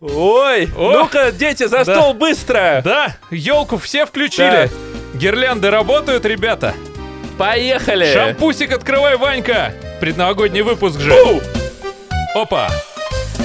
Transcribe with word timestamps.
Ой, 0.00 0.68
О! 0.76 0.92
ну-ка, 0.92 1.32
дети, 1.32 1.66
за 1.66 1.84
Да. 1.84 1.94
стол 1.94 2.14
быстро! 2.14 2.82
Да, 2.84 3.16
елку 3.30 3.78
все 3.78 4.04
включили. 4.06 4.70
Гирлянды 5.14 5.70
работают, 5.70 6.24
ребята. 6.26 6.74
Поехали! 7.38 8.12
Шампусик 8.12 8.72
открывай, 8.72 9.16
Ванька. 9.16 9.72
Предновогодний 10.00 10.60
выпуск 10.62 11.00
же. 11.00 11.10
Фу! 11.10 11.40
Опа. 12.34 12.70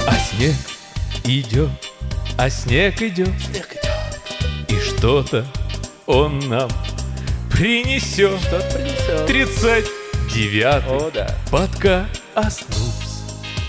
А 0.06 0.14
снег 0.18 0.54
идет, 1.24 1.70
а 2.36 2.50
снег 2.50 3.00
идет, 3.00 3.30
и 4.68 4.78
что-то 4.80 5.46
он 6.06 6.38
нам 6.40 6.68
принесет. 7.50 8.38
Что-то 8.40 8.78
принесет. 8.78 9.26
39 9.26 10.84
О, 10.88 11.10
да. 11.14 11.30
подкаст 11.50 12.64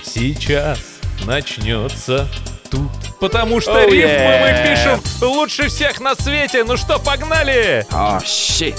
сейчас 0.04 0.80
начнется 1.26 2.28
тут. 2.70 2.90
Потому 3.20 3.62
что 3.62 3.72
Oh, 3.72 3.86
рифмы 3.90 4.10
yeah. 4.10 4.42
мы 4.42 4.70
пишем 4.70 5.30
лучше 5.30 5.70
всех 5.70 6.00
на 6.00 6.16
свете. 6.16 6.64
Ну 6.64 6.76
что, 6.78 7.00
погнали! 7.00 7.86
Oh 7.92 8.20
shit. 8.22 8.76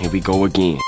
Here 0.00 0.10
we 0.10 0.20
go 0.20 0.44
again. 0.46 0.78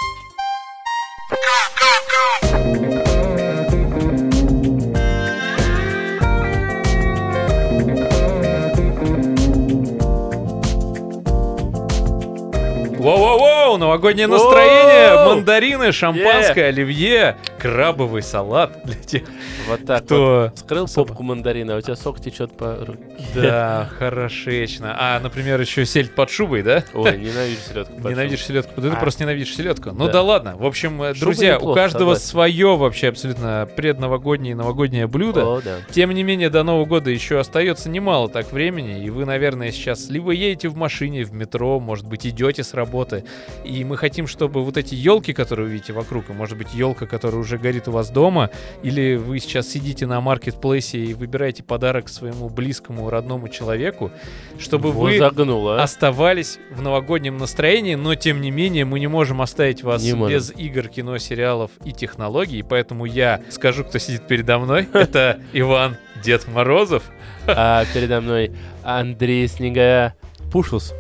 Воу-воу-воу, 13.05 13.54
новогоднее 13.77 14.27
настроение, 14.27 15.17
Воу! 15.25 15.35
мандарины, 15.37 15.93
шампанское, 15.93 16.67
оливье, 16.69 17.37
крабовый 17.59 18.23
салат 18.23 18.73
для 18.85 18.95
тех, 18.95 19.23
Вот 19.69 19.85
так 19.87 20.01
вот. 20.03 20.07
кто... 20.07 20.53
Скрыл 20.57 20.87
попку 20.95 21.23
мандарина, 21.23 21.75
а 21.75 21.79
у 21.79 21.81
тебя 21.81 21.97
сок 21.97 22.21
течет 22.21 22.57
по 22.57 22.77
руке. 22.77 23.01
Да, 23.35 23.89
хорошечно. 23.99 24.95
А, 24.99 25.21
например, 25.21 25.61
еще 25.61 25.85
сельдь 25.87 26.15
под 26.15 26.31
шубой, 26.31 26.63
да? 26.63 26.85
Ой, 26.95 27.19
ненавижу 27.19 27.61
селедку. 27.69 27.95
под 28.01 28.11
Ненавидишь 28.11 28.45
селедку? 28.45 28.81
Да 28.81 28.91
ты 28.91 28.97
А. 28.97 29.01
просто 29.01 29.23
ненавидишь 29.25 29.55
селедку. 29.55 29.91
Ну 29.93 30.09
Да. 30.09 30.23
ладно. 30.23 30.57
В 30.57 30.65
общем, 30.67 31.03
э, 31.03 31.15
друзья, 31.15 31.59
у 31.59 31.75
каждого 31.75 32.15
свое 32.15 32.77
вообще 32.77 33.09
абсолютно 33.09 33.69
предновогоднее 33.77 34.53
и 34.53 34.55
новогоднее 34.55 35.07
блюдо. 35.07 35.61
Тем 35.91 36.11
не 36.13 36.23
менее, 36.23 36.51
до 36.51 36.63
Нового 36.63 36.85
года 36.87 37.11
еще 37.11 37.39
остается 37.41 37.89
немало 37.89 38.29
так 38.29 38.53
времени, 38.53 39.05
и 39.05 39.11
вы, 39.11 39.25
наверное, 39.25 39.71
сейчас 39.73 40.09
либо 40.09 40.31
едете 40.33 40.69
в 40.69 40.77
машине, 40.77 41.25
в 41.25 41.33
метро, 41.33 41.81
может 41.81 42.07
быть, 42.07 42.27
идете 42.27 42.63
с 42.65 42.75
работы, 42.75 43.25
и 43.65 43.85
мы 43.85 43.97
хотим, 43.97 44.27
чтобы 44.27 44.63
вот 44.63 44.77
эти 44.77 44.95
елки, 44.95 45.33
которые 45.33 45.67
вы 45.67 45.73
видите 45.73 45.93
вокруг, 45.93 46.31
и, 46.31 46.33
может 46.33 46.59
быть, 46.59 46.75
елка, 46.75 47.07
которая 47.07 47.41
уже 47.41 47.59
горит 47.59 47.89
у 47.89 47.93
вас 47.93 48.11
дома, 48.11 48.51
или 48.83 49.17
вы 49.17 49.39
сейчас 49.41 49.69
сидите 49.69 50.07
на 50.07 50.21
маркетплейсе 50.21 50.99
и 50.99 51.15
выбираете 51.15 51.63
подарок 51.63 52.09
своему 52.09 52.49
близкому, 52.49 53.11
родному 53.11 53.49
человеку, 53.49 54.11
чтобы 54.59 54.93
Во, 54.93 55.05
вы 55.05 55.19
загнула, 55.19 55.83
оставались 55.83 56.59
в 56.71 56.83
новогоднем 56.83 57.39
настроении, 57.39 57.95
но 57.95 58.15
тем 58.15 58.41
не 58.41 58.51
менее 58.51 58.85
мы 58.85 59.01
не 59.01 59.07
можем 59.07 59.41
оставить 59.41 59.83
вас 59.83 60.03
Не 60.03 60.15
можем. 60.15 60.37
без 60.37 60.51
игр, 60.57 60.89
кино, 60.89 61.19
сериалов 61.19 61.71
и 61.85 61.93
технологий, 61.93 62.63
поэтому 62.63 63.05
я 63.07 63.41
скажу, 63.51 63.85
кто 63.85 63.99
сидит 63.99 64.27
передо 64.27 64.59
мной. 64.59 64.89
Это 64.93 65.41
Иван 65.53 65.97
Дед 66.23 66.47
Морозов. 66.49 67.03
А 67.47 67.85
передо 67.93 68.21
мной 68.21 68.53
Андрей 68.83 69.47
Снега 69.49 70.15
Пушус. 70.55 70.95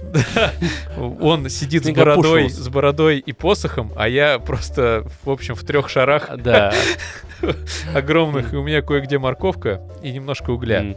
Он 1.20 1.48
сидит 1.48 1.84
с 1.84 1.90
бородой, 1.92 2.50
с 2.50 2.68
бородой 2.68 3.20
и 3.20 3.32
посохом, 3.32 3.92
а 3.94 4.08
я 4.08 4.40
просто, 4.40 5.06
в 5.22 5.30
общем, 5.30 5.54
в 5.54 5.62
трех 5.62 5.88
шарах 5.88 6.28
огромных, 7.94 8.52
и 8.52 8.56
у 8.56 8.64
меня 8.64 8.82
кое-где 8.82 9.20
морковка 9.20 9.80
и 10.02 10.10
немножко 10.10 10.50
угля. 10.50 10.80
М. 10.80 10.96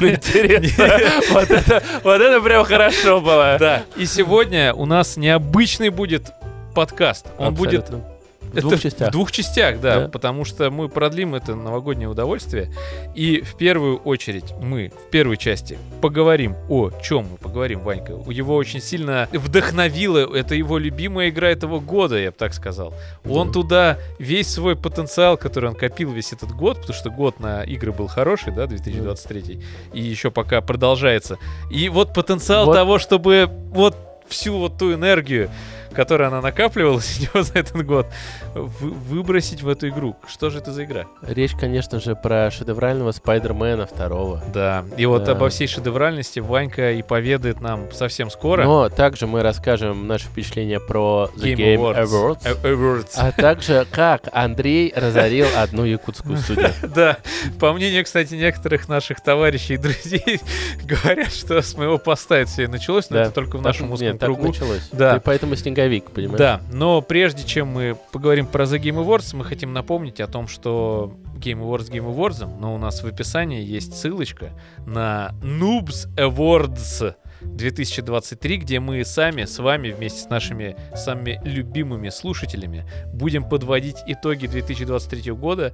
Интересно. 0.00 1.00
Вот 1.30 1.50
это, 1.50 1.82
вот 2.04 2.20
это 2.20 2.42
прям 2.42 2.62
хорошо 2.66 3.22
было. 3.22 3.56
Да. 3.58 3.84
И 3.96 4.04
сегодня 4.04 4.74
у 4.74 4.84
нас 4.84 5.16
необычный 5.16 5.88
будет 5.88 6.32
подкаст. 6.74 7.24
Он 7.38 7.54
будет 7.54 7.84
Абсолютно. 7.84 8.15
В 8.52 8.58
Это 8.58 8.68
двух 8.68 8.80
частях. 8.80 9.08
В 9.08 9.12
двух 9.12 9.32
частях, 9.32 9.80
да, 9.80 10.00
Да. 10.00 10.08
потому 10.08 10.44
что 10.44 10.70
мы 10.70 10.88
продлим 10.88 11.34
это 11.34 11.54
новогоднее 11.54 12.08
удовольствие. 12.08 12.72
И 13.14 13.40
в 13.42 13.54
первую 13.56 13.98
очередь 13.98 14.52
мы 14.62 14.90
в 15.06 15.10
первой 15.10 15.36
части 15.36 15.78
поговорим 16.00 16.54
о 16.68 16.90
чем 17.02 17.26
мы 17.32 17.36
поговорим, 17.38 17.80
Ванька. 17.80 18.12
Его 18.28 18.54
очень 18.56 18.80
сильно 18.80 19.28
вдохновило, 19.32 20.34
это 20.34 20.54
его 20.54 20.78
любимая 20.78 21.28
игра 21.30 21.48
этого 21.50 21.80
года, 21.80 22.16
я 22.18 22.30
бы 22.30 22.36
так 22.38 22.54
сказал. 22.54 22.94
Он 23.28 23.48
Да. 23.48 23.52
туда 23.52 23.98
весь 24.18 24.48
свой 24.48 24.76
потенциал, 24.76 25.36
который 25.36 25.70
он 25.70 25.74
копил 25.76 26.12
весь 26.12 26.32
этот 26.32 26.52
год, 26.52 26.76
потому 26.80 26.94
что 26.94 27.10
год 27.10 27.40
на 27.40 27.62
игры 27.64 27.92
был 27.92 28.06
хороший, 28.06 28.52
да, 28.52 28.66
2023, 28.66 29.60
и 29.92 30.00
еще 30.00 30.30
пока 30.30 30.60
продолжается. 30.60 31.38
И 31.70 31.88
вот 31.88 32.14
потенциал 32.14 32.66
Вот. 32.66 32.74
того, 32.74 32.98
чтобы 32.98 33.50
вот 33.70 33.96
всю 34.28 34.56
вот 34.58 34.78
ту 34.78 34.92
энергию, 34.92 35.50
которая 35.96 36.28
она 36.28 36.40
накапливалась 36.40 37.18
у 37.18 37.22
него 37.22 37.42
за 37.44 37.58
этот 37.58 37.84
год, 37.84 38.06
вы- 38.54 38.90
выбросить 38.90 39.62
в 39.62 39.68
эту 39.68 39.88
игру. 39.88 40.16
Что 40.28 40.50
же 40.50 40.58
это 40.58 40.72
за 40.72 40.84
игра? 40.84 41.06
Речь, 41.22 41.52
конечно 41.58 41.98
же, 42.00 42.14
про 42.14 42.50
шедеврального 42.50 43.12
Спайдермена 43.12 43.86
второго. 43.86 44.42
Да, 44.52 44.84
и 44.96 45.06
вот 45.06 45.24
Да. 45.24 45.32
обо 45.32 45.48
всей 45.48 45.66
шедевральности 45.66 46.40
Ванька 46.40 46.92
и 46.92 47.02
поведает 47.02 47.60
нам 47.60 47.90
совсем 47.92 48.30
скоро. 48.30 48.64
Но 48.64 48.88
также 48.88 49.26
мы 49.26 49.42
расскажем 49.42 50.06
наши 50.06 50.26
впечатления 50.26 50.78
про 50.80 51.30
The 51.36 51.54
Game 51.54 51.56
Game, 51.56 51.76
Awards. 51.76 52.04
Awards. 52.04 52.38
А- 52.44 52.66
Awards. 52.66 53.10
А 53.16 53.32
также 53.32 53.86
как 53.90 54.28
Андрей 54.32 54.92
разорил 54.94 55.46
одну 55.56 55.84
якутскую 55.84 56.36
студию. 56.38 56.70
Да, 56.96 57.18
по 57.60 57.72
мнению, 57.72 58.04
кстати, 58.04 58.34
некоторых 58.34 58.88
наших 58.88 59.20
товарищей 59.20 59.74
и 59.74 59.76
друзей, 59.76 60.40
говорят, 60.84 61.32
что 61.32 61.60
с 61.62 61.76
моего 61.76 61.98
поста 61.98 62.38
это 62.38 62.50
все 62.50 62.64
и 62.64 62.66
началось, 62.66 63.10
но 63.10 63.18
это 63.18 63.30
только 63.30 63.58
в 63.58 63.62
нашем 63.62 63.90
узком 63.92 64.18
кругу. 64.18 64.48
началось. 64.48 64.88
Да. 64.92 65.14
Ты 65.14 65.20
поэтому 65.20 65.56
снеговик, 65.86 66.10
понимаешь? 66.10 66.38
Да, 66.38 66.60
но 66.72 67.00
прежде 67.00 67.44
чем 67.44 67.68
мы 67.68 67.96
поговорим 68.12 68.46
про 68.46 68.64
The 68.64 68.78
Game 68.80 69.04
Awards, 69.04 69.34
мы 69.34 69.44
хотим 69.44 69.72
напомнить 69.72 70.20
о 70.20 70.26
том, 70.26 70.48
что 70.48 71.14
Game 71.36 71.60
Awards 71.60 71.90
Game 71.90 72.12
Awards, 72.12 72.46
но 72.58 72.74
у 72.74 72.78
нас 72.78 73.02
в 73.02 73.06
описании 73.06 73.62
есть 73.62 73.96
ссылочка 73.96 74.50
на 74.86 75.32
Noobs 75.42 76.08
Awards 76.16 77.14
2023, 77.42 78.56
где 78.58 78.80
мы 78.80 79.04
сами 79.04 79.44
с 79.44 79.58
вами 79.58 79.90
вместе 79.90 80.20
с 80.20 80.28
нашими 80.28 80.76
самыми 80.94 81.40
любимыми 81.44 82.08
слушателями 82.08 82.84
будем 83.12 83.48
подводить 83.48 83.98
итоги 84.06 84.46
2023 84.46 85.32
года 85.32 85.72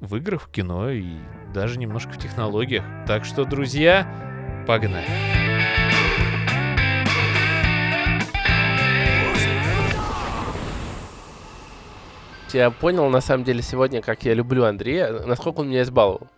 в 0.00 0.16
играх, 0.16 0.42
в 0.42 0.50
кино 0.50 0.90
и 0.90 1.04
даже 1.54 1.78
немножко 1.78 2.12
в 2.12 2.18
технологиях. 2.18 2.84
Так 3.06 3.24
что, 3.24 3.44
друзья, 3.44 4.08
погнали. 4.66 5.51
Я 12.54 12.70
понял, 12.70 13.08
на 13.08 13.20
самом 13.20 13.44
деле, 13.44 13.62
сегодня, 13.62 14.02
как 14.02 14.24
я 14.24 14.34
люблю 14.34 14.64
Андрея, 14.64 15.12
насколько 15.26 15.60
он 15.60 15.68
меня 15.68 15.82
избаловал. 15.82 16.28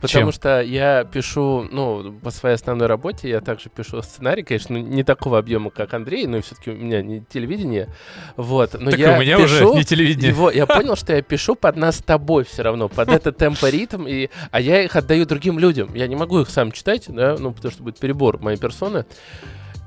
Потому 0.00 0.24
Чем? 0.26 0.32
что 0.32 0.60
я 0.60 1.04
пишу, 1.04 1.66
ну, 1.70 2.12
по 2.12 2.30
своей 2.30 2.56
основной 2.56 2.86
работе, 2.86 3.28
я 3.28 3.40
также 3.40 3.68
пишу 3.68 4.02
сценарий, 4.02 4.42
конечно, 4.42 4.76
ну, 4.76 4.84
не 4.84 5.04
такого 5.04 5.38
объема, 5.38 5.70
как 5.70 5.94
Андрей, 5.94 6.26
но 6.26 6.40
все-таки 6.40 6.70
у 6.70 6.74
меня 6.74 7.02
не 7.02 7.20
телевидение. 7.20 7.88
Вот. 8.36 8.74
Но 8.78 8.90
так 8.90 8.98
я 8.98 9.16
у 9.16 9.20
меня 9.20 9.36
пишу 9.36 9.68
уже 9.70 9.78
не 9.78 9.84
телевидение. 9.84 10.30
его, 10.30 10.50
я 10.50 10.66
понял, 10.66 10.96
что 10.96 11.14
я 11.14 11.22
пишу 11.22 11.54
под 11.54 11.76
нас 11.76 11.96
с 11.96 12.02
тобой 12.02 12.44
все 12.44 12.62
равно, 12.62 12.88
под 12.88 13.08
этот 13.12 13.36
темпоритм, 13.36 14.06
и, 14.06 14.30
а 14.50 14.60
я 14.60 14.82
их 14.82 14.96
отдаю 14.96 15.26
другим 15.26 15.58
людям. 15.58 15.94
Я 15.94 16.06
не 16.06 16.16
могу 16.16 16.40
их 16.40 16.50
сам 16.50 16.72
читать, 16.72 17.04
да, 17.08 17.36
ну, 17.38 17.52
потому 17.52 17.72
что 17.72 17.82
будет 17.82 17.98
перебор 17.98 18.40
моей 18.40 18.58
персоны. 18.58 19.04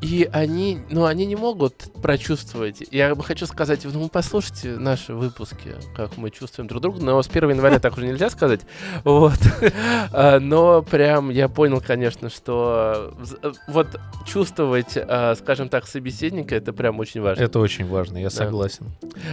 И 0.03 0.29
они, 0.33 0.79
ну, 0.89 1.05
они 1.05 1.25
не 1.25 1.35
могут 1.35 1.75
прочувствовать. 2.01 2.83
Я 2.91 3.15
бы 3.15 3.23
хочу 3.23 3.45
сказать, 3.45 3.81
ну, 3.85 4.09
послушайте 4.09 4.75
наши 4.77 5.13
выпуски, 5.13 5.75
как 5.95 6.17
мы 6.17 6.29
чувствуем 6.29 6.67
друг 6.67 6.81
друга, 6.81 7.01
но 7.01 7.21
с 7.23 7.27
1 7.27 7.49
января 7.51 7.79
так 7.79 7.95
уже 7.97 8.05
нельзя 8.05 8.29
сказать. 8.29 8.61
Вот. 9.03 9.33
А, 10.15 10.39
Но 10.39 10.81
прям 10.83 11.29
я 11.29 11.47
понял, 11.47 11.81
конечно, 11.85 12.29
что 12.29 13.13
вз- 13.19 13.37
э, 13.41 13.51
вот 13.67 13.87
чувствовать, 14.27 14.95
а, 14.95 15.35
скажем 15.35 15.69
так, 15.69 15.87
собеседника, 15.87 16.55
это 16.55 16.73
прям 16.73 16.99
очень 16.99 17.21
важно. 17.21 17.41
Это 17.41 17.59
очень 17.59 17.87
важно, 17.87 18.17
я 18.17 18.29
согласен. 18.29 18.87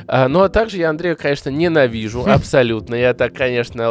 А, 0.07 0.29
но 0.29 0.49
также 0.49 0.79
я 0.79 0.91
Андрея, 0.91 1.15
конечно, 1.17 1.51
ненавижу 1.51 2.25
абсолютно. 2.27 2.95
Я 2.95 3.13
так, 3.15 3.35
конечно, 3.35 3.83
э, 3.83 3.87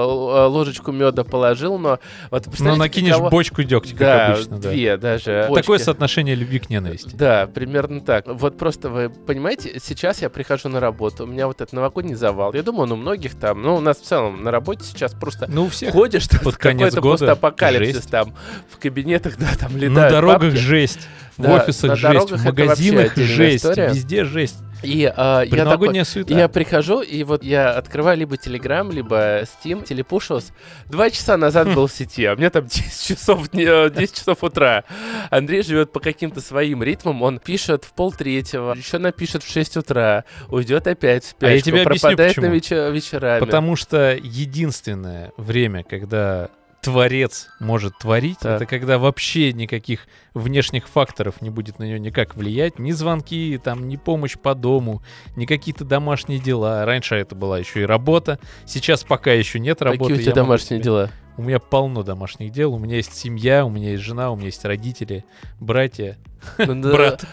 ложечку 0.48 0.92
меда 0.92 1.24
положил, 1.24 1.77
но 1.77 2.00
вот 2.31 2.48
Ну, 2.59 2.75
накинешь 2.75 3.15
каково- 3.15 3.30
бочку 3.30 3.63
дегтя, 3.63 3.92
как 3.92 4.00
да, 4.00 4.27
обычно, 4.33 4.57
да. 4.59 4.69
две 4.69 4.98
даже. 4.98 5.44
Такое 5.48 5.63
бочки. 5.63 5.83
соотношение 5.83 6.36
любви 6.36 6.59
к 6.59 6.69
ненависти. 6.69 7.16
Да, 7.16 7.48
примерно 7.48 8.01
так. 8.01 8.25
Вот 8.27 8.57
просто 8.57 8.89
вы 8.89 9.10
понимаете, 9.10 9.80
сейчас 9.83 10.21
я 10.21 10.30
прихожу 10.30 10.69
на 10.69 10.80
работу, 10.80 11.24
у 11.24 11.27
меня 11.27 11.48
вот 11.48 11.62
этот 11.62 11.74
новогодний 11.74 12.16
завал. 12.16 12.54
Я 12.54 12.63
думаю, 12.63 12.83
он 12.83 12.92
у 12.94 12.95
многих 12.95 13.36
там, 13.36 13.62
ну, 13.62 13.75
у 13.75 13.80
нас 13.81 13.98
в 13.98 14.04
целом 14.04 14.44
на 14.44 14.51
работе 14.51 14.83
сейчас 14.83 15.13
просто 15.13 15.48
Ну, 15.50 15.66
у 15.66 15.69
всех 15.69 15.92
ходишь, 15.92 16.27
под 16.30 16.57
конец 16.57 16.94
какой-то 16.94 17.01
года 17.01 17.25
постапокалипсис 17.36 17.95
жесть. 17.95 18.10
там, 18.12 18.36
в 18.69 18.77
кабинетах, 18.77 19.38
да, 19.38 19.48
там 19.60 19.75
летают 19.75 19.94
на 19.95 20.10
дорогах 20.10 20.42
бабки. 20.44 20.57
жесть, 20.57 21.07
в 21.38 21.42
Да, 21.42 21.56
офисах 21.56 21.95
жесть, 21.98 22.31
в 22.31 22.45
магазинах 22.45 23.16
жесть, 23.16 23.66
история. 23.66 23.88
везде 23.89 24.24
жесть. 24.24 24.57
И 24.81 25.12
а, 25.16 25.42
я 25.42 25.66
такой, 25.66 26.06
суета. 26.06 26.38
я 26.38 26.48
прихожу, 26.48 27.02
и 27.02 27.24
вот 27.24 27.44
я 27.44 27.72
открываю 27.72 28.18
либо 28.18 28.36
Telegram, 28.36 28.90
либо 28.92 29.42
Steam, 29.44 29.84
телепушился. 29.86 30.54
Два 30.88 31.10
часа 31.10 31.36
назад 31.38 31.74
был 31.74 31.88
в 31.88 31.92
сети, 31.92 32.26
а 32.26 32.36
мне 32.36 32.50
там 32.50 32.66
10 32.68 33.08
часов, 33.18 33.50
дня- 33.50 33.88
э, 33.88 33.90
10 33.90 34.16
часов 34.16 34.44
утра. 34.44 34.84
Андрей 35.30 35.64
живет 35.64 35.92
по 35.92 36.00
каким-то 36.00 36.42
своим 36.42 36.81
ритмам, 36.84 37.22
он 37.22 37.40
пишет 37.40 37.84
в 37.84 37.94
полтретьего, 37.94 38.74
еще 38.74 38.98
напишет 39.00 39.44
в 39.44 39.52
6 39.52 39.78
утра, 39.78 40.24
уйдет 40.50 40.88
опять 40.88 41.26
в 41.26 41.36
А 41.44 41.48
я 41.48 41.60
спячку, 41.60 41.66
тебе 41.70 41.81
объясню, 41.81 42.00
пропадает 42.10 42.36
почему. 42.36 42.46
на 42.48 42.52
вече- 42.52 42.92
вечерами. 42.92 43.40
Потому 43.40 43.76
что 43.76 44.16
единственное 44.22 45.31
время, 45.38 45.84
когда 45.84 46.50
творец 46.81 47.50
может 47.60 47.98
творить, 47.98 48.40
Так. 48.40 48.56
это 48.62 48.66
когда 48.66 48.98
вообще 48.98 49.54
никаких 49.54 50.08
внешних 50.34 50.88
факторов 50.88 51.42
не 51.42 51.50
будет 51.50 51.80
на 51.80 51.84
нее 51.84 52.00
никак 52.00 52.36
влиять. 52.36 52.80
Ни 52.80 52.92
звонки, 52.92 53.60
там, 53.64 53.88
ни 53.88 53.98
помощь 53.98 54.38
по 54.38 54.56
дому, 54.56 55.02
ни 55.36 55.46
какие-то 55.46 55.84
домашние 55.86 56.40
дела. 56.40 56.86
Раньше 56.86 57.16
это 57.16 57.36
была 57.36 57.60
еще 57.60 57.81
и 57.81 57.86
работа. 57.86 58.40
Сейчас 58.66 59.04
пока 59.04 59.31
еще 59.31 59.60
нет 59.60 59.81
работы. 59.81 60.14
Какие 60.14 60.20
у 60.20 60.22
тебя 60.24 60.34
домашние 60.44 60.80
себе- 60.80 60.84
дела? 60.84 61.10
У 61.38 61.42
меня 61.42 61.60
полно 61.60 62.04
домашних 62.04 62.52
дел. 62.52 62.74
У 62.74 62.78
меня 62.80 62.98
есть 62.98 63.16
семья, 63.16 63.66
у 63.66 63.70
меня 63.70 63.92
есть 63.92 64.04
жена, 64.04 64.30
у 64.31 64.36
меня 64.36 64.48
есть 64.48 64.66
родители, 64.66 65.24
братья. 65.60 66.18
Ну 66.58 66.81
да, 66.81 66.92
Брат, 66.92 67.26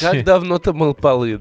Как, 0.00 0.24
давно 0.24 0.58
ты 0.58 0.72
мыл 0.72 0.94
полы? 0.94 1.40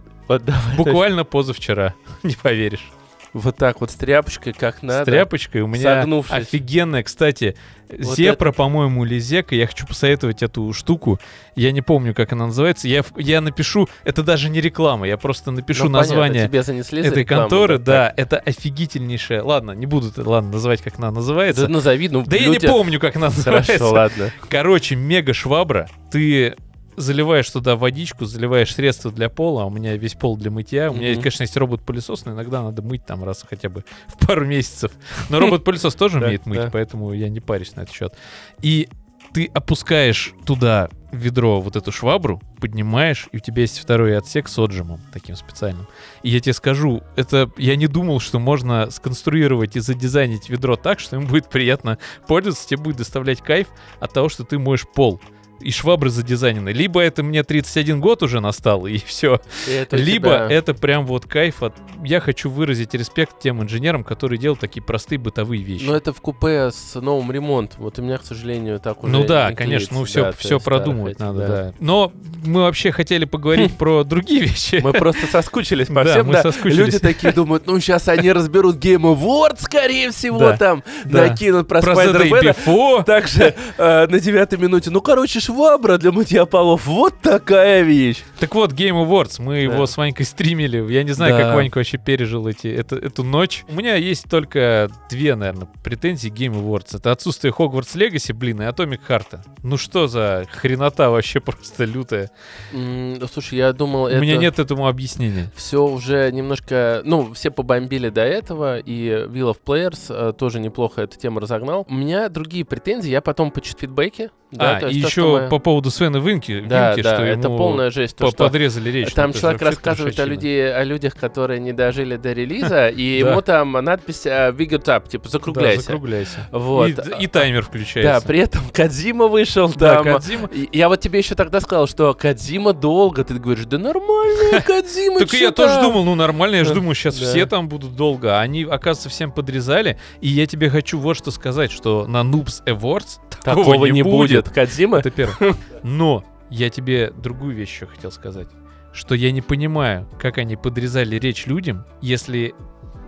Буквально 0.77 1.23
позавчера, 1.23 1.93
не 2.23 2.35
поверишь. 2.35 2.91
Вот 3.33 3.55
так 3.55 3.79
вот 3.79 3.91
с 3.91 3.95
тряпочкой, 3.95 4.51
как 4.53 4.83
надо. 4.83 5.03
С 5.03 5.05
тряпочкой. 5.05 5.61
У 5.61 5.67
меня 5.67 6.01
согнувшись. 6.01 6.33
офигенная, 6.33 7.01
кстати, 7.03 7.55
Вот 7.97 8.17
Зепра, 8.17 8.51
по-моему, 8.51 9.05
или 9.05 9.19
Зека. 9.19 9.55
Я 9.55 9.67
хочу 9.67 9.87
посоветовать 9.87 10.43
эту 10.43 10.73
штуку. 10.73 11.17
Я 11.55 11.71
не 11.71 11.81
помню, 11.81 12.13
как 12.13 12.33
она 12.33 12.47
называется. 12.47 12.87
Я, 12.89 13.03
я 13.17 13.39
напишу, 13.41 13.87
это 14.03 14.21
даже 14.23 14.49
не 14.49 14.59
реклама, 14.61 15.07
я 15.07 15.17
просто 15.17 15.51
напишу 15.51 15.85
Ну, 15.85 15.91
понятно, 15.91 16.09
название 16.15 16.49
за 16.51 16.97
этой 17.09 17.19
рекламу, 17.23 17.41
конторы. 17.49 17.77
так, 17.77 17.85
Да, 17.85 18.13
это 18.17 18.37
офигительнейшая. 18.37 19.43
Ладно, 19.43 19.71
не 19.71 19.85
буду, 19.85 20.09
это, 20.09 20.27
ладно, 20.29 20.51
называть, 20.51 20.81
как 20.81 20.97
она 20.97 21.07
так. 21.07 21.15
называется. 21.15 21.63
Да 21.63 21.67
назови, 21.69 22.09
ну, 22.09 22.23
Да 22.25 22.35
я 22.35 22.47
не 22.47 22.53
люди- 22.55 22.67
помню, 22.67 22.99
как 22.99 23.15
она 23.15 23.27
называется. 23.35 23.73
Хорошо, 23.73 23.91
ладно. 23.93 24.31
Короче, 24.49 24.95
мега 24.95 25.33
швабра. 25.33 25.89
Ты 26.11 26.55
заливаешь 26.97 27.49
туда 27.49 27.75
водичку, 27.75 28.25
заливаешь 28.25 28.73
средства 28.73 29.11
для 29.11 29.29
пола, 29.29 29.63
а 29.63 29.65
у 29.65 29.69
меня 29.69 29.95
весь 29.97 30.13
пол 30.13 30.37
для 30.37 30.51
мытья. 30.51 30.91
У 30.91 30.95
меня, 30.95 31.11
Мгм. 31.11 31.21
конечно, 31.21 31.43
есть 31.43 31.57
робот-пылесос, 31.57 32.25
но 32.25 32.33
иногда 32.33 32.61
надо 32.63 32.81
мыть 32.81 33.05
там 33.05 33.23
раз 33.23 33.45
хотя 33.47 33.69
бы 33.69 33.83
в 34.07 34.25
пару 34.25 34.45
месяцев. 34.45 34.91
Но 35.29 35.39
робот-пылесос 35.39 35.95
тоже 35.95 36.17
умеет 36.23 36.45
мыть, 36.45 36.71
поэтому 36.71 37.13
я 37.13 37.29
не 37.29 37.39
парюсь 37.39 37.75
на 37.75 37.81
этот 37.81 37.93
счет. 37.95 38.13
И 38.61 38.89
ты 39.33 39.49
опускаешь 39.53 40.33
туда 40.45 40.89
в 41.11 41.15
ведро 41.15 41.61
вот 41.61 41.75
эту 41.77 41.91
швабру, 41.91 42.41
поднимаешь, 42.59 43.27
и 43.31 43.37
у 43.37 43.39
тебя 43.39 43.61
есть 43.61 43.79
второй 43.79 44.17
отсек 44.17 44.47
с 44.49 44.57
отжимом 44.59 44.99
таким 45.13 45.35
специальным. 45.37 45.87
И 46.23 46.29
я 46.29 46.39
тебе 46.41 46.53
скажу, 46.53 47.01
это 47.15 47.49
я 47.57 47.75
не 47.77 47.87
думал, 47.87 48.19
что 48.19 48.39
можно 48.39 48.89
сконструировать 48.91 49.75
и 49.75 49.79
задизайнить 49.79 50.49
ведро 50.49 50.75
так, 50.75 50.99
что 50.99 51.15
им 51.15 51.27
будет 51.27 51.49
приятно 51.49 51.97
пользоваться, 52.27 52.67
тебе 52.67 52.81
будет 52.81 52.97
доставлять 52.97 53.41
кайф 53.41 53.67
от 53.99 54.11
того, 54.13 54.27
что 54.29 54.43
ты 54.43 54.59
моешь 54.59 54.85
пол. 54.87 55.21
И 55.61 55.71
швабры 55.71 56.09
задизайнены. 56.09 56.69
Либо 56.69 57.01
это 57.01 57.23
мне 57.23 57.43
31 57.43 57.99
год 58.01 58.23
уже 58.23 58.39
настал, 58.39 58.85
и 58.87 58.97
все. 58.97 59.39
И 59.67 59.71
это 59.71 59.95
Либо 59.95 60.29
тебя- 60.29 60.47
это 60.49 60.73
прям 60.73 61.05
вот 61.05 61.25
кайф 61.25 61.63
от... 61.63 61.73
Я 62.03 62.19
хочу 62.19 62.49
выразить 62.49 62.93
респект 62.93 63.39
тем 63.39 63.61
инженерам, 63.61 64.03
которые 64.03 64.39
делают 64.39 64.59
такие 64.59 64.81
простые 64.81 65.19
бытовые 65.19 65.61
вещи. 65.63 65.83
Но 65.83 65.95
это 65.95 66.13
в 66.13 66.21
купе 66.21 66.71
с 66.71 66.99
новым 66.99 67.31
ремонтом. 67.31 67.83
Вот 67.83 67.99
у 67.99 68.01
меня, 68.01 68.17
к 68.17 68.25
сожалению, 68.25 68.79
так 68.79 69.03
уже 69.03 69.11
Ну 69.11 69.23
да, 69.25 69.49
не 69.49 69.55
конечно, 69.55 69.97
ну 69.97 70.05
все, 70.05 70.23
да, 70.23 70.31
все 70.31 70.59
продумывать 70.59 71.17
да, 71.17 71.25
надо, 71.27 71.39
хоть, 71.39 71.49
да. 71.49 71.73
Но 71.79 72.11
мы 72.43 72.61
вообще 72.61 72.91
хотели 72.91 73.25
поговорить 73.25 73.73
про 73.77 74.03
другие 74.03 74.41
вещи. 74.41 74.79
Мы 74.83 74.93
просто 74.93 75.27
соскучились 75.27 75.87
по 75.87 76.03
Да, 76.03 76.11
всем, 76.11 76.31
да. 76.31 76.43
Люди 76.63 76.99
такие 76.99 77.31
думают, 77.33 77.67
ну 77.67 77.79
сейчас 77.79 78.07
они 78.07 78.31
разберут 78.31 78.77
Game 78.77 79.03
Award, 79.03 79.57
скорее 79.59 80.11
всего, 80.11 80.39
Да, 80.39 80.57
там 80.57 80.83
да. 81.05 81.27
накинут 81.27 81.67
про, 81.67 81.81
Спайдермена. 81.81 83.03
Также 83.03 83.53
э, 83.77 84.07
на 84.07 84.19
девятой 84.19 84.57
минуте, 84.57 84.89
ну 84.89 85.01
короче, 85.01 85.39
швабра 85.51 85.97
для 85.97 86.11
мытья 86.11 86.45
полов, 86.45 86.85
вот 86.87 87.13
такая 87.21 87.81
вещь. 87.81 88.23
Так 88.39 88.55
вот, 88.55 88.71
Game 88.71 89.05
Awards, 89.05 89.41
мы 89.41 89.55
Да. 89.55 89.59
его 89.73 89.85
с 89.85 89.97
Ванькой 89.97 90.25
стримили. 90.25 90.91
Я 90.91 91.03
не 91.03 91.11
знаю, 91.11 91.35
Да. 91.37 91.43
как 91.43 91.55
Ванька 91.55 91.77
вообще 91.79 91.97
пережил 91.97 92.47
эти, 92.47 92.67
это, 92.67 92.95
эту 92.95 93.23
ночь. 93.23 93.65
У 93.67 93.73
меня 93.75 93.95
есть 93.95 94.29
только 94.29 94.89
две, 95.09 95.35
наверное, 95.35 95.67
претензии 95.83 96.31
Game 96.31 96.53
Awards. 96.53 96.97
Это 96.97 97.11
отсутствие 97.11 97.53
Hogwarts 97.53 97.95
Legacy, 97.95 98.33
блин, 98.33 98.61
и 98.61 98.65
Atomic 98.65 99.01
Heart. 99.07 99.39
Ну 99.63 99.77
что 99.77 100.07
за 100.07 100.47
хренота 100.51 101.09
вообще 101.09 101.39
просто 101.41 101.83
лютая. 101.85 102.31
М, 102.73 103.19
слушай, 103.31 103.57
я 103.57 103.73
думал, 103.73 104.03
У 104.03 104.07
это... 104.07 104.19
меня 104.19 104.37
нет 104.37 104.57
этому 104.59 104.87
объяснения. 104.87 105.51
все 105.55 105.83
уже 105.85 106.31
немножко, 106.31 107.01
ну, 107.03 107.33
все 107.33 107.51
побомбили 107.51 108.09
до 108.09 108.21
этого, 108.21 108.79
и 108.79 109.09
Will 109.27 109.51
of 109.53 109.57
Players 109.65 110.05
э, 110.09 110.33
тоже 110.33 110.59
неплохо 110.59 111.01
эту 111.01 111.19
тему 111.19 111.39
разогнал. 111.39 111.85
У 111.89 111.93
меня 111.93 112.29
другие 112.29 112.63
претензии, 112.65 113.09
я 113.09 113.21
потом 113.21 113.51
почитаю 113.51 113.81
фидбэки. 113.81 114.29
Да, 114.51 114.77
а, 114.77 114.89
и 114.89 115.01
то, 115.01 115.07
еще 115.07 115.21
мы- 115.43 115.49
по 115.49 115.59
поводу 115.59 115.89
Свена 115.91 116.17
Винки, 116.19 116.59
Да, 116.61 116.89
Винки, 116.89 117.01
да, 117.03 117.15
что 117.15 117.23
это 117.25 117.47
ему 117.47 117.57
полная 117.57 117.89
жесть. 117.91 118.15
То, 118.17 118.25
по- 118.25 118.31
что 118.31 118.43
подрезали 118.45 118.89
речь. 118.89 119.13
там 119.13 119.33
человек 119.33 119.61
рассказывает 119.61 120.19
о, 120.19 120.25
людей, 120.25 120.73
о 120.73 120.83
людях, 120.83 121.15
которые 121.15 121.59
не 121.59 121.71
дожили 121.73 122.17
до 122.17 122.33
релиза, 122.33 122.89
и 122.89 123.21
Да. 123.23 123.29
ему 123.29 123.41
там 123.41 123.71
надпись 123.71 124.25
э, 124.25 124.51
«Big 124.51 124.69
it 124.69 124.85
up», 124.85 125.07
типа 125.09 125.25
Да, 125.25 125.29
«закругляйся». 125.29 125.81
закругляйся. 125.81 126.47
Вот. 126.51 126.89
И, 126.89 127.23
и 127.23 127.27
таймер 127.27 127.63
включается. 127.63 128.19
Да, 128.21 128.27
при 128.27 128.39
этом 128.39 128.61
Кадзима 128.73 129.27
вышел 129.27 129.69
Да, 129.75 129.95
там. 129.95 130.03
Кодзима. 130.13 130.47
И 130.53 130.69
Я 130.77 130.89
вот 130.89 130.99
тебе 130.99 131.19
еще 131.19 131.35
тогда 131.35 131.61
сказал, 131.61 131.87
что 131.87 132.13
Кадзима 132.13 132.73
долго. 132.73 133.23
Ты 133.23 133.35
говоришь, 133.35 133.65
да 133.65 133.77
нормально, 133.77 134.61
Кадзима, 134.65 135.19
Так 135.19 135.33
я 135.33 135.51
тоже 135.51 135.75
там?» 135.75 135.83
думал, 135.83 136.03
ну 136.03 136.15
нормально, 136.15 136.55
я 136.57 136.63
же 136.63 136.69
Да. 136.71 136.75
думаю, 136.75 136.95
сейчас 136.95 137.17
Да. 137.17 137.25
все 137.25 137.45
там 137.45 137.67
будут 137.69 137.95
долго. 137.95 138.37
А 138.37 138.41
Они, 138.41 138.63
оказывается, 138.63 139.09
всем 139.09 139.31
подрезали. 139.31 139.97
И 140.19 140.27
я 140.27 140.45
тебе 140.47 140.69
хочу 140.69 140.97
вот 140.99 141.15
что 141.17 141.31
сказать, 141.31 141.71
что 141.71 142.05
на 142.07 142.21
Noobs 142.21 142.63
Awards 142.65 143.19
Такого 143.43 143.85
не 143.85 144.03
будет. 144.03 144.40
Кадзима? 144.49 144.99
Это 144.99 145.11
первое. 145.11 145.55
Но 145.83 146.23
я 146.49 146.69
тебе 146.69 147.11
другую 147.11 147.55
вещь 147.55 147.73
еще 147.73 147.85
хотел 147.85 148.11
сказать. 148.11 148.47
Что 148.93 149.15
я 149.15 149.31
не 149.31 149.41
понимаю, 149.41 150.07
как 150.19 150.37
они 150.37 150.57
подрезали 150.57 151.15
речь 151.15 151.45
людям, 151.45 151.85
если 152.01 152.53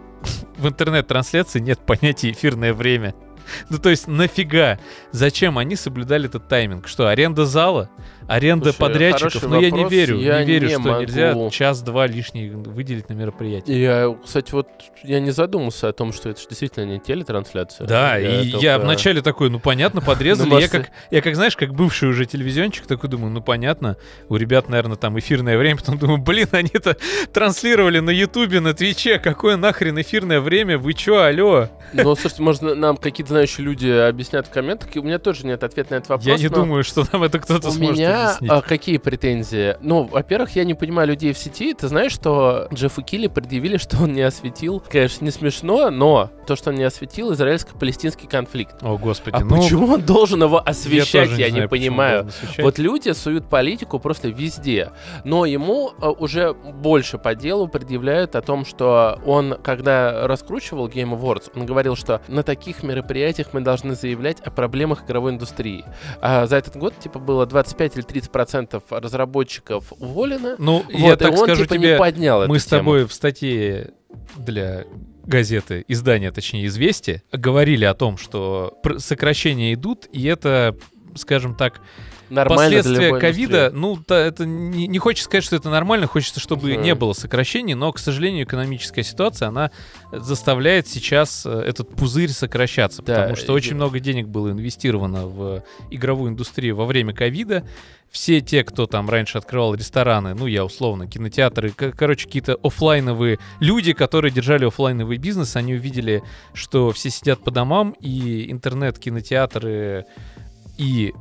в 0.58 0.68
интернет-трансляции 0.68 1.60
нет 1.60 1.80
понятия 1.80 2.32
эфирное 2.32 2.74
время. 2.74 3.14
Ну, 3.70 3.78
то 3.78 3.90
есть, 3.90 4.08
нафига? 4.08 4.80
Зачем 5.12 5.58
они 5.58 5.76
соблюдали 5.76 6.28
этот 6.28 6.48
тайминг? 6.48 6.88
Что, 6.88 7.10
аренда 7.10 7.46
зала? 7.46 7.90
Аренда 8.28 8.72
Слушай, 8.72 8.80
подрядчиков? 8.80 9.34
хороший 9.34 9.50
Ну, 9.50 9.56
я 9.62 9.70
не 9.70 9.78
вопрос. 9.78 9.92
верю. 9.92 10.20
Я 10.20 10.40
не 10.40 10.46
верю, 10.46 10.68
не 10.70 10.74
что 10.76 11.00
нельзя 11.02 11.34
могу. 11.36 11.50
час-два 11.50 12.08
лишний 12.08 12.50
выделить 12.50 13.10
на 13.10 13.14
мероприятие. 13.14 13.82
Я, 13.82 14.16
кстати, 14.24 14.52
вот 14.52 14.68
я 15.04 15.20
не 15.20 15.32
задумался 15.32 15.90
о 15.90 15.94
том, 15.94 16.14
что 16.14 16.30
это 16.30 16.40
действительно 16.48 16.86
не 16.86 17.00
телетрансляция. 17.00 17.88
Да, 17.88 18.20
и 18.20 18.46
я 18.48 18.76
только- 18.76 18.86
вначале 18.86 19.22
такой, 19.22 19.50
ну 19.50 19.60
понятно, 19.60 20.02
подрезали. 20.02 20.50
Ну, 20.54 20.56
я, 20.60 20.68
может, 20.68 20.72
как, 20.72 20.92
я 21.12 21.22
как, 21.22 21.36
знаешь, 21.36 21.56
как 21.56 21.74
бывший 21.74 22.10
уже 22.10 22.26
телевизиончик, 22.26 22.86
такой 22.86 23.10
думаю, 23.10 23.32
ну 23.32 23.42
понятно, 23.42 23.98
у 24.30 24.36
ребят, 24.36 24.68
наверное, 24.70 24.98
там 24.98 25.18
эфирное 25.20 25.58
время, 25.58 25.78
потом 25.80 25.98
думаю, 25.98 26.20
блин, 26.20 26.48
они 26.52 26.70
это 26.74 26.98
транслировали 27.32 28.00
на 28.00 28.10
Ютубе, 28.10 28.60
на 28.60 28.74
Твиче, 28.74 29.20
какое 29.20 29.58
нахрен 29.58 30.00
эфирное 30.00 30.40
время, 30.40 30.78
вы 30.78 30.94
чё, 30.94 31.20
алло? 31.22 31.70
Ну, 31.94 32.16
слушайте, 32.16 32.42
можно 32.44 32.76
нам 32.76 32.98
какие-то 32.98 33.34
знающие 33.34 33.66
люди 33.66 33.88
объяснят 33.88 34.48
в 34.48 34.50
комментах. 34.50 34.96
и 34.96 35.00
У 35.00 35.04
меня 35.04 35.20
тоже 35.20 35.46
нет 35.46 35.64
ответа 35.64 35.94
на 35.94 35.98
этот 35.98 36.10
вопрос. 36.10 36.28
я 36.28 36.38
не 36.38 36.48
но 36.50 36.56
думаю, 36.56 36.84
что 36.84 37.06
нам 37.12 37.24
это 37.24 37.40
кто-то 37.40 37.72
сможет 37.72 37.98
меня 37.98 38.13
объяснить. 38.14 38.52
а, 38.52 38.62
какие 38.62 38.98
претензии? 38.98 39.78
Ну, 39.82 40.04
во-первых, 40.04 40.56
я 40.56 40.64
не 40.64 40.74
понимаю 40.74 41.10
людей 41.10 41.34
в 41.34 41.38
сети. 41.38 41.74
Ты 41.74 41.88
знаешь, 41.88 42.12
что 42.12 42.68
Джеффу 42.74 43.02
Килли 43.02 43.28
предъявили, 43.28 43.78
что 43.84 44.04
он 44.04 44.14
не 44.14 44.22
осветил. 44.22 44.84
Конечно, 44.90 45.26
не 45.26 45.32
смешно, 45.32 45.90
но 45.90 46.30
то, 46.48 46.56
что 46.56 46.70
он 46.72 46.76
не 46.76 46.84
осветил 46.84 47.34
израильско-палестинский 47.34 48.28
конфликт. 48.28 48.76
О, 48.82 48.98
господи, 48.98 49.36
А 49.36 49.40
ну, 49.42 49.58
почему 49.58 49.94
он 49.94 50.02
должен 50.02 50.44
его 50.44 50.58
я 50.58 50.62
освещать, 50.62 51.30
тоже 51.30 51.42
я, 51.42 51.48
не 51.48 51.54
знаю, 51.56 51.70
понимаю. 51.70 52.30
Вот 52.60 52.78
люди 52.78 53.12
суют 53.12 53.50
политику 53.50 54.00
просто 54.00 54.30
везде. 54.30 54.92
Но 55.24 55.46
ему 55.46 55.92
э, 56.02 56.08
уже 56.08 56.54
больше 56.54 57.18
по 57.18 57.36
делу 57.36 57.68
предъявляют 57.68 58.36
о 58.36 58.42
том, 58.42 58.66
что 58.66 59.20
он, 59.26 59.56
когда 59.64 60.28
раскручивал 60.28 60.88
Game 60.88 61.18
Awards, 61.18 61.52
он 61.56 61.66
говорил, 61.66 61.96
что 61.96 62.22
на 62.28 62.44
таких 62.44 62.84
мероприятиях 62.84 63.50
мы 63.54 63.62
должны 63.62 63.96
заявлять 63.96 64.40
о 64.42 64.52
проблемах 64.52 65.06
игровой 65.06 65.32
индустрии. 65.32 65.86
А 66.22 66.46
за 66.46 66.58
этот 66.58 66.76
год, 66.76 66.94
типа, 67.00 67.20
было 67.20 67.46
25 67.46 67.96
или 67.96 68.03
30 68.08 68.32
процентов 68.32 68.84
разработчиков 68.90 69.94
уволено. 70.00 70.56
Ну, 70.58 70.84
Вот, 70.84 70.94
я 70.94 71.16
так 71.16 71.32
он, 71.34 71.40
скажу 71.40 71.64
типа, 71.64 71.76
тебе, 71.76 71.92
не 71.94 71.98
поднял 71.98 72.48
мы 72.48 72.60
с 72.60 72.66
тему. 72.66 72.80
тобой 72.80 73.06
в 73.06 73.14
статье 73.14 73.92
для 74.38 74.86
газеты, 75.26 75.86
издания, 75.88 76.32
точнее, 76.32 76.68
«Известия», 76.68 77.24
говорили 77.32 77.86
о 77.86 77.94
том, 77.94 78.18
что 78.18 78.78
сокращения 78.98 79.74
идут, 79.74 80.08
и 80.12 80.24
это 80.26 80.76
скажем 81.16 81.56
так, 81.56 81.82
Нормально 82.34 82.78
Последствия 82.78 83.20
ковида, 83.20 83.72
ну, 83.74 83.98
та- 83.98 84.18
это 84.20 84.46
не, 84.46 84.88
не 84.88 84.98
хочется 84.98 85.26
сказать, 85.26 85.44
что 85.44 85.56
это 85.56 85.70
нормально, 85.70 86.08
хочется, 86.08 86.40
чтобы 86.40 86.74
Мгм. 86.74 86.82
не 86.82 86.96
было 86.96 87.14
сокращений, 87.14 87.76
но, 87.76 87.92
к 87.92 88.00
сожалению, 88.00 88.46
экономическая 88.46 89.04
ситуация, 89.04 89.50
она 89.50 89.70
заставляет 90.12 90.88
сейчас 90.88 91.46
э, 91.46 91.52
этот 91.68 91.90
пузырь 91.96 92.30
сокращаться, 92.32 93.02
Да, 93.04 93.16
потому 93.16 93.36
что 93.36 93.54
и- 93.54 93.56
очень 93.56 93.76
много 93.76 94.00
денег 94.00 94.28
было 94.28 94.52
инвестировано 94.52 95.28
в 95.28 95.64
игровую 95.92 96.32
индустрию 96.32 96.76
во 96.76 96.86
время 96.86 97.14
ковида. 97.14 97.64
Все 98.10 98.42
те, 98.42 98.64
кто 98.64 98.86
там 98.86 99.10
раньше 99.10 99.40
открывал 99.40 99.74
рестораны, 99.74 100.36
ну, 100.36 100.46
я 100.46 100.64
условно, 100.66 101.08
кинотеатры, 101.08 101.72
короче, 101.72 102.26
какие-то 102.28 102.58
оффлайновые 102.62 103.40
люди, 103.60 103.94
которые 103.94 104.32
держали 104.32 104.66
оффлайновый 104.68 105.18
бизнес, 105.18 105.56
они 105.56 105.74
увидели, 105.74 106.22
что 106.54 106.92
все 106.92 107.10
сидят 107.10 107.44
по 107.44 107.50
домам, 107.50 107.96
и 108.00 108.52
интернет, 108.52 109.00
кинотеатры 109.00 110.06
и 110.78 111.14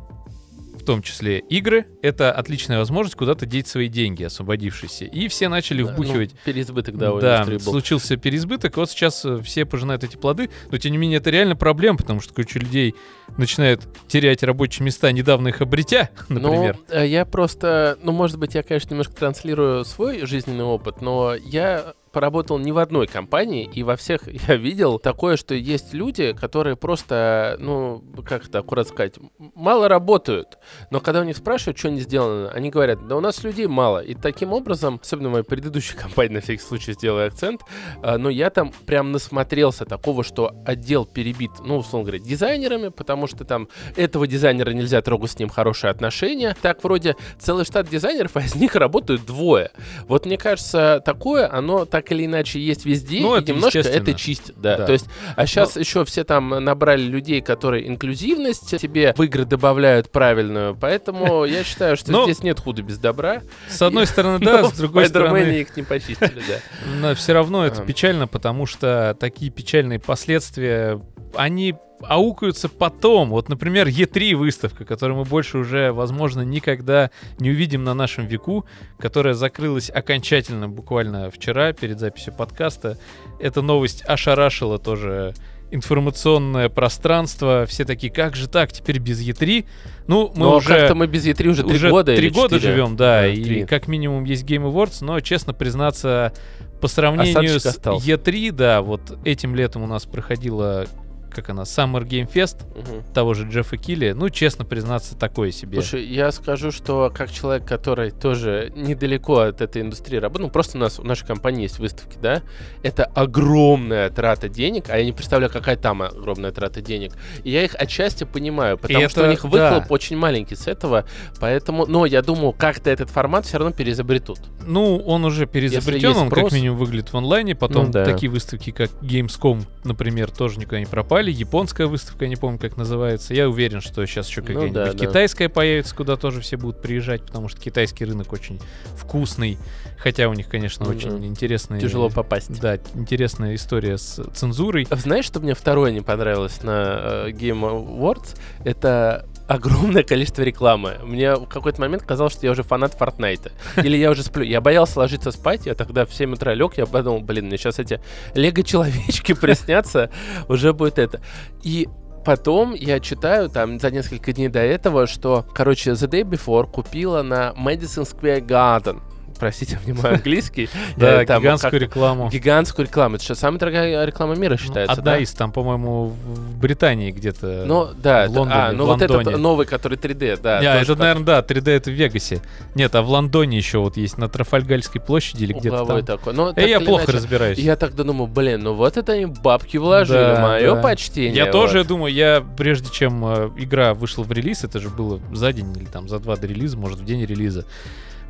в 0.83 0.85
том 0.85 1.01
числе 1.01 1.39
игры, 1.39 1.87
это 2.03 2.33
отличная 2.33 2.79
возможность 2.79 3.17
куда-то 3.17 3.47
деть 3.47 3.69
свои 3.69 3.89
деньги, 3.89 4.25
освободившиеся. 4.25 5.05
И 5.05 5.29
все 5.29 5.49
начали 5.49 5.83
ну, 5.83 5.89
вбухивать. 5.89 6.33
переизбыток, 6.45 6.99
да, 6.99 7.12
да, 7.15 7.59
случился 7.61 8.17
переизбыток, 8.17 8.77
вот 8.77 8.91
сейчас 8.91 9.25
э, 9.25 9.41
все 9.43 9.65
пожинают 9.65 10.03
эти 10.03 10.17
плоды, 10.17 10.51
но 10.71 10.79
тем 10.79 10.93
не 10.93 10.99
менее 10.99 11.19
это 11.19 11.31
реально 11.31 11.55
проблема, 11.55 11.99
потому 11.99 12.21
что 12.21 12.35
куча 12.35 12.59
людей 12.59 12.97
начинают 13.37 13.83
терять 14.09 14.43
рабочие 14.43 14.85
места, 14.85 15.12
недавно 15.12 15.49
их 15.49 15.61
обретя, 15.61 16.11
например. 16.29 16.77
Ну, 16.91 17.03
я 17.03 17.25
просто, 17.25 17.97
ну, 18.03 18.11
может 18.11 18.39
быть, 18.39 18.55
я, 18.55 18.65
конечно, 18.65 18.91
немножко 18.91 19.15
транслирую 19.15 19.85
свой 19.85 20.27
жизненный 20.27 20.65
опыт, 20.65 21.01
но 21.01 21.35
я 21.35 21.95
поработал 22.12 22.59
не 22.59 22.73
в 22.73 22.78
одной 22.78 23.07
компании, 23.07 23.69
и 23.73 23.83
во 23.83 23.97
всех 23.97 24.23
я 24.49 24.57
видел 24.57 24.99
такое, 24.99 25.37
что 25.37 25.54
есть 25.54 25.92
люди, 25.92 26.33
которые 26.33 26.76
просто, 26.76 27.57
ну, 27.59 28.02
как 28.25 28.47
это 28.47 28.59
аккуратно 28.59 28.92
сказать, 28.92 29.14
мало 29.54 29.88
работают, 29.88 30.59
но 30.90 31.00
когда 31.00 31.21
у 31.21 31.25
них 31.25 31.37
спрашивают, 31.37 31.78
что 31.78 31.88
они 31.88 32.00
сделаны, 32.00 32.49
они 32.49 32.71
говорят, 32.71 33.07
да 33.07 33.16
у 33.16 33.21
нас 33.21 33.42
людей 33.42 33.66
мало, 33.66 34.00
и 34.00 34.14
таким 34.14 34.52
образом, 34.52 35.00
особенно 35.02 35.28
в 35.28 35.33
моей 35.33 35.45
предыдущей 35.45 35.97
компании, 35.97 36.35
на 36.35 36.40
всякий 36.40 36.62
случай 36.62 36.92
сделаю 36.92 37.26
акцент, 37.26 37.62
а, 38.02 38.19
но 38.19 38.31
я 38.31 38.50
там 38.50 38.73
прям 38.87 39.12
насмотрелся 39.12 39.85
такого, 39.85 40.25
что 40.25 40.54
отдел 40.66 41.07
перебит, 41.07 41.52
ну, 41.64 41.78
условно 41.78 42.07
говоря, 42.11 42.23
дизайнерами, 42.23 42.88
потому 42.88 43.26
что 43.26 43.45
там 43.45 43.69
этого 43.97 44.26
дизайнера 44.26 44.71
нельзя 44.71 45.00
трогать, 45.02 45.33
с 45.33 45.38
ним 45.38 45.49
хорошие 45.49 45.90
отношения. 45.90 46.57
Так 46.61 46.83
вроде 46.85 47.16
целый 47.38 47.64
штат 47.64 47.88
дизайнеров, 47.88 48.37
а 48.37 48.40
из 48.40 48.54
них 48.54 48.75
работают 48.75 49.25
двое. 49.25 49.71
Вот 50.07 50.26
мне 50.26 50.38
кажется, 50.38 51.02
такое, 51.04 51.50
оно 51.52 51.85
так 51.85 52.01
или 52.11 52.26
иначе 52.26 52.59
есть 52.59 52.85
везде, 52.85 53.21
Ну, 53.21 53.37
и 53.37 53.40
это 53.40 53.52
немножко 53.52 53.78
это 53.78 54.14
чистит, 54.14 54.54
да. 54.56 54.78
Да. 54.78 54.87
То 54.87 54.92
есть, 54.92 55.06
а 55.37 55.47
сейчас 55.47 55.76
еще 55.76 56.04
все 56.04 56.25
там 56.25 56.49
набрали 56.49 57.02
людей, 57.02 57.40
которые 57.40 57.87
инклюзивность 57.87 58.78
тебе 58.78 59.14
в 59.16 59.23
игры 59.23 59.44
добавляют 59.44 60.11
правильную, 60.11 60.75
поэтому 60.75 61.44
я 61.44 61.62
считаю, 61.64 61.97
что 61.97 62.11
Ну, 62.12 62.25
здесь 62.25 62.42
нет 62.42 62.59
худа 62.59 62.82
без 62.82 62.99
добра. 62.99 63.42
С 63.68 63.80
одной 63.82 64.06
стороны, 64.06 64.38
да, 64.44 64.62
Но 64.62 64.68
с 64.68 64.73
другой 64.73 65.06
стороны, 65.06 65.61
их 65.61 65.76
не 65.76 65.82
почистили, 65.82 66.42
да. 66.49 66.59
но 67.00 67.14
все 67.14 67.32
равно 67.32 67.64
это 67.66 67.82
печально, 67.82 68.26
потому 68.26 68.66
что 68.66 69.16
такие 69.21 69.50
печальные 69.50 69.99
последствия, 69.99 71.00
они 71.35 71.75
аукаются 72.09 72.68
потом. 72.68 73.30
Вот, 73.30 73.49
например, 73.49 73.87
Е3 73.88 74.35
выставка, 74.35 74.85
которую 74.85 75.18
мы 75.18 75.25
больше 75.25 75.59
уже, 75.59 75.92
возможно, 75.92 76.42
никогда 76.42 77.11
не 77.38 77.50
увидим 77.50 77.85
на 77.85 77.94
нашем 77.94 78.26
веку, 78.26 78.64
которая 78.99 79.35
закрылась 79.35 79.90
окончательно 79.90 80.68
буквально 80.68 81.30
вчера 81.30 81.73
перед 81.73 81.99
записью 82.00 82.32
подкаста. 82.35 82.99
Эта 83.40 83.62
новость 83.62 84.02
ошарашила 84.06 84.78
тоже 84.78 85.35
информационное 85.73 86.68
пространство. 86.68 87.64
Все 87.66 87.85
такие, 87.85 88.12
как 88.12 88.37
же 88.37 88.47
так, 88.49 88.73
теперь 88.73 88.99
без 88.99 89.21
Е3? 89.26 89.64
Ну, 90.06 90.30
мы 90.35 90.40
Но 90.47 90.56
уже... 90.56 90.68
как-то 90.68 90.94
мы 90.94 91.06
без 91.06 91.26
E3 91.26 91.47
уже 91.49 91.64
три 91.64 91.90
года 91.90 92.14
три 92.14 92.28
года 92.30 92.56
четыре. 92.56 92.73
живем, 92.75 92.97
да, 92.97 93.23
Да, 93.23 93.26
и 93.26 93.42
три. 93.42 93.64
как 93.64 93.88
минимум 93.88 94.25
есть 94.25 94.44
Game 94.44 94.71
Awards, 94.71 94.99
но, 95.00 95.18
честно 95.21 95.54
признаться, 95.54 96.32
по 96.80 96.88
сравнению 96.88 97.30
Осадочек 97.32 97.62
с 97.62 97.66
остался. 97.66 98.06
E3, 98.11 98.52
да, 98.52 98.82
вот 98.82 99.18
этим 99.25 99.54
летом 99.54 99.82
у 99.82 99.87
нас 99.87 100.04
проходила, 100.04 100.87
как 101.33 101.49
она, 101.51 101.62
Summer 101.62 102.05
Game 102.07 102.31
Fest 102.33 102.59
Мгм. 102.77 103.03
того 103.15 103.35
же 103.35 103.49
Джеффа 103.49 103.77
Килли, 103.77 104.12
ну, 104.12 104.29
честно 104.31 104.65
признаться, 104.65 105.17
такое 105.17 105.51
себе. 105.51 105.81
Слушай, 105.81 106.05
я 106.07 106.31
скажу, 106.33 106.71
что 106.73 107.12
как 107.15 107.31
человек, 107.31 107.67
который 107.67 108.11
тоже 108.11 108.73
недалеко 108.77 109.39
от 109.41 109.61
этой 109.61 109.83
индустрии 109.83 110.19
работает, 110.19 110.49
ну 110.49 110.53
просто 110.53 110.79
у 110.79 110.81
нас, 110.81 110.99
у 110.99 111.05
нашей 111.05 111.27
компании 111.27 111.62
есть 111.62 111.79
выставки, 111.79 112.17
да, 112.21 112.43
это 112.83 113.05
огромная 113.05 114.09
трата 114.11 114.49
денег, 114.49 114.89
а 114.89 114.99
я 114.99 115.05
не 115.05 115.12
представляю, 115.12 115.53
какая 115.53 115.77
там 115.77 116.03
огромная 116.03 116.53
трата 116.53 116.81
денег. 116.81 117.12
И 117.45 117.51
я 117.51 117.65
их 117.65 117.75
отчасти 117.79 118.25
понимаю, 118.25 118.79
потому 118.79 119.09
что 119.09 119.21
у 119.21 119.25
это- 119.25 119.31
них 119.33 119.45
выхлоп 119.45 119.85
да. 119.85 119.87
очень 119.89 120.17
маленький 120.17 120.55
с 120.57 120.67
этого, 120.67 121.05
поэтому, 121.41 121.87
но 121.87 122.07
я 122.07 122.23
думаю, 122.23 122.53
как-то 122.53 122.91
этот 122.91 123.11
формат 123.11 123.47
все 123.47 123.59
равно 123.59 123.73
переизобретут. 123.75 124.39
Ну, 124.67 124.97
он 124.99 125.25
уже 125.25 125.47
переизобретен, 125.47 126.17
он 126.17 126.29
как 126.29 126.39
спрос. 126.39 126.53
минимум 126.53 126.79
выглядит 126.79 127.12
в 127.12 127.17
онлайне, 127.17 127.55
потом 127.55 127.87
Ну 127.87 127.93
да. 127.93 128.05
такие 128.05 128.31
выставки, 128.31 128.71
как 128.71 128.91
Gamescom, 129.03 129.65
например, 129.85 130.31
тоже 130.31 130.59
никуда 130.59 130.79
не 130.81 130.87
пропали, 130.87 131.22
японская 131.31 131.87
выставка, 131.87 132.25
я 132.25 132.29
не 132.29 132.37
помню, 132.37 132.59
как 132.59 132.76
называется, 132.76 133.35
я 133.35 133.49
уверен, 133.49 133.81
что 133.81 134.05
сейчас 134.07 134.29
еще 134.29 134.41
Ну 134.41 134.47
какая-нибудь 134.49 134.73
да, 134.75 134.93
да. 134.93 134.99
китайская 134.99 135.49
появится, 135.49 135.95
куда 135.95 136.17
тоже 136.17 136.41
все 136.41 136.57
будут 136.57 136.83
приезжать, 136.83 137.23
потому 137.25 137.49
что 137.49 137.61
китайский 137.61 138.05
рынок 138.05 138.33
очень 138.33 138.61
вкусный, 138.97 139.59
хотя 139.99 140.29
у 140.29 140.35
них, 140.35 140.49
конечно, 140.49 140.85
Ну 140.87 140.93
очень 140.93 141.19
да. 141.21 141.26
интересные... 141.26 141.81
Тяжело 141.81 142.09
попасть. 142.11 142.61
Да, 142.61 142.76
интересная 142.95 143.55
история 143.55 143.99
с 143.99 144.23
цензурой. 144.35 144.87
Знаешь, 144.91 145.25
что 145.25 145.41
мне 145.41 145.55
второе 145.55 145.93
не 145.93 146.00
понравилось 146.00 146.62
на 146.62 147.26
э, 147.26 147.31
Game 147.31 147.61
Awards? 147.62 148.37
Это 148.64 149.26
огромное 149.52 150.02
количество 150.02 150.42
рекламы. 150.42 150.99
Мне 151.02 151.35
в 151.35 151.47
какой-то 151.47 151.80
момент 151.80 152.02
казалось, 152.04 152.32
что 152.32 152.47
я 152.47 152.52
уже 152.52 152.62
фанат 152.62 152.94
Фортнайта. 152.94 153.52
Или 153.76 153.99
я 153.99 154.11
уже 154.11 154.23
сплю. 154.23 154.42
Я 154.44 154.61
боялся 154.62 154.99
ложиться 154.99 155.30
спать, 155.30 155.66
я 155.66 155.75
тогда 155.75 156.06
в 156.06 156.14
7 156.14 156.32
утра 156.32 156.54
лег, 156.54 156.78
я 156.78 156.87
подумал, 156.87 157.21
блин, 157.21 157.47
мне 157.47 157.59
сейчас 157.59 157.78
эти 157.78 158.00
лего-человечки 158.35 159.35
приснятся, 159.40 160.11
уже 160.49 160.73
будет 160.73 160.99
это. 160.99 161.21
И 161.62 161.88
Потом 162.25 162.75
я 162.75 163.00
читаю 163.00 163.49
там 163.49 163.80
за 163.80 163.90
несколько 163.90 164.32
дней 164.32 164.47
до 164.47 164.61
этого, 164.61 165.09
что, 165.09 165.44
короче, 165.54 165.90
The 165.90 166.09
Day 166.09 166.23
Before 166.23 166.71
купила 166.71 167.23
на 167.23 167.52
Madison 167.56 168.09
Square 168.09 168.47
Garden. 168.47 169.00
Простите 169.43 169.77
мой 169.87 170.13
английский. 170.13 170.69
Да, 170.97 171.25
там 171.25 171.43
гигантскую 171.43 171.81
рекламу. 171.81 172.29
Гигантскую 172.31 172.87
рекламу. 172.87 173.17
Это 173.17 173.25
что, 173.25 173.35
самая 173.35 173.59
дорогая 173.59 174.05
реклама 174.05 174.37
мира 174.37 174.57
считается, 174.57 174.93
Одна 174.93 175.13
да? 175.13 175.19
из, 175.19 175.33
там, 175.33 175.51
по-моему, 175.51 176.07
в 176.07 176.59
Британии 176.61 177.11
где-то. 177.11 177.65
Ну, 177.67 177.89
да, 178.01 178.29
в 178.29 178.31
Лондоне, 178.31 178.61
а, 178.61 178.73
ну 178.73 178.87
вот 178.87 179.03
этот 179.03 179.37
новый, 179.39 179.67
который 179.67 179.99
3D, 179.99 180.41
да. 180.41 180.59
Тоже 180.61 180.93
это, 180.93 180.95
наверное, 180.95 181.25
да, 181.25 181.41
3D 181.41 181.71
это 181.73 181.91
в 181.91 181.95
Вегасе. 181.95 182.41
Нет, 182.77 182.95
а 182.95 183.03
в 183.03 183.09
Лондоне 183.09 183.57
еще 183.57 183.79
вот 183.79 183.97
есть 183.97 184.17
на 184.17 184.29
Трафальгальской 184.29 185.01
площади 185.01 185.43
или 185.43 185.55
где-то 185.55 185.87
там. 185.87 186.05
такой. 186.05 186.35
Но 186.35 186.51
Э, 186.51 186.55
так 186.55 186.69
я 186.69 186.79
плохо 186.79 187.11
разбираюсь. 187.11 187.59
Я 187.59 187.75
тогда 187.75 188.05
думаю, 188.05 188.29
блин, 188.29 188.63
ну 188.63 188.75
вот 188.75 188.97
это 188.97 189.13
они 189.13 189.27
бабки 189.27 189.77
вложили, 189.77 190.19
Да, 190.19 190.41
мое 190.41 190.77
да. 190.77 190.83
почтение. 190.83 191.35
Я 191.35 191.51
тоже 191.51 191.83
думаю, 191.83 192.15
я 192.15 192.45
прежде 192.57 192.91
чем 192.93 193.25
э, 193.25 193.51
игра 193.57 193.95
вышла 193.95 194.23
в 194.23 194.31
релиз, 194.31 194.63
это 194.63 194.79
же 194.79 194.89
было 194.89 195.19
за 195.33 195.53
день 195.53 195.77
или 195.77 195.87
там 195.87 196.09
за 196.09 196.21
два 196.21 196.37
до 196.37 196.47
релиза, 196.47 196.77
может 196.77 197.01
в 197.01 197.05
день 197.05 197.25
релиза, 197.25 197.65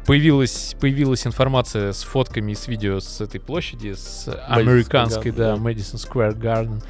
появилась, 0.07 0.75
появилась 0.81 1.27
информация 1.27 1.93
с 1.93 2.03
фотками 2.03 2.53
и 2.53 2.55
с 2.55 2.69
видео 2.69 3.01
с 3.01 3.21
этой 3.21 3.41
площади, 3.41 3.95
с 3.95 4.29
американской, 4.49 5.31
Garden, 5.31 5.37
да, 5.37 5.57
да. 5.57 5.63
Madison 5.63 5.97
Square 5.97 6.39
Garden. 6.39 6.83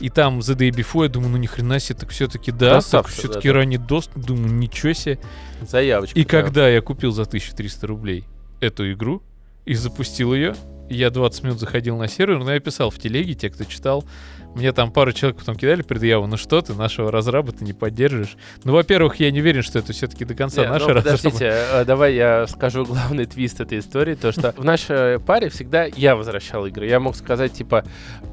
И 0.00 0.08
там 0.08 0.38
The 0.38 0.56
Day 0.56 0.70
Before, 0.70 1.04
я 1.04 1.08
думаю, 1.08 1.30
ну 1.30 1.36
ни 1.36 1.46
хрена 1.46 1.78
себе, 1.78 1.98
так 1.98 2.10
все-таки 2.10 2.52
да, 2.52 2.80
так 2.80 3.08
все-таки 3.08 3.48
да. 3.48 3.54
ранний 3.54 3.78
доступ, 3.78 4.24
думаю, 4.24 4.52
ничего 4.52 4.92
себе. 4.92 5.18
Заявочка. 5.60 6.18
И 6.18 6.24
да. 6.24 6.28
когда 6.28 6.68
я 6.68 6.80
купил 6.80 7.12
за 7.12 7.22
1300 7.22 7.86
рублей 7.86 8.24
эту 8.60 8.90
игру 8.92 9.22
и 9.66 9.74
запустил 9.74 10.34
ее, 10.34 10.54
я 10.88 11.10
20 11.10 11.44
минут 11.44 11.60
заходил 11.60 11.96
на 11.96 12.08
сервер, 12.08 12.38
но 12.38 12.52
я 12.52 12.60
писал 12.60 12.90
в 12.90 12.98
телеге, 12.98 13.34
те, 13.34 13.50
кто 13.50 13.64
читал, 13.64 14.04
мне 14.54 14.72
там 14.72 14.90
пару 14.90 15.12
человек 15.12 15.38
потом 15.38 15.54
кидали 15.54 15.82
предъяву, 15.82 16.26
ну 16.26 16.36
что 16.36 16.60
ты, 16.60 16.74
нашего 16.74 17.12
разраба 17.12 17.52
ты 17.52 17.64
не 17.64 17.72
поддержишь. 17.72 18.36
Ну, 18.64 18.72
во-первых, 18.72 19.20
я 19.20 19.30
не 19.30 19.40
уверен, 19.40 19.62
что 19.62 19.78
это 19.78 19.92
все-таки 19.92 20.24
до 20.24 20.34
конца 20.34 20.62
Не, 20.62 20.66
ну, 20.66 20.74
наша 20.74 20.88
разраба. 20.88 21.16
подождите, 21.16 21.52
э, 21.72 21.84
давай 21.84 22.14
я 22.14 22.46
скажу 22.46 22.84
главный 22.86 23.26
твист 23.26 23.60
этой 23.60 23.78
истории, 23.78 24.14
то 24.14 24.32
что 24.32 24.52
в 24.56 24.64
нашей 24.64 25.20
паре 25.20 25.50
всегда 25.50 25.84
я 25.84 26.16
возвращал 26.16 26.66
игры. 26.66 26.86
Я 26.86 26.98
мог 26.98 27.14
сказать, 27.16 27.52
типа, 27.52 27.84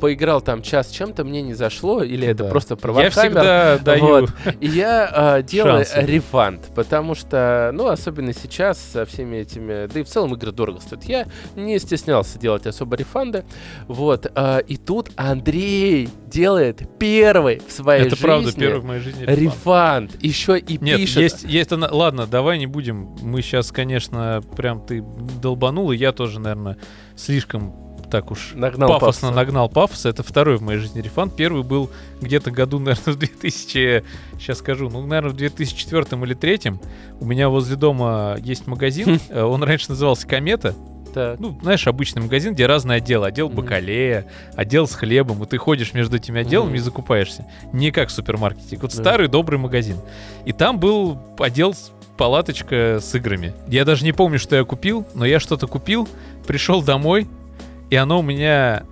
поиграл 0.01 0.41
там 0.41 0.61
час 0.61 0.89
чем-то, 0.89 1.23
мне 1.23 1.41
не 1.41 1.53
зашло, 1.53 2.01
или 2.03 2.27
это 2.27 2.45
просто 2.45 2.75
про 2.75 2.99
Я 3.01 3.09
всегда 3.09 3.77
даю... 3.77 4.27
И 4.59 4.67
я 4.67 5.37
э, 5.37 5.43
делаю 5.43 5.85
рефанд, 5.95 6.61
потому 6.75 7.13
что, 7.13 7.71
ну, 7.73 7.87
особенно 7.87 8.33
сейчас 8.33 8.79
со 8.79 9.05
всеми 9.05 9.37
этими, 9.37 9.87
да 9.87 9.99
и 9.99 10.03
в 10.03 10.07
целом 10.07 10.33
игры 10.33 10.51
дорого 10.51 10.79
стоят. 10.79 11.03
Я 11.05 11.27
не 11.55 11.77
стеснялся 11.79 12.39
делать 12.39 12.65
особо 12.65 12.95
рефанды. 12.95 13.45
Вот. 13.87 14.31
э, 14.33 14.61
и 14.67 14.77
тут 14.77 15.11
Андрей 15.15 16.06
делает 16.27 16.87
первый 16.99 17.61
в 17.65 17.71
своей 17.71 18.01
Это 18.01 18.11
жизни 18.15 18.25
правда, 18.25 18.53
первый 18.53 18.79
в 18.79 18.85
моей 18.85 19.01
жизни 19.01 19.21
рефанд. 19.23 19.39
рефанд. 19.39 20.23
Еще 20.23 20.59
и 20.59 20.77
Нет, 20.79 20.97
пишет. 20.97 21.17
есть, 21.17 21.43
есть 21.43 21.71
она. 21.71 21.89
Ладно, 21.91 22.27
давай 22.27 22.59
не 22.59 22.67
будем. 22.67 23.15
Мы 23.21 23.41
сейчас, 23.41 23.71
конечно, 23.71 24.43
прям 24.55 24.85
ты 24.85 25.03
долбанул, 25.41 25.91
и 25.91 25.97
я 25.97 26.11
тоже, 26.11 26.39
наверное, 26.39 26.77
слишком 27.15 27.73
так 28.09 28.31
уж 28.31 28.53
Нагнал 28.53 28.89
пафосно 28.89 29.29
пафоса. 29.29 29.35
нагнал 29.35 29.69
пафоса. 29.69 30.09
Это 30.09 30.23
второй 30.23 30.57
в 30.57 30.61
моей 30.61 30.79
жизни 30.79 31.01
рефанд. 31.01 31.35
Первый 31.35 31.63
был 31.63 31.89
где-то 32.21 32.51
году, 32.51 32.79
наверное, 32.79 33.13
в 33.13 33.17
2000... 33.17 34.03
Сейчас 34.39 34.59
скажу. 34.59 34.89
Ну, 34.89 35.05
наверное, 35.05 35.31
в 35.31 35.35
2004 35.35 36.01
или 36.23 36.33
2003. 36.33 36.73
У 37.19 37.25
меня 37.25 37.49
возле 37.49 37.75
дома 37.75 38.37
есть 38.41 38.67
магазин. 38.67 39.19
э, 39.29 39.41
Он 39.41 39.63
раньше 39.63 39.89
назывался 39.89 40.27
«Комета». 40.27 40.73
Так. 41.17 41.39
Ну, 41.39 41.57
знаешь, 41.63 41.87
обычный 41.87 42.21
магазин, 42.21 42.53
где 42.53 42.67
разные 42.67 42.97
отделы. 42.97 43.25
Отдел 43.25 43.49
бакалея, 43.49 44.27
отдел 44.55 44.87
с 44.87 44.93
хлебом. 44.93 45.43
И 45.43 45.47
ты 45.47 45.57
ходишь 45.57 45.95
между 45.95 46.17
этими 46.17 46.41
отделами 46.41 46.77
и 46.77 46.79
закупаешься. 46.79 47.47
Не 47.73 47.89
как 47.89 48.09
в 48.09 48.11
супермаркете. 48.11 48.77
Вот 48.77 48.93
старый 48.93 49.27
добрый 49.27 49.57
магазин. 49.57 49.97
И 50.45 50.53
там 50.53 50.79
был 50.79 51.17
отдел 51.39 51.73
палаточка 52.17 52.99
с 53.01 53.15
играми. 53.15 53.53
Я 53.67 53.83
даже 53.83 54.05
не 54.05 54.11
помню, 54.11 54.37
что 54.37 54.55
я 54.55 54.63
купил, 54.63 55.07
но 55.15 55.25
я 55.25 55.39
что-то 55.39 55.65
купил, 55.65 56.07
пришел 56.45 56.83
домой, 56.83 57.27
и 57.89 57.95
оно 57.95 58.19
у 58.19 58.23
меня 58.23 58.83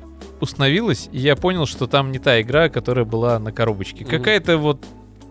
установилось, 0.41 1.10
и 1.12 1.20
я 1.20 1.36
понял, 1.36 1.67
что 1.67 1.86
там 1.86 2.12
не 2.12 2.17
та 2.17 2.41
игра, 2.41 2.70
которая 2.70 3.05
была 3.05 3.38
на 3.38 3.51
коробочке. 3.51 4.03
Какая-то 4.03 4.58
вот 4.58 4.84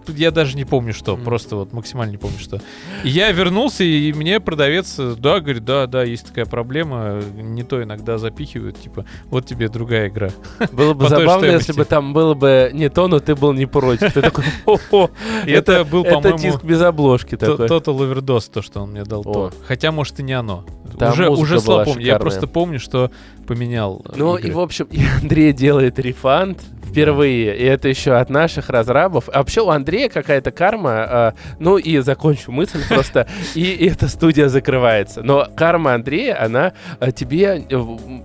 я 0.09 0.31
даже 0.31 0.57
не 0.57 0.65
помню 0.65 0.93
что, 0.95 1.15
Мгм. 1.17 1.25
просто 1.25 1.57
вот 1.57 1.73
максимально 1.73 2.13
не 2.13 2.17
помню 2.19 2.39
что. 2.39 2.61
И 3.03 3.09
я 3.09 3.31
вернулся, 3.33 3.85
и 3.85 4.13
мне 4.13 4.41
продавец, 4.41 4.97
да, 4.97 5.41
говорит, 5.41 5.65
да, 5.65 5.87
да, 5.87 6.03
есть 6.05 6.27
такая 6.27 6.47
проблема, 6.47 7.21
не 7.37 7.63
то 7.63 7.83
иногда 7.83 8.19
запихивают, 8.19 8.81
типа, 8.81 9.05
вот 9.31 9.47
тебе 9.47 9.69
другая 9.69 10.09
игра. 10.09 10.31
Было 10.73 10.95
бы 10.95 11.09
забавно, 11.09 11.47
если 11.47 11.73
бы 11.73 11.85
там 11.85 12.13
было 12.13 12.35
бы 12.35 12.71
не 12.73 12.89
то, 12.89 13.09
но 13.09 13.21
ты 13.21 13.35
был 13.35 13.53
не 13.53 13.67
против. 13.67 14.13
Ты 14.13 14.23
такой, 14.23 14.45
о 14.67 15.11
это 15.47 15.85
был, 15.85 16.05
это 16.05 16.15
по-моему, 16.15 16.39
диск 16.39 16.65
без 16.65 16.81
обложки 16.83 17.37
такой. 17.37 17.67
Total 17.67 17.83
Overdose, 17.99 18.51
то, 18.53 18.63
что 18.63 18.81
он 18.83 18.91
мне 18.93 19.05
дал. 19.05 19.23
То. 19.23 19.53
Хотя, 19.67 19.93
может, 19.93 20.21
и 20.21 20.23
не 20.23 20.33
оно. 20.33 20.65
Уже 21.01 21.29
уже 21.29 21.61
слабо 21.61 21.85
помню. 21.87 22.05
Я 22.05 22.19
просто 22.19 22.47
помню, 22.47 22.79
что 22.79 23.11
поменял. 23.47 24.03
э, 24.09 24.13
Ну 24.17 24.37
и, 24.37 24.51
в 24.51 24.61
общем, 24.61 24.87
и 24.91 25.03
Андрей 25.21 25.53
делает 25.53 25.99
рефанд 25.99 26.63
впервые, 26.95 27.57
и 27.57 27.65
это 27.65 27.89
еще 27.89 28.13
от 28.13 28.31
наших 28.31 28.71
разрабов. 28.71 29.29
А 29.33 29.39
вообще 29.39 29.61
у 29.61 29.71
Андрея 29.71 30.09
какая-то 30.09 30.51
карма, 30.51 30.91
а, 30.91 31.35
ну 31.59 31.77
и 31.77 31.99
закончу 31.99 32.53
мысль 32.53 32.81
просто, 32.89 33.27
и 33.55 33.87
эта 33.87 34.09
студия 34.09 34.49
закрывается. 34.49 35.23
Но 35.23 35.47
карма 35.57 35.95
Андрея, 35.95 36.43
она 36.43 36.73
а, 37.01 37.11
тебе, 37.11 37.65
э, 37.69 37.77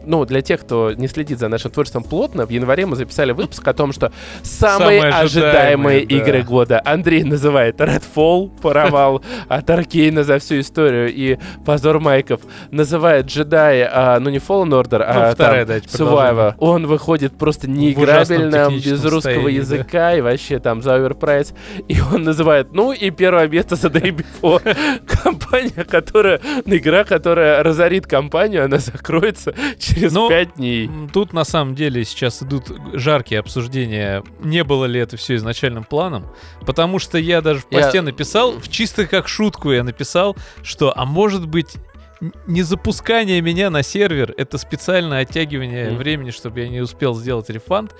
ну 0.05 0.25
для 0.25 0.41
тех, 0.41 0.61
кто 0.61 0.93
не 0.93 1.07
следит 1.07 1.39
за 1.39 1.47
нашим 1.47 1.71
творчеством 1.71 2.03
плотно, 2.03 2.45
в 2.45 2.49
январе 2.49 2.85
мы 2.85 2.95
записали 2.95 3.31
выпуск 3.31 3.67
о 3.67 3.73
том, 3.73 3.91
что 3.91 4.11
самые, 4.43 5.01
Самые 5.01 5.13
ожидаемые 5.13 5.69
ожидаемые, 5.69 6.05
да. 6.05 6.15
игры 6.15 6.43
года. 6.43 6.81
Андрей 6.83 7.23
называет 7.23 7.79
Redfall, 7.79 8.51
провал 8.61 9.23
от 9.47 9.69
Аркейна 9.69 10.23
за 10.23 10.39
всю 10.39 10.59
историю 10.59 11.13
и 11.13 11.37
позор 11.65 11.99
майков. 11.99 12.41
Называет 12.71 13.27
джедай, 13.27 13.83
а, 13.83 14.19
ну 14.19 14.29
не 14.29 14.37
Fallen 14.37 14.69
Order, 14.69 15.03
а 15.05 15.27
Ну, 15.27 15.33
вторая, 15.33 15.65
там 15.65 15.79
да. 15.79 15.97
Survivor. 15.97 16.53
Он 16.59 16.87
выходит 16.87 17.37
просто 17.37 17.67
ужасном 17.69 18.49
неиграбельным, 18.67 18.95
без 19.03 19.05
русского 19.11 19.43
да. 19.43 19.49
языка 19.49 20.15
и 20.15 20.21
вообще 20.21 20.59
там 20.59 20.81
за 20.81 20.95
оверпрайс. 20.95 21.53
И 21.87 21.97
он 22.01 22.23
называет, 22.23 22.73
ну 22.73 22.91
и 22.91 23.09
первое 23.11 23.47
место 23.47 23.75
за 23.75 23.87
Day 23.87 24.11
Before. 24.15 24.61
Компания, 25.23 25.83
которая, 25.85 26.39
игра, 26.65 27.03
которая 27.03 27.63
разорит 27.63 28.07
компанию, 28.07 28.65
она 28.65 28.77
закроется 28.77 29.53
через 29.77 30.13
Ну, 30.13 30.29
пять 30.29 30.55
дней. 30.55 30.87
М, 30.87 31.09
Тут 31.11 31.33
на 31.33 31.43
самом 31.43 31.75
деле 31.75 32.03
сейчас 32.05 32.41
идут 32.43 32.71
жаркие 32.93 33.39
обсуждения, 33.39 34.23
не 34.41 34.63
было 34.63 34.85
ли 34.85 34.99
это 34.99 35.17
все 35.17 35.35
изначальным 35.35 35.83
планом, 35.83 36.25
потому 36.65 36.99
что 36.99 37.17
я 37.17 37.41
даже 37.41 37.61
в 37.61 37.67
Я- 37.71 37.79
посте 37.81 38.01
написал, 38.01 38.59
в 38.59 38.69
чисто 38.69 39.05
как 39.07 39.27
шутку 39.27 39.71
я 39.71 39.83
написал, 39.83 40.35
что, 40.63 40.93
а 40.95 41.05
может 41.05 41.47
быть, 41.47 41.75
не 42.47 42.63
запускание 42.63 43.39
меня 43.41 43.69
на 43.69 43.81
сервер, 43.81 44.33
это 44.37 44.57
специальное 44.57 45.21
оттягивание 45.21 45.87
Мгм. 45.89 45.97
времени, 45.97 46.31
чтобы 46.31 46.59
я 46.59 46.67
не 46.67 46.81
успел 46.81 47.15
сделать 47.15 47.49
рефанд. 47.49 47.95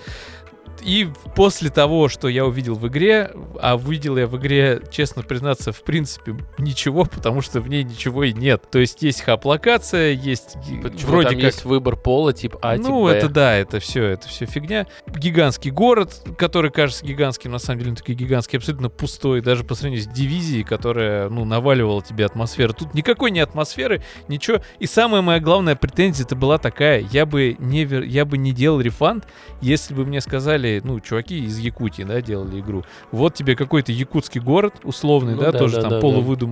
И 0.82 1.08
после 1.36 1.70
того, 1.70 2.08
что 2.08 2.28
я 2.28 2.46
увидел 2.46 2.74
в 2.74 2.86
игре, 2.88 3.30
а 3.60 3.76
увидел 3.76 4.16
я 4.16 4.26
в 4.26 4.36
игре, 4.38 4.80
честно 4.90 5.22
признаться, 5.22 5.72
в 5.72 5.82
принципе, 5.82 6.36
ничего, 6.58 7.04
потому 7.04 7.40
что 7.42 7.60
в 7.60 7.68
ней 7.68 7.84
ничего 7.84 8.24
и 8.24 8.32
нет. 8.32 8.62
То 8.70 8.78
есть 8.78 9.02
есть 9.02 9.20
хаб-локация, 9.20 10.12
есть 10.12 10.56
Почему 10.82 11.10
вроде 11.10 11.28
там 11.28 11.36
как 11.36 11.44
есть 11.44 11.64
выбор 11.64 11.96
пола, 11.96 12.32
тип 12.32 12.56
А, 12.62 12.76
тип 12.76 12.86
ну, 12.86 13.04
Б. 13.04 13.12
это 13.12 13.28
да, 13.28 13.54
это 13.54 13.78
все, 13.80 14.04
это 14.04 14.28
все 14.28 14.46
фигня. 14.46 14.86
Гигантский 15.06 15.70
город, 15.70 16.22
который 16.38 16.70
кажется 16.70 17.04
гигантским, 17.04 17.50
на 17.50 17.58
самом 17.58 17.80
деле 17.80 17.90
он 17.90 17.96
такой 17.96 18.14
гигантский, 18.14 18.58
абсолютно 18.58 18.88
пустой, 18.88 19.40
даже 19.40 19.64
по 19.64 19.74
сравнению 19.74 20.04
с 20.04 20.08
дивизией, 20.08 20.64
которая, 20.64 21.28
ну, 21.28 21.44
наваливала 21.44 22.02
тебе 22.02 22.24
атмосферу. 22.24 22.72
Тут 22.72 22.94
никакой 22.94 23.30
не 23.30 23.40
атмосферы, 23.40 24.02
ничего. 24.28 24.60
И 24.78 24.86
самая 24.86 25.22
моя 25.22 25.40
главная 25.40 25.76
претензия 25.76 26.24
это 26.24 26.36
была 26.36 26.58
такая, 26.58 27.00
я 27.12 27.26
бы 27.26 27.56
не, 27.58 27.84
вер- 27.84 28.04
я 28.04 28.24
бы 28.24 28.38
не 28.38 28.52
делал 28.52 28.80
рефанд, 28.80 29.26
если 29.60 29.94
бы 29.94 30.04
мне 30.04 30.20
сказали, 30.20 30.59
ну, 30.82 31.00
чуваки 31.00 31.44
из 31.44 31.58
Якутии, 31.58 32.02
да, 32.02 32.20
делали 32.20 32.60
игру. 32.60 32.84
Вот 33.12 33.34
тебе 33.34 33.56
какой-то 33.56 33.92
якутский 33.92 34.40
город, 34.40 34.74
условный, 34.84 35.34
Ну 35.34 35.40
да, 35.40 35.52
да, 35.52 35.58
тоже 35.58 35.76
да, 35.76 35.82
там 35.82 35.90
да, 35.90 36.00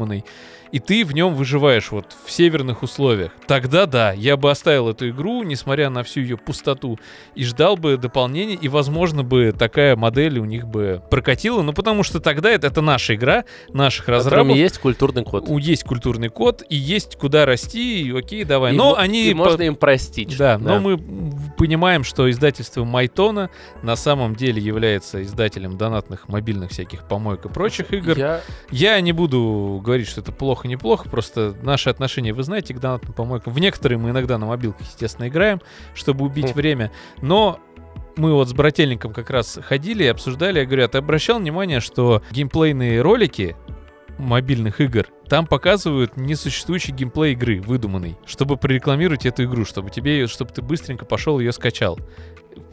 да. 0.08 0.67
И 0.72 0.78
ты 0.78 1.04
в 1.04 1.12
нем 1.14 1.34
выживаешь 1.34 1.90
вот 1.90 2.14
в 2.24 2.30
северных 2.30 2.82
условиях. 2.82 3.32
Тогда 3.46 3.86
да, 3.86 4.12
я 4.12 4.36
бы 4.36 4.50
оставил 4.50 4.88
эту 4.88 5.08
игру, 5.10 5.42
несмотря 5.42 5.90
на 5.90 6.02
всю 6.02 6.20
ее 6.20 6.36
пустоту, 6.36 6.98
и 7.34 7.44
ждал 7.44 7.76
бы 7.76 7.96
дополнений, 7.96 8.54
и, 8.60 8.68
возможно, 8.68 9.22
бы 9.22 9.52
такая 9.56 9.96
модель 9.96 10.38
у 10.38 10.44
них 10.44 10.66
бы 10.66 11.02
прокатила, 11.10 11.62
ну, 11.62 11.72
потому 11.72 12.02
что 12.02 12.20
тогда 12.20 12.50
это, 12.50 12.66
это 12.66 12.80
наша 12.82 13.14
игра, 13.14 13.44
наших 13.72 14.04
В 14.04 14.06
котором 14.06 14.24
разрабов, 14.26 14.56
есть 14.56 14.78
культурный 14.78 15.24
код. 15.24 15.44
у- 15.48 15.58
есть 15.58 15.84
культурный 15.84 16.28
код, 16.28 16.62
и 16.68 16.76
есть 16.76 17.16
куда 17.16 17.46
расти, 17.46 18.02
и 18.02 18.12
окей, 18.16 18.44
давай. 18.44 18.74
И 18.74 18.76
Но 18.76 18.90
мо- 18.90 18.96
они... 18.98 19.28
и 19.30 19.32
по- 19.34 19.38
можно 19.44 19.62
им 19.62 19.76
простить. 19.76 20.36
да, 20.36 20.56
что- 20.58 20.64
но 20.68 20.80
мы 20.80 20.92
м, 20.92 21.32
понимаем, 21.56 22.04
что 22.04 22.30
издательство 22.30 22.84
Майтона 22.84 23.50
на 23.82 23.96
самом 23.96 24.34
деле 24.36 24.60
является 24.62 25.22
издателем 25.22 25.76
донатных 25.78 26.28
мобильных 26.28 26.70
всяких 26.70 27.06
помоек 27.08 27.46
и 27.46 27.48
прочих 27.48 27.92
игр. 27.92 28.16
Я- 28.18 28.40
Я 28.70 29.00
не 29.00 29.12
буду 29.12 29.80
говорить, 29.84 30.08
что 30.08 30.20
это 30.20 30.32
плохо-неплохо, 30.58 31.08
просто 31.08 31.54
наши 31.62 31.88
отношения, 31.88 32.32
вы 32.32 32.42
знаете, 32.42 32.74
к 32.74 32.80
донатным 32.80 33.12
помойкам. 33.12 33.52
В 33.52 33.60
некоторые 33.60 33.98
мы 33.98 34.10
иногда 34.10 34.38
на 34.38 34.46
мобилках, 34.46 34.86
естественно, 34.86 35.28
играем, 35.28 35.60
чтобы 35.94 36.24
убить 36.24 36.54
время, 36.54 36.90
но 37.22 37.60
мы 38.16 38.32
вот 38.32 38.48
с 38.48 38.52
брательником 38.52 39.12
как 39.12 39.30
раз 39.30 39.60
ходили 39.62 40.02
и 40.02 40.08
обсуждали, 40.08 40.58
я 40.58 40.66
говорю, 40.66 40.84
а 40.84 40.88
ты 40.88 40.98
обращал 40.98 41.38
внимание, 41.38 41.78
что 41.78 42.22
геймплейные 42.32 43.00
ролики 43.00 43.56
мобильных 44.18 44.80
игр, 44.80 45.06
там 45.28 45.46
показывают 45.46 46.16
несуществующий 46.16 46.92
геймплей 46.92 47.32
игры, 47.32 47.60
выдуманный, 47.60 48.16
чтобы 48.26 48.56
прорекламировать 48.56 49.26
эту 49.26 49.44
игру, 49.44 49.64
чтобы 49.64 49.90
тебе, 49.90 50.26
чтобы 50.26 50.52
ты 50.52 50.62
быстренько 50.62 51.04
пошел 51.04 51.38
ее 51.38 51.52
скачал. 51.52 51.98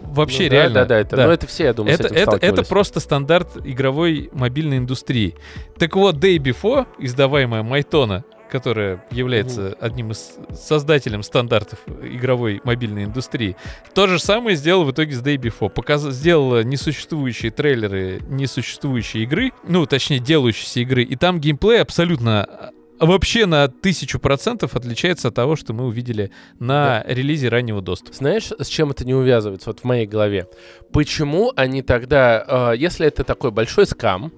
Вообще 0.01 0.43
ну 0.43 0.49
да, 0.49 0.55
реально. 0.55 0.73
Да, 0.73 0.85
да, 0.85 0.99
это, 0.99 1.15
ну 1.17 1.29
это 1.29 1.47
все, 1.47 1.65
я 1.65 1.73
думаю, 1.73 1.93
Это, 1.93 2.07
это, 2.07 2.37
это 2.37 2.63
просто 2.63 2.99
стандарт 2.99 3.57
игровой 3.63 4.29
мобильной 4.33 4.77
индустрии. 4.77 5.35
Так 5.77 5.95
вот, 5.95 6.15
Day 6.15 6.37
Before, 6.37 6.87
издаваемая 6.99 7.63
Майтона, 7.63 8.23
которая 8.51 9.03
является 9.11 9.75
одним 9.79 10.11
из 10.11 10.35
создателем 10.53 11.23
стандартов 11.23 11.79
игровой 12.01 12.61
мобильной 12.63 13.05
индустрии, 13.05 13.55
то 13.93 14.07
же 14.07 14.19
самое 14.19 14.55
сделал 14.55 14.85
в 14.85 14.91
итоге 14.91 15.13
с 15.13 15.21
Day 15.21 15.37
Before. 15.37 15.69
Показ... 15.69 16.03
Сделала 16.05 16.63
несуществующие 16.63 17.51
трейлеры 17.51 18.21
несуществующей 18.27 19.23
игры, 19.23 19.51
ну, 19.67 19.85
точнее, 19.85 20.19
делающейся 20.19 20.81
игры, 20.81 21.03
и 21.03 21.15
там 21.15 21.39
геймплей 21.39 21.81
абсолютно 21.81 22.43
а, 22.43 23.05
вообще 23.05 23.45
на 23.45 23.67
тысячу 23.67 24.19
процентов 24.19 24.75
отличается 24.75 25.29
от 25.29 25.35
того, 25.35 25.55
что 25.55 25.73
мы 25.73 25.85
увидели 25.85 26.31
на 26.59 27.03
релизе 27.07 27.49
раннего 27.49 27.81
доступа. 27.81 28.13
Знаешь, 28.13 28.51
с 28.57 28.67
чем 28.67 28.91
это 28.91 29.05
не 29.05 29.13
увязывается, 29.13 29.69
вот 29.69 29.81
в 29.81 29.83
моей 29.83 30.05
голове? 30.05 30.47
Почему 30.91 31.51
они 31.55 31.81
тогда, 31.81 32.71
э, 32.73 32.77
если 32.77 33.07
это 33.07 33.23
такой 33.23 33.51
большой 33.51 33.85
скам, 33.85 34.31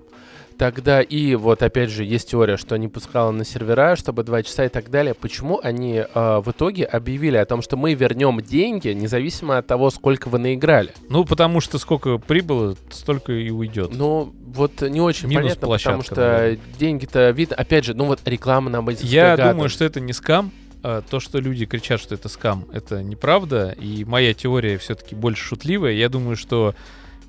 тогда 0.57 1.01
и 1.01 1.35
вот 1.35 1.61
опять 1.63 1.89
же 1.89 2.03
есть 2.03 2.31
теория, 2.31 2.57
что 2.57 2.75
не 2.77 2.87
пускала 2.87 3.31
на 3.31 3.45
сервера, 3.45 3.95
чтобы 3.95 4.23
два 4.23 4.43
часа 4.43 4.65
и 4.65 4.69
так 4.69 4.89
далее. 4.89 5.13
Почему 5.13 5.59
они 5.61 5.97
э, 5.97 6.39
в 6.43 6.51
итоге 6.51 6.85
объявили 6.85 7.37
о 7.37 7.45
том, 7.45 7.61
что 7.61 7.77
мы 7.77 7.93
вернем 7.93 8.41
деньги, 8.41 8.89
независимо 8.89 9.57
от 9.57 9.67
того, 9.67 9.89
сколько 9.89 10.27
вы 10.29 10.39
наиграли? 10.39 10.93
Ну, 11.09 11.25
потому 11.25 11.61
что 11.61 11.77
сколько 11.77 12.17
прибыло, 12.17 12.75
столько 12.89 13.31
и 13.33 13.49
уйдет. 13.49 13.91
Ну, 13.93 14.33
вот 14.45 14.81
не 14.81 15.01
очень 15.01 15.27
Минус 15.27 15.55
понятно, 15.55 15.61
потому 15.61 15.69
площадка, 15.71 16.03
что 16.03 16.15
наверное. 16.15 16.59
деньги-то 16.79 17.29
видно. 17.29 17.55
Опять 17.55 17.85
же, 17.85 17.93
ну 17.93 18.05
вот 18.05 18.19
реклама 18.25 18.69
на 18.69 18.89
этих 18.89 19.03
Я 19.03 19.35
гадов. 19.35 19.53
думаю, 19.53 19.69
что 19.69 19.85
это 19.85 19.99
не 19.99 20.13
скам. 20.13 20.51
А 20.83 21.01
То, 21.01 21.19
что 21.19 21.39
люди 21.39 21.65
кричат, 21.65 21.99
что 21.99 22.15
это 22.15 22.29
скам, 22.29 22.65
это 22.71 23.01
неправда. 23.01 23.75
И 23.79 24.05
моя 24.05 24.33
теория 24.33 24.77
все-таки 24.77 25.15
больше 25.15 25.43
шутливая. 25.43 25.93
Я 25.93 26.07
думаю, 26.07 26.35
что 26.35 26.75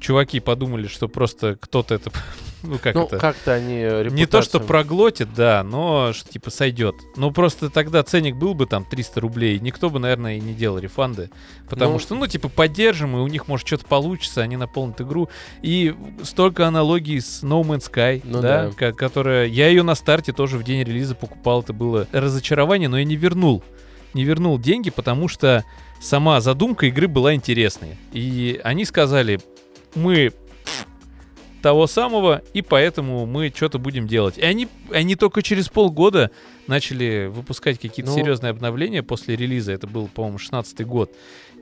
чуваки 0.00 0.40
подумали, 0.40 0.86
что 0.86 1.08
просто 1.08 1.56
кто-то 1.60 1.94
это... 1.94 2.10
Ну, 2.64 2.76
как 2.76 2.96
Ну, 2.96 3.04
это? 3.04 3.18
как-то 3.18 3.54
они 3.54 3.74
Не 4.12 4.26
то, 4.26 4.42
что 4.42 4.58
репутацию- 4.58 4.66
проглотит, 4.66 5.28
да, 5.32 5.62
но 5.62 6.12
что, 6.12 6.28
типа 6.28 6.50
сойдет. 6.50 6.96
Ну, 7.14 7.30
просто 7.30 7.70
тогда 7.70 8.02
ценник 8.02 8.34
был 8.34 8.52
бы 8.54 8.66
там 8.66 8.84
300 8.84 9.20
рублей, 9.20 9.60
никто 9.60 9.90
бы, 9.90 10.00
наверное, 10.00 10.38
и 10.38 10.40
не 10.40 10.54
делал 10.54 10.78
рефанды. 10.78 11.30
Потому 11.70 11.92
Ну- 11.92 11.98
что, 12.00 12.16
ну, 12.16 12.26
типа, 12.26 12.48
поддержим, 12.48 13.16
и 13.16 13.20
у 13.20 13.28
них, 13.28 13.46
может, 13.46 13.64
что-то 13.64 13.86
получится, 13.86 14.42
они 14.42 14.56
наполнят 14.56 15.00
игру. 15.00 15.28
И 15.62 15.94
столько 16.24 16.66
аналогий 16.66 17.20
с 17.20 17.44
No 17.44 17.62
Man's 17.62 17.88
Sky, 17.88 18.22
Ну 18.24 18.40
да, 18.42 18.72
да. 18.76 18.90
которая... 18.92 19.46
Я 19.46 19.68
ее 19.68 19.84
на 19.84 19.94
старте 19.94 20.32
тоже 20.32 20.58
в 20.58 20.64
день 20.64 20.82
релиза 20.82 21.14
покупал, 21.14 21.60
это 21.62 21.72
было 21.72 22.08
разочарование, 22.10 22.88
но 22.88 22.98
я 22.98 23.04
не 23.04 23.14
вернул. 23.14 23.62
не 24.14 24.24
вернул 24.24 24.58
деньги, 24.58 24.90
потому 24.90 25.28
что 25.28 25.64
сама 26.00 26.40
задумка 26.40 26.86
игры 26.86 27.06
была 27.06 27.34
интересной. 27.34 27.98
И 28.12 28.60
они 28.64 28.84
сказали, 28.84 29.38
мы 29.94 30.32
того 31.62 31.86
самого, 31.86 32.42
и 32.54 32.62
поэтому 32.62 33.26
мы 33.26 33.52
что-то 33.54 33.78
будем 33.78 34.06
делать. 34.06 34.38
И 34.38 34.42
они, 34.42 34.68
они 34.92 35.16
только 35.16 35.42
через 35.42 35.68
полгода 35.68 36.30
начали 36.66 37.26
выпускать 37.30 37.78
какие-то 37.80 38.12
Ну- 38.12 38.16
серьезные 38.16 38.50
обновления 38.50 39.02
после 39.02 39.36
релиза. 39.36 39.72
Это 39.72 39.86
был, 39.86 40.08
по-моему, 40.08 40.38
16 40.38 40.84
год. 40.84 41.12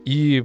И, 0.04 0.44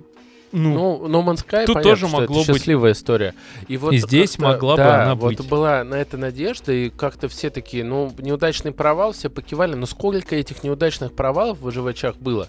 ну, 0.52 1.08
Ну, 1.08 1.08
No 1.08 1.26
Man's 1.26 1.46
Sky, 1.46 1.66
тут 1.66 1.76
понятно, 1.76 1.82
тоже 1.84 2.08
могло 2.08 2.42
это 2.42 2.52
быть- 2.52 2.58
счастливая 2.62 2.92
история. 2.94 3.34
И, 3.68 3.78
вот 3.78 3.94
И 3.94 3.98
здесь 4.00 4.32
как-то- 4.32 4.44
могла 4.44 4.76
бы 4.76 4.84
да, 4.84 5.04
она 5.04 5.16
вот 5.16 5.38
быть. 5.38 5.48
была 5.48 5.84
на 5.84 5.96
это 5.96 6.18
надежда, 6.18 6.72
и 6.74 6.90
как-то 6.90 7.28
все 7.30 7.50
такие, 7.50 7.84
ну, 7.84 8.14
неудачный 8.18 8.72
провал, 8.72 9.14
все 9.14 9.30
покивали. 9.30 9.76
Но 9.76 9.86
сколько 9.86 10.36
этих 10.36 10.64
неудачных 10.64 11.14
провалов 11.14 11.60
в 11.60 11.62
выживачах 11.62 12.18
было? 12.18 12.48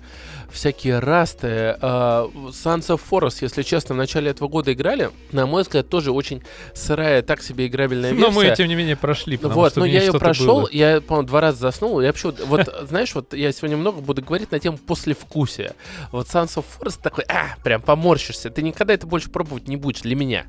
Всякие 0.50 0.98
расты, 0.98 1.46
э, 1.46 1.76
Sons 1.80 2.88
of 2.88 3.00
Forest, 3.10 3.38
если 3.40 3.62
честно, 3.62 3.94
в 3.94 3.98
начале 3.98 4.30
этого 4.30 4.48
года 4.48 4.72
играли. 4.72 5.10
На 5.32 5.46
мой 5.46 5.62
взгляд, 5.62 5.88
тоже 5.88 6.12
очень 6.12 6.42
сырая, 6.74 7.22
так 7.22 7.42
себе 7.42 7.66
играбельная 7.66 8.12
версия. 8.12 8.26
но 8.26 8.32
мы, 8.32 8.54
тем 8.56 8.68
не 8.68 8.74
менее, 8.74 8.96
прошли. 8.96 9.36
Вот, 9.42 9.76
но 9.76 9.86
ней 9.86 9.94
я 9.94 10.00
ее 10.02 10.12
прошел, 10.12 10.60
было. 10.62 10.68
я, 10.72 11.00
по-моему, 11.00 11.28
два 11.28 11.40
раза 11.40 11.58
заснул. 11.58 12.00
Я 12.00 12.08
вообще, 12.08 12.32
вот, 12.46 12.68
знаешь, 12.88 13.14
вот 13.14 13.32
я 13.34 13.50
сегодня 13.52 13.76
много 13.76 14.00
буду 14.00 14.22
говорить 14.22 14.50
на 14.52 14.58
тему 14.58 14.78
послевкусия. 14.78 15.74
Вот 16.10 16.26
Sons 16.26 16.56
of 16.56 16.64
Forest 16.78 17.00
такой, 17.02 17.24
а, 17.28 17.56
прям 17.62 17.80
поморщишься. 17.92 18.48
Ты 18.48 18.62
никогда 18.62 18.94
это 18.94 19.06
больше 19.06 19.28
пробовать 19.30 19.68
не 19.68 19.76
будешь 19.76 20.00
для 20.00 20.16
меня. 20.16 20.46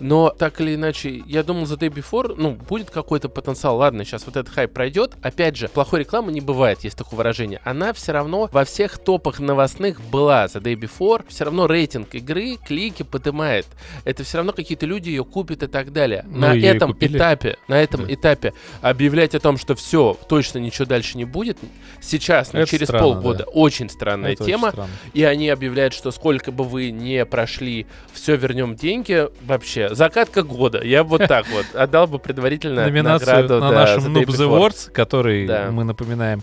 Но 0.00 0.30
так 0.30 0.60
или 0.60 0.74
иначе, 0.74 1.22
я 1.24 1.44
думал, 1.44 1.66
за 1.66 1.76
Day 1.76 1.88
Before, 1.88 2.34
ну, 2.36 2.50
будет 2.52 2.90
какой-то 2.90 3.28
потенциал. 3.28 3.76
Ладно, 3.76 4.04
сейчас 4.04 4.26
вот 4.26 4.36
этот 4.36 4.52
хайп 4.52 4.72
пройдет. 4.72 5.14
Опять 5.22 5.54
же, 5.56 5.68
плохой 5.68 6.00
рекламы 6.00 6.32
не 6.32 6.40
бывает, 6.40 6.82
есть 6.82 6.98
такое 6.98 7.16
выражение. 7.16 7.60
Она 7.64 7.92
все 7.92 8.10
равно 8.10 8.48
во 8.52 8.64
всех 8.64 8.98
топах 8.98 9.38
новостных 9.38 10.00
была 10.00 10.48
за 10.48 10.58
Day 10.58 10.74
Before. 10.74 11.24
Все 11.28 11.44
равно 11.44 11.68
рейтинг 11.68 12.12
игры, 12.16 12.56
клики 12.56 13.04
поднимает. 13.04 13.66
Это 14.04 14.24
все 14.24 14.38
равно 14.38 14.52
какие-то 14.52 14.86
люди 14.86 15.10
ее 15.10 15.24
купят 15.24 15.62
и 15.62 15.68
так 15.68 15.92
далее. 15.92 16.24
Ну, 16.26 16.40
на 16.40 16.56
этом 16.58 16.96
этапе, 16.98 17.56
на 17.68 17.80
этом 17.80 18.04
Да. 18.06 18.14
этапе 18.14 18.52
объявлять 18.82 19.36
о 19.36 19.38
том, 19.38 19.56
что 19.58 19.76
все, 19.76 20.18
точно 20.28 20.58
ничего 20.58 20.86
дальше 20.86 21.16
не 21.16 21.24
будет, 21.24 21.56
сейчас, 22.00 22.52
ну, 22.52 22.60
Это 22.60 22.70
через 22.70 22.88
странно, 22.88 23.04
полгода, 23.04 23.44
очень 23.44 23.88
странная 23.88 24.32
Это 24.32 24.42
очень 24.42 24.54
тема. 24.54 24.70
странно. 24.70 24.90
И 25.14 25.22
они 25.22 25.48
объявляют, 25.50 25.94
что 25.94 26.10
сколько 26.10 26.50
бы 26.50 26.64
вы 26.64 26.79
не 26.88 27.26
прошли, 27.26 27.86
все 28.12 28.36
вернем 28.36 28.74
деньги. 28.74 29.28
Вообще, 29.46 29.94
закатка 29.94 30.42
года. 30.42 30.82
Я 30.82 31.04
бы 31.04 31.10
вот 31.18 31.28
так 31.28 31.46
вот 31.50 31.66
отдал 31.74 32.06
бы 32.06 32.18
предварительно 32.18 32.84
номинацию 32.86 33.42
награду, 33.42 33.60
на 33.60 33.70
да, 33.70 33.76
нашем 33.80 34.16
Noobs. 34.16 34.26
Awards, 34.38 34.90
который, 34.90 35.46
Да. 35.46 35.70
мы 35.70 35.84
напоминаем, 35.84 36.42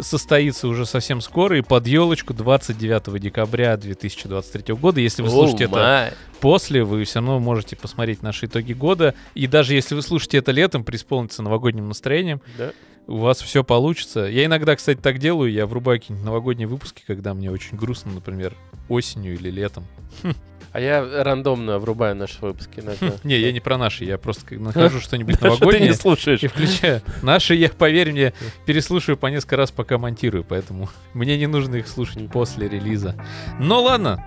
состоится 0.00 0.68
уже 0.68 0.86
совсем 0.86 1.20
скоро 1.20 1.58
и 1.58 1.62
под 1.62 1.86
елочку 1.86 2.32
29 2.34 3.20
декабря 3.20 3.76
2023 3.76 4.74
года. 4.74 5.00
Если 5.00 5.22
вы 5.22 5.30
слушаете 5.30 5.64
это 5.64 5.74
май. 5.74 6.12
после, 6.40 6.84
вы 6.84 7.02
все 7.04 7.16
равно 7.18 7.40
можете 7.40 7.74
посмотреть 7.76 8.22
наши 8.22 8.46
итоги 8.46 8.74
года. 8.74 9.14
И 9.34 9.46
даже 9.46 9.74
если 9.74 9.94
вы 9.94 10.02
слушаете 10.02 10.38
это 10.38 10.52
летом, 10.52 10.84
преисполниться 10.84 11.42
новогодним 11.42 11.88
настроением, 11.88 12.40
Да. 12.56 12.70
У 13.08 13.16
вас 13.16 13.40
все 13.40 13.64
получится. 13.64 14.20
Я 14.26 14.44
иногда, 14.44 14.76
кстати, 14.76 14.98
так 15.00 15.18
делаю. 15.18 15.50
Я 15.50 15.66
врубаю 15.66 15.98
какие-нибудь 15.98 16.26
новогодние 16.26 16.68
выпуски, 16.68 17.02
когда 17.06 17.34
мне 17.34 17.50
очень 17.50 17.76
грустно, 17.76 18.12
например, 18.12 18.54
осенью 18.88 19.34
или 19.34 19.50
летом. 19.50 19.84
А 20.70 20.80
я 20.80 21.24
рандомно 21.24 21.78
врубаю 21.78 22.14
наши 22.14 22.38
выпуски. 22.42 22.80
иногда. 22.80 23.14
Не, 23.24 23.38
я 23.38 23.52
не 23.52 23.58
про 23.58 23.78
наши, 23.78 24.04
я 24.04 24.18
просто 24.18 24.54
нахожу 24.56 25.00
что-нибудь 25.00 25.36
Что 25.36 25.44
ты 25.44 25.48
новогоднее. 25.48 25.88
не 25.88 25.94
слушаешь. 25.94 26.42
И 26.42 26.46
включаю. 26.46 27.00
Наши, 27.22 27.54
я, 27.54 27.70
поверь 27.70 28.12
мне, 28.12 28.34
переслушаю 28.66 29.16
по 29.16 29.28
несколько 29.28 29.56
раз, 29.56 29.70
пока 29.70 29.96
монтирую, 29.96 30.44
поэтому 30.44 30.90
мне 31.14 31.38
не 31.38 31.46
нужно 31.46 31.76
их 31.76 31.88
слушать 31.88 32.30
после 32.30 32.68
релиза. 32.68 33.14
Но 33.58 33.82
ладно, 33.82 34.22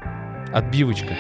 отбивочка. 0.52 1.16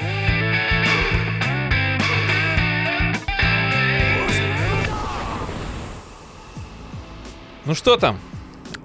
Ну 7.65 7.75
что 7.75 7.95
там? 7.95 8.19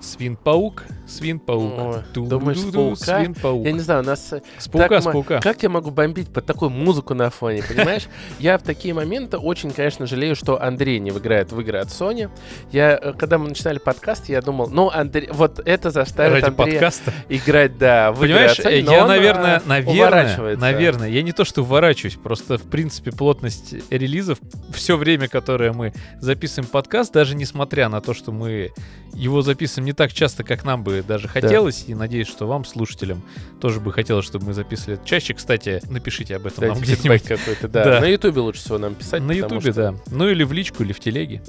Свин-паук, 0.01 0.85
свин-паук. 1.07 2.05
Думаешь, 2.15 2.59
с 2.59 2.73
паука? 2.73 3.21
Свин-паук. 3.21 3.65
Я 3.65 3.73
не 3.73 3.81
знаю, 3.81 4.03
у 4.03 4.05
нас 4.05 4.33
э, 4.33 4.43
С 4.59 4.69
паука, 4.69 4.89
так 4.89 5.03
с 5.03 5.05
паука. 5.05 5.41
Как 5.41 5.63
я 5.63 5.69
могу 5.69 5.91
бомбить 5.91 6.29
под 6.33 6.47
такую 6.47 6.71
музыку 6.71 7.15
на 7.15 7.31
фоне, 7.31 7.63
понимаешь? 7.63 8.07
Я 8.39 8.59
в 8.59 8.63
такие 8.63 8.95
моменты 8.95 9.39
очень, 9.39 9.71
конечно, 9.71 10.07
жалею, 10.07 10.37
что 10.37 10.61
Андрей 10.61 10.99
не 10.99 11.11
играет 11.11 11.53
в 11.53 11.61
игры 11.61 11.79
от 11.79 11.89
Sony. 11.89 12.31
Я, 12.73 12.99
э, 13.01 13.13
когда 13.13 13.39
мы 13.39 13.49
начинали 13.49 13.79
подкаст, 13.79 14.29
я 14.29 14.43
думал, 14.43 14.69
ну, 14.69 14.91
Андрей, 14.91 15.29
вот 15.33 15.61
это 15.65 15.91
заставит 15.91 16.45
Ради 16.45 16.45
Андрея 16.47 16.73
подкаста. 16.73 17.13
играть, 17.29 17.79
да, 17.79 18.13
в 18.13 18.25
игры 18.25 18.29
Понимаешь, 18.29 18.59
от 18.59 18.67
Sony, 18.67 18.83
но 18.85 18.93
я, 18.93 19.03
он, 19.03 19.09
наверное, 19.09 19.63
наверное, 19.65 20.57
наверное, 20.57 21.09
я 21.09 21.23
не 21.23 21.33
то 21.33 21.45
что 21.45 21.63
уворачиваюсь, 21.63 22.17
просто 22.17 22.59
в 22.59 22.65
принципе 22.65 23.13
плотность 23.13 23.75
релизов 23.91 24.39
все 24.75 24.97
время, 24.97 25.29
которое 25.29 25.73
мы 25.73 25.93
записываем 26.21 26.69
подкаст, 26.71 27.13
даже 27.13 27.35
несмотря 27.35 27.89
на 27.89 28.01
то, 28.01 28.15
что 28.15 28.33
мы 28.33 28.73
его 29.15 29.43
записываем 29.43 29.87
не 29.87 29.93
так 29.93 30.13
часто, 30.13 30.45
как 30.45 30.65
нам 30.65 30.85
бы 30.85 30.96
даже 31.03 31.29
хотелось, 31.29 31.85
и 31.87 31.95
надеюсь, 31.95 32.29
что 32.29 32.47
вам, 32.47 32.65
слушателям, 32.65 33.23
тоже 33.61 33.81
бы 33.81 33.93
хотелось, 33.93 34.25
чтобы 34.27 34.47
мы 34.47 34.53
записывали 34.55 34.99
чаще. 35.05 35.35
Кстати, 35.35 35.81
напишите 35.89 36.37
об 36.37 36.43
этом 36.47 36.51
Кстати, 36.53 36.71
нам 36.71 36.81
где-нибудь. 36.81 37.23
какой-то, 37.23 37.69
да. 37.69 37.85
Да. 37.97 38.01
На 38.01 38.07
Ютубе 38.07 38.41
лучше 38.41 38.61
всего 38.61 38.79
нам 38.79 38.95
писать. 38.95 39.23
На 39.23 39.33
Ютубе, 39.33 39.61
что- 39.61 39.73
да. 39.75 39.95
Ну 40.11 40.29
или 40.29 40.45
в 40.45 40.53
личку, 40.53 40.83
или 40.83 40.93
в 40.93 41.01
телеге, 41.01 41.43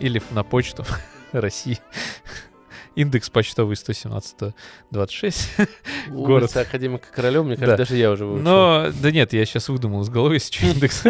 или 0.00 0.22
на 0.32 0.42
почту 0.44 0.84
России. 1.32 1.78
Индекс 2.94 3.30
почтовый 3.30 3.76
117-26. 3.76 5.68
город. 6.08 6.56
Академика 6.56 7.06
Королева, 7.14 7.44
мне 7.44 7.54
кажется, 7.56 7.76
Да. 7.76 7.84
даже 7.84 7.96
я 7.96 8.10
уже 8.10 8.24
выучил. 8.26 8.42
Но, 8.42 8.88
да 9.00 9.10
нет, 9.12 9.32
я 9.32 9.44
сейчас 9.46 9.68
выдумал 9.68 10.02
из 10.02 10.08
головы 10.08 10.38
сейчас 10.40 10.74
индекс. 10.74 11.04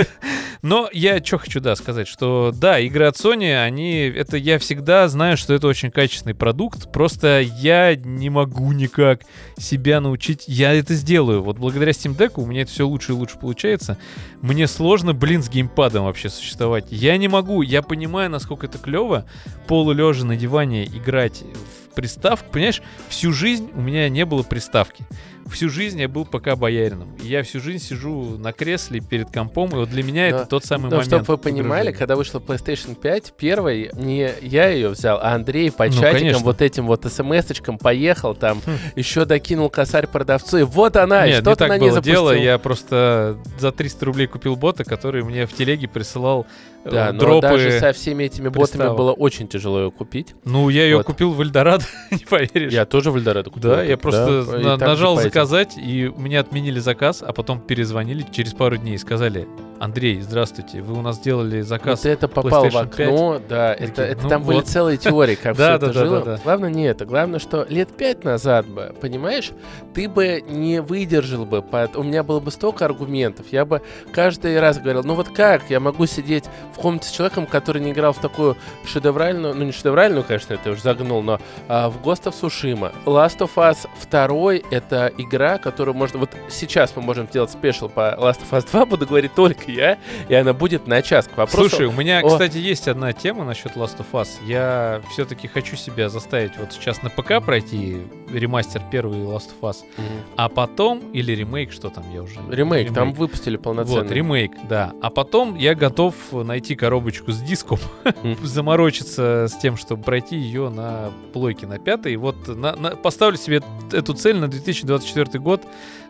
Но 0.63 0.89
я 0.93 1.23
что 1.25 1.39
хочу, 1.39 1.61
да, 1.61 1.77
сказать, 1.77 2.09
что 2.09 2.53
да, 2.55 2.79
игры 2.79 3.07
от 3.07 3.17
Sony, 3.17 3.63
они, 3.63 4.01
это 4.01 4.37
я 4.37 4.59
всегда 4.59 5.09
знаю, 5.09 5.37
что 5.37 5.55
это 5.55 5.67
очень 5.67 5.91
качественный 5.91 6.35
продукт, 6.35 6.91
просто 6.93 7.41
я 7.41 7.95
не 7.95 8.31
могу 8.31 8.73
никак 8.73 9.23
себя 9.59 10.01
научить, 10.01 10.45
я 10.47 10.73
это 10.73 10.95
сделаю. 10.95 11.43
Вот 11.43 11.59
благодаря 11.59 11.93
Steam 11.93 12.17
Deck 12.17 12.33
у 12.37 12.47
меня 12.47 12.63
это 12.63 12.73
все 12.73 12.87
лучше 12.87 13.13
и 13.13 13.15
лучше 13.15 13.39
получается. 13.39 13.99
Мне 14.41 14.67
сложно, 14.67 15.15
блин, 15.15 15.43
с 15.43 15.49
геймпадом 15.49 16.05
вообще 16.05 16.29
существовать. 16.29 16.87
Я 16.91 17.17
не 17.17 17.29
могу, 17.29 17.63
я 17.63 17.83
понимаю, 17.83 18.31
насколько 18.31 18.67
это 18.67 18.79
клево, 18.79 19.27
полулежа 19.67 20.25
на 20.25 20.37
диване 20.37 20.87
играть 20.87 21.43
в 21.43 21.95
приставку. 21.95 22.53
Понимаешь, 22.53 22.83
всю 23.09 23.33
жизнь 23.33 23.71
у 23.75 23.81
меня 23.81 24.09
не 24.09 24.25
было 24.25 24.43
приставки. 24.43 25.05
Всю 25.53 25.69
жизнь 25.69 26.01
я 26.01 26.09
был 26.09 26.25
пока 26.25 26.57
боярином. 26.57 27.15
И 27.23 27.27
я 27.29 27.43
всю 27.43 27.61
жизнь 27.61 27.83
сижу 27.85 28.37
на 28.39 28.53
кресле 28.53 29.01
перед 29.01 29.31
компом, 29.33 29.71
и 29.71 29.75
вот 29.75 29.89
для 29.91 30.03
меня 30.03 30.29
Но- 30.31 30.37
это 30.37 30.47
тот 30.47 30.65
самый 30.65 30.85
Но 30.85 30.97
момент. 30.97 31.07
чтобы 31.07 31.25
вы 31.25 31.39
понимали, 31.39 31.93
когда 31.93 32.17
вышла 32.17 32.39
PlayStation 32.39 32.95
5, 32.95 33.33
первой, 33.37 33.91
не 33.95 34.31
я 34.43 34.69
ее 34.69 34.91
взял, 34.91 35.19
а 35.23 35.35
Андрей 35.35 35.71
по 35.71 35.85
Ну, 35.87 35.93
чатикам, 35.93 36.13
конечно. 36.13 36.45
вот 36.45 36.63
этим 36.63 36.87
вот 36.87 37.05
смс-очкам 37.05 37.79
поехал 37.79 38.35
там, 38.35 38.61
еще 38.97 39.25
докинул 39.25 39.71
косарь 39.71 40.07
продавцу, 40.07 40.59
и 40.59 40.63
вот 40.63 40.97
она, 40.97 41.27
и 41.27 41.31
Нет, 41.31 41.41
что 41.43 41.51
не 41.51 41.57
ты 41.57 41.63
на 41.65 41.69
так 41.69 41.81
ней 41.81 41.87
было 41.89 41.95
запустил. 41.95 42.15
дело. 42.15 42.33
Я 42.33 42.59
просто 42.59 43.39
за 43.59 43.73
300 43.73 44.05
рублей 44.07 44.27
купил 44.27 44.57
бота, 44.57 44.85
который 44.85 45.23
мне 45.25 45.47
в 45.47 45.53
телеге 45.53 45.89
присылал 45.89 46.47
э, 46.89 46.93
Да, 46.93 47.13
но 47.13 47.19
дропы. 47.19 47.47
даже 47.49 47.79
со 47.79 47.93
всеми 47.93 48.25
этими 48.25 48.49
ботами 48.49 48.65
приставок. 48.79 48.97
было 48.97 49.13
очень 49.13 49.49
тяжело 49.49 49.85
ее 49.85 49.91
купить. 49.91 50.35
Ну, 50.45 50.69
я 50.69 50.85
ее 50.85 50.99
Вот. 50.99 51.07
купил 51.07 51.33
в 51.33 51.41
Эльдорадо, 51.41 51.85
не 52.11 52.19
поверишь. 52.25 52.73
Я 52.73 52.85
тоже 52.85 53.11
в 53.11 53.17
Эльдорадо 53.17 53.51
купил. 53.51 53.71
Да, 53.71 53.83
я 53.83 53.97
просто 53.97 54.45
Да, 54.45 54.59
на- 54.59 54.77
нажал 54.77 55.17
заказать, 55.17 55.77
и 55.77 56.07
у 56.15 56.19
меня 56.19 56.41
отменили 56.41 56.79
заказ, 56.79 57.23
а 57.27 57.33
потом 57.33 57.61
перезвонили 57.61 58.25
через 58.31 58.53
пару 58.53 58.77
дней 58.77 58.95
и 58.95 58.99
сказали, 58.99 59.47
Андрей, 59.81 60.21
здравствуйте, 60.21 60.83
вы 60.83 60.99
у 60.99 61.03
нас 61.03 61.17
сделали 61.17 61.61
заказ. 61.61 62.03
Вот 62.03 62.11
это 62.11 62.27
попал 62.27 62.69
в 62.69 62.77
окно, 62.77 63.41
да, 63.49 63.75
Такие, 63.75 63.89
это, 63.91 64.03
это 64.03 64.23
ну 64.25 64.29
там 64.29 64.43
были 64.43 64.57
вот. 64.57 64.67
целые 64.67 64.97
теории, 64.99 65.37
как 65.37 65.55
все 65.55 65.75
это 65.75 65.93
жило. 65.93 66.41
Главное 66.43 66.71
не 66.71 66.85
это, 66.85 67.05
главное, 67.07 67.39
что 67.39 67.65
лет 67.69 67.89
пять 67.97 68.25
назад 68.25 68.67
бы, 68.67 68.93
понимаешь, 69.01 69.53
ты 69.95 70.09
бы 70.09 70.43
не 70.49 70.81
выдержал 70.83 71.45
бы, 71.45 71.63
у 71.95 72.03
меня 72.03 72.23
было 72.25 72.41
бы 72.41 72.51
столько 72.51 72.85
аргументов, 72.87 73.47
я 73.53 73.65
бы 73.65 73.81
каждый 74.13 74.59
раз 74.59 74.79
говорил, 74.79 75.03
ну 75.05 75.15
вот 75.15 75.29
как 75.29 75.63
я 75.69 75.79
могу 75.79 76.07
сидеть 76.07 76.45
в 76.75 76.78
комнате 76.79 77.09
с 77.09 77.13
человеком, 77.13 77.47
который 77.47 77.83
не 77.83 77.91
играл 77.93 78.13
в 78.13 78.19
такую 78.19 78.57
шедевральную, 78.87 79.55
ну 79.55 79.65
не 79.65 79.73
шедевральную, 79.73 80.25
конечно, 80.25 80.55
это 80.55 80.71
уже 80.71 80.81
загнул, 80.83 81.23
но 81.23 81.39
а, 81.69 81.91
в 81.91 81.99
Ghost 82.03 82.25
of 82.25 82.35
Tsushima. 82.41 82.93
Last 83.05 83.39
of 83.39 83.51
Us 83.57 83.89
2 84.11 84.69
это 84.71 85.13
игра, 85.19 85.59
которую 85.59 85.95
можно, 85.95 86.19
вот 86.19 86.31
сейчас 86.49 86.95
мы 86.97 87.03
можем 87.03 87.27
сделать 87.27 87.51
спешл 87.51 87.89
по 87.89 88.17
Last 88.19 88.41
of 88.49 88.51
Us 88.53 88.67
2, 88.71 88.87
буду 88.87 89.07
говорить 89.07 89.35
только 89.35 89.71
я, 89.71 89.99
и 90.29 90.35
она 90.35 90.53
будет 90.53 90.87
на 90.87 91.03
час. 91.03 91.27
К 91.29 91.37
вопросу... 91.37 91.69
Слушай, 91.71 91.87
у 91.87 91.93
меня, 91.93 92.21
о- 92.21 92.29
кстати, 92.29 92.59
есть 92.59 92.89
одна 92.89 93.13
тема 93.13 93.45
насчет 93.45 93.73
Last 93.77 93.99
of 93.99 94.07
Us. 94.13 94.29
Я 94.47 95.01
все-таки 95.13 95.49
хочу 95.49 95.77
себя 95.77 96.09
заставить 96.09 96.57
вот 96.59 96.73
сейчас 96.73 97.03
на 97.03 97.11
ПК 97.11 97.45
пройти 97.45 98.03
ремастер 98.33 98.83
первый 98.91 99.19
Last 99.21 99.51
of 99.61 99.71
Us, 99.71 99.77
Мгм. 99.97 100.07
а 100.37 100.49
потом, 100.49 101.01
или 101.13 101.33
ремейк, 101.33 101.73
что 101.73 101.89
там, 101.91 102.05
я 102.13 102.23
уже... 102.23 102.35
Ремейк, 102.51 102.93
там 102.93 103.13
выпустили 103.13 103.57
полноценный. 103.57 104.03
Вот, 104.03 104.11
ремейк, 104.11 104.53
да. 104.69 104.93
А 105.01 105.11
потом 105.11 105.55
я 105.57 105.75
готов 105.75 106.15
найти 106.33 106.58
коробочку 106.61 107.33
с 107.33 107.41
диском, 107.41 107.79
заморочиться 108.43 109.47
с 109.49 109.57
тем, 109.59 109.77
чтобы 109.77 110.03
пройти 110.03 110.37
ее 110.37 110.69
на 110.69 111.11
плойке 111.33 111.67
на 111.67 111.79
пятой. 111.79 112.17
Вот 112.17 112.49
на- 112.49 112.75
на- 112.77 112.97
поставлю 112.97 113.37
себе 113.39 113.63
эту 113.93 114.15
цель 114.15 114.37
на 114.37 114.49
2024 114.49 115.39
год. 115.39 115.63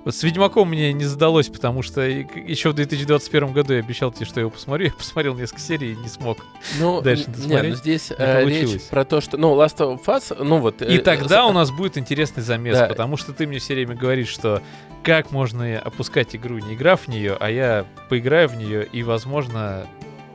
Вот 0.05 0.15
с 0.15 0.23
Ведьмаком 0.23 0.69
мне 0.71 0.93
не 0.93 1.05
задалось, 1.05 1.49
потому 1.49 1.83
что 1.83 2.07
и- 2.07 2.25
еще 2.47 2.71
в 2.71 2.75
2021 2.75 3.53
году 3.53 3.75
я 3.75 3.81
обещал 3.81 4.13
тебе, 4.13 4.27
что 4.27 4.41
я 4.41 4.43
его 4.43 4.51
посмотрю. 4.51 4.87
Я 4.89 4.93
посмотрел 4.93 5.35
несколько 5.35 5.61
серий 5.61 5.93
и 5.93 5.97
не 5.97 6.09
смог. 6.09 6.39
Ну, 6.81 7.01
Дальше 7.03 7.25
досмотреть 7.27 7.63
не, 7.65 7.69
ну 7.71 7.75
здесь 7.77 8.11
не 8.11 8.17
э, 8.19 8.45
речь 8.45 8.83
про 8.91 9.05
то, 9.05 9.21
что... 9.21 9.37
Ну, 9.37 9.55
Last 9.57 9.79
of 9.79 10.05
Us, 10.07 10.43
ну 10.43 10.59
вот... 10.59 10.81
И 10.83 10.97
э, 10.97 10.99
тогда 11.01 11.45
с- 11.45 11.51
у 11.51 11.53
нас 11.53 11.71
будет 11.71 11.99
интересный 11.99 12.43
замес, 12.43 12.79
Да. 12.79 12.87
потому 12.87 13.17
что 13.17 13.33
ты 13.33 13.47
мне 13.47 13.59
все 13.59 13.75
время 13.75 13.95
говоришь, 13.97 14.29
что 14.29 14.63
как 15.03 15.31
можно 15.31 15.79
опускать 15.79 16.35
игру, 16.37 16.59
не 16.59 16.75
играв 16.75 17.03
в 17.03 17.09
нее, 17.09 17.37
а 17.39 17.51
я 17.51 17.85
поиграю 18.09 18.49
в 18.49 18.57
нее 18.57 18.87
и, 18.91 19.03
возможно, 19.03 19.87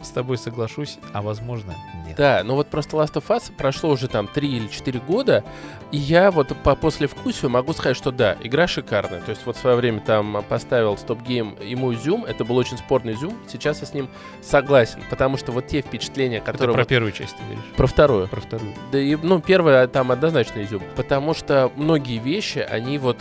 с 0.03 0.09
тобой 0.09 0.37
соглашусь, 0.37 0.97
а 1.13 1.21
возможно, 1.21 1.73
нет. 2.05 2.15
Да, 2.17 2.41
ну 2.43 2.55
вот 2.55 2.67
просто 2.67 2.97
Last 2.97 3.13
of 3.13 3.25
Us 3.27 3.51
прошло 3.55 3.89
уже 3.91 4.07
там 4.07 4.27
3 4.27 4.47
или 4.47 4.67
4 4.67 4.99
года, 5.01 5.43
и 5.91 5.97
я 5.97 6.31
вот 6.31 6.55
по 6.63 6.75
послевкусию 6.75 7.49
могу 7.49 7.73
сказать, 7.73 7.97
что 7.97 8.11
да, 8.11 8.37
игра 8.41 8.67
шикарная. 8.67 9.21
То 9.21 9.31
есть 9.31 9.45
вот 9.45 9.55
в 9.57 9.59
свое 9.59 9.75
время 9.75 9.99
там 10.01 10.43
поставил 10.47 10.97
стоп-гейм 10.97 11.55
ему 11.61 11.93
изюм, 11.93 12.25
это 12.25 12.45
был 12.45 12.57
очень 12.57 12.77
спорный 12.77 13.13
изюм, 13.13 13.37
сейчас 13.47 13.81
я 13.81 13.87
с 13.87 13.93
ним 13.93 14.09
согласен, 14.41 15.01
потому 15.09 15.37
что 15.37 15.51
вот 15.51 15.67
те 15.67 15.81
впечатления, 15.81 16.37
Это 16.37 16.51
которые... 16.51 16.73
про 16.73 16.81
вот- 16.81 16.87
первую 16.89 17.11
часть 17.11 17.35
ты 17.37 17.43
говоришь. 17.43 17.63
про 17.75 17.87
вторую. 17.87 18.27
Про 18.27 18.41
вторую. 18.41 18.73
Да 18.91 18.99
и, 18.99 19.15
ну, 19.15 19.41
первое 19.41 19.87
там 19.87 20.11
однозначно 20.11 20.63
изюм. 20.63 20.81
Потому 20.95 21.33
что 21.33 21.71
многие 21.75 22.17
вещи, 22.19 22.59
они 22.59 22.97
вот... 22.97 23.17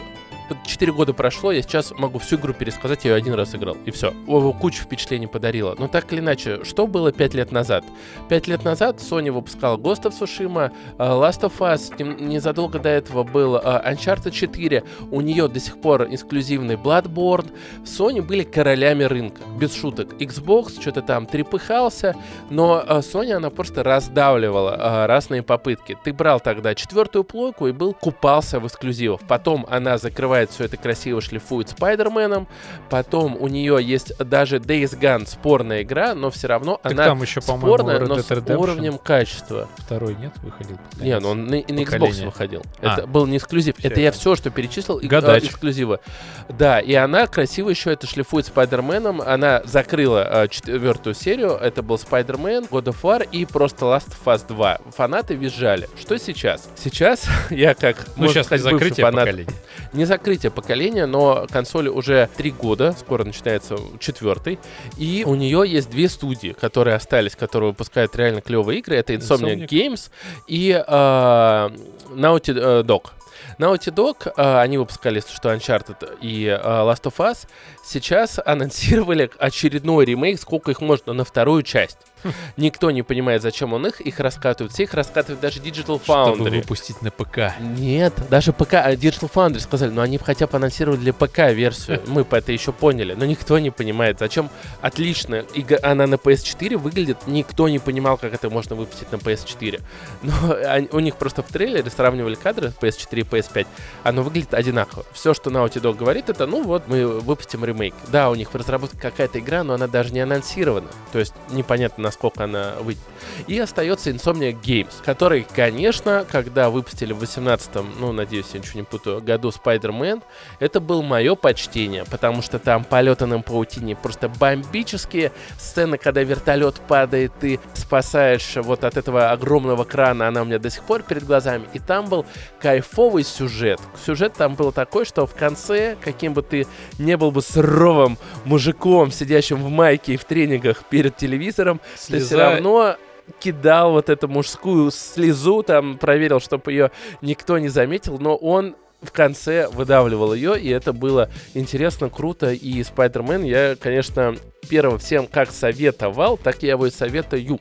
вот 0.52 0.66
Четыре 0.66 0.92
года 0.92 1.12
прошло, 1.12 1.52
я 1.52 1.62
сейчас 1.62 1.92
могу 1.92 2.18
всю 2.18 2.36
игру 2.36 2.52
пересказать, 2.52 3.04
я 3.04 3.12
ее 3.12 3.16
один 3.16 3.34
раз 3.34 3.54
играл, 3.54 3.76
и 3.84 3.90
все. 3.90 4.12
Кучу 4.60 4.82
впечатлений 4.82 5.26
подарила. 5.26 5.74
Но 5.78 5.88
так 5.88 6.12
или 6.12 6.20
иначе, 6.20 6.64
что 6.64 6.86
было 6.86 7.12
пять 7.12 7.34
лет 7.34 7.52
назад? 7.52 7.84
Пять 8.28 8.46
лет 8.46 8.64
назад 8.64 8.96
Sony 8.98 9.30
выпускала 9.30 9.76
Ghost 9.76 10.02
of 10.02 10.12
Tsushima, 10.18 10.72
э, 10.98 11.02
Last 11.02 11.42
of 11.42 11.58
Us, 11.58 12.02
незадолго 12.20 12.78
до 12.78 12.88
этого 12.88 13.22
был 13.22 13.56
э, 13.56 13.60
Uncharted 13.60 14.30
4, 14.30 14.84
у 15.10 15.20
нее 15.20 15.48
до 15.48 15.60
сих 15.60 15.80
пор 15.80 16.04
эксклюзивный 16.10 16.76
Bloodborne. 16.76 17.50
Sony 17.84 18.22
были 18.22 18.42
королями 18.42 19.04
рынка, 19.04 19.42
без 19.58 19.74
шуток. 19.74 20.14
Xbox 20.20 20.80
что-то 20.80 21.02
там 21.02 21.26
трепыхался, 21.26 22.14
но 22.50 22.82
э, 22.86 22.98
Sony, 22.98 23.32
она 23.32 23.50
просто 23.50 23.82
раздавливала 23.82 25.06
разные 25.06 25.42
попытки. 25.42 25.96
Ты 26.04 26.12
брал 26.12 26.40
тогда 26.40 26.74
четвертую 26.74 27.24
плойку 27.24 27.66
и 27.66 27.72
был 27.72 27.94
купался 27.94 28.60
в 28.60 28.66
эксклюзивах. 28.66 29.20
Потом 29.28 29.66
она 29.68 29.98
закрывает 29.98 30.41
все 30.50 30.64
это 30.64 30.76
красиво, 30.76 31.20
шлифует 31.20 31.68
Спайдерменом. 31.68 32.46
Потом 32.90 33.36
у 33.40 33.48
нее 33.48 33.78
есть 33.82 34.16
даже 34.18 34.56
Days 34.58 34.98
Gone 34.98 35.26
спорная 35.26 35.82
игра, 35.82 36.14
но 36.14 36.30
все 36.30 36.48
равно 36.48 36.78
Так 36.82 36.92
она 36.92 37.04
там 37.06 37.22
еще, 37.22 37.40
спорная, 37.40 37.98
Red 38.00 38.06
но 38.06 38.16
Dead 38.16 38.56
с 38.56 38.58
уровнем 38.58 38.98
качества. 38.98 39.68
второй 39.78 40.14
нет, 40.14 40.32
выходил. 40.42 40.78
Не, 40.94 40.98
конец. 40.98 41.22
ну 41.22 41.28
он 41.30 41.44
на, 41.46 41.56
на 41.56 41.56
Xbox 41.58 42.24
выходил. 42.24 42.62
А. 42.80 42.94
Это 42.98 43.06
был 43.06 43.26
не 43.26 43.36
эксклюзив. 43.38 43.76
Это 43.82 44.00
я 44.00 44.12
все, 44.12 44.36
что 44.36 44.50
перечислил, 44.50 44.98
и- 44.98 45.06
Гадач. 45.06 45.44
э, 45.44 45.46
эксклюзивы. 45.46 46.00
Да, 46.48 46.80
и 46.80 46.94
она 46.94 47.26
красиво 47.26 47.70
еще 47.70 47.92
это 47.92 48.06
шлифует 48.06 48.46
Спайдерменом. 48.46 49.20
Она 49.20 49.62
закрыла 49.64 50.44
э, 50.44 50.48
четвертую 50.48 51.14
серию. 51.14 51.50
Это 51.52 51.82
был 51.82 51.98
Спайдермен, 51.98 52.64
God 52.64 52.84
of 52.84 52.96
War 53.02 53.28
и 53.30 53.44
просто 53.46 53.84
Last 53.86 54.08
of 54.08 54.24
Us 54.26 54.46
2. 54.46 54.78
Фанаты 54.96 55.34
визжали. 55.34 55.88
Что 56.00 56.18
сейчас? 56.18 56.68
Сейчас 56.76 57.26
я 57.50 57.74
как, 57.74 57.96
Ну, 58.16 58.24
можно 58.24 58.42
сейчас 58.42 58.50
не 58.50 58.58
закрытие 58.58 59.06
фанат 59.06 59.26
поколения. 59.26 59.52
не 59.92 60.04
закрытие 60.04 60.31
поколения, 60.50 61.06
но 61.06 61.46
консоли 61.50 61.88
уже 61.88 62.28
три 62.36 62.50
года, 62.50 62.94
скоро 62.98 63.24
начинается 63.24 63.76
четвертый, 63.98 64.58
и 64.96 65.24
у 65.26 65.34
нее 65.34 65.64
есть 65.66 65.90
две 65.90 66.08
студии, 66.08 66.54
которые 66.58 66.96
остались, 66.96 67.36
которые 67.36 67.70
выпускают 67.70 68.14
реально 68.16 68.40
клевые 68.40 68.80
игры. 68.80 68.96
Это 68.96 69.14
Insomniac 69.14 69.66
Insomniac. 69.66 69.68
Games 69.68 70.10
и 70.46 70.70
э, 70.70 71.68
Naughty 72.14 72.82
Dog. 72.84 73.10
Naughty 73.58 73.92
Dog, 73.92 74.32
э, 74.36 74.60
они 74.60 74.78
выпускали, 74.78 75.16
если 75.16 75.34
что, 75.34 75.52
Uncharted 75.52 76.18
и 76.20 76.46
э, 76.46 76.58
Last 76.58 77.02
of 77.04 77.16
Us, 77.18 77.46
сейчас 77.84 78.38
анонсировали 78.44 79.30
очередной 79.38 80.04
ремейк, 80.04 80.40
сколько 80.40 80.70
их 80.70 80.80
можно, 80.80 81.12
на 81.12 81.24
вторую 81.24 81.62
часть. 81.62 81.98
Никто 82.56 82.90
не 82.90 83.02
понимает, 83.02 83.42
зачем 83.42 83.72
он 83.72 83.86
их, 83.86 84.00
их 84.00 84.20
раскатывают. 84.20 84.72
Все 84.72 84.84
их 84.84 84.94
раскатывают 84.94 85.40
даже 85.40 85.60
Digital 85.60 86.00
Чтобы 86.02 86.04
Foundry. 86.06 86.56
выпустить 86.60 87.02
на 87.02 87.10
ПК. 87.10 87.54
Нет, 87.60 88.12
даже 88.30 88.52
ПК, 88.52 88.74
а 88.74 88.92
Digital 88.94 89.30
Foundry 89.32 89.60
сказали, 89.60 89.90
но 89.90 90.02
они 90.02 90.18
хотя 90.18 90.46
бы 90.46 90.56
анонсировали 90.56 90.98
для 90.98 91.12
ПК 91.12 91.38
версию. 91.52 92.00
Мы 92.06 92.24
по 92.24 92.36
это 92.36 92.52
еще 92.52 92.72
поняли, 92.72 93.14
но 93.14 93.24
никто 93.24 93.58
не 93.58 93.70
понимает, 93.70 94.18
зачем 94.18 94.50
отлично 94.80 95.44
игра- 95.54 95.78
она 95.82 96.06
на 96.06 96.14
PS4 96.16 96.76
выглядит. 96.76 97.18
Никто 97.26 97.68
не 97.68 97.78
понимал, 97.78 98.16
как 98.18 98.34
это 98.34 98.50
можно 98.50 98.76
выпустить 98.76 99.10
на 99.12 99.16
PS4. 99.16 99.80
Но 100.22 100.32
они- 100.68 100.88
у 100.92 101.00
них 101.00 101.16
просто 101.16 101.42
в 101.42 101.48
трейлере 101.48 101.90
сравнивали 101.90 102.34
кадры 102.34 102.72
PS4 102.80 103.20
и 103.20 103.22
PS5. 103.22 103.66
Оно 104.04 104.22
выглядит 104.22 104.54
одинаково. 104.54 105.04
Все, 105.12 105.34
что 105.34 105.50
Naughty 105.50 105.80
Dog 105.80 105.96
говорит, 105.96 106.28
это, 106.28 106.46
ну 106.46 106.62
вот, 106.62 106.88
мы 106.88 107.06
выпустим 107.06 107.64
ремейк. 107.64 107.94
Да, 108.08 108.30
у 108.30 108.34
них 108.34 108.52
в 108.52 108.56
разработке 108.56 108.98
какая-то 108.98 109.38
игра, 109.38 109.62
но 109.64 109.74
она 109.74 109.86
даже 109.86 110.12
не 110.12 110.20
анонсирована. 110.20 110.88
То 111.12 111.18
есть 111.18 111.34
непонятно, 111.50 112.02
насколько 112.12 112.44
она 112.44 112.74
выйдет. 112.80 113.02
И 113.46 113.58
остается 113.58 114.10
Insomniac 114.10 114.60
Games, 114.60 114.92
который, 115.04 115.46
конечно, 115.54 116.26
когда 116.30 116.68
выпустили 116.68 117.12
в 117.12 117.22
18-м, 117.22 117.94
ну, 117.98 118.12
надеюсь, 118.12 118.46
я 118.52 118.60
ничего 118.60 118.80
не 118.80 118.84
путаю, 118.84 119.22
году 119.22 119.48
Spider-Man, 119.48 120.22
это 120.60 120.80
было 120.80 121.02
мое 121.02 121.34
почтение, 121.34 122.04
потому 122.04 122.42
что 122.42 122.58
там 122.58 122.84
полеты 122.84 123.26
на 123.26 123.40
паутине 123.40 123.96
просто 123.96 124.28
бомбические. 124.28 125.32
Сцены, 125.58 125.96
когда 125.96 126.22
вертолет 126.22 126.80
падает, 126.86 127.32
ты 127.40 127.58
спасаешь 127.74 128.56
вот 128.56 128.84
от 128.84 128.96
этого 128.96 129.30
огромного 129.30 129.84
крана, 129.84 130.28
она 130.28 130.42
у 130.42 130.44
меня 130.44 130.58
до 130.58 130.68
сих 130.68 130.82
пор 130.82 131.02
перед 131.02 131.24
глазами. 131.24 131.66
И 131.72 131.78
там 131.78 132.06
был 132.06 132.26
кайфовый 132.60 133.24
сюжет. 133.24 133.80
Сюжет 134.04 134.34
там 134.34 134.54
был 134.54 134.72
такой, 134.72 135.06
что 135.06 135.26
в 135.26 135.34
конце, 135.34 135.96
каким 136.00 136.34
бы 136.34 136.42
ты 136.42 136.66
не 136.98 137.16
был 137.16 137.30
бы 137.30 137.40
суровым 137.40 138.18
мужиком, 138.44 139.10
сидящим 139.10 139.62
в 139.62 139.70
майке 139.70 140.14
и 140.14 140.16
в 140.16 140.24
тренингах 140.24 140.84
перед 140.84 141.16
телевизором, 141.16 141.80
ты 142.08 142.18
все 142.18 142.34
Слеза- 142.36 142.50
равно 142.54 142.96
кидал 143.40 143.92
вот 143.92 144.08
эту 144.08 144.28
мужскую 144.28 144.90
слезу, 144.90 145.62
там 145.62 145.96
проверил, 145.98 146.40
чтобы 146.40 146.72
ее 146.72 146.90
никто 147.20 147.58
не 147.58 147.68
заметил, 147.68 148.18
но 148.18 148.34
он 148.36 148.74
в 149.00 149.10
конце 149.10 149.68
выдавливал 149.68 150.32
ее, 150.34 150.60
и 150.60 150.68
это 150.68 150.92
было 150.92 151.28
интересно, 151.54 152.08
круто. 152.08 152.52
И 152.52 152.82
Спайдермен 152.84 153.42
я, 153.42 153.74
конечно, 153.74 154.36
первым 154.68 154.98
всем 154.98 155.26
как 155.26 155.50
советовал, 155.50 156.36
так 156.36 156.62
я 156.62 156.70
его 156.70 156.86
и 156.86 156.90
советую. 156.90 157.58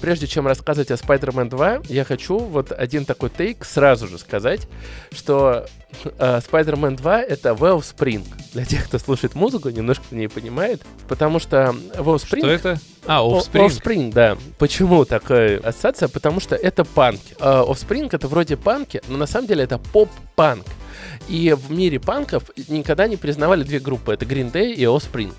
Прежде 0.00 0.26
чем 0.26 0.46
рассказывать 0.46 0.90
о 0.90 0.94
Spider-Man 0.94 1.48
2, 1.48 1.80
я 1.88 2.04
хочу 2.04 2.38
вот 2.38 2.72
один 2.72 3.04
такой 3.04 3.30
тейк 3.30 3.64
сразу 3.64 4.06
же 4.06 4.18
сказать, 4.18 4.68
что 5.10 5.66
э, 6.04 6.40
Spider-Man 6.40 6.96
2— 6.96 7.22
это 7.22 7.50
Wellspring. 7.50 8.24
Для 8.52 8.64
тех, 8.64 8.86
кто 8.86 8.98
слушает 8.98 9.34
музыку, 9.34 9.70
немножко 9.70 10.04
не 10.12 10.28
понимает, 10.28 10.82
потому 11.08 11.38
что 11.38 11.74
Wellspring... 11.94 12.38
Что 12.38 12.50
это? 12.50 12.78
А, 13.06 13.22
Offspring. 13.22 13.66
Offspring, 13.66 14.12
да. 14.12 14.36
Почему 14.58 15.04
такая 15.04 15.58
ассоциация? 15.60 16.08
Потому 16.08 16.40
что 16.40 16.54
это 16.54 16.84
панки. 16.84 17.34
Э, 17.40 17.64
Offspring 17.66 18.08
это 18.12 18.28
вроде 18.28 18.56
панки, 18.56 19.02
но 19.08 19.16
на 19.16 19.26
самом 19.26 19.46
деле 19.48 19.64
это 19.64 19.78
поп-панк. 19.78 20.66
И 21.28 21.52
в 21.52 21.70
мире 21.70 22.00
панков 22.00 22.44
никогда 22.68 23.06
не 23.06 23.16
признавали 23.16 23.62
две 23.62 23.80
группы. 23.80 24.12
Это 24.12 24.24
Green 24.24 24.50
Day 24.50 24.72
и 24.72 24.84
Offspring. 24.84 25.32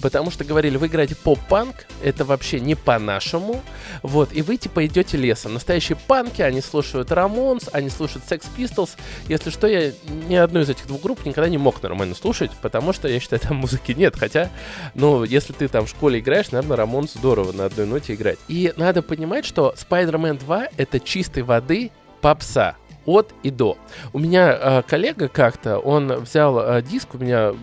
Потому 0.00 0.30
что 0.30 0.44
говорили, 0.44 0.76
вы 0.76 0.86
играете 0.86 1.14
поп-панк, 1.14 1.86
это 2.02 2.24
вообще 2.24 2.60
не 2.60 2.74
по-нашему. 2.74 3.62
Вот, 4.02 4.32
и 4.32 4.42
вы 4.42 4.56
типа 4.56 4.86
идете 4.86 5.16
лесом. 5.16 5.54
Настоящие 5.54 5.96
панки, 5.96 6.42
они 6.42 6.60
слушают 6.60 7.12
Рамонс, 7.12 7.68
они 7.72 7.88
слушают 7.88 8.24
Sex 8.28 8.44
Pistols. 8.56 8.90
Если 9.28 9.50
что, 9.50 9.66
я 9.66 9.92
ни 10.28 10.34
одну 10.34 10.60
из 10.60 10.70
этих 10.70 10.86
двух 10.86 11.02
групп 11.02 11.24
никогда 11.24 11.48
не 11.48 11.58
мог 11.58 11.82
нормально 11.82 12.14
слушать, 12.14 12.50
потому 12.62 12.92
что 12.92 13.08
я 13.08 13.20
считаю, 13.20 13.40
там 13.40 13.56
музыки 13.58 13.92
нет. 13.92 14.16
Хотя, 14.16 14.50
ну, 14.94 15.24
если 15.24 15.52
ты 15.52 15.68
там 15.68 15.86
в 15.86 15.90
школе 15.90 16.20
играешь, 16.20 16.50
наверное, 16.50 16.76
Рамонс 16.76 17.14
здорово 17.14 17.52
на 17.52 17.66
одной 17.66 17.86
ноте 17.86 18.14
играть. 18.14 18.38
И 18.48 18.72
надо 18.76 19.02
понимать, 19.02 19.44
что 19.44 19.74
Spider-Man 19.76 20.40
2 20.40 20.68
это 20.76 21.00
чистой 21.00 21.42
воды 21.42 21.90
попса 22.20 22.76
от 23.06 23.32
и 23.42 23.50
до. 23.50 23.76
У 24.12 24.18
меня 24.18 24.52
э, 24.52 24.82
коллега 24.82 25.28
как-то, 25.28 25.78
он 25.78 26.12
взял 26.20 26.58
э, 26.58 26.82
диск, 26.82 27.14
у 27.14 27.18
меня 27.18 27.54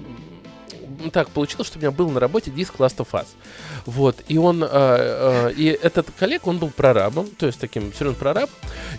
так 1.14 1.30
получилось, 1.30 1.68
что 1.68 1.78
у 1.78 1.82
меня 1.82 1.92
был 1.92 2.10
на 2.10 2.20
работе 2.20 2.52
диск 2.52 2.76
Last 2.76 2.98
of 2.98 3.08
Us. 3.12 3.28
Вот, 3.86 4.18
и 4.28 4.38
он, 4.38 4.64
э, 4.64 4.68
э, 4.72 5.52
и 5.56 5.66
этот 5.68 6.08
коллега, 6.18 6.50
он 6.50 6.60
был 6.60 6.70
прорабом, 6.70 7.28
то 7.28 7.46
есть 7.46 7.60
таким 7.60 7.94
серьезным 7.94 8.16
прораб, 8.16 8.50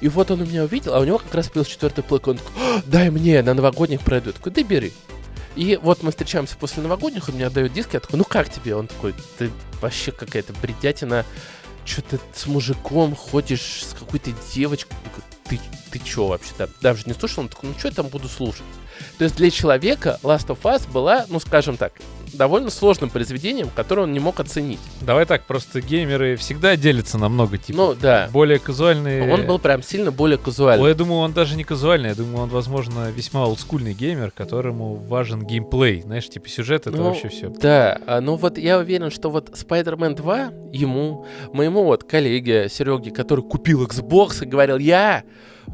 и 0.00 0.09
вот 0.09 0.31
он 0.31 0.40
у 0.40 0.46
меня 0.46 0.64
увидел, 0.64 0.94
а 0.94 1.00
у 1.00 1.05
него 1.05 1.18
как 1.18 1.35
раз 1.35 1.48
появился 1.48 1.72
четвертый 1.72 2.03
плойка, 2.03 2.31
он 2.31 2.38
такой, 2.38 2.53
«А, 2.59 2.83
дай 2.87 3.11
мне, 3.11 3.42
на 3.42 3.55
новогодних 3.55 4.00
пройду. 4.00 4.29
Я 4.29 4.33
такой, 4.33 4.53
да 4.53 4.62
бери. 4.62 4.92
И 5.57 5.79
вот 5.83 6.03
мы 6.03 6.11
встречаемся 6.11 6.57
после 6.57 6.83
новогодних, 6.83 7.29
он 7.29 7.35
мне 7.35 7.46
отдает 7.46 7.72
диск, 7.72 7.94
я 7.94 8.00
такой, 8.00 8.18
ну 8.18 8.24
как 8.24 8.50
тебе? 8.50 8.74
Он 8.76 8.87
такой, 8.87 9.14
ты 9.38 9.50
вообще 9.81 10.12
какая-то 10.12 10.53
бредятина, 10.62 11.24
что 11.85 12.03
ты 12.03 12.20
с 12.35 12.46
мужиком 12.46 13.14
ходишь, 13.14 13.85
с 13.85 13.94
какой-то 13.98 14.31
девочкой. 14.55 14.96
Ты, 15.51 15.59
ты 15.91 15.99
чё 15.99 16.29
вообще-то? 16.29 16.71
Даже 16.81 17.03
не 17.07 17.13
слушал, 17.13 17.43
он 17.43 17.49
такой, 17.49 17.71
ну 17.71 17.79
что 17.79 17.89
я 17.89 17.95
там 17.95 18.07
буду 18.07 18.29
слушать? 18.29 18.63
То 19.19 19.25
есть 19.25 19.37
для 19.37 19.51
человека 19.51 20.19
Last 20.23 20.49
of 20.49 20.59
Us 20.63 20.91
была, 20.91 21.27
ну 21.29 21.41
скажем 21.41 21.77
так, 21.77 21.93
довольно 22.33 22.71
сложным 22.71 23.11
произведением, 23.11 23.71
которое 23.75 24.03
он 24.03 24.13
не 24.13 24.21
мог 24.21 24.41
оценить. 24.41 24.79
Давай 25.01 25.27
так, 25.27 25.47
просто 25.47 25.81
геймеры 25.81 26.37
всегда 26.37 26.77
делятся 26.77 27.19
на 27.19 27.29
много 27.29 27.59
типов. 27.59 27.77
Ну 27.77 27.95
да, 28.01 28.29
Более 28.33 28.59
казуальные... 28.59 29.33
он 29.33 29.47
был 29.47 29.59
прям 29.59 29.83
сильно 29.83 30.11
более 30.11 30.39
казуальный. 30.39 30.85
Ой, 30.85 30.91
я 30.91 30.95
думаю, 30.95 31.19
он 31.21 31.33
даже 31.33 31.57
не 31.57 31.65
казуальный, 31.65 32.11
я 32.11 32.15
думаю, 32.15 32.45
он, 32.45 32.49
возможно, 32.49 33.11
весьма 33.11 33.45
олдскульный 33.47 33.95
геймер, 33.95 34.31
которому 34.31 34.95
важен 34.95 35.45
геймплей. 35.45 36.03
Знаешь, 36.03 36.29
типа 36.29 36.49
сюжет 36.49 36.87
это 36.87 36.97
Ну, 36.97 37.05
вообще 37.05 37.29
все. 37.29 37.49
Да, 37.49 37.99
а, 38.07 38.21
ну 38.21 38.37
вот 38.37 38.59
я 38.59 38.79
уверен, 38.79 39.11
что 39.11 39.31
вот 39.31 39.51
Spider-Man 39.51 40.15
2 40.15 40.53
ему, 40.73 41.27
моему 41.53 41.85
вот 41.85 42.05
коллеге 42.05 42.69
Сереге, 42.69 43.11
который 43.11 43.45
купил 43.45 43.85
Xbox 43.85 44.45
и 44.45 44.47
говорил, 44.47 44.79
я, 44.79 45.25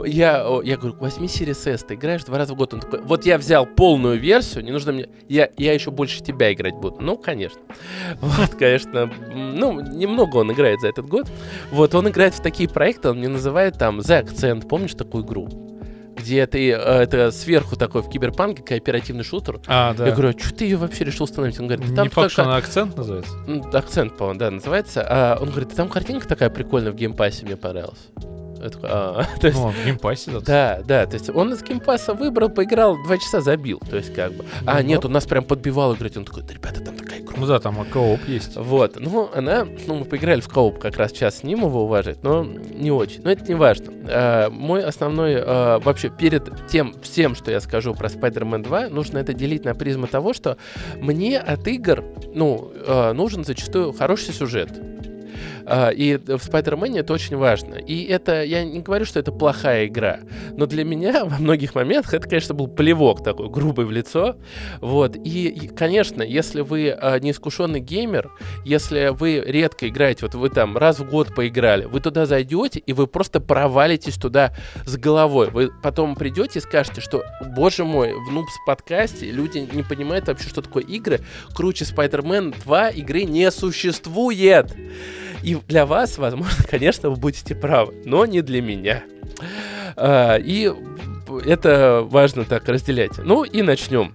я, 0.04 0.46
я 0.64 0.76
говорю, 0.76 0.96
возьми 0.98 1.26
Series 1.26 1.72
S, 1.72 1.84
ты 1.84 1.94
играешь 1.94 2.24
два 2.24 2.38
раза 2.38 2.54
в 2.54 2.56
год. 2.56 2.74
Он 2.74 2.80
такой, 2.80 3.00
вот 3.00 3.24
я 3.24 3.38
взял 3.38 3.66
полную 3.66 4.18
версию, 4.18 4.64
не 4.64 4.72
нужно 4.72 4.92
мне, 4.92 5.08
я, 5.28 5.48
я 5.56 5.72
еще 5.72 5.90
больше 5.90 6.22
тебя 6.22 6.52
играть 6.52 6.74
буду. 6.74 6.96
Ну, 7.00 7.16
конечно. 7.16 7.60
Вот, 8.20 8.54
конечно, 8.54 9.10
ну, 9.34 9.80
немного 9.80 10.36
он 10.38 10.52
играет 10.52 10.80
за 10.80 10.88
этот 10.88 11.06
год. 11.06 11.26
Вот, 11.70 11.94
он 11.94 12.08
играет 12.08 12.34
в 12.34 12.42
такие 12.42 12.68
проекты, 12.68 13.10
он 13.10 13.18
мне 13.18 13.28
называет 13.28 13.78
там 13.78 14.00
The 14.00 14.24
Accent, 14.24 14.68
помнишь 14.68 14.94
такую 14.94 15.24
игру? 15.24 15.48
Где 16.16 16.46
ты, 16.46 16.70
э, 16.70 16.74
это 16.74 17.30
сверху 17.30 17.76
такой 17.76 18.02
в 18.02 18.08
киберпанке 18.08 18.62
кооперативный 18.62 19.22
шутер, 19.22 19.60
А, 19.66 19.92
да. 19.94 20.06
я 20.06 20.12
говорю, 20.12 20.30
а 20.30 20.38
что 20.38 20.54
ты 20.54 20.64
ее 20.64 20.76
вообще 20.76 21.04
решил 21.04 21.24
установить? 21.24 21.60
Он 21.60 21.66
говорит, 21.66 21.88
не 21.88 21.94
«Да 21.94 22.02
там 22.02 22.10
факт, 22.10 22.32
что 22.32 22.42
она 22.42 22.56
акцент 22.56 22.96
называется. 22.96 23.32
Акцент, 23.72 24.16
по-моему, 24.16 24.38
да, 24.40 24.50
называется. 24.50 25.06
А, 25.08 25.38
он 25.40 25.50
говорит, 25.50 25.68
«Да 25.70 25.74
там 25.76 25.88
картинка 25.88 26.26
такая 26.26 26.48
прикольная 26.50 26.92
в 26.92 26.94
Game 26.96 27.14
Pass'е, 27.14 27.44
мне 27.44 27.56
понравилась. 27.56 28.08
Я 28.66 28.70
такой, 28.70 28.88
«А». 28.92 29.24
То 29.40 29.46
есть, 29.46 29.58
Ну, 29.58 29.66
он 29.66 29.72
в 29.72 29.84
Game 29.84 30.01
Pass'е. 30.01 30.30
да, 30.40 30.80
да, 30.86 31.06
то 31.06 31.14
есть 31.14 31.30
он 31.30 31.52
из 31.52 31.62
Game 31.62 31.83
Pass'а 31.83 32.14
выбрал, 32.14 32.48
поиграл, 32.48 32.96
два 33.04 33.18
часа 33.18 33.40
забил. 33.40 33.80
То 33.88 33.96
есть 33.96 34.14
как 34.14 34.32
бы. 34.32 34.44
А, 34.66 34.80
Ну, 34.80 34.88
нет, 34.88 34.96
вот. 34.98 35.06
он 35.06 35.12
нас 35.12 35.24
прям 35.26 35.44
подбивал 35.44 35.94
играть. 35.94 36.16
Он 36.16 36.24
такой, 36.24 36.42
«Да, 36.42 36.54
ребята, 36.54 36.80
там 36.80 36.96
такая 36.96 37.20
игра. 37.20 37.34
Ну 37.36 37.46
да, 37.46 37.58
там 37.58 37.84
кооп 37.92 38.20
есть. 38.26 38.56
Вот, 38.56 38.96
ну, 38.98 39.28
она, 39.34 39.66
ну, 39.86 39.96
мы 39.96 40.04
поиграли 40.04 40.40
в 40.40 40.48
кооп 40.48 40.78
как 40.78 40.96
раз 40.96 41.12
час 41.12 41.38
с 41.38 41.42
ним 41.42 41.60
его 41.60 41.84
уважать, 41.84 42.22
но 42.22 42.44
не 42.44 42.90
очень. 42.90 43.22
Но 43.22 43.30
это 43.30 43.44
не 43.46 43.54
важно. 43.54 43.92
А, 44.08 44.50
мой 44.50 44.82
основной, 44.82 45.36
а, 45.38 45.78
вообще, 45.80 46.08
перед 46.10 46.66
тем 46.68 46.94
всем, 47.02 47.34
что 47.34 47.50
я 47.50 47.60
скажу 47.60 47.94
про 47.94 48.08
Spider-Man 48.08 48.62
2, 48.62 48.88
нужно 48.88 49.18
это 49.18 49.32
делить 49.34 49.64
на 49.64 49.74
призму 49.74 50.06
того, 50.06 50.32
что 50.32 50.56
мне 50.96 51.38
от 51.38 51.66
игр, 51.68 52.02
ну, 52.34 52.72
а, 52.86 53.12
нужен 53.12 53.44
зачастую 53.44 53.92
хороший 53.92 54.32
сюжет. 54.34 54.70
А, 55.68 55.90
И 55.90 56.16
в 56.16 56.48
Spider-Man 56.48 56.98
это 56.98 57.12
очень 57.12 57.36
важно. 57.36 57.74
И 57.74 58.04
это, 58.04 58.44
я 58.44 58.64
не 58.64 58.80
говорю, 58.80 59.04
что 59.04 59.18
это 59.18 59.32
плохая 59.32 59.86
игра, 59.86 60.20
но 60.52 60.66
для 60.66 60.84
меня 60.84 61.24
во 61.24 61.38
многих 61.38 61.74
моментах 61.74 62.14
это, 62.14 62.28
конечно, 62.28 62.54
был 62.54 62.68
плевок 62.68 63.24
такой 63.24 63.48
грубый 63.48 63.84
в 63.84 63.90
лицо. 63.90 64.36
Вот. 64.80 65.16
И, 65.16 65.48
и, 65.48 65.68
конечно, 65.68 66.22
если 66.22 66.60
вы 66.60 66.90
а, 66.90 67.18
неискушенный 67.18 67.80
геймер, 67.80 68.30
если 68.64 69.08
вы 69.12 69.42
редко 69.44 69.88
играете, 69.88 70.26
вот 70.26 70.36
вы 70.36 70.50
там 70.50 70.76
раз 70.76 71.00
в 71.00 71.10
год 71.10 71.34
поиграли, 71.34 71.84
вы 71.86 72.00
туда 72.00 72.26
зайдете, 72.26 72.78
и 72.78 72.92
вы 72.92 73.08
просто 73.08 73.40
провалитесь 73.40 74.14
туда 74.14 74.54
с 74.84 74.96
головой. 74.96 75.50
Вы 75.50 75.70
потом 75.82 76.14
придете 76.14 76.60
и 76.60 76.62
скажете, 76.62 77.00
что, 77.00 77.24
боже 77.56 77.84
мой, 77.84 78.12
в 78.12 78.32
Нубс 78.32 78.52
подкасте 78.66 79.32
люди 79.32 79.68
не 79.72 79.82
понимают 79.82 80.28
вообще, 80.28 80.48
что 80.48 80.62
такое 80.62 80.84
игры. 80.84 81.20
Круче 81.54 81.84
Spider-Man 81.84 82.62
2 82.62 82.88
игры 82.90 83.24
не 83.24 83.50
существует. 83.50 84.72
И 85.46 85.54
для 85.68 85.86
вас, 85.86 86.18
возможно, 86.18 86.64
конечно, 86.68 87.08
вы 87.08 87.16
будете 87.16 87.54
правы, 87.54 87.94
но 88.04 88.26
не 88.26 88.42
для 88.42 88.60
меня. 88.60 89.04
А, 89.96 90.36
И 90.38 90.72
это 91.44 92.02
важно 92.04 92.44
так 92.44 92.68
разделять. 92.68 93.18
Ну 93.18 93.44
и 93.44 93.62
начнем. 93.62 94.12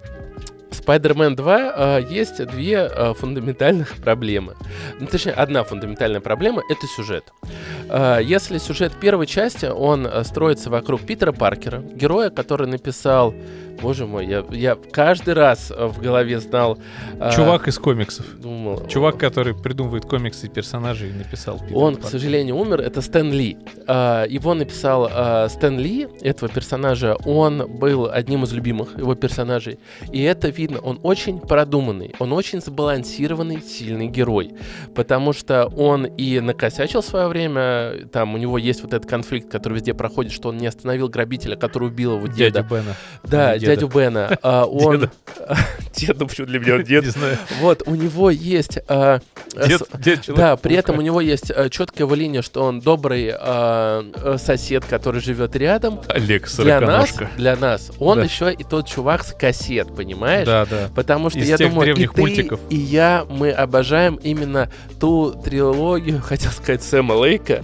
Spider-Man 0.72 1.36
2 1.36 1.56
а, 1.56 2.00
есть 2.00 2.46
две 2.48 2.80
а, 2.80 3.14
фундаментальных 3.14 3.96
проблемы. 4.04 4.56
Ну, 5.00 5.08
точнее, 5.08 5.32
одна 5.32 5.64
фундаментальная 5.64 6.20
проблема— 6.20 6.64
это 6.70 6.86
сюжет. 6.88 7.24
А, 7.88 8.20
если 8.20 8.58
сюжет 8.58 8.92
первой 9.00 9.26
части, 9.26 9.68
он 9.68 10.10
строится 10.26 10.70
вокруг 10.70 11.02
Питера 11.02 11.32
Паркера, 11.32 11.80
героя, 11.80 12.30
который 12.30 12.68
написал... 12.68 13.34
Боже 13.82 14.06
мой, 14.06 14.26
я, 14.28 14.44
я 14.52 14.76
каждый 14.92 15.34
раз 15.34 15.72
а, 15.76 15.88
в 15.88 16.00
голове 16.00 16.40
знал... 16.40 16.78
а, 17.20 17.32
Чувак 17.32 17.68
из 17.68 17.78
комиксов. 17.80 18.26
думал, 18.40 18.88
Чувак, 18.88 19.18
который 19.18 19.54
придумывает 19.56 20.06
комиксы 20.06 20.48
и 20.48 20.50
персонажей, 20.50 21.10
и 21.10 21.14
написал. 21.14 21.60
Питер 21.60 21.78
Он, 21.78 21.96
к 21.96 22.02
Паркер. 22.02 22.12
сожалению, 22.20 22.56
умер. 22.58 22.82
Это 22.82 23.02
Стэн 23.02 23.32
Ли. 23.32 23.58
А, 23.88 24.26
Его 24.28 24.54
написал 24.54 25.10
а, 25.12 25.48
Стэн 25.50 25.80
Ли, 25.80 26.08
этого 26.22 26.52
персонажа. 26.52 27.16
Он 27.26 27.68
был 27.80 28.10
одним 28.12 28.44
из 28.44 28.54
любимых 28.54 28.98
его 28.98 29.16
персонажей. 29.16 29.80
И 30.12 30.22
это 30.22 30.50
видно. 30.50 30.80
Он 30.80 31.00
очень 31.04 31.40
продуманный. 31.40 32.14
Он 32.20 32.34
очень 32.34 32.62
сбалансированный, 32.62 33.62
сильный 33.62 34.08
герой. 34.08 34.52
Потому 34.96 35.34
что 35.34 35.66
он 35.68 36.06
и 36.06 36.40
накосячил 36.40 37.02
в 37.02 37.06
свое 37.06 37.28
время. 37.28 38.08
Там 38.12 38.34
у 38.36 38.38
него 38.38 38.58
есть 38.58 38.82
вот 38.84 38.94
этот 38.94 39.10
конфликт, 39.10 39.50
который 39.52 39.76
везде 39.76 39.94
проходит, 39.94 40.32
что 40.32 40.50
он 40.50 40.58
не 40.58 40.68
остановил 40.68 41.10
грабителя, 41.10 41.56
который 41.56 41.88
убил 41.90 42.18
его 42.18 42.28
деда. 42.28 42.62
Дядя 42.62 42.68
Бена. 42.70 42.96
Да, 43.24 43.58
Деда. 43.58 43.71
Дядю 43.76 43.88
Бена. 43.88 44.38
А, 44.42 44.66
Он... 44.66 44.92
Деда. 45.00 45.12
Деда, 45.96 46.26
почему 46.26 46.48
для 46.48 46.60
меня 46.60 46.76
он 46.76 46.84
дед? 46.84 47.04
Не 47.04 47.10
знаю. 47.10 47.38
Вот, 47.60 47.84
у 47.86 47.96
него 47.96 48.30
есть... 48.30 48.80
а, 48.88 49.20
Дед, 49.56 49.82
с- 49.82 49.98
дед 50.00 50.22
человек 50.22 50.38
да, 50.38 50.56
при 50.56 50.76
этом 50.76 50.98
у 50.98 51.02
него 51.02 51.20
есть 51.20 51.52
четкая 51.70 52.08
линия, 52.16 52.42
что 52.42 52.64
он 52.64 52.80
добрый 52.80 53.34
сосед, 54.38 54.86
который 54.86 55.22
живет 55.22 55.56
рядом. 55.56 56.00
Олег 56.08 56.50
Для 56.58 56.80
нас, 56.80 57.18
для 57.38 57.56
нас, 57.56 57.92
он 58.00 58.24
еще 58.24 58.54
и 58.54 58.64
тот 58.64 58.88
чувак 58.88 59.24
с 59.24 59.34
кассет, 59.34 59.94
понимаешь? 59.96 60.48
Да, 60.48 60.66
да. 60.66 60.90
Потому 60.96 61.30
что 61.30 61.40
я 61.40 61.58
думаю, 61.58 61.96
и 61.96 62.08
ты, 62.08 62.50
и 62.70 62.76
я, 62.76 63.26
мы 63.30 63.52
обожаем 63.52 64.16
именно 64.16 64.72
ту 65.00 65.32
трилогию, 65.32 66.22
хотел 66.22 66.52
сказать 66.52 66.84
Сэма 66.84 67.14
Лейка, 67.14 67.64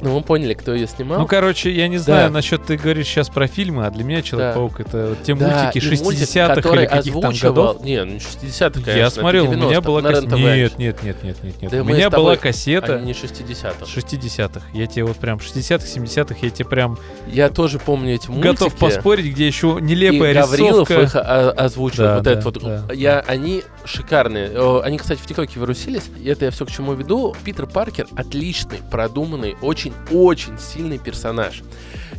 но 0.00 0.14
мы 0.16 0.22
поняли, 0.22 0.54
кто 0.54 0.74
ее 0.74 0.86
снимал. 0.86 1.20
Ну, 1.20 1.26
короче, 1.26 1.70
я 1.70 1.88
не 1.88 1.98
знаю, 1.98 2.30
насчет 2.30 2.64
ты 2.64 2.76
говоришь 2.76 3.06
сейчас 3.06 3.28
про 3.28 3.46
фильмы, 3.46 3.86
а 3.86 3.90
для 3.90 4.04
меня 4.04 4.22
Человек-паук 4.22 4.80
это 4.80 5.11
вот 5.14 5.22
те 5.22 5.34
Да, 5.34 5.46
мультики 5.64 5.84
и 5.84 6.02
мультик, 6.02 6.22
60-х 6.22 6.54
который 6.54 6.84
или 6.84 6.86
каких 6.90 7.12
там 7.14 7.24
озвучивал- 7.30 7.48
годов. 7.54 7.84
Не, 7.84 8.04
ну 8.04 8.16
60-х, 8.16 8.70
конечно. 8.72 8.90
я 8.92 9.10
смотрел, 9.10 9.48
у 9.48 9.52
меня 9.52 9.64
90-х, 9.78 9.80
была 9.82 10.02
кассета. 10.02 10.36
Нет, 10.36 10.78
нет, 10.78 11.02
нет, 11.02 11.22
нет, 11.22 11.36
нет, 11.42 11.62
нет. 11.62 11.70
Да 11.70 11.80
у 11.80 11.84
меня 11.84 12.10
была 12.10 12.36
кассета 12.36 13.00
не 13.00 13.12
60-х. 13.12 13.84
60-х. 13.84 14.60
Я 14.74 14.86
тебе 14.86 15.04
вот 15.04 15.16
прям 15.16 15.38
60-х, 15.38 15.84
70-х, 15.86 16.36
я 16.42 16.50
тебе 16.50 16.68
прям 16.68 16.98
Я 17.28 17.48
тоже 17.48 17.78
помню 17.78 18.14
эти 18.14 18.28
мультики. 18.28 18.46
готов 18.52 18.74
поспорить, 18.76 19.26
где 19.32 19.46
еще 19.46 19.78
нелепая 19.80 20.30
и 20.32 20.34
Гаврилов 20.34 20.88
рисовка. 20.90 21.02
их 21.02 21.16
о- 21.16 21.50
озвучил. 21.50 22.02
Да, 22.04 22.14
вот 22.16 22.22
да, 22.24 22.32
этот 22.32 22.44
вот. 22.44 22.62
да. 22.62 22.84
Я, 22.94 23.20
они 23.20 23.62
шикарные. 23.84 24.80
Они, 24.82 24.98
кстати, 24.98 25.20
в 25.20 25.26
ТикТоке 25.26 25.58
вирусились. 25.60 26.04
И 26.20 26.28
это 26.28 26.46
я 26.46 26.50
все 26.50 26.64
к 26.66 26.70
чему 26.70 26.94
веду. 26.94 27.34
Питер 27.44 27.66
Паркер 27.66 28.06
отличный, 28.16 28.78
продуманный, 28.90 29.56
очень-очень 29.62 30.58
сильный 30.58 30.98
персонаж. 30.98 31.62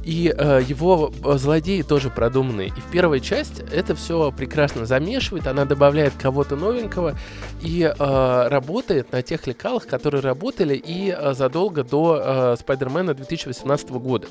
И 0.04 0.34
э, 0.36 0.62
его 0.68 1.12
э, 1.24 1.38
злодеи 1.38 1.82
тоже 1.82 2.10
продуманные. 2.10 2.68
И 2.68 2.80
в 2.80 2.92
первой 2.92 3.22
части 3.22 3.64
это 3.72 3.96
все 3.96 4.32
прекрасно 4.32 4.86
замешивает, 4.86 5.48
она 5.48 5.66
добавляет 5.66 6.14
кого-то 6.22 6.56
новенького 6.56 7.18
и 7.62 7.84
э, 7.84 8.48
работает 8.50 9.12
на 9.12 9.22
тех 9.22 9.48
лекалах, 9.48 9.88
которые 9.88 10.22
работали 10.22 10.76
и 10.76 11.16
э, 11.18 11.34
задолго 11.34 11.84
до 11.84 12.22
э, 12.22 12.56
Спайдермена 12.60 13.14
2018 13.14 13.90
года. 13.92 14.28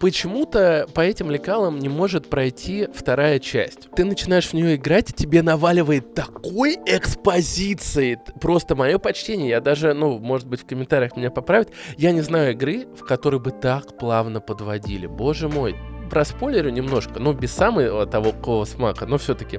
Почему-то 0.00 0.86
по 0.92 1.00
этим 1.00 1.30
лекалам 1.30 1.78
не 1.78 1.88
может 1.88 2.28
пройти 2.28 2.88
вторая 2.94 3.38
часть. 3.38 3.90
Ты 3.94 4.04
начинаешь 4.04 4.48
в 4.48 4.52
нее 4.52 4.76
играть, 4.76 5.10
и 5.10 5.12
тебе 5.12 5.42
наваливает 5.42 6.14
такой 6.14 6.76
экспозиции. 6.86 8.18
Просто 8.40 8.74
мое 8.74 8.98
почтение. 8.98 9.48
Я 9.48 9.60
даже, 9.60 9.94
ну, 9.94 10.18
может 10.18 10.46
быть, 10.46 10.62
в 10.62 10.66
комментариях 10.66 11.16
меня 11.16 11.30
поправят. 11.30 11.70
Я 11.96 12.12
не 12.12 12.20
знаю 12.20 12.52
игры, 12.52 12.86
в 12.98 13.04
которой 13.04 13.40
бы 13.40 13.50
так 13.50 13.96
плавно 13.96 14.40
подводили. 14.40 15.06
Боже 15.06 15.48
мой. 15.48 15.76
Про 16.10 16.26
спойлерю 16.26 16.70
немножко, 16.70 17.18
ну, 17.18 17.32
без 17.32 17.50
самого 17.52 18.06
того 18.06 18.32
какого 18.32 18.66
смака, 18.66 19.06
но 19.06 19.16
все-таки. 19.16 19.58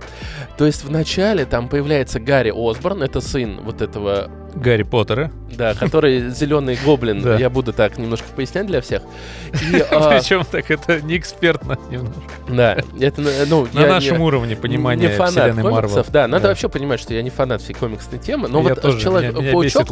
То 0.60 0.66
есть 0.66 0.84
в 0.84 0.92
начале 0.92 1.44
там 1.44 1.68
появляется 1.68 2.20
Гарри 2.20 2.54
Осборн, 2.56 3.02
это 3.02 3.20
сын 3.20 3.62
вот 3.64 3.82
этого 3.82 4.30
Гарри 4.56 4.84
Поттера. 4.84 5.32
да, 5.52 5.74
который 5.74 6.30
зеленый 6.30 6.78
гоблин. 6.84 7.22
Да. 7.22 7.36
Я 7.38 7.50
буду 7.50 7.74
так 7.74 7.98
немножко 7.98 8.26
пояснять 8.36 8.68
для 8.68 8.82
всех. 8.82 9.02
А, 9.92 10.18
Причем 10.20 10.44
так 10.50 10.70
это 10.72 11.00
не 11.02 11.18
экспертно 11.18 11.78
немножко. 11.90 12.22
да, 12.50 12.78
это, 13.00 13.22
ну, 13.48 13.68
На 13.74 13.82
я 13.82 13.88
нашем 13.88 14.18
не- 14.18 14.24
уровне 14.24 14.56
понимания 14.56 15.08
не 15.08 15.14
фанат 15.16 15.32
вселенной 15.32 15.64
Марвел. 15.64 16.06
да, 16.10 16.28
надо 16.28 16.48
вообще 16.50 16.68
понимать, 16.70 17.00
что 17.00 17.14
я 17.14 17.22
не 17.22 17.30
фанат 17.30 17.62
всей 17.62 17.74
комиксной 17.74 18.20
темы, 18.20 18.48
но 18.48 18.62
вот 18.62 18.82
человек 19.00 19.34
паучок, 19.52 19.92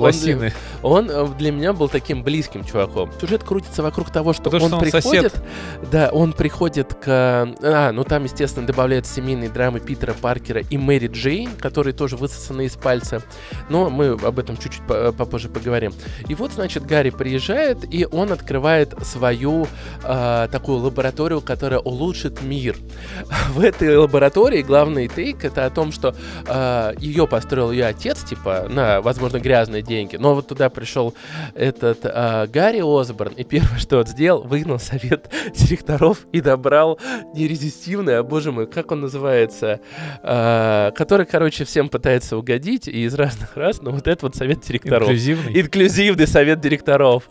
он, 0.82 1.06
для- 1.08 1.14
э, 1.14 1.28
для 1.38 1.52
меня 1.52 1.74
был 1.74 1.90
таким 1.90 2.24
близким 2.24 2.64
чуваком. 2.64 3.12
Сюжет 3.20 3.44
крутится 3.44 3.84
вокруг 3.84 4.12
того, 4.12 4.34
что 4.34 4.50
он 4.50 4.80
приходит, 4.80 5.34
да, 5.92 6.10
он 6.12 6.34
приходит 6.34 6.94
к, 6.94 7.06
а, 7.08 7.92
ну 7.92 8.04
там 8.04 8.24
естественно 8.24 8.66
добавляются 8.66 9.14
семейные 9.14 9.50
драмы 9.50 9.80
Питера 9.80 10.14
Паркера 10.14 10.62
и 10.62 10.78
Мэри 10.78 11.08
Джейн, 11.08 11.52
которые 11.60 11.94
тоже 11.94 12.18
высосаны 12.18 12.66
из 12.66 12.74
пальца, 12.76 13.22
но 13.70 13.90
мы 13.90 14.12
об 14.12 14.40
этом 14.40 14.53
чуть-чуть 14.58 14.86
по- 14.88 15.12
попозже 15.12 15.50
поговорим. 15.50 15.94
И 16.28 16.36
вот 16.36 16.52
значит 16.52 16.86
Гарри 16.86 17.10
приезжает 17.10 17.94
и 17.94 18.08
он 18.12 18.32
открывает 18.32 18.94
свою 19.04 19.68
а, 20.04 20.48
такую 20.48 20.80
лабораторию, 20.80 21.42
которая 21.42 21.80
улучшит 21.80 22.42
мир. 22.42 22.76
В 23.50 23.60
этой 23.60 23.98
лаборатории 23.98 24.62
главный 24.62 25.08
тейк 25.08 25.44
это 25.44 25.66
о 25.66 25.70
том, 25.70 25.92
что 25.92 26.16
ее 27.00 27.28
построил 27.28 27.72
ее 27.72 27.86
отец, 27.86 28.24
типа, 28.24 28.68
на, 28.70 29.02
возможно, 29.02 29.40
грязные 29.40 29.82
деньги. 29.82 30.16
Но 30.16 30.36
вот 30.36 30.48
туда 30.48 30.70
пришел 30.70 31.14
этот 31.54 32.00
а, 32.04 32.48
Гарри 32.48 32.82
Осборн, 32.84 33.34
и 33.34 33.44
первое, 33.44 33.78
что 33.78 34.00
он 34.00 34.08
сделал, 34.08 34.44
выгнал 34.44 34.80
совет 34.80 35.30
директоров 35.56 36.26
и 36.32 36.42
добрал 36.42 37.00
нерезистивный, 37.34 38.20
а 38.20 38.24
боже 38.24 38.52
мой, 38.52 38.68
как 38.68 38.92
он 38.92 39.02
называется, 39.02 39.80
а, 40.22 40.92
который, 40.92 41.26
короче, 41.26 41.66
всем 41.66 41.90
пытается 41.90 42.38
угодить 42.38 42.88
и 42.88 43.04
из 43.04 43.14
разных 43.16 43.56
раз, 43.58 43.82
но 43.82 43.92
вот 43.92 44.08
это 44.08 44.26
вот 44.26 44.36
совет 44.44 44.60
директоров. 44.62 45.04
Инклюзивный. 45.04 45.62
Инклюзивный 45.62 46.28
совет 46.28 46.60
директоров. 46.60 47.30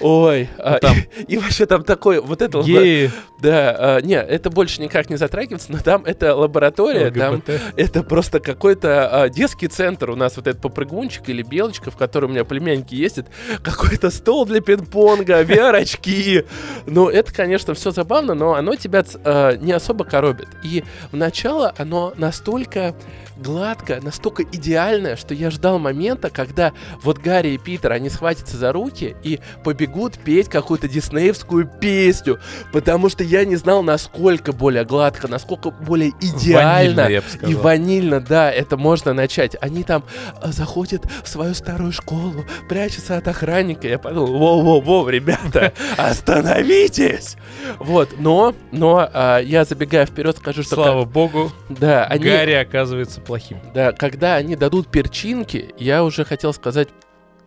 Ой, 0.00 0.48
а, 0.58 0.78
там 0.78 0.96
и, 0.96 1.22
и 1.34 1.38
вообще 1.38 1.66
там 1.66 1.84
такой, 1.84 2.20
вот 2.20 2.42
это, 2.42 2.62
Геи, 2.62 3.10
да, 3.40 3.76
а, 3.78 4.00
не, 4.00 4.16
это 4.16 4.50
больше 4.50 4.80
никак 4.80 5.10
не 5.10 5.16
затрагивается, 5.16 5.72
но 5.72 5.78
там 5.78 6.04
это 6.04 6.34
лаборатория, 6.34 7.10
там 7.10 7.34
ЛГБТ. 7.34 7.50
это 7.76 8.02
просто 8.02 8.40
какой-то 8.40 9.22
а, 9.22 9.28
детский 9.28 9.68
центр 9.68 10.10
у 10.10 10.16
нас 10.16 10.36
вот 10.36 10.46
этот 10.46 10.60
попрыгунчик 10.60 11.28
или 11.28 11.42
белочка, 11.42 11.90
в 11.90 11.96
которой 11.96 12.26
у 12.26 12.28
меня 12.28 12.44
племянники 12.44 12.94
ездят, 12.94 13.26
какой-то 13.62 14.10
стол 14.10 14.46
для 14.46 14.60
пинг-понга, 14.60 15.42
VR-очки. 15.44 16.44
Ну, 16.86 17.08
это, 17.08 17.32
конечно, 17.32 17.74
все 17.74 17.90
забавно, 17.90 18.34
но 18.34 18.54
оно 18.54 18.74
тебя 18.74 19.04
а, 19.24 19.56
не 19.56 19.72
особо 19.72 20.04
коробит. 20.04 20.48
И 20.62 20.84
в 21.12 21.16
начало 21.16 21.74
оно 21.78 22.12
настолько 22.16 22.94
гладко, 23.38 24.00
настолько 24.02 24.42
идеальное, 24.42 25.16
что 25.16 25.34
я 25.34 25.50
ждал 25.50 25.78
момента, 25.78 26.30
когда 26.30 26.72
вот 27.02 27.18
Гарри 27.18 27.50
и 27.50 27.58
Питер, 27.58 27.92
они 27.92 28.10
схватятся 28.10 28.56
за 28.56 28.72
руки 28.72 29.16
и 29.22 29.40
побегут 29.64 30.18
петь 30.18 30.48
какую-то 30.48 30.88
диснеевскую 30.88 31.70
песню, 31.80 32.38
потому 32.72 33.08
что 33.08 33.24
я 33.24 33.44
не 33.44 33.56
знал, 33.56 33.82
насколько 33.82 34.52
более 34.52 34.84
гладко, 34.84 35.28
насколько 35.28 35.70
более 35.70 36.10
идеально 36.20 37.04
Ванильно, 37.04 37.22
и 37.46 37.54
ванильно, 37.54 38.20
да, 38.20 38.50
это 38.50 38.76
можно 38.76 39.12
начать. 39.12 39.56
Они 39.60 39.82
там 39.84 40.04
а, 40.40 40.52
заходят 40.52 41.04
в 41.22 41.28
свою 41.28 41.54
старую 41.54 41.92
школу, 41.92 42.44
прячутся 42.68 43.16
от 43.16 43.28
охранника. 43.28 43.86
Я 43.88 43.98
подумал, 43.98 44.34
воу-воу-воу, 44.36 45.08
ребята, 45.10 45.72
остановитесь! 45.96 47.36
Вот, 47.78 48.10
но, 48.18 48.54
но 48.72 49.08
а, 49.12 49.38
я 49.38 49.64
забегая 49.64 50.06
вперед 50.06 50.36
скажу, 50.36 50.62
что... 50.62 50.74
Слава 50.76 51.04
богу, 51.04 51.52
как- 51.68 51.78
да, 51.78 52.04
они, 52.04 52.24
Гарри 52.24 52.52
оказывается 52.52 53.20
плохим. 53.28 53.60
да, 53.72 53.92
когда 53.92 54.34
они 54.34 54.56
дадут 54.56 54.90
перчинки, 54.90 55.74
я 55.78 56.02
уже 56.02 56.24
хотел 56.24 56.52
сказать 56.52 56.88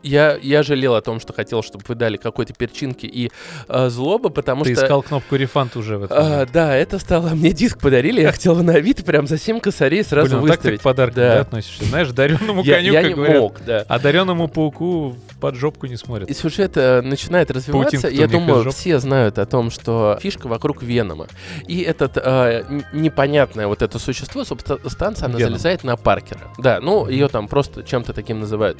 я, 0.04 0.38
я 0.41 0.64
жалел 0.64 0.95
о 0.95 1.02
том, 1.02 1.20
что 1.20 1.34
хотел, 1.34 1.64
чтобы 1.64 1.84
вы 1.88 1.95
дали 1.95 2.18
какой-то 2.18 2.54
перчинки 2.54 3.06
и 3.06 3.32
э, 3.68 3.89
злоба, 3.89 4.30
потому 4.30 4.64
Ты 4.64 4.74
что... 4.76 4.84
искал 4.86 5.02
кнопку 5.04 5.36
рефанд 5.36 5.76
уже 5.76 5.97
в 5.97 6.04
этом. 6.04 6.18
А, 6.20 6.45
да, 6.52 6.76
это 6.76 6.99
стало... 6.99 7.30
Мне 7.30 7.52
диск 7.52 7.80
подарили, 7.80 8.22
я 8.22 8.32
хотел 8.32 8.56
на 8.62 8.74
Авито 8.74 9.04
прям 9.04 9.28
за 9.28 9.38
7 9.38 9.60
косарей 9.60 10.04
сразу 10.04 10.30
Блин, 10.30 10.41
ну 10.41 10.47
так 10.47 10.58
ты 10.58 10.62
выставить. 10.62 10.80
к 10.80 10.84
подаркам 10.84 11.16
Да. 11.16 11.36
да, 11.36 11.41
относишься. 11.41 11.86
Знаешь, 11.86 12.10
дареному 12.10 12.64
я, 12.64 12.76
коню, 12.78 12.93
я 12.93 13.02
как 13.02 13.10
не 13.10 13.16
говорят, 13.16 13.38
мог, 13.41 13.62
да. 13.66 13.86
а 13.88 13.99
дареному 13.99 14.47
пауку 14.47 15.10
в 15.10 15.38
поджопку 15.39 15.88
не 15.88 15.97
смотрят. 15.97 16.30
И 16.30 16.34
сюжет 16.34 16.74
э, 16.76 17.02
начинает 17.02 17.52
развиваться. 17.52 18.02
Паутинка 18.02 18.10
Я 18.10 18.28
думаю, 18.28 18.72
все 18.72 18.99
знают 18.99 19.39
о 19.39 19.45
том, 19.45 19.70
что 19.72 20.18
фишка 20.22 20.47
вокруг 20.47 20.84
Венома. 20.84 21.28
И 21.68 21.82
этот 21.82 22.18
э, 22.18 22.64
непонятное 22.93 23.68
вот 23.68 23.82
это 23.82 23.99
существо, 23.99 24.43
субстанция, 24.43 25.26
она 25.28 25.38
Веном. 25.38 25.54
залезает 25.54 25.84
на 25.84 25.97
Паркера. 25.97 26.41
Да, 26.58 26.80
ну, 26.82 27.08
ее 27.08 27.28
там 27.28 27.47
просто 27.47 27.84
чем-то 27.84 28.14
таким 28.14 28.39
называют. 28.39 28.80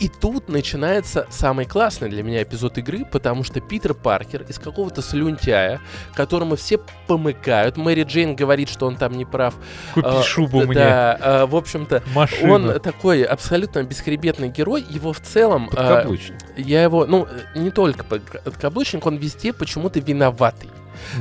И 0.00 0.08
тут 0.08 0.48
начинается 0.50 1.26
самый 1.30 1.64
классный 1.64 2.08
для 2.08 2.22
меня 2.22 2.42
эпизод 2.42 2.78
игры, 2.78 3.04
потому 3.04 3.44
что 3.44 3.60
Питер 3.60 3.94
Паркер 3.94 4.42
из 4.42 4.58
какого-то 4.58 5.02
слюнтяя, 5.02 5.80
которому 6.14 6.56
все 6.56 6.78
помыкают. 7.06 7.76
Мэри 7.76 8.02
Джейн 8.04 8.34
говорит, 8.36 8.68
что 8.68 8.86
он 8.86 8.96
там 8.96 9.12
не 9.12 9.24
прав. 9.24 9.54
Купи 9.94 10.06
А, 10.08 10.22
шубу 10.22 10.62
мне, 10.62 10.74
Да, 10.74 11.18
э, 11.20 11.46
в 11.46 11.56
общем-то, 11.56 12.02
машину. 12.14 12.54
он 12.54 12.80
такой 12.80 13.22
абсолютно 13.22 13.82
бесхребетный 13.82 14.48
герой. 14.48 14.84
Его 14.88 15.12
в 15.12 15.20
целом... 15.20 15.68
э, 15.72 15.76
Подкаблучник. 15.76 16.36
я 16.56 16.82
его, 16.82 17.06
ну, 17.06 17.26
не 17.54 17.70
только 17.70 18.04
подкаблучник, 18.04 19.06
он 19.06 19.16
везде 19.16 19.52
почему-то 19.52 20.00
виноватый. 20.00 20.70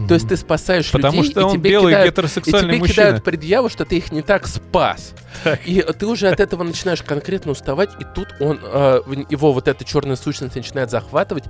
То 0.08 0.14
есть 0.14 0.28
ты 0.28 0.38
спасаешь 0.38 0.92
Потому 0.92 1.18
людей, 1.18 1.32
что 1.32 1.42
и 1.42 1.44
он 1.44 1.54
тебе 1.54 1.70
белый 1.72 1.94
кидают, 1.94 2.08
и 2.08 2.12
гетеросексуальный 2.12 2.70
тебе 2.70 2.80
мужчина. 2.80 2.94
кидают 2.96 3.24
предъяву, 3.24 3.70
что 3.70 3.86
ты 3.86 3.98
их 3.98 4.12
не 4.12 4.22
так 4.22 4.48
спас. 4.48 5.14
И 5.66 5.86
ты 5.98 6.06
уже 6.06 6.28
от 6.28 6.40
этого 6.40 6.64
начинаешь 6.64 7.02
конкретно 7.02 7.52
уставать, 7.52 7.90
и 8.00 8.06
тут 8.16 8.30
он, 8.40 8.60
э, 8.62 9.02
его 9.30 9.54
вот 9.54 9.68
эта 9.68 9.86
черная 9.86 10.16
сущность 10.16 10.56
начинает 10.56 10.90
захватывать, 10.90 11.46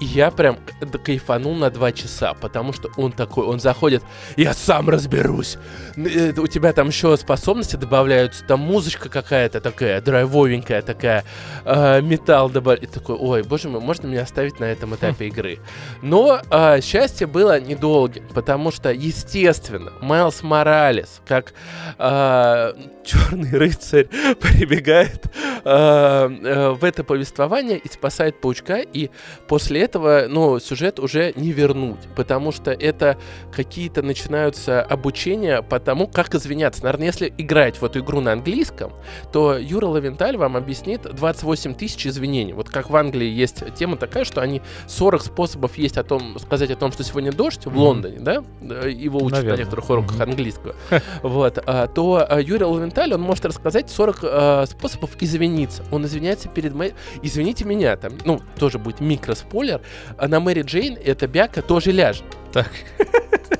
и 0.00 0.04
я 0.04 0.30
прям 0.30 0.58
кайфанул 1.04 1.54
на 1.54 1.70
два 1.70 1.92
часа, 1.92 2.34
потому 2.34 2.72
что 2.72 2.90
он 2.96 3.12
такой, 3.12 3.46
он 3.46 3.60
заходит, 3.60 4.02
я 4.36 4.52
сам 4.52 4.90
разберусь. 4.90 5.56
Э, 5.96 6.32
У 6.36 6.46
тебя 6.48 6.72
там 6.72 6.88
еще 6.88 7.16
способности 7.16 7.76
добавляются, 7.76 8.44
там 8.44 8.60
музычка 8.60 9.08
какая-то 9.08 9.60
такая, 9.60 10.00
драйвовенькая 10.00 10.82
такая, 10.82 11.24
э, 11.64 12.00
металл 12.02 12.50
добавляет. 12.50 12.84
И 12.84 12.86
такой, 12.86 13.16
ой, 13.16 13.42
боже 13.42 13.68
мой, 13.68 13.80
можно 13.80 14.06
меня 14.06 14.22
оставить 14.22 14.60
на 14.60 14.64
этом 14.64 14.94
этапе 14.94 15.28
игры? 15.28 15.58
Но 16.02 16.40
а, 16.50 16.80
счастье 16.80 17.26
было 17.26 17.58
недолгим, 17.70 18.24
потому 18.34 18.70
что, 18.70 18.92
естественно, 18.92 19.92
Майлз 20.00 20.42
Моралес, 20.42 21.20
как 21.26 21.54
черный 21.98 23.50
рыцарь, 23.52 24.06
прибегает 24.40 25.26
а, 25.64 26.30
а, 26.30 26.74
в 26.74 26.84
это 26.84 27.04
повествование 27.04 27.78
и 27.78 27.88
спасает 27.88 28.40
паучка, 28.40 28.78
и 28.80 29.10
после 29.48 29.82
этого, 29.82 30.26
ну, 30.28 30.58
сюжет 30.58 30.98
уже 30.98 31.32
не 31.36 31.52
вернуть, 31.52 32.00
потому 32.16 32.52
что 32.52 32.72
это 32.72 33.18
какие-то 33.52 34.02
начинаются 34.02 34.82
обучения 34.82 35.62
по 35.62 35.78
тому, 35.80 36.06
как 36.06 36.34
извиняться. 36.34 36.84
Наверное, 36.84 37.06
если 37.06 37.32
играть 37.38 37.80
в 37.80 37.84
эту 37.84 38.00
игру 38.00 38.20
на 38.20 38.32
английском, 38.32 38.92
то 39.32 39.56
Юра 39.56 39.86
Лавенталь 39.86 40.36
вам 40.36 40.56
объяснит 40.56 41.02
28 41.02 41.74
тысяч 41.74 42.06
извинений. 42.06 42.52
Вот 42.52 42.68
как 42.68 42.90
в 42.90 42.96
Англии 42.96 43.28
есть 43.28 43.62
тема 43.74 43.96
такая, 43.96 44.24
что 44.24 44.40
они 44.40 44.62
40 44.88 45.22
способов 45.22 45.78
есть 45.78 45.96
о 45.96 46.04
том, 46.04 46.38
сказать 46.38 46.70
о 46.70 46.76
том, 46.76 46.92
что 46.92 47.04
сегодня 47.04 47.32
дождь 47.32 47.59
в 47.68 47.72
Мгм. 47.72 47.78
Лондоне, 47.82 48.18
да? 48.20 48.42
Да, 48.60 48.86
Его 48.88 49.18
учат 49.18 49.32
Наверное. 49.38 49.52
на 49.56 49.58
некоторых 49.58 49.90
уроках 49.90 50.14
Мгм. 50.14 50.22
английского. 50.22 50.74
Вот. 51.22 51.58
а, 51.66 51.86
То 51.88 52.26
а, 52.28 52.40
Юрий 52.40 52.64
Лавенталь, 52.64 53.12
он 53.12 53.20
может 53.20 53.44
рассказать 53.44 53.90
40 53.90 54.18
а, 54.22 54.64
способов 54.66 55.10
извиниться. 55.20 55.84
Он 55.90 56.04
извиняется 56.06 56.48
перед 56.48 56.74
Мэри... 56.74 56.94
Извините 57.22 57.64
меня, 57.64 57.96
там, 57.96 58.12
ну, 58.24 58.40
тоже 58.58 58.78
будет 58.78 59.00
микроспойлер. 59.00 59.80
На 60.20 60.40
Мэри 60.40 60.62
Джейн 60.62 60.96
эта 61.04 61.26
бяка 61.26 61.60
тоже 61.62 61.92
ляжет. 61.92 62.24
Так. 62.52 62.70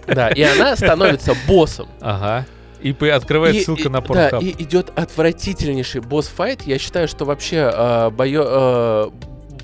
Да, 0.07 0.29
и 0.31 0.43
она 0.43 0.75
становится 0.77 1.35
боссом. 1.47 1.89
Ага. 2.01 2.45
И 2.81 2.91
открывает 3.09 3.55
И- 3.57 3.61
ссылка 3.63 3.83
и- 3.83 3.89
на 3.89 4.01
Да, 4.01 4.07
Pornhub. 4.31 4.43
и 4.43 4.61
идет 4.63 4.91
отвратительнейший 4.97 6.01
босс-файт. 6.01 6.63
Я 6.63 6.79
считаю, 6.79 7.07
что 7.09 7.25
вообще 7.25 7.71
э, 7.73 8.11
э, 8.45 9.11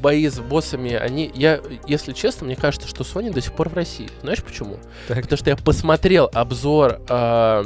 бои 0.07 0.29
с 0.29 0.39
боссами, 0.39 0.93
они, 0.93 1.33
я, 1.35 1.61
если 1.89 2.13
честно, 2.13 2.47
мне 2.47 2.55
кажется, 2.55 2.87
что 2.87 3.03
Sony 3.03 3.33
до 3.33 3.41
сих 3.41 3.53
пор 3.55 3.71
в 3.71 3.75
России. 3.75 4.09
Знаешь 4.23 4.41
почему? 4.41 4.77
Так. 5.09 5.23
Потому 5.23 5.37
что 5.37 5.51
я 5.51 5.57
посмотрел 5.57 6.31
обзор 6.33 7.01
э, 7.09 7.65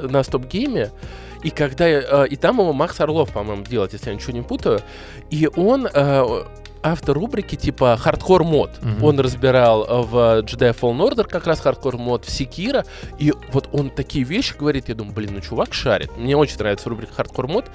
на 0.00 0.22
StopGame, 0.22 0.90
и 1.42 1.50
когда 1.50 1.86
э, 1.86 2.28
и 2.28 2.36
там 2.36 2.60
его 2.60 2.72
Макс 2.72 2.98
Орлов, 2.98 3.30
по-моему, 3.30 3.62
делает, 3.62 3.92
если 3.92 4.08
я 4.08 4.14
ничего 4.14 4.32
не 4.32 4.40
путаю, 4.40 4.80
и 5.28 5.50
он 5.54 5.86
э, 5.86 6.44
автор 6.92 7.14
рубрики 7.14 7.56
типа 7.56 7.96
hardcore 7.96 8.44
mode. 8.44 8.70
Мгм. 8.80 9.04
Он 9.04 9.20
разбирал 9.20 9.84
э, 9.84 10.02
в 10.02 10.14
Jedi 10.42 10.76
Fallen 10.78 10.98
Order 10.98 11.28
как 11.28 11.46
раз 11.46 11.60
hardcore 11.60 11.96
mode 11.96 12.24
в 12.24 12.30
Sekiro, 12.30 12.84
и 13.18 13.32
вот 13.52 13.68
он 13.72 13.90
такие 13.90 14.24
вещи 14.24 14.54
говорит, 14.56 14.88
я 14.88 14.94
думаю, 14.94 15.14
блин, 15.14 15.30
ну 15.34 15.40
чувак 15.40 15.74
шарит. 15.74 16.16
Мне 16.16 16.36
очень 16.36 16.58
нравится 16.58 16.88
рубрика 16.88 17.14
hardcore 17.14 17.48
mode. 17.48 17.66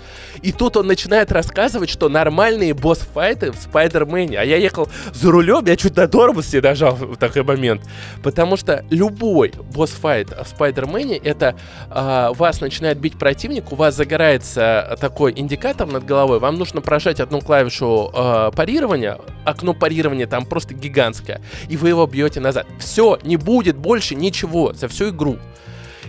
И 0.41 0.51
тут 0.51 0.77
он 0.77 0.87
начинает 0.87 1.31
рассказывать, 1.31 1.89
что 1.89 2.09
нормальные 2.09 2.73
босс-файты 2.73 3.51
в 3.51 3.55
Спайдермене. 3.55 4.39
А 4.39 4.43
я 4.43 4.57
ехал 4.57 4.87
за 5.13 5.31
рулем, 5.31 5.65
я 5.65 5.75
чуть 5.75 5.93
до 5.93 6.07
тормоза 6.07 6.55
не 6.55 6.61
дожал 6.61 6.95
в 6.95 7.17
такой 7.17 7.43
момент. 7.43 7.81
Потому 8.23 8.57
что 8.57 8.85
любой 8.89 9.53
босс-файт 9.73 10.31
в 10.31 10.47
Спайдермене, 10.47 11.17
это 11.17 11.55
а, 11.89 12.33
вас 12.33 12.61
начинает 12.61 12.99
бить 12.99 13.17
противник, 13.17 13.71
у 13.71 13.75
вас 13.75 13.95
загорается 13.95 14.97
такой 14.99 15.33
индикатор 15.35 15.87
над 15.87 16.05
головой, 16.05 16.39
вам 16.39 16.57
нужно 16.57 16.81
прожать 16.81 17.19
одну 17.19 17.41
клавишу 17.41 18.11
а, 18.13 18.51
парирования, 18.51 19.00
окно 19.45 19.73
парирования 19.73 20.27
там 20.27 20.45
просто 20.45 20.73
гигантское, 20.73 21.41
и 21.69 21.77
вы 21.77 21.89
его 21.89 22.05
бьете 22.07 22.39
назад. 22.39 22.67
Все, 22.79 23.19
не 23.23 23.37
будет 23.37 23.77
больше 23.77 24.15
ничего 24.15 24.73
за 24.73 24.87
всю 24.87 25.09
игру. 25.09 25.37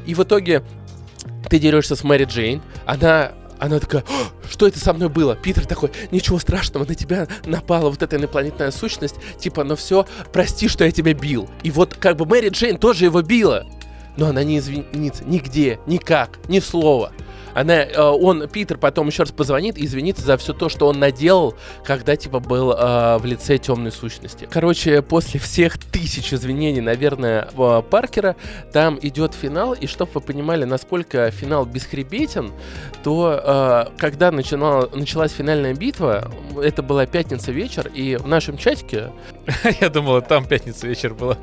И 0.07 0.15
в 0.15 0.23
итоге 0.23 0.63
ты 1.49 1.59
дерешься 1.59 1.97
с 1.97 2.05
Мэри 2.05 2.25
Джейн, 2.25 2.63
она 2.87 3.33
она 3.59 3.79
такая, 3.79 4.03
«А, 4.09 4.49
что 4.51 4.67
это 4.67 4.81
со 4.81 4.93
мной 4.93 5.09
было? 5.09 5.37
Питер 5.37 5.67
такой, 5.67 5.93
ничего 6.11 6.41
страшного, 6.41 6.85
на 6.85 6.97
тебя 6.97 7.29
напала 7.45 7.91
вот 7.91 8.03
эта 8.03 8.17
инопланетная 8.17 8.73
сущность, 8.73 9.15
типа, 9.39 9.63
ну 9.63 9.77
все, 9.77 10.05
прости, 10.33 10.67
что 10.67 10.85
я 10.85 10.91
тебя 10.91 11.15
бил. 11.15 11.49
И 11.63 11.71
вот 11.71 11.95
как 11.95 12.17
бы 12.17 12.27
Мэри 12.27 12.49
Джейн 12.49 12.77
тоже 12.77 13.05
его 13.05 13.23
била, 13.23 13.65
но 14.17 14.27
она 14.27 14.43
не 14.43 14.59
извинится 14.59 15.25
нигде, 15.25 15.79
никак, 15.87 16.41
ни 16.49 16.59
слова. 16.59 17.13
Она, 17.55 17.83
э, 17.83 18.01
он, 18.01 18.49
Питер, 18.49 18.79
потом 18.79 19.09
еще 19.09 19.23
раз 19.25 19.33
позвонит 19.33 19.79
и 19.79 19.85
извинится 19.85 20.23
за 20.23 20.37
все 20.37 20.53
то, 20.53 20.69
что 20.69 20.87
он 20.89 20.99
наделал, 20.99 21.55
когда, 21.85 22.17
типа, 22.17 22.41
был 22.41 22.73
э, 22.73 23.19
в 23.19 23.25
лице 23.25 23.59
темной 23.59 23.93
сущности. 23.93 24.49
Короче, 24.51 25.03
после 25.03 25.41
всех 25.41 25.79
тысяч 25.79 26.33
извинений, 26.33 26.81
наверное, 26.81 27.49
э, 27.57 27.83
Паркера, 27.89 28.37
там 28.73 28.99
идет 29.01 29.35
финал, 29.35 29.73
и 29.73 29.87
чтобы 29.87 30.13
вы 30.15 30.21
понимали, 30.21 30.65
насколько 30.65 31.31
финал 31.31 31.65
бесхребетен, 31.65 32.53
то 33.03 33.89
э, 33.93 33.99
когда 33.99 34.31
начинала, 34.31 34.89
началась 34.95 35.33
финальная 35.33 35.75
битва, 35.75 36.31
это 36.63 36.83
была 36.83 37.07
пятница 37.07 37.53
вечер, 37.53 37.91
и 37.95 38.17
в 38.17 38.27
нашем 38.27 38.57
чатике 38.57 39.11
Я 39.81 39.89
думал, 39.89 40.23
там 40.23 40.45
пятница 40.45 40.87
вечер 40.87 41.15
была. 41.15 41.37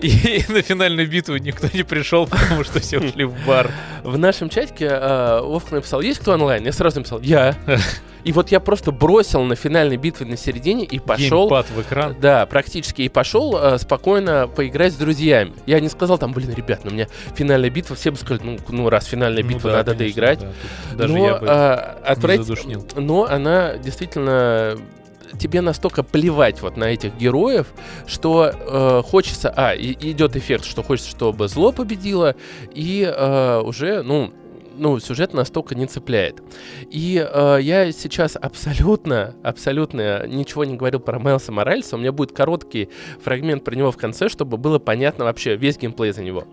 И 0.00 0.42
на 0.48 0.62
финальную 0.62 1.08
битву 1.08 1.36
никто 1.36 1.68
не 1.72 1.82
пришел, 1.82 2.26
потому 2.26 2.64
что 2.64 2.80
все 2.80 2.98
ушли 2.98 3.24
в 3.24 3.34
бар. 3.46 3.70
В 4.04 4.16
нашем 4.18 4.48
чатике 4.48 4.86
э, 4.90 5.40
Вовка 5.42 5.74
написал, 5.76 6.00
есть 6.00 6.20
кто 6.20 6.32
онлайн? 6.32 6.64
Я 6.64 6.72
сразу 6.72 6.98
написал, 7.00 7.20
я. 7.20 7.56
И 8.22 8.32
вот 8.32 8.50
я 8.50 8.60
просто 8.60 8.92
бросил 8.92 9.42
на 9.44 9.56
финальной 9.56 9.96
битве 9.96 10.26
на 10.26 10.36
середине 10.36 10.84
и 10.84 10.98
пошел... 10.98 11.48
Геймпад 11.48 11.70
в 11.70 11.80
экран. 11.80 12.16
Да, 12.20 12.44
практически. 12.44 13.00
И 13.00 13.08
пошел 13.08 13.58
э, 13.58 13.78
спокойно 13.78 14.46
поиграть 14.46 14.92
с 14.92 14.96
друзьями. 14.96 15.54
Я 15.64 15.80
не 15.80 15.88
сказал 15.88 16.18
там, 16.18 16.32
блин, 16.34 16.52
ребят, 16.54 16.80
ну 16.84 16.90
у 16.90 16.92
меня 16.92 17.06
финальная 17.34 17.70
битва, 17.70 17.96
все 17.96 18.10
бы 18.10 18.18
сказали, 18.18 18.42
ну, 18.44 18.58
ну 18.68 18.90
раз 18.90 19.06
финальная 19.06 19.42
Ну 19.42 19.48
битва, 19.48 19.70
да, 19.70 19.76
надо 19.78 19.94
конечно, 19.94 20.20
доиграть. 20.20 20.40
да, 20.40 20.96
Даже 20.96 21.14
но, 21.14 21.26
я 21.26 21.34
бы 21.36 21.46
э, 21.48 21.96
не 22.02 22.06
отврат- 22.12 22.36
задушнил. 22.42 22.86
но 22.96 23.24
она 23.24 23.78
действительно 23.78 24.76
тебе 25.38 25.60
настолько 25.60 26.02
плевать 26.02 26.60
вот 26.62 26.76
на 26.76 26.84
этих 26.84 27.16
героев, 27.16 27.68
что 28.06 28.52
э, 28.52 29.02
хочется, 29.04 29.52
а 29.54 29.74
и, 29.74 29.92
идет 30.10 30.36
эффект, 30.36 30.64
что 30.64 30.82
хочется, 30.82 31.10
чтобы 31.10 31.48
зло 31.48 31.72
победило, 31.72 32.34
и 32.74 33.02
э, 33.02 33.60
уже, 33.60 34.02
ну, 34.02 34.32
ну, 34.80 34.98
сюжет 34.98 35.34
настолько 35.34 35.74
не 35.74 35.86
цепляет. 35.86 36.42
И 36.90 37.24
э, 37.30 37.58
я 37.60 37.92
сейчас 37.92 38.36
абсолютно, 38.40 39.34
абсолютно 39.42 40.26
ничего 40.26 40.64
не 40.64 40.76
говорил 40.76 41.00
про 41.00 41.18
Майлса 41.18 41.52
Моральса. 41.52 41.96
У 41.96 41.98
меня 41.98 42.12
будет 42.12 42.32
короткий 42.32 42.88
фрагмент 43.22 43.62
про 43.62 43.74
него 43.74 43.92
в 43.92 43.98
конце, 43.98 44.28
чтобы 44.28 44.56
было 44.56 44.78
понятно 44.78 45.24
вообще 45.26 45.56
весь 45.56 45.78
геймплей 45.78 46.12
за 46.12 46.22
него. 46.22 46.44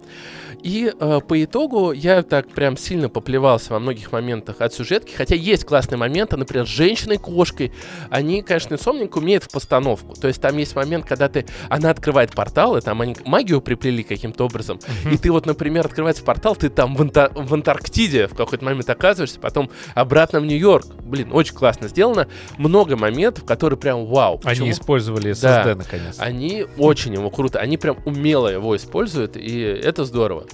И 0.64 0.92
э, 1.00 1.20
по 1.28 1.44
итогу 1.44 1.92
я 1.92 2.24
так 2.24 2.50
прям 2.50 2.78
сильно 2.78 3.10
поплевался 3.10 3.74
во 3.74 3.80
многих 3.80 4.12
моментах 4.12 4.62
от 4.62 4.74
сюжетки, 4.74 5.14
хотя 5.14 5.36
есть 5.36 5.66
классные 5.66 5.98
моменты, 5.98 6.38
например, 6.38 6.66
с 6.66 6.70
женщиной-кошкой. 6.70 7.72
Они, 8.10 8.42
конечно, 8.42 8.74
инсомник 8.74 9.16
умеют 9.16 9.44
в 9.44 9.52
постановку. 9.52 10.16
То 10.16 10.28
есть 10.28 10.42
там 10.42 10.58
есть 10.58 10.76
момент, 10.76 11.06
когда 11.06 11.30
ты, 11.30 11.46
она 11.70 11.90
открывает 11.90 12.32
портал, 12.32 12.76
и 12.78 12.82
там 12.82 13.02
они 13.02 13.16
магию 13.26 13.62
приплели 13.62 14.04
каким-то 14.04 14.46
образом, 14.46 14.80
и 15.12 15.18
ты 15.18 15.32
вот, 15.32 15.46
например, 15.46 15.86
открывается 15.86 16.24
портал, 16.24 16.56
ты 16.56 16.70
там 16.70 16.96
в, 16.96 17.02
Антар- 17.02 17.32
в 17.34 17.54
Антарктиде 17.54 18.28
в 18.28 18.36
какой-то 18.36 18.66
момент 18.66 18.90
оказываешься, 18.90 19.40
потом 19.40 19.70
обратно 19.94 20.40
в 20.40 20.46
Нью-Йорк. 20.46 20.86
Блин, 21.04 21.30
очень 21.32 21.56
классно 21.56 21.88
сделано. 21.88 22.28
Много 22.58 22.98
моментов, 22.98 23.46
которые 23.46 23.78
прям 23.78 24.06
вау. 24.06 24.42
Они 24.44 24.56
Почему? 24.56 24.72
использовали 24.72 25.34
Да. 25.40 25.64
SSD 25.64 25.76
наконец. 25.76 26.16
Они 26.20 26.66
очень 26.78 27.14
его 27.14 27.30
круто, 27.30 27.60
они 27.60 27.78
прям 27.78 27.98
умело 28.06 28.48
его 28.48 28.76
используют, 28.76 29.38
и 29.38 29.60
это 29.62 30.04
здорово. 30.04 30.47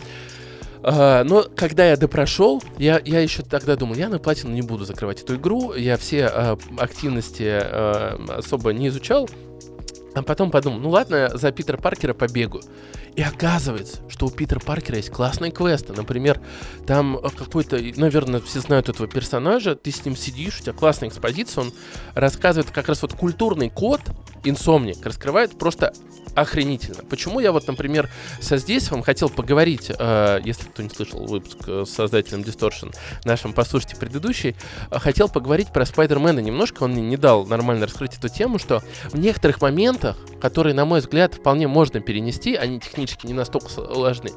А, 0.83 1.23
но 1.23 1.45
когда 1.55 1.87
я 1.87 1.95
допрошел, 1.95 2.61
я, 2.77 3.01
я 3.03 3.21
еще 3.21 3.41
тогда 3.41 3.75
думал, 3.75 3.95
я 3.95 4.09
на 4.09 4.19
платину 4.19 4.53
не 4.53 4.61
буду 4.61 4.83
закрывать 4.83 5.21
эту 5.21 5.35
игру, 5.35 5.73
я 5.73 5.97
все 5.97 6.25
а, 6.25 6.57
активности 6.77 7.47
а, 7.47 8.19
особо 8.37 8.73
не 8.73 8.89
изучал, 8.89 9.29
а 10.13 10.21
потом 10.21 10.51
подумал, 10.51 10.79
ну 10.79 10.89
ладно, 10.89 11.31
за 11.33 11.51
Питера 11.51 11.77
Паркера 11.77 12.13
побегу. 12.13 12.61
И 13.15 13.21
оказывается, 13.21 13.99
что 14.09 14.25
у 14.25 14.29
Питера 14.31 14.59
Паркера 14.59 14.97
есть 14.97 15.11
классные 15.11 15.51
квесты. 15.51 15.93
Например, 15.93 16.41
там 16.87 17.19
какой-то, 17.37 17.77
наверное, 17.95 18.41
все 18.41 18.59
знают 18.59 18.89
этого 18.89 19.07
персонажа, 19.07 19.75
ты 19.75 19.91
с 19.91 20.03
ним 20.03 20.15
сидишь, 20.15 20.59
у 20.59 20.63
тебя 20.63 20.73
классная 20.73 21.09
экспозиция, 21.09 21.65
он 21.65 21.73
рассказывает 22.15 22.71
как 22.71 22.87
раз 22.87 23.03
вот 23.03 23.13
культурный 23.13 23.69
код, 23.69 24.01
инсомник, 24.43 25.05
раскрывает 25.05 25.57
просто 25.57 25.93
охренительно. 26.36 27.03
Почему 27.09 27.39
я 27.39 27.51
вот, 27.51 27.67
например, 27.67 28.09
со 28.41 28.57
здесь 28.57 28.89
вам 28.91 29.03
хотел 29.03 29.29
поговорить, 29.29 29.91
э, 29.97 30.39
если 30.43 30.65
кто 30.65 30.84
не 30.84 30.89
слышал 30.89 31.25
выпуск 31.25 31.57
э, 31.67 31.84
с 31.86 31.89
создателем 31.89 32.41
Distortion, 32.41 32.93
нашим 33.25 33.53
послушайте 33.53 33.95
предыдущий, 33.95 34.55
э, 34.91 34.99
хотел 34.99 35.29
поговорить 35.29 35.71
про 35.71 35.86
Спайдермена 35.86 36.39
немножко, 36.39 36.84
он 36.84 36.91
мне 36.91 37.01
не 37.01 37.17
дал 37.17 37.45
нормально 37.45 37.86
раскрыть 37.86 38.17
эту 38.17 38.29
тему, 38.29 38.59
что 38.59 38.81
в 39.11 39.17
некоторых 39.17 39.61
моментах, 39.61 40.17
которые, 40.41 40.73
на 40.73 40.86
мой 40.86 40.99
взгляд, 40.99 41.36
вполне 41.36 41.67
можно 41.67 41.99
перенести, 41.99 42.55
они 42.55 42.79
технически 42.79 43.27
не 43.27 43.34
настолько 43.34 43.69
сложны, 43.69 44.31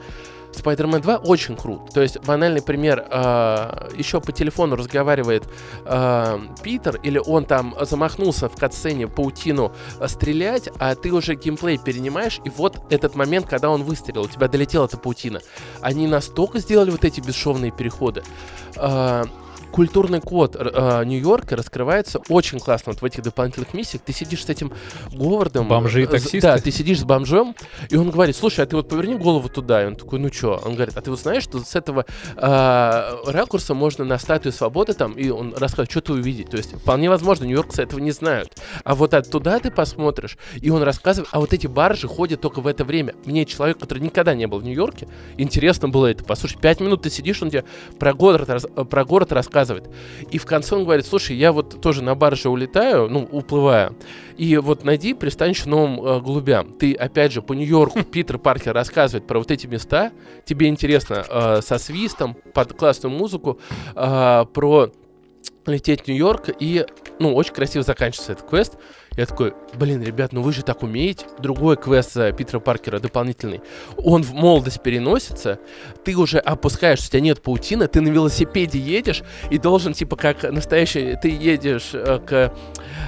Spider-Man 0.62 1.00
2 1.00 1.16
очень 1.18 1.56
крут. 1.56 1.90
То 1.92 2.02
есть, 2.02 2.18
банальный 2.24 2.62
пример, 2.62 3.06
э, 3.10 3.90
еще 3.96 4.20
по 4.20 4.32
телефону 4.32 4.76
разговаривает 4.76 5.44
э, 5.84 6.38
Питер, 6.62 6.96
или 7.02 7.18
он 7.18 7.44
там 7.44 7.74
замахнулся 7.82 8.48
в 8.48 8.56
катсцене 8.56 9.08
паутину 9.08 9.72
э, 10.00 10.08
стрелять, 10.08 10.68
а 10.78 10.94
ты 10.94 11.12
уже 11.12 11.34
геймплей 11.34 11.78
перенимаешь, 11.78 12.40
и 12.44 12.50
вот 12.50 12.80
этот 12.90 13.14
момент, 13.14 13.46
когда 13.46 13.70
он 13.70 13.82
выстрелил, 13.82 14.22
у 14.22 14.28
тебя 14.28 14.48
долетела 14.48 14.86
эта 14.86 14.96
паутина. 14.96 15.40
Они 15.80 16.06
настолько 16.06 16.58
сделали 16.58 16.90
вот 16.90 17.04
эти 17.04 17.20
бесшовные 17.20 17.70
переходы. 17.70 18.22
Э, 18.76 19.24
культурный 19.72 20.20
код 20.20 20.56
э, 20.58 21.02
Нью-Йорка 21.04 21.56
раскрывается 21.56 22.20
очень 22.28 22.60
классно 22.60 22.92
вот 22.92 23.02
в 23.02 23.04
этих 23.04 23.22
дополнительных 23.22 23.74
миссиях. 23.74 24.02
Ты 24.02 24.12
сидишь 24.12 24.44
с 24.44 24.48
этим 24.48 24.72
Говардом. 25.12 25.68
Бомжи 25.68 26.02
и 26.02 26.04
э, 26.04 26.08
таксисты? 26.08 26.40
Да, 26.40 26.58
ты 26.58 26.70
сидишь 26.70 27.00
с 27.00 27.04
бомжом, 27.04 27.54
и 27.90 27.96
он 27.96 28.10
говорит, 28.10 28.36
слушай, 28.36 28.60
а 28.60 28.66
ты 28.66 28.76
вот 28.76 28.88
поверни 28.88 29.14
голову 29.14 29.48
туда. 29.48 29.82
И 29.82 29.86
он 29.86 29.96
такой, 29.96 30.18
ну 30.18 30.30
чё? 30.30 30.60
Он 30.64 30.74
говорит, 30.74 30.96
а 30.96 31.00
ты 31.00 31.10
вот 31.10 31.20
знаешь, 31.20 31.42
что 31.42 31.58
с 31.58 31.74
этого 31.74 32.06
э, 32.36 33.16
ракурса 33.26 33.74
можно 33.74 34.04
на 34.04 34.18
статую 34.18 34.52
свободы 34.52 34.94
там, 34.94 35.12
и 35.12 35.28
он 35.28 35.52
рассказывает, 35.54 35.90
что 35.90 36.00
ты 36.00 36.12
увидеть. 36.12 36.50
То 36.50 36.56
есть 36.56 36.74
вполне 36.74 37.08
возможно, 37.08 37.44
нью-йоркцы 37.44 37.82
этого 37.82 38.00
не 38.00 38.12
знают. 38.12 38.58
А 38.84 38.94
вот 38.94 39.14
оттуда 39.14 39.58
ты 39.60 39.70
посмотришь, 39.70 40.38
и 40.60 40.70
он 40.70 40.82
рассказывает, 40.82 41.28
а 41.32 41.40
вот 41.40 41.52
эти 41.52 41.66
баржи 41.66 42.08
ходят 42.08 42.40
только 42.40 42.60
в 42.60 42.66
это 42.66 42.84
время. 42.84 43.14
Мне 43.24 43.44
человек, 43.44 43.78
который 43.78 44.00
никогда 44.00 44.34
не 44.34 44.46
был 44.46 44.58
в 44.58 44.64
Нью-Йорке, 44.64 45.08
интересно 45.36 45.88
было 45.88 46.06
это. 46.06 46.24
Послушай, 46.24 46.58
пять 46.60 46.80
минут 46.80 47.02
ты 47.02 47.10
сидишь, 47.10 47.42
он 47.42 47.50
тебе 47.50 47.64
про 47.98 48.14
город, 48.14 48.48
э, 48.48 48.84
про 48.84 49.04
город 49.04 49.32
рассказывает. 49.32 49.65
И 50.30 50.38
в 50.38 50.46
конце 50.46 50.76
он 50.76 50.84
говорит, 50.84 51.06
слушай, 51.06 51.36
я 51.36 51.52
вот 51.52 51.80
тоже 51.80 52.02
на 52.02 52.14
барже 52.14 52.48
улетаю, 52.48 53.08
ну, 53.08 53.28
уплываю, 53.30 53.96
и 54.36 54.56
вот 54.56 54.84
найди 54.84 55.14
пристанище 55.14 55.68
новым 55.68 56.00
э, 56.00 56.20
голубям. 56.20 56.72
Ты, 56.72 56.94
опять 56.94 57.32
же, 57.32 57.42
по 57.42 57.52
Нью-Йорку 57.52 58.02
Питер 58.12 58.38
Паркер 58.38 58.74
рассказывает 58.74 59.26
про 59.26 59.38
вот 59.38 59.50
эти 59.50 59.66
места, 59.66 60.12
тебе 60.44 60.68
интересно, 60.68 61.24
э, 61.28 61.60
со 61.62 61.78
свистом, 61.78 62.36
под 62.54 62.72
классную 62.74 63.16
музыку, 63.16 63.58
э, 63.94 64.44
про 64.52 64.90
лететь 65.66 66.02
в 66.02 66.08
Нью-Йорк, 66.08 66.50
и, 66.60 66.86
ну, 67.18 67.34
очень 67.34 67.54
красиво 67.54 67.84
заканчивается 67.84 68.32
этот 68.32 68.48
квест. 68.48 68.76
Я 69.16 69.26
такой, 69.26 69.54
блин, 69.74 70.02
ребят, 70.02 70.32
ну 70.32 70.42
вы 70.42 70.52
же 70.52 70.62
так 70.62 70.82
умеете. 70.82 71.26
Другой 71.38 71.76
квест 71.76 72.16
Питера 72.36 72.60
Паркера 72.60 72.98
дополнительный. 72.98 73.60
Он 73.96 74.22
в 74.22 74.34
молодость 74.34 74.82
переносится, 74.82 75.58
ты 76.04 76.14
уже 76.16 76.38
опускаешься, 76.38 77.08
у 77.08 77.10
тебя 77.10 77.20
нет 77.20 77.42
паутины, 77.42 77.88
ты 77.88 78.00
на 78.00 78.08
велосипеде 78.08 78.78
едешь 78.78 79.22
и 79.50 79.58
должен, 79.58 79.92
типа, 79.92 80.16
как 80.16 80.42
настоящий, 80.42 81.16
ты 81.20 81.28
едешь 81.30 81.90
э, 81.92 82.18
к 82.18 82.52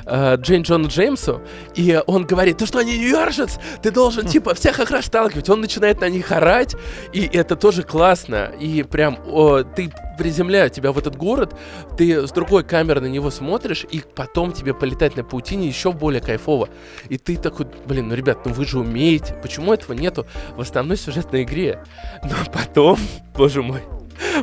э, 0.06 0.36
Джейн 0.36 0.62
Джону 0.62 0.88
Джеймсу, 0.88 1.42
и 1.74 2.00
он 2.06 2.26
говорит, 2.26 2.58
ты 2.58 2.66
что, 2.66 2.82
не 2.82 2.98
нью-йоркшец? 2.98 3.58
Ты 3.82 3.90
должен, 3.90 4.26
типа, 4.26 4.54
всех 4.54 4.80
их 4.80 4.90
расталкивать. 4.90 5.48
Он 5.50 5.60
начинает 5.60 6.00
на 6.00 6.08
них 6.08 6.32
орать, 6.32 6.74
и 7.12 7.28
это 7.32 7.56
тоже 7.56 7.82
классно. 7.82 8.52
И 8.58 8.82
прям 8.82 9.18
о, 9.26 9.62
ты 9.62 9.92
приземляют 10.18 10.74
тебя 10.74 10.92
в 10.92 10.98
этот 10.98 11.16
город, 11.16 11.54
ты 11.96 12.26
с 12.26 12.32
другой 12.32 12.64
камеры 12.64 13.00
на 13.00 13.06
него 13.06 13.30
смотришь, 13.30 13.86
и 13.90 14.02
потом 14.14 14.52
тебе 14.52 14.74
полетать 14.74 15.16
на 15.16 15.24
паутине 15.24 15.66
еще 15.66 15.92
более 15.92 16.20
кайфово. 16.20 16.68
И 17.08 17.16
ты 17.16 17.36
такой, 17.36 17.66
блин, 17.86 18.08
ну, 18.08 18.14
ребят, 18.14 18.44
ну 18.44 18.52
вы 18.52 18.66
же 18.66 18.78
умеете, 18.78 19.34
почему 19.40 19.72
этого 19.72 19.94
нету 19.94 20.26
в 20.56 20.60
основной 20.60 20.96
сюжетной 20.96 21.44
игре? 21.44 21.82
Но 22.24 22.34
потом, 22.52 22.98
боже 23.34 23.62
мой, 23.62 23.82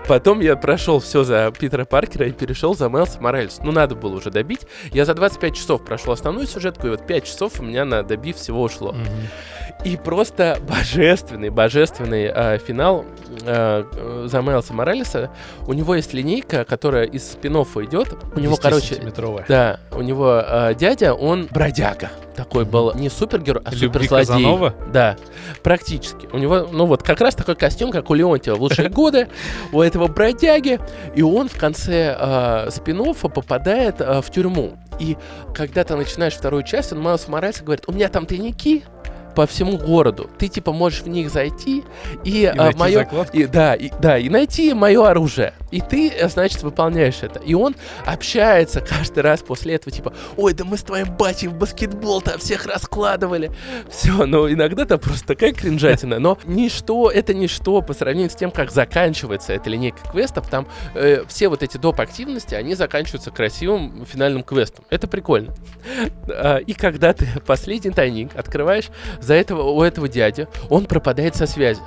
Потом 0.07 0.39
я 0.39 0.55
прошел 0.55 0.99
все 0.99 1.23
за 1.23 1.51
Питера 1.57 1.85
Паркера 1.85 2.27
и 2.27 2.31
перешел 2.31 2.75
за 2.75 2.89
Мэлса 2.89 3.19
Моральс. 3.21 3.59
Ну, 3.63 3.71
надо 3.71 3.95
было 3.95 4.15
уже 4.15 4.29
добить. 4.29 4.61
Я 4.91 5.05
за 5.05 5.13
25 5.13 5.55
часов 5.55 5.83
прошел 5.83 6.13
основную 6.13 6.47
сюжетку, 6.47 6.87
и 6.87 6.89
вот 6.89 7.05
5 7.05 7.23
часов 7.23 7.59
у 7.59 7.63
меня 7.63 7.85
на 7.85 8.03
добив 8.03 8.37
всего 8.37 8.61
ушло. 8.61 8.91
Мгм. 8.91 9.05
И 9.83 9.97
просто 9.97 10.57
божественный, 10.67 11.49
божественный 11.49 12.31
э, 12.33 12.57
финал 12.57 13.05
э, 13.43 14.25
за 14.25 14.41
Майлса 14.41 14.73
Моралеса. 14.73 15.29
У 15.67 15.73
него 15.73 15.95
есть 15.95 16.13
линейка, 16.13 16.65
которая 16.65 17.05
из 17.05 17.31
спин 17.31 17.55
идет. 17.55 18.15
У 18.35 18.39
него, 18.39 18.57
короче, 18.57 18.95
10-сантиметровая. 18.95 19.45
да, 19.47 19.79
у 19.91 20.01
него 20.01 20.43
э, 20.45 20.73
дядя, 20.75 21.13
он 21.13 21.47
бродяга. 21.51 22.09
Такой 22.35 22.65
был 22.65 22.93
не 22.95 23.09
супергерой, 23.09 23.61
а 23.63 23.71
Любви 23.71 23.87
суперзлодей. 23.87 24.25
Казанова? 24.27 24.73
Да, 24.91 25.15
практически. 25.63 26.27
У 26.33 26.37
него, 26.37 26.67
ну 26.71 26.85
вот, 26.85 27.01
как 27.01 27.21
раз 27.21 27.33
такой 27.35 27.55
костюм, 27.55 27.91
как 27.91 28.09
у 28.09 28.13
Леонтьева 28.13 28.55
в 28.55 28.61
лучшие 28.61 28.89
годы, 28.95 29.29
у 29.71 29.81
этого 29.81 30.07
бродяги, 30.07 30.79
и 31.15 31.21
он 31.21 31.49
в 31.49 31.57
конце 31.57 32.15
э, 32.17 32.69
спин 32.71 33.13
попадает 33.13 33.99
э, 33.99 34.21
в 34.21 34.29
тюрьму. 34.31 34.77
И 34.99 35.17
когда 35.53 35.83
ты 35.83 35.95
начинаешь 35.95 36.33
вторую 36.33 36.63
часть, 36.63 36.93
он 36.93 37.01
Майлз 37.01 37.27
Моральс 37.27 37.61
говорит, 37.61 37.85
у 37.87 37.91
меня 37.91 38.07
там 38.09 38.25
тайники 38.25 38.83
по 39.35 39.45
всему 39.47 39.77
городу. 39.77 40.29
Ты 40.37 40.47
типа 40.47 40.71
можешь 40.71 41.01
в 41.01 41.07
них 41.07 41.29
зайти 41.29 41.83
и, 42.23 42.43
И 42.43 42.45
а, 42.45 42.71
мое 42.77 42.99
закладку? 42.99 43.37
и, 43.37 43.45
да, 43.45 43.75
и, 43.75 43.91
да, 43.99 44.17
и 44.17 44.29
найти 44.29 44.73
мое 44.73 45.07
оружие. 45.07 45.53
И 45.71 45.81
ты, 45.81 46.09
э, 46.09 46.29
значит, 46.29 46.63
выполняешь 46.63 47.21
это. 47.21 47.39
И 47.39 47.53
он 47.53 47.75
общается 48.05 48.81
каждый 48.81 49.19
раз 49.23 49.41
после 49.41 49.75
этого, 49.75 49.91
типа, 49.91 50.13
ой, 50.37 50.53
да 50.53 50.63
мы 50.63 50.77
с 50.77 50.83
твоим 50.83 51.11
батей 51.15 51.47
в 51.47 51.53
баскетбол 51.55 52.21
там 52.21 52.39
всех 52.39 52.65
раскладывали. 52.65 53.51
Все, 53.89 54.25
ну 54.25 54.49
иногда 54.51 54.85
там 54.85 54.99
просто 54.99 55.27
такая 55.27 55.51
кринжатина. 55.53 56.19
Но 56.19 56.37
ничто, 56.45 57.11
это 57.11 57.33
ничто 57.33 57.81
по 57.81 57.93
сравнению 57.93 58.29
с 58.29 58.35
тем, 58.35 58.51
как 58.51 58.71
заканчивается 58.71 59.53
эта 59.53 59.69
линейка 59.69 59.99
квестов. 60.11 60.49
Там 60.49 60.67
э, 60.93 61.23
все 61.27 61.49
вот 61.49 61.61
эти 61.63 61.77
доп. 61.77 61.99
активности, 61.99 62.55
они 62.55 62.75
заканчиваются 62.75 63.31
красивым 63.31 64.05
финальным 64.05 64.43
квестом. 64.43 64.85
Это 64.89 65.07
прикольно. 65.07 65.53
А, 66.29 66.57
И 66.57 66.73
когда 66.73 67.13
ты 67.13 67.27
последний 67.45 67.91
тайник 67.91 68.35
открываешь, 68.35 68.89
за 69.25 69.33
этого, 69.33 69.63
у 69.63 69.81
этого 69.81 70.07
дяди, 70.07 70.47
он 70.69 70.85
пропадает 70.85 71.35
со 71.35 71.47
связи. 71.47 71.81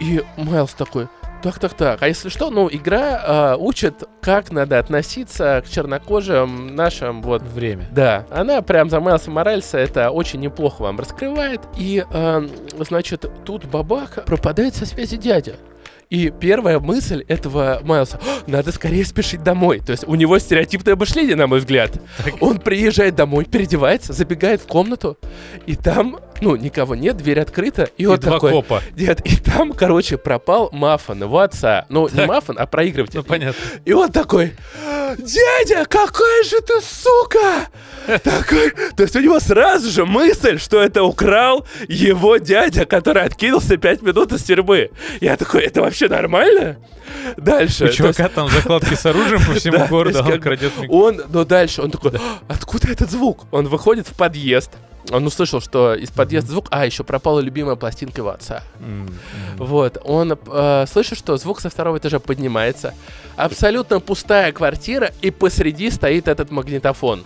И 0.00 0.22
Майлз 0.36 0.72
такой, 0.74 1.08
так, 1.42 1.58
так, 1.58 1.74
так. 1.74 2.02
А 2.02 2.08
если 2.08 2.28
что, 2.28 2.50
ну, 2.50 2.68
игра 2.70 3.20
а, 3.22 3.56
учит, 3.56 4.04
как 4.20 4.50
надо 4.50 4.78
относиться 4.78 5.62
к 5.64 5.70
чернокожим 5.70 6.74
нашим 6.74 7.22
вот 7.22 7.42
Время. 7.42 7.86
да, 7.92 8.26
она 8.30 8.62
прям 8.62 8.90
за 8.90 9.00
Майлса 9.00 9.30
Моральса 9.30 9.78
это 9.78 10.10
очень 10.10 10.40
неплохо 10.40 10.82
вам 10.82 10.98
раскрывает. 10.98 11.60
И, 11.76 12.04
эм, 12.10 12.50
значит, 12.80 13.30
тут 13.44 13.64
бабах 13.66 14.24
пропадает 14.24 14.74
со 14.74 14.86
связи 14.86 15.16
дядя. 15.16 15.56
И 16.08 16.30
первая 16.30 16.78
мысль 16.78 17.24
этого 17.26 17.80
Майлса, 17.82 18.18
«О, 18.18 18.50
надо 18.50 18.70
скорее 18.70 19.04
спешить 19.04 19.42
домой. 19.42 19.80
То 19.80 19.90
есть 19.90 20.06
у 20.06 20.14
него 20.14 20.38
стереотипное 20.38 20.94
мышление, 20.94 21.34
на 21.34 21.48
мой 21.48 21.58
взгляд. 21.58 21.92
Он 22.40 22.58
приезжает 22.58 23.16
домой, 23.16 23.44
переодевается, 23.44 24.12
забегает 24.12 24.60
в 24.60 24.66
комнату, 24.66 25.18
и 25.66 25.74
там, 25.74 26.18
ну, 26.40 26.56
никого 26.56 26.94
нет, 26.94 27.16
дверь 27.16 27.40
открыта, 27.40 27.84
и, 27.96 28.02
И 28.02 28.06
он 28.06 28.18
два 28.18 28.34
такой... 28.34 28.52
копа. 28.52 28.82
Нет, 28.96 29.20
и 29.24 29.36
там, 29.36 29.72
короче, 29.72 30.16
пропал 30.16 30.68
Маффан, 30.72 31.22
его 31.22 31.38
отца. 31.38 31.86
Ну, 31.88 32.08
не 32.08 32.26
Маффан, 32.26 32.56
а 32.58 32.66
проигрыватель. 32.66 33.18
Ну, 33.18 33.24
понятно. 33.24 33.60
И 33.84 33.92
он 33.92 34.10
такой, 34.10 34.54
дядя, 35.16 35.84
какая 35.86 36.44
же 36.44 36.60
ты 36.60 36.80
сука! 36.80 37.68
Такой, 38.22 38.70
то 38.96 39.02
есть 39.02 39.16
у 39.16 39.20
него 39.20 39.40
сразу 39.40 39.90
же 39.90 40.06
мысль, 40.06 40.58
что 40.58 40.80
это 40.80 41.02
украл 41.02 41.66
его 41.88 42.36
дядя, 42.36 42.84
который 42.86 43.22
откинулся 43.22 43.76
пять 43.76 44.02
минут 44.02 44.32
из 44.32 44.42
тюрьмы. 44.44 44.90
Я 45.20 45.36
такой, 45.36 45.62
это 45.62 45.80
вообще 45.80 46.08
нормально? 46.08 46.76
Дальше. 47.36 47.74
У 47.74 47.78
то 47.78 47.84
есть 47.86 47.96
чувака 47.96 48.28
там 48.28 48.48
закладки 48.48 48.94
с 48.94 49.04
оружием 49.06 49.44
по 49.44 49.52
всему 49.58 49.78
Да, 49.78 49.86
городу, 49.86 50.18
то 50.18 50.24
а 50.24 50.26
есть 50.26 50.36
он 50.36 50.42
крадет 50.42 50.72
Он, 50.88 51.22
но 51.28 51.44
дальше 51.44 51.82
он 51.82 51.90
такой, 51.90 52.12
«А, 52.14 52.38
откуда 52.48 52.88
этот 52.92 53.10
звук? 53.10 53.46
Он 53.50 53.66
выходит 53.68 54.06
в 54.08 54.14
подъезд. 54.14 54.70
Он 55.12 55.24
услышал, 55.26 55.60
что 55.60 55.94
из 55.94 56.10
подъезда 56.10 56.50
звук, 56.52 56.66
а 56.70 56.84
еще 56.84 57.04
пропала 57.04 57.38
любимая 57.38 57.76
пластинка 57.76 58.20
его 58.20 58.30
отца. 58.30 58.62
Вот, 59.56 59.98
он 60.04 60.36
э, 60.46 60.84
слышит, 60.90 61.16
что 61.18 61.36
звук 61.36 61.60
со 61.60 61.70
второго 61.70 61.98
этажа 61.98 62.18
поднимается. 62.18 62.92
Абсолютно 63.36 64.00
пустая 64.00 64.50
квартира, 64.52 64.95
и 65.22 65.30
посреди 65.30 65.90
стоит 65.90 66.28
этот 66.28 66.50
магнитофон. 66.50 67.22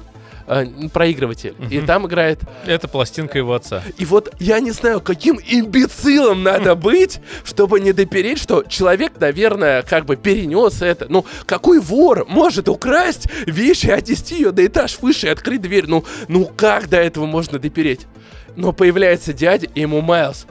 э, 0.52 0.66
проигрыватель. 0.92 1.54
И 1.70 1.78
Мгм. 1.78 1.86
там 1.86 2.06
играет... 2.08 2.40
Это 2.66 2.88
пластинка 2.88 3.38
его 3.38 3.54
отца. 3.54 3.84
И 3.98 4.04
вот 4.04 4.34
я 4.40 4.58
не 4.58 4.72
знаю, 4.72 5.00
каким 5.00 5.38
имбецилом 5.38 6.42
надо 6.42 6.74
быть, 6.90 7.20
чтобы 7.44 7.78
не 7.78 7.92
допереть, 7.92 8.38
что 8.38 8.64
человек, 8.64 9.12
наверное, 9.20 9.82
как 9.82 10.06
бы 10.06 10.16
перенес 10.16 10.82
это. 10.82 11.06
Ну, 11.08 11.24
какой 11.46 11.78
вор 11.78 12.26
может 12.28 12.68
украсть 12.68 13.28
вещи, 13.46 13.86
отнести 13.90 14.34
ее 14.36 14.50
на 14.50 14.66
этаж 14.66 14.98
выше 15.00 15.28
и 15.28 15.30
открыть 15.30 15.60
дверь? 15.60 15.84
Ну, 15.86 16.04
ну 16.26 16.46
как 16.56 16.88
до 16.88 16.96
этого 16.96 17.26
можно 17.26 17.60
допереть? 17.60 18.08
Но 18.56 18.72
появляется 18.72 19.32
дядя, 19.32 19.68
и 19.72 19.82
ему 19.82 20.00
Майлз. 20.00 20.46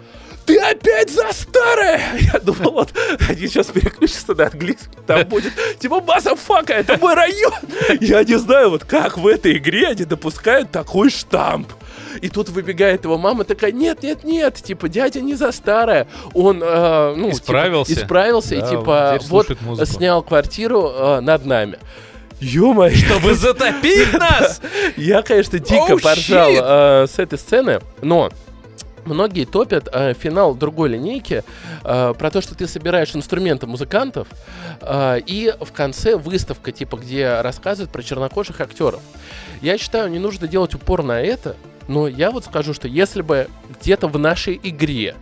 Ты 0.50 0.58
опять 0.58 1.12
за 1.12 1.32
старое! 1.32 2.02
Я 2.34 2.40
думал, 2.40 2.72
вот 2.72 2.94
они 3.28 3.42
сейчас 3.48 3.68
переключатся 3.68 4.34
на 4.34 4.46
английский, 4.48 4.88
там 5.06 5.28
будет 5.28 5.54
типа 5.78 6.00
база 6.00 6.36
фака, 6.36 6.74
это 6.74 6.98
мой 6.98 7.14
район! 7.14 7.54
Я 8.02 8.24
не 8.24 8.34
знаю, 8.40 8.72
вот 8.72 8.84
как 8.84 9.20
в 9.20 9.28
этой 9.28 9.58
игре 9.58 9.90
они 9.90 10.06
допускают 10.06 10.72
такой 10.72 11.12
штамп. 11.12 11.72
И 12.22 12.30
тут 12.30 12.50
выбегает 12.50 13.04
его 13.04 13.20
мама 13.20 13.44
такая, 13.44 13.72
нет, 13.72 14.02
нет, 14.02 14.24
нет, 14.24 14.56
типа 14.56 14.90
дядя 14.90 15.22
не 15.22 15.36
за 15.36 15.52
старое, 15.52 16.08
он 16.34 16.64
э, 16.64 17.14
ну, 17.16 17.26
типа, 17.30 17.36
Исправился. 17.44 17.94
исправился 17.94 18.56
и 18.56 18.62
Да, 18.62 18.68
типа 18.70 19.20
вот 19.28 19.62
музыку. 19.62 19.86
снял 19.86 20.24
квартиру 20.24 20.92
э, 20.92 21.20
над 21.20 21.46
нами. 21.46 21.78
Ё-моё, 22.40 22.96
Чтобы 22.96 23.36
затопить 23.36 24.14
нас! 24.14 24.62
я, 24.98 25.22
конечно, 25.22 25.60
дико 25.60 25.94
Oh, 25.94 26.02
поржал 26.02 26.50
э, 26.52 27.08
с 27.08 27.20
этой 27.20 27.38
сцены, 27.38 27.82
но 28.02 28.32
многие 29.10 29.46
топят 29.46 29.90
э, 29.92 30.14
финал 30.14 30.56
другой 30.56 30.90
линейки 30.90 31.44
э, 31.84 32.14
про 32.18 32.32
то, 32.32 32.42
что 32.42 32.56
ты 32.56 32.68
собираешь 32.68 33.16
инструменты 33.16 33.68
музыкантов, 33.68 34.28
э, 34.82 35.20
и 35.26 35.54
в 35.60 35.72
конце 35.72 36.16
выставка, 36.16 36.72
типа, 36.72 36.98
где 36.98 37.42
рассказывают 37.42 37.92
про 37.92 38.04
чернокожих 38.04 38.62
актеров. 38.62 39.02
Я 39.62 39.78
считаю, 39.78 40.10
не 40.10 40.20
нужно 40.20 40.48
делать 40.48 40.74
упор 40.76 41.04
на 41.04 41.20
это, 41.22 41.56
но 41.88 42.08
я 42.08 42.32
вот 42.32 42.46
скажу, 42.46 42.74
что 42.74 42.88
если 42.88 43.22
бы 43.22 43.48
где-то 43.82 44.08
в 44.08 44.18
нашей 44.20 44.60
игре 44.62 45.16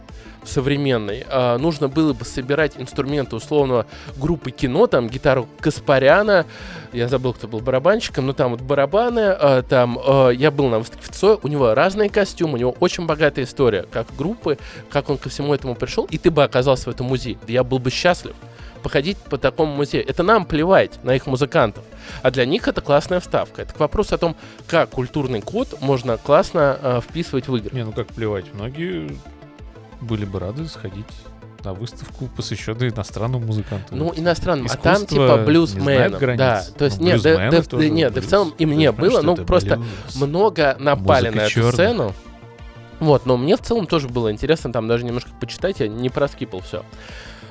современной, 0.47 1.25
э, 1.27 1.57
нужно 1.57 1.87
было 1.87 2.13
бы 2.13 2.25
собирать 2.25 2.73
инструменты 2.77 3.35
условного 3.35 3.85
группы 4.15 4.51
кино, 4.51 4.87
там 4.87 5.09
гитару 5.09 5.47
Каспаряна, 5.59 6.45
я 6.93 7.07
забыл, 7.07 7.33
кто 7.33 7.47
был 7.47 7.59
барабанщиком, 7.59 8.25
но 8.25 8.33
там 8.33 8.51
вот 8.51 8.61
барабаны, 8.61 9.35
э, 9.39 9.63
там 9.67 9.99
э, 10.03 10.31
я 10.35 10.51
был 10.51 10.69
на 10.69 10.79
выставке 10.79 11.03
в 11.03 11.15
Цой, 11.15 11.37
у 11.41 11.47
него 11.47 11.73
разные 11.73 12.09
костюмы, 12.09 12.53
у 12.53 12.57
него 12.57 12.75
очень 12.79 13.05
богатая 13.05 13.45
история, 13.45 13.85
как 13.91 14.07
группы, 14.17 14.57
как 14.89 15.09
он 15.09 15.17
ко 15.17 15.29
всему 15.29 15.53
этому 15.53 15.75
пришел, 15.75 16.05
и 16.05 16.17
ты 16.17 16.31
бы 16.31 16.43
оказался 16.43 16.85
в 16.85 16.93
этом 16.93 17.07
музее, 17.07 17.37
я 17.47 17.63
был 17.63 17.79
бы 17.79 17.91
счастлив 17.91 18.35
походить 18.87 19.17
по 19.17 19.37
такому 19.37 19.73
музею. 19.73 20.07
Это 20.07 20.23
нам 20.23 20.45
плевать 20.45 21.03
на 21.03 21.15
их 21.15 21.25
музыкантов. 21.27 21.83
А 22.21 22.31
для 22.31 22.45
них 22.45 22.67
это 22.67 22.79
классная 22.79 23.19
вставка. 23.19 23.63
Это 23.63 23.73
к 23.73 23.79
вопросу 23.79 24.15
о 24.15 24.17
том, 24.17 24.35
как 24.65 24.91
культурный 24.91 25.41
код 25.41 25.81
можно 25.81 26.17
классно 26.17 26.79
э, 26.81 27.01
вписывать 27.01 27.47
в 27.47 27.55
игры. 27.57 27.75
Не, 27.75 27.83
ну 27.83 27.91
как 27.91 28.07
плевать. 28.07 28.45
Многие 28.53 29.17
были 30.01 30.25
бы 30.25 30.39
рады 30.39 30.67
сходить 30.67 31.05
на 31.63 31.73
выставку, 31.73 32.27
посвященную 32.27 32.91
иностранному 32.91 33.45
музыканту. 33.45 33.95
Ну, 33.95 34.13
иностранным, 34.15 34.65
а 34.65 34.67
Искусство 34.67 34.93
там 34.93 35.05
типа 35.05 35.37
границ. 36.19 36.39
Да, 36.39 36.63
то 36.77 36.85
есть 36.85 36.99
Ну, 36.99 37.05
нет, 37.07 37.21
да, 37.21 37.51
да, 37.51 37.61
да, 37.61 37.89
нет, 37.89 38.13
да 38.13 38.21
в 38.21 38.25
целом 38.27 38.53
и 38.57 38.65
мне 38.65 38.91
было, 38.91 39.21
ну 39.21 39.35
просто 39.35 39.77
блюз. 39.77 40.15
много 40.15 40.77
напали 40.79 41.27
Музыка 41.27 41.37
на 41.37 41.41
эту 41.41 41.51
чёрных. 41.51 41.73
сцену. 41.73 42.13
Вот, 42.99 43.25
но 43.25 43.37
мне 43.37 43.57
в 43.57 43.61
целом 43.61 43.85
тоже 43.85 44.07
было 44.07 44.31
интересно 44.31 44.71
там 44.71 44.87
даже 44.87 45.05
немножко 45.05 45.29
почитать, 45.39 45.79
я 45.79 45.87
не 45.87 46.09
проскипал 46.09 46.61
все. 46.61 46.83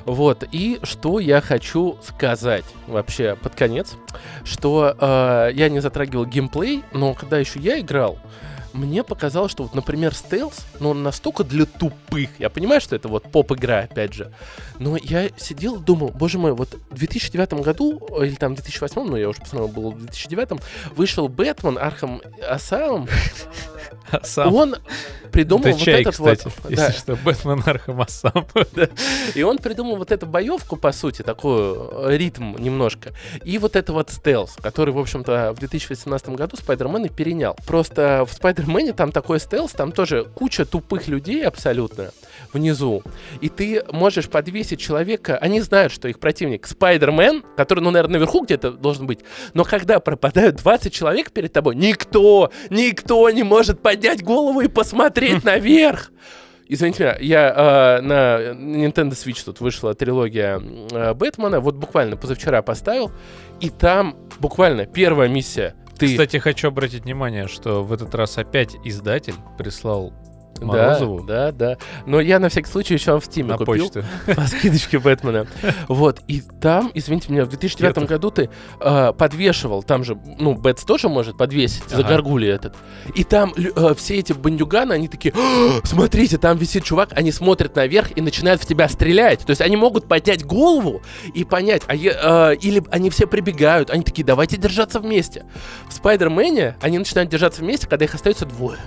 Вот, 0.05 0.45
и 0.53 0.79
что 0.85 1.19
я 1.19 1.41
хочу 1.41 1.99
сказать 2.03 2.65
вообще 2.87 3.37
под 3.43 3.55
конец, 3.57 3.97
что 4.45 4.95
э, 4.99 5.51
я 5.55 5.69
не 5.69 5.81
затрагивал 5.81 6.25
геймплей, 6.27 6.85
но 6.93 7.13
когда 7.15 7.39
еще 7.39 7.59
я 7.59 7.81
играл, 7.81 8.19
мне 8.77 9.03
показалось, 9.03 9.53
что 9.53 9.65
вот, 9.65 9.75
например, 9.75 10.15
стелс, 10.15 10.65
ну, 10.81 10.91
он 10.91 11.03
настолько 11.03 11.45
для 11.45 11.65
тупых. 11.65 12.31
Я 12.39 12.51
понимаю, 12.51 12.81
что 12.81 12.95
это 12.95 13.09
вот 13.09 13.31
поп-игра, 13.31 13.81
опять 13.81 14.13
же. 14.13 14.33
Но 14.79 14.97
я 14.97 15.31
сидел 15.37 15.79
думал, 15.79 16.11
боже 16.11 16.39
мой, 16.39 16.53
вот 16.53 16.77
в 16.91 16.99
2009 16.99 17.55
году, 17.65 18.01
или 18.23 18.35
там 18.35 18.53
в 18.53 18.57
2008, 18.57 19.03
ну, 19.03 19.17
я 19.17 19.29
уже 19.29 19.41
посмотрел, 19.41 19.69
был 19.69 19.91
в 19.93 19.99
2009, 19.99 20.61
вышел 20.95 21.29
Бэтмен 21.29 21.79
Arkham 21.79 22.23
Asylum. 22.49 23.09
А 24.11 24.25
сам... 24.25 24.55
Он 24.55 24.77
придумал 25.33 25.67
Это 25.67 25.77
вот 25.77 25.85
чай, 25.85 26.01
этот 26.01 26.15
кстати, 26.15 26.45
вот... 26.45 26.71
если 26.71 26.77
да. 26.77 26.93
что, 26.93 27.17
Бэтмен 27.17 27.63
Arkham 27.67 28.01
Asylum. 28.01 28.47
И 29.35 29.43
он 29.43 29.59
придумал 29.59 29.97
вот 29.97 30.13
эту 30.13 30.27
боевку, 30.27 30.77
по 30.77 30.93
сути, 30.93 31.23
такую 31.23 31.91
э, 31.93 32.17
ритм 32.17 32.57
немножко. 32.57 33.13
И 33.45 33.59
вот 33.59 33.77
это 33.77 33.93
вот 33.93 34.11
стелс, 34.11 34.57
который, 34.63 34.93
в 34.93 34.99
общем-то, 34.99 35.53
в 35.55 35.59
2018 35.59 36.29
году 36.31 36.57
Спайдермен 36.57 37.05
и 37.05 37.09
перенял. 37.09 37.57
Просто 37.67 38.25
в 38.29 38.33
Спайдермене 38.33 38.93
там 38.93 39.13
такой 39.13 39.41
стелс, 39.41 39.73
там 39.73 39.93
тоже 39.93 40.25
куча 40.35 40.65
тупых 40.65 41.09
людей 41.09 41.47
абсолютно 41.47 42.13
внизу. 42.53 43.03
И 43.41 43.49
ты 43.49 43.83
можешь 43.91 44.29
подвесить 44.29 44.81
человека, 44.81 45.39
они 45.39 45.61
знают, 45.61 45.93
что 45.93 46.09
их 46.09 46.19
противник 46.19 46.67
Спайдермен, 46.67 47.43
который, 47.57 47.81
ну, 47.81 47.91
наверное, 47.91 48.15
наверху 48.15 48.45
где-то 48.45 48.73
должен 48.73 49.07
быть, 49.07 49.21
но 49.55 49.65
когда 49.65 50.01
пропадают 50.01 50.57
20 50.57 50.93
человек 50.93 51.33
перед 51.33 51.53
тобой, 51.53 51.75
никто, 51.77 52.51
никто 52.71 53.29
не 53.31 53.43
может 53.43 53.81
поднять 53.81 54.23
голову 54.23 54.61
и 54.61 54.69
посмотреть 54.69 55.45
наверх. 55.45 56.11
Извините 56.69 57.05
меня, 57.05 57.17
я 57.21 57.99
э, 57.99 58.01
на 58.01 58.53
Nintendo 58.53 59.13
Switch 59.13 59.45
тут 59.45 59.61
вышла 59.61 59.95
трилогия 59.95 60.61
э, 60.61 61.15
Бэтмена, 61.15 61.61
вот 61.61 61.77
буквально 61.77 62.17
позавчера 62.17 62.61
поставил, 62.63 63.13
и 63.61 63.71
там 63.71 64.17
буквально 64.41 64.85
первая 64.87 65.29
миссия. 65.29 65.77
Ты 65.97 66.09
Кстати, 66.09 66.39
хочу 66.39 66.69
обратить 66.69 67.05
внимание, 67.05 67.47
что 67.47 67.83
в 67.85 67.93
этот 67.93 68.15
раз 68.15 68.37
опять 68.37 68.77
издатель 68.85 69.35
прислал 69.57 70.13
Морозову 70.65 71.23
да, 71.23 71.53
да. 71.53 71.77
Но 72.07 72.21
я 72.21 72.39
на 72.39 72.49
всякий 72.49 72.71
случай 72.71 72.95
еще 72.95 73.19
в 73.21 73.25
Стиме 73.25 73.51
на 73.51 73.59
купил 73.59 73.85
почту. 73.91 74.05
по 74.35 74.43
скидочке 74.47 74.99
Бэтмена. 74.99 75.47
Вот, 75.89 76.21
и 76.29 76.43
там, 76.61 76.91
извините 76.95 77.33
меня, 77.33 77.45
в 77.45 77.49
2009 77.49 77.97
Это- 77.97 78.07
году 78.07 78.31
ты 78.31 78.51
э, 78.81 79.13
подвешивал, 79.13 79.83
там 79.83 80.05
же, 80.05 80.19
ну, 80.39 80.55
Бэтс 80.55 80.85
тоже 80.85 81.09
может 81.09 81.37
подвесить 81.37 81.89
за 81.89 81.99
Ага. 82.01 82.09
горгули 82.09 82.49
этот. 82.49 82.75
И 83.15 83.25
там 83.25 83.53
э, 83.57 83.95
все 83.97 84.17
эти 84.19 84.33
бандюганы, 84.33 84.93
они 84.93 85.09
такие, 85.09 85.33
«А, 85.37 85.81
смотрите, 85.85 86.39
там 86.39 86.57
висит 86.59 86.85
чувак, 86.85 87.11
они 87.13 87.33
смотрят 87.33 87.75
наверх 87.77 88.17
и 88.17 88.21
начинают 88.21 88.63
в 88.63 88.67
тебя 88.67 88.89
стрелять. 88.89 89.41
То 89.41 89.51
есть 89.51 89.61
они 89.61 89.77
могут 89.77 90.09
поднять 90.09 90.45
голову 90.45 91.03
и 91.35 91.45
понять, 91.45 91.83
а 91.87 91.95
е- 91.95 92.17
э, 92.21 92.55
или 92.57 92.83
они 92.91 93.11
все 93.11 93.27
прибегают, 93.27 93.91
они 93.91 94.03
такие, 94.03 94.25
давайте 94.25 94.57
держаться 94.57 95.01
вместе. 95.01 95.45
В 95.89 95.93
Спайдермене 95.93 96.77
они 96.81 96.99
начинают 96.99 97.31
держаться 97.31 97.61
вместе, 97.63 97.87
когда 97.89 98.05
их 98.05 98.15
остается 98.15 98.47
двое. 98.47 98.79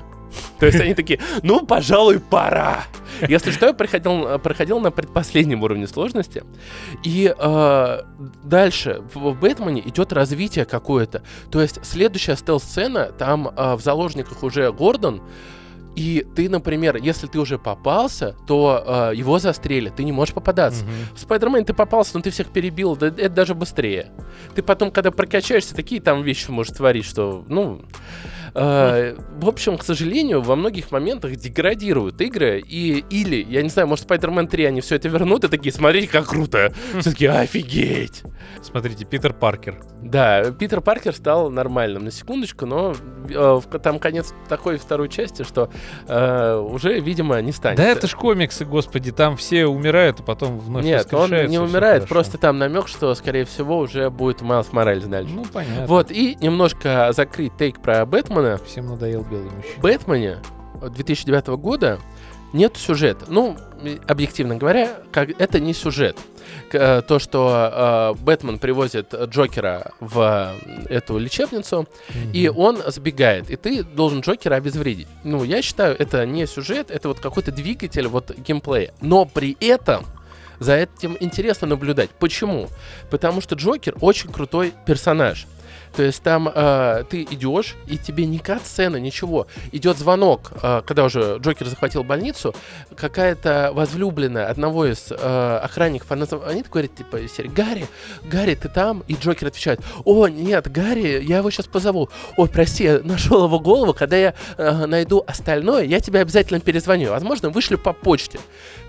То 0.59 0.65
есть 0.65 0.79
они 0.79 0.93
такие, 0.93 1.19
ну, 1.43 1.65
пожалуй, 1.65 2.19
пора. 2.19 2.83
Если 3.27 3.51
что, 3.51 3.67
я 3.67 3.73
проходил, 3.73 4.39
проходил 4.39 4.79
на 4.79 4.91
предпоследнем 4.91 5.63
уровне 5.63 5.87
сложности. 5.87 6.43
И 7.03 7.33
э, 7.37 7.99
дальше 8.43 9.01
в, 9.13 9.31
в 9.31 9.39
Бэтмене 9.39 9.81
идет 9.81 10.13
развитие 10.13 10.65
какое-то. 10.65 11.23
То 11.51 11.61
есть 11.61 11.83
следующая 11.85 12.35
стелс-сцена, 12.35 13.11
там 13.17 13.49
э, 13.55 13.75
в 13.75 13.81
заложниках 13.81 14.43
уже 14.43 14.71
Гордон, 14.71 15.21
и 15.95 16.25
ты, 16.35 16.47
например, 16.49 16.95
если 16.95 17.27
ты 17.27 17.39
уже 17.39 17.57
попался, 17.57 18.35
то 18.47 19.11
э, 19.11 19.15
его 19.15 19.39
застрелят, 19.39 19.97
ты 19.97 20.03
не 20.03 20.11
можешь 20.11 20.33
попадаться. 20.33 20.85
Мгм. 20.85 20.93
В 21.15 21.19
Спайдермене 21.19 21.65
ты 21.65 21.73
попался, 21.73 22.11
но 22.15 22.21
ты 22.21 22.29
всех 22.29 22.47
перебил, 22.47 22.95
да 22.95 23.07
это 23.07 23.29
даже 23.29 23.53
быстрее. 23.53 24.11
Ты 24.55 24.63
потом, 24.63 24.91
когда 24.91 25.11
прокачаешься, 25.11 25.75
такие 25.75 25.99
там 25.99 26.23
вещи 26.23 26.49
можешь 26.51 26.75
творить, 26.75 27.05
что, 27.05 27.43
ну... 27.47 27.81
э, 28.53 29.15
в 29.39 29.47
общем, 29.47 29.77
к 29.77 29.83
сожалению, 29.83 30.41
во 30.41 30.55
многих 30.55 30.91
моментах 30.91 31.35
деградируют 31.35 32.19
игры, 32.21 32.63
и 32.65 33.03
или, 33.09 33.45
я 33.49 33.61
не 33.61 33.69
знаю, 33.69 33.87
может, 33.87 34.09
Spider-Man 34.09 34.47
3 34.47 34.65
они 34.65 34.81
все 34.81 34.95
это 34.95 35.07
вернут, 35.07 35.43
и 35.43 35.47
такие, 35.47 35.73
смотрите, 35.73 36.07
как 36.07 36.27
круто. 36.27 36.73
Все 36.99 37.11
таки 37.11 37.25
офигеть. 37.25 38.23
Смотрите, 38.61 39.05
Питер 39.05 39.33
Паркер. 39.33 39.79
Да, 40.01 40.51
Питер 40.51 40.81
Паркер 40.81 41.13
стал 41.13 41.49
нормальным, 41.49 42.05
на 42.05 42.11
секундочку, 42.11 42.65
но 42.65 42.95
э, 43.29 43.61
там 43.81 43.99
конец 43.99 44.33
такой 44.47 44.77
второй 44.77 45.09
части, 45.09 45.43
что 45.43 45.69
э, 46.07 46.55
уже, 46.55 46.99
видимо, 46.99 47.41
не 47.41 47.51
станет. 47.51 47.77
Да 47.77 47.85
это 47.85 48.07
ж 48.07 48.15
комиксы, 48.15 48.65
господи, 48.65 49.11
там 49.11 49.37
все 49.37 49.65
умирают, 49.65 50.19
а 50.19 50.23
потом 50.23 50.59
вновь 50.59 50.83
Нет, 50.83 51.13
он 51.13 51.31
не 51.47 51.59
умирает, 51.59 52.07
просто 52.07 52.37
там 52.37 52.57
намек, 52.57 52.87
что, 52.87 53.13
скорее 53.15 53.45
всего, 53.45 53.79
уже 53.79 54.09
будет 54.09 54.41
Майлз 54.41 54.71
Моралес 54.71 55.05
дальше. 55.05 55.33
Ну, 55.33 55.45
понятно. 55.45 55.87
Вот, 55.87 56.11
и 56.11 56.37
немножко 56.41 57.11
закрыть 57.13 57.55
тейк 57.57 57.81
про 57.81 58.05
Бэтмена. 58.41 58.57
Всем 58.65 58.87
надоел 58.87 59.23
белый 59.23 59.49
мужчина. 59.51 59.79
Бэтмене 59.81 60.37
2009 60.81 61.47
года 61.59 61.99
нет 62.53 62.77
сюжета. 62.77 63.25
Ну, 63.27 63.57
и, 63.83 63.99
объективно 64.07 64.55
говоря, 64.55 64.97
как, 65.11 65.29
это 65.39 65.59
не 65.59 65.73
сюжет. 65.73 66.17
Э, 66.73 67.01
То, 67.07 67.19
что 67.19 68.15
э, 68.17 68.23
Бэтмен 68.23 68.57
привозит 68.57 69.13
Джокера 69.13 69.91
в 69.99 70.55
э, 70.65 70.85
эту 70.89 71.19
лечебницу, 71.19 71.87
и 72.33 72.49
Мгм. 72.49 72.57
он 72.59 72.77
сбегает, 72.87 73.51
и 73.51 73.55
ты 73.55 73.83
должен 73.83 74.21
Джокера 74.21 74.55
обезвредить. 74.55 75.07
Ну, 75.23 75.43
я 75.43 75.61
считаю, 75.61 75.95
это 75.99 76.25
не 76.25 76.47
сюжет, 76.47 76.89
это 76.89 77.09
вот 77.09 77.19
какой-то 77.19 77.51
двигатель 77.51 78.07
вот 78.07 78.35
геймплея. 78.35 78.93
Но 78.99 79.25
при 79.25 79.55
этом 79.59 80.05
за 80.59 80.73
этим 80.75 81.17
интересно 81.19 81.67
наблюдать. 81.67 82.09
Почему? 82.09 82.67
Потому 83.11 83.41
что 83.41 83.53
Джокер 83.55 83.95
очень 84.01 84.31
крутой 84.31 84.73
персонаж. 84.87 85.45
То 85.95 86.03
есть 86.03 86.21
там 86.21 86.49
э, 86.53 87.03
ты 87.09 87.23
идешь, 87.23 87.75
и 87.87 87.97
тебе 87.97 88.25
не 88.25 88.39
кат-сцена, 88.39 88.97
ничего. 88.97 89.47
Идет 89.71 89.97
звонок, 89.97 90.51
э, 90.61 90.81
когда 90.85 91.05
уже 91.05 91.37
Джокер 91.39 91.67
захватил 91.67 92.03
больницу, 92.03 92.55
какая-то 92.95 93.71
возлюбленная 93.73 94.47
одного 94.47 94.85
из 94.85 95.11
э, 95.11 95.59
охранников, 95.63 96.11
она 96.11 96.25
звонит, 96.25 96.69
говорит, 96.69 96.95
типа, 96.95 97.19
Гарри, 97.55 97.87
Гарри, 98.23 98.55
ты 98.55 98.69
там? 98.69 99.03
И 99.07 99.15
Джокер 99.15 99.47
отвечает, 99.47 99.81
о, 100.05 100.27
нет, 100.27 100.71
Гарри, 100.71 101.23
я 101.23 101.37
его 101.37 101.49
сейчас 101.51 101.67
позову. 101.67 102.09
Ой, 102.37 102.47
прости, 102.49 102.83
я 102.83 102.99
нашел 103.03 103.45
его 103.45 103.59
голову, 103.59 103.93
когда 103.93 104.17
я 104.17 104.33
э, 104.57 104.85
найду 104.85 105.23
остальное, 105.25 105.83
я 105.83 105.99
тебе 105.99 106.19
обязательно 106.21 106.59
перезвоню. 106.59 107.11
Возможно, 107.11 107.49
вышлю 107.49 107.77
по 107.77 107.93
почте. 107.93 108.39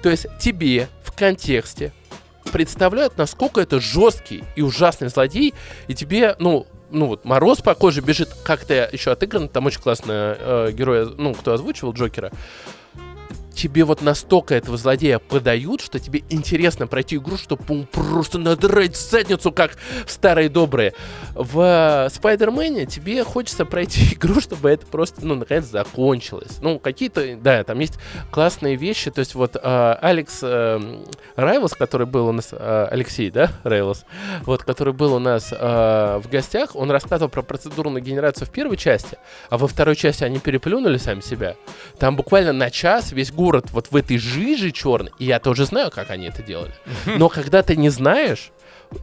То 0.03 0.11
есть 0.11 0.27
тебе 0.39 0.89
в 1.03 1.13
контексте 1.13 1.93
представляют, 2.53 3.17
насколько 3.19 3.61
это 3.61 3.81
жесткий 3.81 4.45
и 4.57 4.63
ужасный 4.63 5.09
злодей, 5.09 5.55
и 5.89 5.95
тебе, 5.95 6.37
ну, 6.39 6.67
ну 6.91 7.07
вот 7.07 7.25
мороз 7.25 7.61
по 7.61 7.75
коже 7.75 8.01
бежит, 8.01 8.31
как-то 8.45 8.89
еще 8.93 9.13
отыгран, 9.13 9.49
там 9.49 9.67
очень 9.67 9.81
классно 9.81 10.37
э, 10.39 10.73
герой, 10.73 11.15
ну, 11.17 11.35
кто 11.35 11.53
озвучивал 11.53 11.93
Джокера, 11.93 12.31
тебе 13.61 13.85
вот 13.85 14.01
настолько 14.01 14.55
этого 14.55 14.79
злодея 14.79 15.19
подают, 15.19 15.83
что 15.83 15.99
тебе 15.99 16.23
интересно 16.31 16.87
пройти 16.87 17.17
игру, 17.17 17.37
чтобы 17.37 17.87
просто 17.87 18.39
надрать 18.39 18.97
задницу, 18.97 19.53
как 19.53 19.77
старые 20.07 20.49
добрые. 20.49 20.95
В 21.35 22.09
Спайдермене 22.11 22.87
тебе 22.87 23.23
хочется 23.23 23.67
пройти 23.67 24.15
игру, 24.15 24.41
чтобы 24.41 24.71
это 24.71 24.87
просто, 24.87 25.27
ну, 25.27 25.35
наконец, 25.35 25.67
закончилось. 25.67 26.59
Ну, 26.63 26.79
какие-то, 26.79 27.37
да, 27.37 27.63
там 27.65 27.79
есть 27.81 27.99
классные 28.31 28.77
вещи, 28.77 29.11
то 29.11 29.19
есть 29.19 29.35
вот 29.35 29.57
э, 29.57 29.93
Алекс 30.01 30.39
э, 30.43 30.81
Райлс, 31.37 31.75
который 31.75 32.07
был 32.07 32.29
у 32.29 32.33
нас, 32.33 32.49
э, 32.53 32.89
Алексей, 32.91 33.31
да, 33.31 33.53
Райлс, 33.63 34.05
вот, 34.43 34.65
который 34.65 34.95
был 34.95 35.15
у 35.15 35.19
нас 35.19 35.53
э, 35.53 35.57
в 36.23 36.31
гостях, 36.31 36.75
он 36.75 36.91
рассказывал 36.91 37.29
про 37.29 37.43
процедурную 37.43 38.03
генерацию 38.03 38.47
в 38.47 38.51
первой 38.51 38.79
части, 38.79 39.19
а 39.51 39.59
во 39.59 39.69
второй 39.69 39.97
части 39.97 40.25
они 40.25 40.39
переплюнули 40.39 40.97
сами 40.97 41.21
себя. 41.21 41.57
Там 41.99 42.17
буквально 42.17 42.55
на 42.55 42.71
час 42.71 43.13
весь 43.13 43.31
город 43.51 43.67
вот 43.73 43.89
в 43.91 43.97
этой 43.97 44.17
жиже 44.17 44.71
черной, 44.71 45.11
и 45.19 45.25
я 45.25 45.41
тоже 45.41 45.67
знаю, 45.67 45.91
как 45.91 46.11
они 46.11 46.27
это 46.27 46.41
делали. 46.41 46.73
Но 47.07 47.29
когда 47.29 47.65
ты 47.65 47.75
не 47.75 47.89
знаешь, 47.89 48.53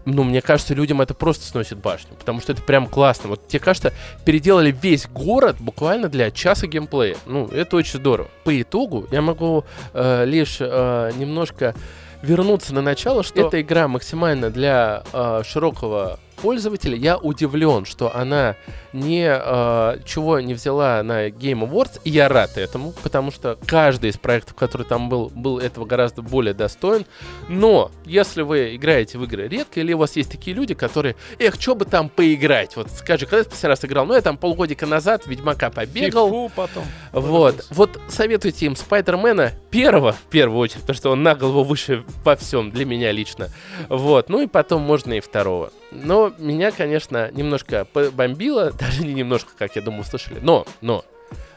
ну, 0.05 0.23
мне 0.23 0.41
кажется, 0.41 0.73
людям 0.73 1.01
это 1.01 1.13
просто 1.13 1.45
сносит 1.45 1.79
башню, 1.79 2.15
потому 2.17 2.39
что 2.39 2.53
это 2.53 2.61
прям 2.61 2.87
классно. 2.87 3.29
Вот 3.29 3.45
тебе 3.47 3.59
кажется, 3.59 3.91
переделали 4.23 4.71
весь 4.71 5.05
город 5.07 5.57
буквально 5.59 6.07
для 6.07 6.31
часа 6.31 6.65
геймплея. 6.65 7.17
Ну, 7.25 7.47
это 7.47 7.75
очень 7.75 7.99
здорово. 7.99 8.29
По 8.45 8.61
итогу 8.61 9.05
я 9.11 9.21
могу 9.21 9.65
э, 9.93 10.23
лишь 10.25 10.57
э, 10.61 11.11
немножко 11.17 11.75
вернуться 12.21 12.73
на 12.73 12.81
начало, 12.81 13.23
что 13.23 13.47
эта 13.47 13.59
игра 13.59 13.89
максимально 13.89 14.49
для 14.49 15.03
э, 15.11 15.41
широкого 15.45 16.19
пользователя. 16.41 16.95
Я 16.95 17.17
удивлен, 17.17 17.85
что 17.85 18.15
она 18.15 18.55
не 18.93 19.27
э, 19.27 19.99
чего 20.05 20.39
не 20.39 20.53
взяла 20.53 21.03
на 21.03 21.29
Game 21.29 21.67
Awards, 21.69 21.99
и 22.03 22.09
я 22.09 22.29
рад 22.29 22.57
этому, 22.57 22.93
потому 23.03 23.31
что 23.31 23.57
каждый 23.65 24.09
из 24.09 24.17
проектов, 24.17 24.55
который 24.55 24.85
там 24.85 25.09
был, 25.09 25.31
был 25.33 25.59
этого 25.59 25.85
гораздо 25.85 26.21
более 26.21 26.53
достоин. 26.53 27.05
Но 27.49 27.91
если 28.05 28.41
вы 28.41 28.75
играете 28.75 29.17
в 29.17 29.23
игры 29.23 29.47
редко, 29.47 29.79
или 29.79 29.93
у 29.93 29.97
вас 29.97 30.15
есть 30.15 30.31
такие 30.31 30.55
люди, 30.55 30.73
которые, 30.73 31.15
эх, 31.39 31.55
что 31.59 31.75
бы 31.75 31.85
там 31.85 32.09
поиграть? 32.09 32.75
Вот 32.75 32.89
скажи, 32.91 33.25
когда 33.25 33.43
ты 33.43 33.49
последний 33.49 33.69
раз 33.69 33.85
играл? 33.85 34.05
Ну, 34.05 34.13
я 34.13 34.21
там 34.21 34.37
полгодика 34.37 34.85
назад 34.85 35.27
Ведьмака 35.27 35.69
побегал. 35.69 36.27
Фифу 36.27 36.51
потом. 36.55 36.83
Вот, 37.11 37.65
вот 37.71 37.99
советуйте 38.07 38.65
им 38.65 38.75
Спайдермена 38.75 39.51
первого, 39.71 40.13
в 40.13 40.21
первую 40.29 40.59
очередь, 40.59 40.81
потому 40.81 40.97
что 40.97 41.11
он 41.11 41.23
на 41.23 41.35
голову 41.35 41.63
выше 41.63 42.03
во 42.23 42.35
всем, 42.35 42.71
для 42.71 42.85
меня 42.85 43.11
лично. 43.11 43.49
Вот, 43.89 44.29
ну 44.29 44.41
и 44.41 44.47
потом 44.47 44.81
можно 44.81 45.13
и 45.13 45.19
второго. 45.19 45.71
Но 45.91 46.33
меня, 46.37 46.71
конечно, 46.71 47.31
немножко 47.31 47.87
бомбило, 47.93 48.71
даже 48.79 49.03
не 49.03 49.13
немножко, 49.13 49.51
как 49.57 49.75
я 49.75 49.81
думаю, 49.81 50.03
слышали. 50.03 50.39
Но, 50.41 50.65
но, 50.81 51.05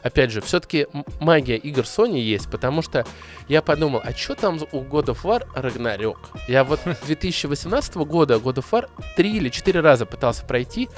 опять 0.03 0.31
же, 0.31 0.41
все-таки 0.41 0.87
магия 1.19 1.57
игр 1.57 1.81
Sony 1.83 2.19
есть, 2.19 2.49
потому 2.49 2.81
что 2.81 3.05
я 3.47 3.61
подумал, 3.61 4.01
а 4.03 4.13
что 4.13 4.35
там 4.35 4.57
у 4.71 4.81
God 4.81 5.05
of 5.07 5.23
War 5.23 5.43
Ragnarok? 5.55 6.17
Я 6.47 6.63
вот 6.63 6.79
2018 7.05 7.95
года 7.95 8.35
God 8.35 8.55
of 8.55 8.65
War 8.71 8.89
3 9.15 9.37
или 9.37 9.49
4 9.49 9.79
раза 9.81 10.05
пытался 10.05 10.45
пройти, 10.45 10.89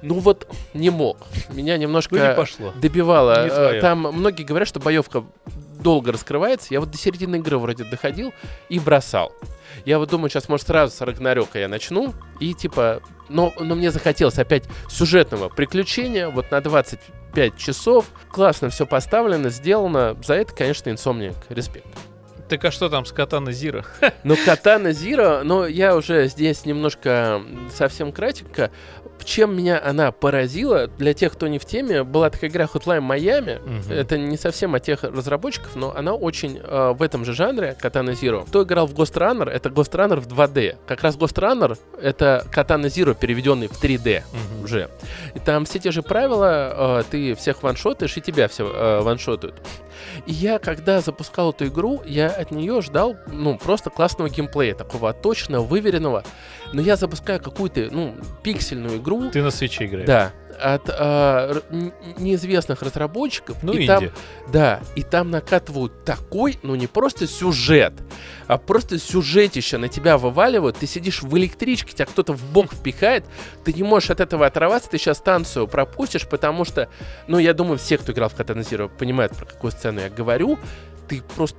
Ну 0.00 0.14
вот 0.20 0.46
не 0.74 0.90
мог. 0.90 1.18
Меня 1.50 1.76
немножко 1.76 2.14
Ну, 2.14 2.28
не 2.28 2.34
пошло. 2.34 2.72
добивало. 2.80 3.44
Не 3.44 3.50
Э. 3.50 3.80
Там 3.80 3.98
многие 4.12 4.44
говорят, 4.44 4.68
что 4.68 4.78
боевка 4.78 5.24
долго 5.82 6.12
раскрывается. 6.12 6.68
Я 6.70 6.80
вот 6.80 6.90
до 6.90 6.98
середины 6.98 7.36
игры 7.36 7.58
вроде 7.58 7.84
доходил 7.84 8.32
и 8.68 8.78
бросал. 8.78 9.32
Я 9.84 9.98
вот 9.98 10.10
думаю, 10.10 10.30
сейчас, 10.30 10.48
может, 10.48 10.66
сразу 10.66 10.94
с 10.94 11.00
Рагнарёка 11.00 11.58
я 11.58 11.68
начну. 11.68 12.14
И 12.40 12.54
типа, 12.54 13.02
но, 13.28 13.52
но 13.58 13.74
мне 13.74 13.90
захотелось 13.90 14.38
опять 14.38 14.64
сюжетного 14.88 15.48
приключения. 15.48 16.28
Вот 16.28 16.50
на 16.50 16.60
25 16.60 17.56
часов. 17.56 18.06
Классно 18.30 18.70
все 18.70 18.86
поставлено, 18.86 19.50
сделано. 19.50 20.16
За 20.24 20.34
это, 20.34 20.54
конечно, 20.54 20.90
инсомник. 20.90 21.34
Респект. 21.48 21.86
Так 22.48 22.64
а 22.64 22.70
что 22.70 22.88
там 22.88 23.04
с 23.04 23.12
Катана 23.12 23.52
Зира? 23.52 23.84
Ну, 24.24 24.34
Катана 24.42 24.92
Зира, 24.92 25.42
но 25.44 25.66
я 25.66 25.94
уже 25.94 26.28
здесь 26.28 26.64
немножко 26.64 27.42
совсем 27.74 28.10
кратенько. 28.10 28.70
Чем 29.24 29.56
меня 29.56 29.80
она 29.84 30.12
поразила, 30.12 30.86
для 30.86 31.14
тех, 31.14 31.32
кто 31.32 31.48
не 31.48 31.58
в 31.58 31.64
теме, 31.64 32.02
была 32.04 32.30
такая 32.30 32.50
игра 32.50 32.64
Hotline 32.64 33.00
Miami. 33.06 33.60
Мгм. 33.60 33.92
Это 33.92 34.18
не 34.18 34.36
совсем 34.36 34.74
от 34.74 34.82
тех 34.82 35.04
разработчиков, 35.04 35.76
но 35.76 35.94
она 35.94 36.14
очень 36.14 36.58
э, 36.62 36.92
в 36.96 37.02
этом 37.02 37.24
же 37.24 37.32
жанре, 37.34 37.76
Катана 37.80 38.10
Zero. 38.10 38.46
Кто 38.46 38.62
играл 38.62 38.86
в 38.86 38.94
Ghost 38.94 39.14
Runner, 39.14 39.48
это 39.50 39.68
Ghost 39.68 39.92
Runner 39.92 40.20
в 40.20 40.26
2D. 40.28 40.76
Как 40.86 41.02
раз 41.02 41.16
Ghost 41.16 41.34
Runner— 41.34 41.78
это 42.02 42.44
Катана 42.50 42.86
Zero, 42.86 43.14
переведенный 43.18 43.68
в 43.68 43.82
3D 43.82 44.22
Мгм. 44.32 44.64
уже. 44.64 44.88
И 45.34 45.38
там 45.38 45.64
все 45.64 45.78
те 45.78 45.90
же 45.90 46.02
правила, 46.02 47.00
э, 47.00 47.02
ты 47.10 47.34
всех 47.34 47.62
ваншотаешь, 47.62 48.16
и 48.16 48.20
тебя 48.20 48.48
все 48.48 48.64
э, 48.66 49.00
ваншотают. 49.02 49.56
И 50.26 50.32
я, 50.32 50.58
когда 50.58 51.00
запускал 51.00 51.50
эту 51.50 51.66
игру, 51.66 52.02
я 52.06 52.28
от 52.28 52.50
нее 52.50 52.80
ждал, 52.82 53.16
ну, 53.26 53.58
просто 53.58 53.90
классного 53.90 54.30
геймплея, 54.30 54.74
такого 54.74 55.12
точного, 55.12 55.64
выверенного. 55.64 56.22
Но 56.72 56.80
я 56.80 56.96
запускаю 56.96 57.40
какую-то, 57.40 57.88
ну, 57.90 58.14
пиксельную 58.42 58.98
игру. 58.98 59.30
Ты 59.30 59.42
на 59.42 59.50
свече 59.50 59.86
играешь. 59.86 60.06
Да, 60.06 60.32
от 60.60 60.82
а, 60.88 61.62
неизвестных 62.18 62.82
разработчиков. 62.82 63.62
Ну, 63.62 63.72
и 63.72 63.78
инди. 63.78 63.86
там, 63.86 64.10
да, 64.52 64.80
и 64.96 65.02
там 65.02 65.30
накатывают 65.30 66.04
такой, 66.04 66.58
ну 66.62 66.74
не 66.74 66.86
просто 66.86 67.26
сюжет, 67.26 67.94
а 68.46 68.58
просто 68.58 68.98
сюжетище 68.98 69.78
на 69.78 69.88
тебя 69.88 70.18
вываливают. 70.18 70.78
Ты 70.78 70.86
сидишь 70.86 71.22
в 71.22 71.36
электричке, 71.36 71.92
тебя 71.92 72.06
кто-то 72.06 72.32
в 72.32 72.44
бок 72.52 72.72
впихает, 72.72 73.24
ты 73.64 73.72
не 73.72 73.82
можешь 73.82 74.10
от 74.10 74.20
этого 74.20 74.46
оторваться, 74.46 74.90
ты 74.90 74.98
сейчас 74.98 75.18
станцию 75.18 75.68
пропустишь, 75.68 76.26
потому 76.26 76.64
что, 76.64 76.88
ну 77.26 77.38
я 77.38 77.54
думаю, 77.54 77.78
все, 77.78 77.98
кто 77.98 78.12
играл 78.12 78.28
в 78.28 78.34
Катана 78.34 78.60
Zero, 78.60 78.88
понимают, 78.88 79.36
про 79.36 79.46
какую 79.46 79.70
сцену 79.70 80.00
я 80.00 80.10
говорю. 80.10 80.58
Ты 81.08 81.22
просто 81.36 81.56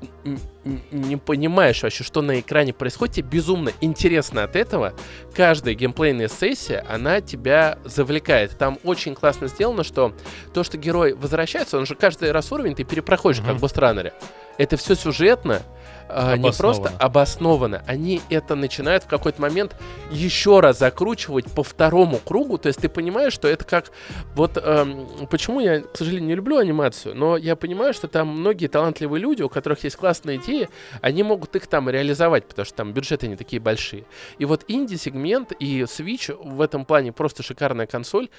не 0.92 1.18
понимаешь 1.18 1.82
вообще, 1.82 2.04
что 2.04 2.22
на 2.22 2.40
экране 2.40 2.72
происходит. 2.74 3.16
Тебе 3.16 3.28
безумно 3.30 3.72
интересно 3.82 4.44
от 4.44 4.56
этого. 4.56 4.94
Каждая 5.36 5.74
геймплейная 5.74 6.28
сессия, 6.28 6.86
она 6.88 7.20
тебя 7.22 7.80
завлекает. 7.84 8.58
Там 8.58 8.78
очень 8.84 9.16
классно 9.16 9.48
сделано, 9.48 9.84
что 9.84 10.14
то, 10.54 10.64
что 10.64 10.78
герой 10.78 11.14
возвращается, 11.14 11.78
он 11.80 11.86
же 11.88 11.96
каждый 11.96 12.32
раз 12.32 12.52
уровень 12.52 12.76
ты 12.76 12.84
перепроходишь, 12.84 13.40
как 13.42 13.50
Мгм. 13.50 13.58
в 13.58 13.62
Гостранере. 13.62 14.14
Это 14.60 14.78
все 14.78 14.94
сюжетно, 14.94 15.62
а, 16.10 16.38
не 16.38 16.52
просто 16.52 16.92
обосновано. 17.00 17.84
Они 17.86 18.22
это 18.30 18.56
начинают 18.56 19.04
в 19.04 19.08
какой-то 19.08 19.42
момент 19.42 19.76
еще 20.12 20.60
раз 20.60 20.80
закручивать 20.80 21.46
по 21.52 21.64
второму 21.64 22.18
кругу. 22.18 22.58
То 22.58 22.68
есть 22.68 22.82
ты 22.82 22.90
понимаешь, 22.90 23.34
что 23.34 23.48
это 23.48 23.64
как... 23.64 23.92
Вот 24.36 24.58
эм, 24.58 25.08
почему 25.30 25.60
я, 25.60 25.82
к 25.82 25.96
сожалению, 25.96 26.28
не 26.30 26.36
люблю 26.36 26.58
анимацию, 26.58 27.16
но 27.16 27.38
я 27.38 27.56
понимаю, 27.56 27.94
что 27.94 28.08
там 28.08 28.28
многие 28.28 28.68
талантливые 28.68 29.22
люди, 29.22 29.42
у 29.42 29.50
которых 29.50 29.84
есть 29.84 29.96
классные 29.96 30.38
идеи, 30.38 30.70
они 31.02 31.24
могут 31.24 31.56
их 31.56 31.68
там 31.68 31.90
реализовать, 31.90 32.46
потому 32.48 32.66
что 32.66 32.76
там 32.76 32.94
бюджеты 32.94 33.28
не 33.28 33.36
такие 33.36 33.60
большие. 33.62 34.06
И 34.40 34.46
вот 34.46 34.66
инди-сегмент 34.68 35.52
и 35.60 35.82
Switch 35.82 36.36
в 36.42 36.62
этом 36.62 36.86
плане 36.86 37.12
просто 37.12 37.44
шикарная 37.44 37.86
консоль, 37.86 38.30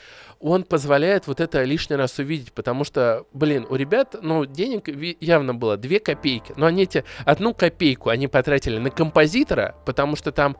он 0.40 0.64
позволяет 0.64 1.26
вот 1.26 1.40
это 1.40 1.62
лишний 1.64 1.96
раз 1.96 2.18
увидеть, 2.18 2.52
потому 2.52 2.84
что, 2.84 3.26
блин, 3.32 3.66
у 3.68 3.76
ребят, 3.76 4.16
ну, 4.20 4.44
денег 4.44 4.88
явно 5.20 5.54
было 5.54 5.76
2 5.76 5.98
копейки, 6.00 6.52
но 6.56 6.66
они 6.66 6.82
эти 6.82 7.04
одну 7.24 7.54
копейку 7.60 8.08
они 8.08 8.26
потратили 8.26 8.78
на 8.78 8.88
композитора, 8.88 9.74
потому 9.84 10.16
что 10.16 10.32
там 10.32 10.56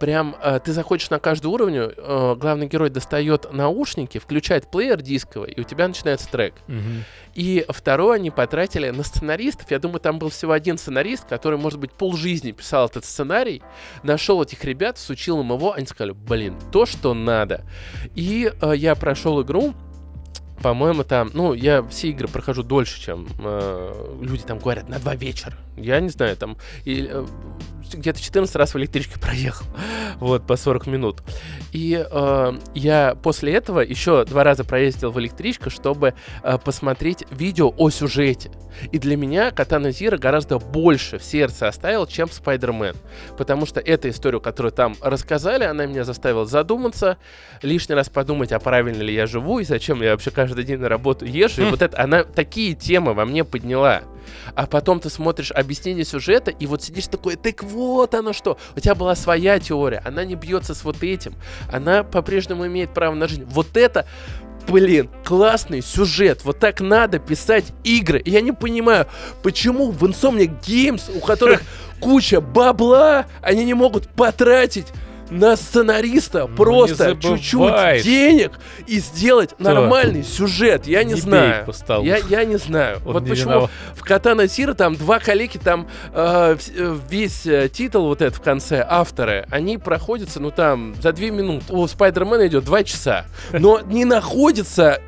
прям 0.00 0.34
э, 0.42 0.60
ты 0.64 0.72
заходишь 0.72 1.10
на 1.10 1.18
каждый 1.18 1.48
уровень, 1.48 1.76
э, 1.76 2.36
главный 2.38 2.66
герой 2.66 2.88
достает 2.88 3.52
наушники, 3.52 4.16
включает 4.16 4.70
плеер 4.70 5.02
дисковый, 5.02 5.52
и 5.52 5.60
у 5.60 5.64
тебя 5.64 5.86
начинается 5.86 6.26
трек. 6.30 6.54
Мгм. 6.66 7.04
И 7.34 7.66
второе 7.68 8.16
они 8.16 8.30
потратили 8.30 8.88
на 8.88 9.02
сценаристов. 9.02 9.70
Я 9.70 9.78
думаю, 9.78 10.00
там 10.00 10.18
был 10.18 10.30
всего 10.30 10.52
один 10.52 10.78
сценарист, 10.78 11.28
который, 11.28 11.58
может 11.58 11.78
быть, 11.78 11.92
полжизни 11.92 12.52
писал 12.52 12.86
этот 12.86 13.04
сценарий, 13.04 13.60
нашел 14.02 14.42
этих 14.42 14.64
ребят, 14.64 14.96
сучил 14.96 15.42
им 15.42 15.52
его, 15.52 15.74
они 15.74 15.84
сказали, 15.84 16.12
блин, 16.12 16.56
то, 16.72 16.86
что 16.86 17.12
надо. 17.12 17.66
И 18.14 18.50
э, 18.62 18.72
я 18.74 18.94
прошел 18.94 19.42
игру, 19.42 19.74
по-моему, 20.62 21.04
там, 21.04 21.30
ну, 21.34 21.54
я 21.54 21.82
все 21.84 22.08
игры 22.08 22.28
прохожу 22.28 22.62
дольше, 22.62 23.00
чем 23.00 23.26
э, 23.38 24.16
люди 24.20 24.42
там 24.42 24.58
говорят, 24.58 24.88
на 24.88 24.98
два 24.98 25.14
вечера. 25.14 25.56
Я 25.76 26.00
не 26.00 26.08
знаю, 26.08 26.36
там, 26.36 26.56
и, 26.84 27.08
э, 27.10 27.26
где-то 27.92 28.20
14 28.20 28.54
раз 28.56 28.74
в 28.74 28.78
электричке 28.78 29.18
проехал, 29.20 29.66
вот, 30.16 30.46
по 30.46 30.56
40 30.56 30.86
минут. 30.86 31.22
И 31.72 32.04
э, 32.10 32.52
я 32.74 33.16
после 33.22 33.54
этого 33.54 33.80
еще 33.80 34.24
два 34.24 34.44
раза 34.44 34.64
проездил 34.64 35.10
в 35.10 35.20
электричку, 35.20 35.70
чтобы 35.70 36.14
э, 36.42 36.58
посмотреть 36.58 37.24
видео 37.30 37.72
о 37.76 37.90
сюжете. 37.90 38.50
И 38.92 38.98
для 38.98 39.16
меня 39.16 39.50
Катана 39.50 39.90
Зира 39.90 40.18
гораздо 40.18 40.58
больше 40.58 41.18
в 41.18 41.24
сердце 41.24 41.68
оставил, 41.68 42.06
чем 42.06 42.30
Спайдермен. 42.30 42.96
Потому 43.36 43.66
что 43.66 43.80
эту 43.80 44.08
историю, 44.08 44.40
которую 44.40 44.72
там 44.72 44.96
рассказали, 45.00 45.64
она 45.64 45.86
меня 45.86 46.04
заставила 46.04 46.46
задуматься, 46.46 47.16
лишний 47.62 47.94
раз 47.94 48.08
подумать, 48.08 48.52
а 48.52 48.58
правильно 48.58 49.02
ли 49.02 49.14
я 49.14 49.26
живу, 49.26 49.58
и 49.58 49.64
зачем 49.64 50.02
я 50.02 50.12
вообще 50.12 50.30
каждый 50.30 50.47
день 50.54 50.78
на 50.78 50.88
работу 50.88 51.24
езжу. 51.24 51.62
И 51.62 51.70
вот 51.70 51.82
это, 51.82 52.00
она 52.00 52.24
такие 52.24 52.74
темы 52.74 53.14
во 53.14 53.24
мне 53.24 53.44
подняла. 53.44 54.02
А 54.54 54.66
потом 54.66 55.00
ты 55.00 55.10
смотришь 55.10 55.52
объяснение 55.52 56.04
сюжета, 56.04 56.50
и 56.50 56.66
вот 56.66 56.82
сидишь 56.82 57.06
такой, 57.06 57.36
так 57.36 57.62
вот 57.62 58.14
оно 58.14 58.32
что. 58.32 58.58
У 58.76 58.80
тебя 58.80 58.94
была 58.94 59.14
своя 59.14 59.58
теория, 59.58 60.02
она 60.04 60.24
не 60.24 60.34
бьется 60.34 60.74
с 60.74 60.84
вот 60.84 61.02
этим. 61.02 61.34
Она 61.72 62.02
по-прежнему 62.04 62.66
имеет 62.66 62.92
право 62.92 63.14
на 63.14 63.28
жизнь. 63.28 63.44
Вот 63.44 63.76
это 63.76 64.06
Блин, 64.68 65.08
классный 65.24 65.80
сюжет. 65.80 66.44
Вот 66.44 66.58
так 66.58 66.82
надо 66.82 67.18
писать 67.18 67.72
игры. 67.84 68.20
Я 68.26 68.42
не 68.42 68.52
понимаю, 68.52 69.06
почему 69.42 69.90
в 69.90 70.04
Insomniac 70.04 70.60
Games, 70.60 71.10
у 71.16 71.20
которых 71.20 71.62
куча 72.00 72.42
бабла, 72.42 73.24
они 73.40 73.64
не 73.64 73.72
могут 73.72 74.08
потратить 74.08 74.88
на 75.30 75.56
сценариста 75.56 76.46
Ну, 76.48 76.56
просто 76.56 77.16
чуть-чуть 77.16 78.02
денег 78.02 78.58
и 78.86 78.98
сделать 79.00 79.58
нормальный 79.58 80.22
сюжет. 80.22 80.86
Я 80.86 81.04
не, 81.04 81.14
Не 81.14 81.20
знаю. 81.20 81.66
Я, 82.04 82.18
я 82.18 82.44
не 82.44 82.56
знаю. 82.56 82.98
Он 83.06 83.14
вот 83.14 83.22
не 83.24 83.30
почему 83.30 83.50
виноват. 83.50 83.70
в 83.94 84.04
Катана 84.04 84.46
Зира 84.46 84.74
там 84.74 84.96
два 84.96 85.18
коллеги, 85.18 85.58
там 85.58 85.88
э, 86.12 86.56
э, 86.76 86.98
весь 87.10 87.46
э, 87.46 87.68
титул 87.68 88.06
вот 88.06 88.22
этот 88.22 88.38
в 88.38 88.42
конце, 88.42 88.84
авторы, 88.88 89.46
они 89.50 89.78
проходятся, 89.78 90.40
ну 90.40 90.50
там, 90.50 90.94
за 91.00 91.12
две 91.12 91.30
минуты. 91.30 91.64
У 91.72 91.86
Спайдермена 91.86 92.46
идет 92.46 92.64
два 92.64 92.84
часа. 92.84 93.26
Но 93.52 93.80
не 93.86 94.04
находится 94.04 95.00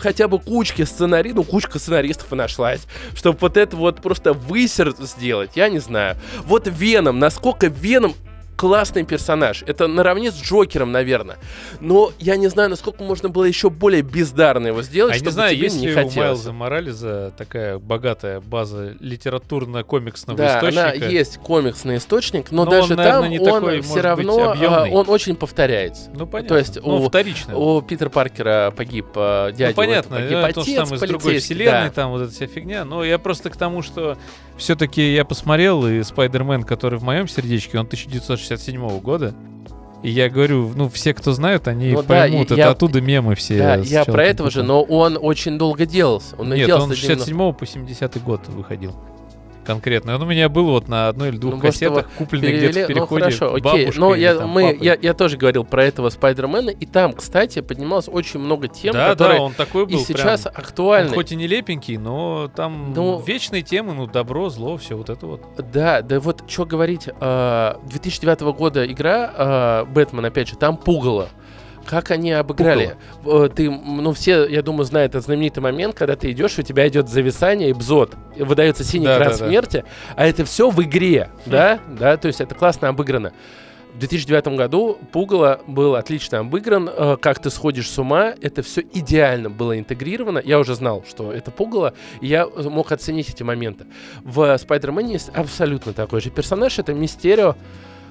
хотя 0.00 0.28
бы 0.28 0.38
кучки 0.38 0.82
сценарий, 0.82 1.32
ну 1.32 1.42
кучка 1.42 1.78
сценаристов 1.78 2.32
и 2.32 2.36
нашлась, 2.36 2.82
чтобы 3.14 3.38
вот 3.40 3.56
это 3.56 3.76
вот 3.76 4.00
просто 4.00 4.32
высер 4.32 4.94
сделать, 5.00 5.52
я 5.54 5.68
не 5.68 5.78
знаю. 5.78 6.16
Вот 6.44 6.68
Веном, 6.68 7.18
насколько 7.18 7.66
Веном 7.66 8.14
классный 8.56 9.04
персонаж. 9.04 9.62
Это 9.66 9.86
наравне 9.86 10.30
с 10.32 10.40
Джокером, 10.40 10.92
наверное. 10.92 11.36
Но 11.80 12.12
я 12.18 12.36
не 12.36 12.48
знаю, 12.48 12.70
насколько 12.70 13.02
можно 13.02 13.28
было 13.28 13.44
еще 13.44 13.70
более 13.70 14.02
бездарно 14.02 14.68
его 14.68 14.82
сделать, 14.82 15.12
А 15.12 15.14
я 15.14 15.18
чтобы 15.18 15.30
не 15.30 15.34
знаю, 15.34 15.54
тебе 15.54 15.62
есть 15.64 15.80
не 15.80 15.86
ли 15.88 15.92
у 15.92 15.96
хотелось. 15.96 16.16
Майлза 16.16 16.52
Морализа 16.52 17.32
такая 17.36 17.78
богатая 17.78 18.40
база 18.40 18.94
литературно-комиксного 19.00 20.36
Да, 20.36 20.56
источника? 20.56 20.84
она 20.84 20.92
есть 20.92 21.38
комиксный 21.38 21.98
источник, 21.98 22.50
но, 22.50 22.64
Но 22.64 22.70
даже 22.70 22.92
он, 22.92 22.96
наверное, 22.98 23.20
там 23.22 23.30
не 23.30 23.38
он 23.38 23.44
такой, 23.60 23.80
все 23.80 24.00
равно 24.00 24.34
быть, 24.36 24.46
а, 24.46 24.52
объемный. 24.52 24.90
он 24.92 25.08
очень 25.08 25.36
повторяется. 25.36 26.10
Ну, 26.14 26.26
понятно. 26.26 26.48
То 26.48 26.58
есть 26.58 26.76
ну, 26.82 26.96
у- 27.02 27.08
вторично. 27.08 27.56
У 27.56 27.82
Питера 27.82 28.08
Паркера 28.08 28.72
погиб 28.76 29.06
э, 29.14 29.52
дядя, 29.52 29.68
ну, 29.70 29.74
понятно, 29.74 30.16
погиб 30.16 30.30
то, 30.30 30.50
что 30.50 30.60
отец 30.62 30.88
там 30.88 30.94
из 30.94 31.00
другой 31.00 31.38
вселенной, 31.38 31.88
да. 31.88 31.90
там 31.90 32.10
вот 32.10 32.22
эта 32.22 32.32
вся 32.32 32.46
фигня. 32.46 32.84
Но 32.84 33.04
я 33.04 33.18
просто 33.18 33.50
к 33.50 33.56
тому, 33.56 33.82
что 33.82 34.16
все-таки 34.56 35.12
я 35.14 35.24
посмотрел, 35.24 35.86
и 35.86 36.02
Спайдермен, 36.02 36.62
который 36.62 36.98
в 36.98 37.02
моем 37.02 37.28
сердечке, 37.28 37.78
он 37.78 37.86
1967 38.54 39.00
года. 39.00 39.34
И 40.02 40.10
я 40.10 40.28
говорю, 40.28 40.72
ну, 40.74 40.88
все, 40.88 41.14
кто 41.14 41.32
знают, 41.32 41.66
они 41.68 41.92
Ну 41.92 42.02
да, 42.02 42.08
поймут, 42.20 42.50
и 42.50 42.54
это 42.54 42.54
я- 42.54 42.70
оттуда 42.70 43.00
мемы 43.00 43.34
все. 43.34 43.58
Да, 43.58 43.74
я 43.76 44.04
про 44.04 44.24
этого 44.24 44.50
же, 44.50 44.62
но 44.62 44.82
он 44.82 45.18
очень 45.20 45.58
долго 45.58 45.86
делался. 45.86 46.36
Он 46.36 46.50
Нет, 46.50 46.66
делался 46.66 46.84
он 46.90 46.92
с 46.94 47.00
90 47.00 47.24
67 47.24 47.52
по 47.54 47.66
70 47.66 48.22
год 48.22 48.46
выходил. 48.48 48.94
Конкретно. 49.66 50.14
Он 50.14 50.22
у 50.22 50.26
меня 50.26 50.48
был 50.48 50.66
вот 50.66 50.88
на 50.88 51.08
одной 51.08 51.30
или 51.30 51.36
двух 51.36 51.54
Ну, 51.54 51.60
кассетах, 51.60 52.08
купленных 52.16 52.50
где-то 52.50 52.70
в 52.70 52.74
Перевели, 52.74 52.82
ну 52.82 52.88
переходе. 52.88 53.24
хорошо, 53.24 53.54
окей. 53.54 53.90
Но 53.96 54.14
я, 54.14 54.46
мы, 54.46 54.78
я, 54.80 54.96
я 55.00 55.14
тоже 55.14 55.36
говорил 55.36 55.64
про 55.64 55.84
этого 55.84 56.08
Спайдермена, 56.10 56.70
и 56.70 56.86
там, 56.86 57.12
кстати, 57.12 57.60
поднималось 57.60 58.08
очень 58.08 58.40
много 58.40 58.68
тем, 58.68 58.92
да, 58.92 59.08
которые 59.10 59.38
да, 59.38 59.44
он 59.44 59.52
такой 59.54 59.86
был 59.86 59.98
и 59.98 60.02
сейчас 60.02 60.42
прям... 60.42 60.54
актуальны. 60.56 61.08
Он 61.10 61.14
хоть 61.14 61.32
и 61.32 61.36
не 61.36 61.46
лепенький, 61.46 61.96
но 61.96 62.50
там 62.54 62.92
Ну- 62.94 63.20
вечные 63.20 63.62
темы, 63.62 63.94
ну, 63.94 64.06
добро, 64.06 64.48
зло, 64.50 64.76
все 64.76 64.96
вот 64.96 65.10
это 65.10 65.26
вот. 65.26 65.42
Да, 65.72 66.02
да 66.02 66.20
вот 66.20 66.44
что 66.48 66.64
говорить, 66.64 67.08
э, 67.20 67.74
2009 67.86 68.40
года 68.56 68.86
игра 68.90 69.32
э, 69.36 69.84
Бэтмен, 69.92 70.24
опять 70.24 70.48
же, 70.48 70.56
там 70.56 70.76
пугало. 70.76 71.28
Как 71.86 72.10
они 72.10 72.32
обыграли. 72.32 72.96
Э, 73.24 73.48
Ты, 73.54 73.70
ну, 73.70 74.12
все, 74.12 74.46
я 74.46 74.62
думаю, 74.62 74.84
знают 74.84 75.12
этот 75.14 75.24
знаменитый 75.24 75.62
момент, 75.62 75.94
когда 75.94 76.16
ты 76.16 76.30
идешь, 76.32 76.58
у 76.58 76.62
тебя 76.62 76.86
идет 76.88 77.08
зависание 77.08 77.70
и 77.70 77.72
бзот. 77.72 78.14
И 78.36 78.42
выдается 78.42 78.84
синий 78.84 79.06
Да, 79.06 79.16
экран 79.16 79.32
да, 79.32 79.38
да. 79.38 79.46
смерти, 79.48 79.84
а 80.16 80.26
это 80.26 80.44
все 80.44 80.68
в 80.70 80.82
игре, 80.82 81.30
да? 81.46 81.78
Да, 81.88 82.16
то 82.16 82.26
есть 82.28 82.40
это 82.40 82.54
классно 82.54 82.88
обыграно. 82.88 83.32
В 83.94 83.98
2009 83.98 84.48
году 84.58 84.98
Пугало 85.10 85.60
был 85.66 85.94
отлично 85.94 86.40
обыгран. 86.40 86.90
Э, 86.94 87.16
Как 87.18 87.38
ты 87.38 87.48
сходишь 87.48 87.88
с 87.88 87.98
ума, 87.98 88.34
это 88.42 88.62
все 88.62 88.82
идеально 88.92 89.48
было 89.48 89.78
интегрировано. 89.78 90.38
Я 90.44 90.58
уже 90.58 90.74
знал, 90.74 91.02
что 91.08 91.32
это 91.32 91.50
Пугало, 91.50 91.94
и 92.20 92.26
я 92.26 92.46
мог 92.46 92.92
оценить 92.92 93.30
эти 93.30 93.42
моменты. 93.42 93.86
В 94.22 94.54
Спайдермене 94.58 95.14
есть 95.14 95.30
абсолютно 95.30 95.94
такой 95.94 96.20
же 96.20 96.28
персонаж, 96.28 96.78
это 96.78 96.92
Мистерио. 96.92 97.54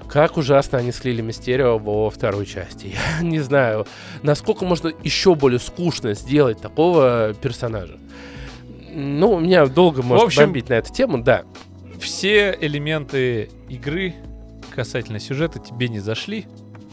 Как 0.10 0.38
ужасно 0.38 0.78
они 0.78 0.92
слили 0.92 1.22
Мистерио 1.22 1.78
во 1.78 2.10
второй 2.10 2.46
части. 2.46 2.96
Я 3.20 3.24
не 3.24 3.40
знаю, 3.40 3.86
насколько 4.24 4.66
можно 4.66 4.92
еще 5.04 5.36
более 5.36 5.60
скучно 5.60 6.14
сделать 6.14 6.62
такого 6.62 7.34
персонажа. 7.42 7.98
Ну, 8.94 9.34
у 9.34 9.40
меня 9.40 9.66
долго 9.66 10.02
может 10.02 10.28
общем- 10.28 10.44
бомбить 10.44 10.70
на 10.70 10.76
эту 10.76 10.94
тему, 10.94 11.22
да. 11.22 11.44
Все 12.00 12.58
элементы 12.60 13.50
игры 13.70 14.16
касательно 14.74 15.20
сюжета 15.20 15.60
тебе 15.60 15.88
не 15.88 16.00
зашли, 16.00 16.46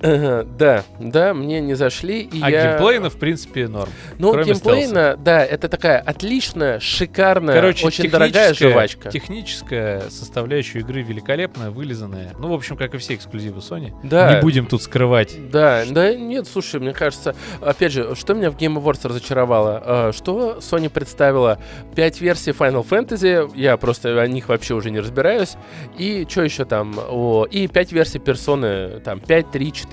да, 0.02 0.84
да, 0.98 1.32
мне 1.32 1.60
не 1.60 1.74
зашли, 1.74 2.22
и 2.22 2.40
а 2.42 2.50
я... 2.50 2.70
геймплейно, 2.70 3.08
в 3.08 3.16
принципе, 3.16 3.68
норм. 3.68 3.90
Ну, 4.18 4.32
кроме 4.32 4.52
геймплейно, 4.52 5.16
да, 5.16 5.44
это 5.44 5.68
такая 5.68 6.00
отличная, 6.00 6.80
шикарная, 6.80 7.54
Короче, 7.54 7.86
очень 7.86 8.10
дорогая 8.10 8.52
жвачка. 8.52 9.10
Техническая 9.10 10.10
составляющая 10.10 10.80
игры 10.80 11.02
великолепная, 11.02 11.70
вылизанная. 11.70 12.32
Ну, 12.38 12.48
в 12.48 12.52
общем, 12.52 12.76
как 12.76 12.94
и 12.94 12.98
все 12.98 13.14
эксклюзивы 13.14 13.60
Sony. 13.60 13.92
Да. 14.02 14.34
Не 14.34 14.40
будем 14.40 14.66
тут 14.66 14.82
скрывать. 14.82 15.50
Да, 15.50 15.84
да, 15.88 16.14
нет, 16.14 16.48
слушай, 16.48 16.80
мне 16.80 16.92
кажется, 16.92 17.36
опять 17.60 17.92
же, 17.92 18.16
что 18.16 18.34
меня 18.34 18.50
в 18.50 18.56
Game 18.56 18.82
Awards 18.82 19.06
разочаровало, 19.06 20.08
э, 20.08 20.12
что 20.12 20.58
Sony 20.58 20.88
представила 20.88 21.58
5 21.94 22.20
версий 22.20 22.50
Final 22.50 22.84
Fantasy, 22.84 23.52
я 23.56 23.76
просто 23.76 24.20
о 24.20 24.26
них 24.26 24.48
вообще 24.48 24.74
уже 24.74 24.90
не 24.90 24.98
разбираюсь, 24.98 25.54
и 25.96 26.26
что 26.28 26.42
еще 26.42 26.64
там, 26.64 26.98
о, 26.98 27.46
и 27.48 27.68
5 27.68 27.92
версий 27.92 28.18
персоны, 28.18 29.00
там, 29.00 29.20
5, 29.20 29.50
3, 29.52 29.72
4. 29.72 29.91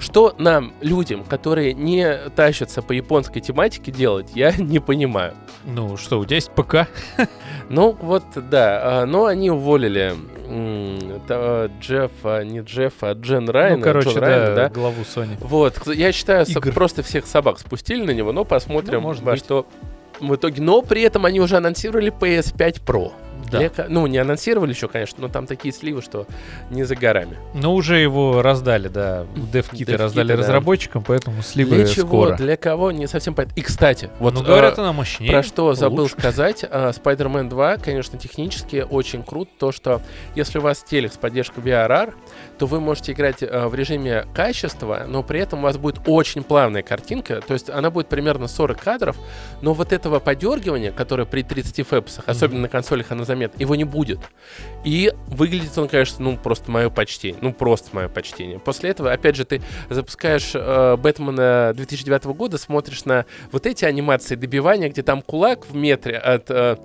Что 0.00 0.34
нам, 0.38 0.74
людям, 0.80 1.22
которые 1.24 1.72
не 1.72 2.18
тащатся 2.36 2.82
по 2.82 2.92
японской 2.92 3.40
тематике 3.40 3.90
делать, 3.92 4.30
я 4.34 4.52
не 4.58 4.80
понимаю. 4.80 5.34
Ну 5.64 5.96
что, 5.96 6.18
у 6.20 6.24
тебя 6.24 6.36
есть 6.36 6.50
ПК? 6.50 6.88
Ну, 7.70 7.96
вот, 8.00 8.24
да. 8.50 9.02
а, 9.02 9.06
Но 9.06 9.24
они 9.26 9.50
уволили 9.50 10.14
Джеффа, 11.80 12.44
не 12.44 12.60
Джеффа, 12.60 13.10
а 13.10 13.14
Джен 13.14 13.48
Райана. 13.48 13.76
ну, 13.78 13.82
короче, 13.82 14.10
Джон 14.10 14.20
да, 14.20 14.26
Райана, 14.26 14.54
да. 14.54 14.68
главу 14.68 15.02
Sony. 15.02 15.36
Вот, 15.40 15.86
я 15.86 16.12
считаю, 16.12 16.46
Игр. 16.46 16.72
просто 16.72 17.02
всех 17.02 17.26
собак 17.26 17.58
спустили 17.58 18.04
на 18.04 18.10
него, 18.10 18.32
но 18.32 18.44
посмотрим, 18.44 19.00
Ну, 19.00 19.08
может 19.08 19.22
во 19.22 19.32
быть. 19.32 19.40
что 19.40 19.66
в 20.20 20.34
итоге. 20.34 20.62
Но 20.62 20.82
при 20.82 21.02
этом 21.02 21.24
они 21.24 21.40
уже 21.40 21.56
анонсировали 21.56 22.12
PS5 22.12 22.82
Pro. 22.84 23.12
Да. 23.58 23.68
Ко- 23.68 23.86
ну, 23.88 24.06
не 24.06 24.18
анонсировали 24.18 24.70
еще, 24.70 24.88
конечно, 24.88 25.18
но 25.20 25.28
там 25.28 25.46
такие 25.46 25.72
сливы, 25.72 26.02
что 26.02 26.26
не 26.70 26.84
за 26.84 26.96
горами. 26.96 27.36
Но 27.54 27.74
уже 27.74 27.98
его 27.98 28.42
раздали, 28.42 28.88
да. 28.88 29.26
Девкиты 29.34 29.96
раздали 29.96 30.28
да. 30.28 30.38
разработчикам, 30.38 31.02
поэтому 31.02 31.42
сливы 31.42 31.76
Для 31.76 31.86
чего, 31.86 32.06
скоро. 32.06 32.36
для 32.36 32.56
кого, 32.56 32.90
не 32.92 33.06
совсем 33.06 33.34
понятно. 33.34 33.58
И, 33.58 33.62
кстати, 33.62 34.10
вот... 34.18 34.34
ну, 34.34 34.42
э, 34.42 34.44
говорят, 34.44 34.78
она 34.78 34.92
мощнее. 34.92 35.30
Про 35.30 35.42
что 35.42 35.74
забыл 35.74 36.04
лучше. 36.04 36.16
сказать, 36.18 36.64
а, 36.68 36.90
Spider-Man 36.90 37.48
2, 37.48 37.76
конечно, 37.78 38.18
технически 38.18 38.84
очень 38.88 39.22
крут, 39.22 39.48
то, 39.58 39.72
что 39.72 40.00
если 40.34 40.58
у 40.58 40.62
вас 40.62 40.82
телек 40.82 41.12
с 41.12 41.16
поддержкой 41.16 41.60
VRR, 41.60 42.14
то 42.58 42.66
вы 42.66 42.80
можете 42.80 43.12
играть 43.12 43.42
а, 43.42 43.68
в 43.68 43.74
режиме 43.74 44.26
качества, 44.34 45.04
но 45.06 45.22
при 45.22 45.40
этом 45.40 45.60
у 45.60 45.62
вас 45.62 45.76
будет 45.76 46.00
очень 46.06 46.42
плавная 46.42 46.82
картинка, 46.82 47.40
то 47.40 47.54
есть 47.54 47.70
она 47.70 47.90
будет 47.90 48.08
примерно 48.08 48.48
40 48.48 48.80
кадров, 48.80 49.16
но 49.62 49.74
вот 49.74 49.92
этого 49.92 50.18
подергивания, 50.18 50.92
которое 50.92 51.24
при 51.24 51.42
30 51.42 51.86
фэпсах, 51.86 52.24
особенно 52.26 52.62
на 52.62 52.68
консолях 52.68 53.10
оно 53.10 53.24
заметно, 53.44 53.60
его 53.60 53.74
не 53.74 53.84
будет. 53.84 54.20
И 54.84 55.12
выглядит 55.28 55.76
он, 55.78 55.88
конечно, 55.88 56.22
ну, 56.22 56.36
просто 56.36 56.70
мое 56.70 56.90
почтение. 56.90 57.38
Ну, 57.40 57.52
просто 57.52 57.88
мое 57.92 58.08
почтение. 58.08 58.58
После 58.58 58.90
этого, 58.90 59.12
опять 59.12 59.36
же, 59.36 59.44
ты 59.44 59.62
запускаешь 59.88 60.52
э, 60.54 60.96
Бэтмена 60.96 61.72
2009 61.74 62.24
года, 62.26 62.58
смотришь 62.58 63.04
на 63.04 63.24
вот 63.50 63.66
эти 63.66 63.84
анимации 63.84 64.34
добивания, 64.34 64.88
где 64.88 65.02
там 65.02 65.22
кулак 65.22 65.66
в 65.66 65.74
метре 65.74 66.16
от... 66.16 66.50
э, 66.50 66.76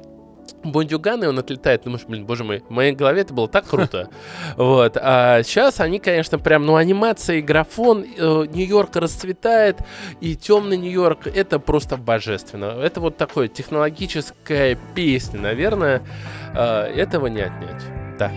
Бондюгана, 0.63 1.25
и 1.25 1.27
он 1.27 1.39
отлетает, 1.39 1.83
думаешь, 1.83 2.05
блин, 2.05 2.25
боже 2.25 2.43
мой, 2.43 2.63
в 2.67 2.69
моей 2.69 2.93
голове 2.93 3.21
это 3.21 3.33
было 3.33 3.47
так 3.47 3.67
круто. 3.67 4.09
Вот. 4.57 4.97
А 4.99 5.41
сейчас 5.43 5.79
они, 5.79 5.99
конечно, 5.99 6.37
прям, 6.39 6.65
ну, 6.65 6.75
анимация 6.75 7.37
и 7.37 7.41
графон, 7.41 8.03
э, 8.03 8.45
Нью-Йорк 8.51 8.95
расцветает, 8.95 9.77
и 10.21 10.35
темный 10.35 10.77
Нью-Йорк, 10.77 11.27
это 11.27 11.59
просто 11.59 11.97
божественно. 11.97 12.65
Это 12.65 12.99
вот 12.99 13.17
такое 13.17 13.47
технологическая 13.47 14.77
песня, 14.95 15.39
наверное, 15.39 16.01
э, 16.53 16.93
этого 16.95 17.27
не 17.27 17.41
отнять. 17.41 17.83
Да. 18.17 18.31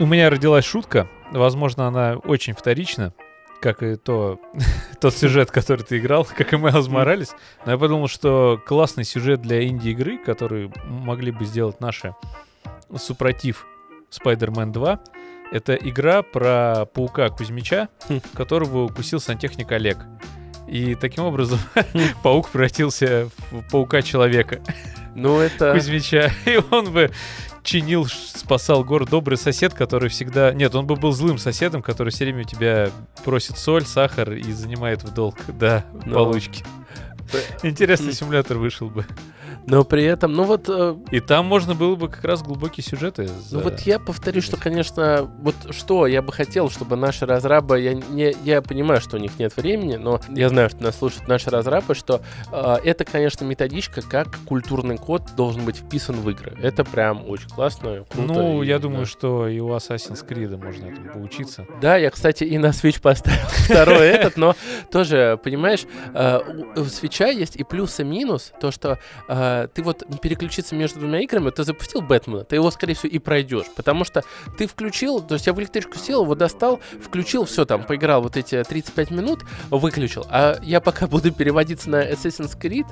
У 0.00 0.06
меня 0.06 0.30
родилась 0.30 0.64
шутка. 0.64 1.08
Возможно, 1.30 1.86
она 1.86 2.16
очень 2.16 2.54
вторична, 2.54 3.12
как 3.60 3.82
и 3.82 3.96
то, 3.96 4.40
тот 5.00 5.14
сюжет, 5.14 5.50
который 5.50 5.84
ты 5.84 5.98
играл, 5.98 6.26
как 6.36 6.52
и 6.52 6.56
Майлз 6.56 6.88
Моралес. 6.88 7.34
Но 7.64 7.72
я 7.72 7.78
подумал, 7.78 8.08
что 8.08 8.60
классный 8.66 9.04
сюжет 9.04 9.42
для 9.42 9.66
инди-игры, 9.66 10.18
который 10.18 10.72
могли 10.84 11.32
бы 11.32 11.44
сделать 11.44 11.80
наши 11.80 12.14
супротив 12.96 13.66
Spider-Man 14.10 14.72
2, 14.72 15.00
это 15.52 15.74
игра 15.74 16.22
про 16.22 16.86
паука 16.86 17.28
Кузьмича, 17.28 17.88
Хм. 18.08 18.20
которого 18.34 18.84
укусил 18.84 19.20
сантехник 19.20 19.70
Олег. 19.72 19.98
И 20.68 20.94
таким 20.94 21.24
образом 21.24 21.58
паук 22.22 22.48
превратился 22.48 23.28
в 23.50 23.62
паука-человека. 23.70 24.60
Ну, 25.16 25.40
это... 25.40 25.72
Кузьмича. 25.72 26.30
И 26.46 26.60
он 26.70 26.92
бы 26.92 27.10
чинил, 27.62 28.06
спасал 28.06 28.84
город. 28.84 29.10
Добрый 29.10 29.38
сосед, 29.38 29.74
который 29.74 30.08
всегда... 30.08 30.52
Нет, 30.52 30.74
он 30.74 30.86
бы 30.86 30.96
был 30.96 31.12
злым 31.12 31.38
соседом, 31.38 31.82
который 31.82 32.10
все 32.10 32.24
время 32.24 32.40
у 32.40 32.44
тебя 32.44 32.90
просит 33.24 33.58
соль, 33.58 33.84
сахар 33.84 34.32
и 34.32 34.52
занимает 34.52 35.02
в 35.02 35.12
долг. 35.12 35.36
Да, 35.48 35.84
Ну. 36.04 36.14
получки. 36.14 36.64
Интересный 37.62 38.12
симулятор 38.12 38.58
вышел 38.58 38.88
бы. 38.88 39.06
Но 39.66 39.84
при 39.84 40.04
этом, 40.04 40.32
ну 40.32 40.44
вот 40.44 40.68
э, 40.68 40.96
И 41.10 41.20
там 41.20 41.46
можно 41.46 41.74
было 41.74 41.94
бы 41.94 42.08
как 42.08 42.24
раз 42.24 42.42
глубокие 42.42 42.84
сюжеты. 42.84 43.22
Ну 43.22 43.40
за- 43.40 43.58
вот 43.60 43.80
я 43.80 43.98
повторю, 43.98 44.42
что, 44.42 44.56
конечно, 44.56 45.30
вот 45.42 45.54
что 45.70 46.06
я 46.06 46.22
бы 46.22 46.32
хотел, 46.32 46.70
чтобы 46.70 46.96
наши 46.96 47.26
разрабы, 47.26 47.80
я, 47.80 47.94
не, 47.94 48.34
я 48.44 48.62
понимаю, 48.62 49.00
что 49.00 49.16
у 49.16 49.20
них 49.20 49.38
нет 49.38 49.56
времени, 49.56 49.96
но 49.96 50.20
я 50.28 50.48
знаю, 50.48 50.70
что 50.70 50.82
нас 50.82 50.98
слушают 50.98 51.28
наши 51.28 51.50
разрабы, 51.50 51.94
что 51.94 52.20
э, 52.52 52.76
это, 52.84 53.04
конечно, 53.04 53.44
методичка, 53.44 54.02
как 54.02 54.38
культурный 54.46 54.96
код 54.96 55.22
должен 55.36 55.64
быть 55.64 55.76
вписан 55.76 56.16
в 56.16 56.30
игры. 56.30 56.56
Это 56.62 56.84
прям 56.84 57.28
очень 57.28 57.48
классно, 57.48 58.04
круто. 58.08 58.32
Ну, 58.32 58.62
и, 58.62 58.66
я 58.66 58.78
да. 58.78 58.82
думаю, 58.82 59.06
что 59.06 59.46
и 59.48 59.60
у 59.60 59.68
Assassin's 59.70 60.26
Creed 60.26 60.56
можно 60.56 60.86
этому 60.86 61.12
поучиться. 61.12 61.66
Да, 61.80 61.96
я, 61.96 62.10
кстати, 62.10 62.44
и 62.44 62.58
на 62.58 62.68
Switch 62.68 63.00
поставил 63.00 63.46
второй 63.48 64.08
этот, 64.08 64.36
но 64.36 64.56
тоже, 64.90 65.38
понимаешь, 65.42 65.84
э, 66.14 66.40
у 66.76 66.84
свеча 66.84 67.28
есть 67.28 67.56
и 67.56 67.64
плюс, 67.64 68.00
и 68.00 68.04
минус. 68.04 68.52
То, 68.60 68.70
что 68.70 68.98
э, 69.28 69.49
ты 69.74 69.82
вот 69.82 70.02
переключиться 70.20 70.74
между 70.74 71.00
двумя 71.00 71.20
играми, 71.20 71.50
ты 71.50 71.64
запустил 71.64 72.00
Бэтмена, 72.02 72.44
ты 72.44 72.56
его, 72.56 72.70
скорее 72.70 72.94
всего, 72.94 73.10
и 73.12 73.18
пройдешь. 73.18 73.66
Потому 73.76 74.04
что 74.04 74.22
ты 74.58 74.66
включил, 74.66 75.20
то 75.20 75.34
есть 75.34 75.46
я 75.46 75.52
в 75.52 75.60
электричку 75.60 75.98
сел, 75.98 76.22
его 76.22 76.34
достал, 76.34 76.80
включил, 77.02 77.44
все 77.44 77.64
там, 77.64 77.84
поиграл 77.84 78.22
вот 78.22 78.36
эти 78.36 78.62
35 78.62 79.10
минут, 79.10 79.40
выключил. 79.70 80.26
А 80.30 80.58
я 80.62 80.80
пока 80.80 81.06
буду 81.06 81.32
переводиться 81.32 81.90
на 81.90 82.08
Assassin's 82.10 82.58
Creed, 82.58 82.86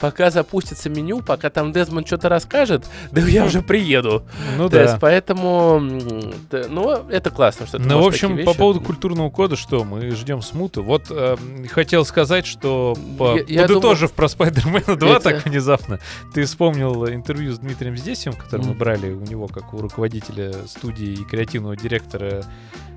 пока 0.00 0.30
запустится 0.30 0.88
меню, 0.90 1.20
пока 1.22 1.50
там 1.50 1.72
Дезмонд 1.72 2.06
что-то 2.06 2.28
расскажет, 2.28 2.86
да 3.10 3.20
я 3.20 3.44
уже 3.44 3.62
приеду. 3.62 4.24
Ну 4.56 4.68
То 4.68 4.80
есть, 4.80 4.94
да. 4.94 4.98
поэтому, 5.00 5.76
м, 5.78 6.34
да, 6.50 6.64
ну, 6.68 6.90
это 7.08 7.30
классно, 7.30 7.66
что 7.66 7.78
ты 7.78 7.84
Ну, 7.84 8.02
в 8.02 8.06
общем, 8.06 8.44
по 8.44 8.54
поводу 8.54 8.80
культурного 8.80 9.30
кода, 9.30 9.56
что 9.56 9.84
мы 9.84 10.10
ждем 10.10 10.42
смуты. 10.42 10.80
Вот 10.80 11.06
э, 11.10 11.36
хотел 11.70 12.04
сказать, 12.04 12.46
что 12.46 12.96
по, 13.18 13.36
Я- 13.36 13.44
я 13.48 13.62
подытожив 13.62 14.12
про 14.12 14.26
Spider-Man 14.26 14.96
2 14.96 15.08
Это- 15.16 15.20
так 15.20 15.44
внезапно, 15.44 15.98
ты 16.34 16.44
вспомнил 16.44 17.06
интервью 17.08 17.52
с 17.52 17.58
Дмитрием 17.58 17.96
Здесием, 17.96 18.34
которое 18.34 18.64
мы 18.64 18.74
брали 18.74 19.12
у 19.12 19.20
него 19.20 19.48
как 19.48 19.74
у 19.74 19.78
руководителя 19.78 20.52
студии 20.66 21.12
и 21.12 21.24
креативного 21.24 21.76
директора 21.76 22.44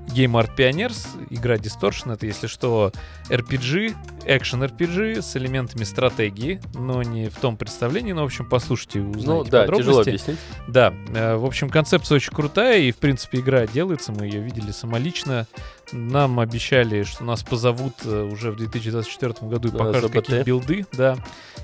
Game 0.08 0.32
Art 0.32 0.56
Pioneers, 0.56 1.06
игра 1.30 1.56
Distortion, 1.56 2.12
это, 2.12 2.26
если 2.26 2.46
что, 2.46 2.92
RPG, 3.28 3.94
экшен 4.26 4.62
RPG 4.64 5.22
с 5.22 5.36
элементами 5.36 5.84
стратегии, 5.84 6.60
но 6.74 7.02
не 7.02 7.28
в 7.28 7.36
том 7.36 7.56
представлении, 7.56 8.12
но, 8.12 8.22
в 8.22 8.26
общем, 8.26 8.44
послушайте, 8.48 9.00
узнаете 9.00 9.26
Ну 9.26 9.44
да, 9.44 9.66
тяжело 9.66 9.78
подробности. 9.78 10.08
объяснить. 10.10 10.38
Да, 10.68 10.94
э, 11.14 11.36
в 11.36 11.44
общем, 11.44 11.68
концепция 11.70 12.16
очень 12.16 12.32
крутая, 12.32 12.78
и, 12.80 12.90
в 12.92 12.96
принципе, 12.96 13.38
игра 13.38 13.66
делается, 13.66 14.12
мы 14.12 14.24
ее 14.26 14.40
видели 14.40 14.70
самолично 14.70 15.46
Нам 15.92 16.40
обещали, 16.40 17.04
что 17.04 17.22
нас 17.22 17.44
позовут 17.44 17.94
э, 18.04 18.22
уже 18.24 18.50
в 18.50 18.56
2024 18.56 19.34
году 19.48 19.68
и 19.68 19.72
На 19.72 19.78
покажут 19.78 20.10
ЗБТ. 20.10 20.14
какие 20.26 20.42
билды, 20.42 20.86
да, 20.92 21.16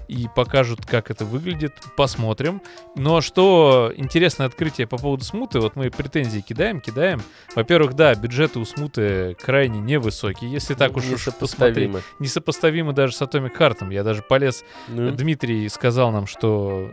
и 0.07 0.29
покажут, 0.35 0.87
как 0.87 1.11
это 1.11 1.25
выглядит, 1.25 1.73
посмотрим. 1.97 2.63
Но 2.95 3.21
что 3.21 3.93
интересное 3.97 4.47
открытие 4.47 4.87
по 4.87 4.97
поводу 4.97 5.25
смуты, 5.25 5.59
вот 5.59 5.75
мы 5.75 5.91
претензии 5.91 6.39
кидаем, 6.41 6.81
кидаем. 6.81 7.21
Во-первых, 7.57 7.95
да, 7.95 8.15
бюджеты 8.15 8.61
у 8.61 8.65
смуты 8.65 9.37
крайне 9.43 9.81
невысокие, 9.81 10.53
если 10.53 10.75
так 10.75 10.97
уж, 10.97 11.05
уж 11.11 11.27
Несопоставимо. 11.53 12.01
Несопоставимы 12.19 12.93
даже 12.93 13.15
с 13.15 13.23
Atomic 13.23 13.57
Heart. 13.57 13.93
Я 13.93 14.03
даже 14.03 14.23
полез 14.23 14.65
Ну, 14.89 15.11
Дмитрий 15.11 15.69
сказал 15.69 16.11
нам, 16.11 16.27
что 16.27 16.91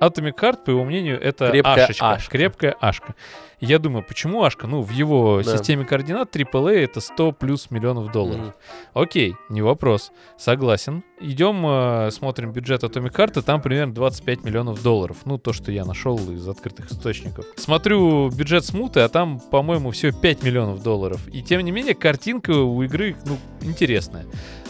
Atomic 0.00 0.34
Heart, 0.40 0.64
по 0.64 0.70
его 0.70 0.84
мнению, 0.84 1.20
это 1.20 1.50
Крепкая 1.50 1.84
ашечка, 1.84 2.10
ашка. 2.12 2.30
крепкая 2.30 2.76
ашка. 2.80 3.14
Я 3.58 3.78
думаю, 3.78 4.04
почему 4.06 4.42
ашка? 4.42 4.66
Ну, 4.66 4.82
в 4.82 4.90
его 4.90 5.40
Да. 5.42 5.56
системе 5.56 5.84
координат 5.86 6.30
AAA 6.30 6.84
это 6.84 7.00
100 7.00 7.32
плюс 7.32 7.70
миллионов 7.70 8.12
долларов. 8.12 8.40
Мгм. 8.40 8.52
Окей, 8.92 9.34
не 9.48 9.62
вопрос. 9.62 10.12
Согласен. 10.36 11.02
Идем, 11.20 11.64
э, 11.66 12.10
смотрим 12.10 12.52
бюджет 12.52 12.82
Atomic 12.84 13.12
Heart, 13.12 13.38
и 13.40 13.42
там 13.42 13.62
примерно 13.62 13.94
25 13.94 14.44
миллионов 14.44 14.82
долларов. 14.82 15.18
Ну, 15.24 15.38
то, 15.38 15.54
что 15.54 15.72
я 15.72 15.86
нашел 15.86 16.16
из 16.30 16.46
открытых 16.46 16.90
источников. 16.92 17.46
Смотрю 17.56 18.28
бюджет 18.28 18.64
смуты, 18.66 19.00
а 19.00 19.08
там, 19.08 19.40
по-моему, 19.40 19.90
всего 19.90 20.12
5 20.12 20.42
миллионов 20.42 20.82
долларов. 20.82 21.26
И 21.28 21.42
тем 21.42 21.62
не 21.62 21.70
менее, 21.70 21.94
картинка 21.94 22.50
у 22.50 22.82
игры, 22.82 23.16
ну, 23.24 23.38
интересная. 23.62 24.26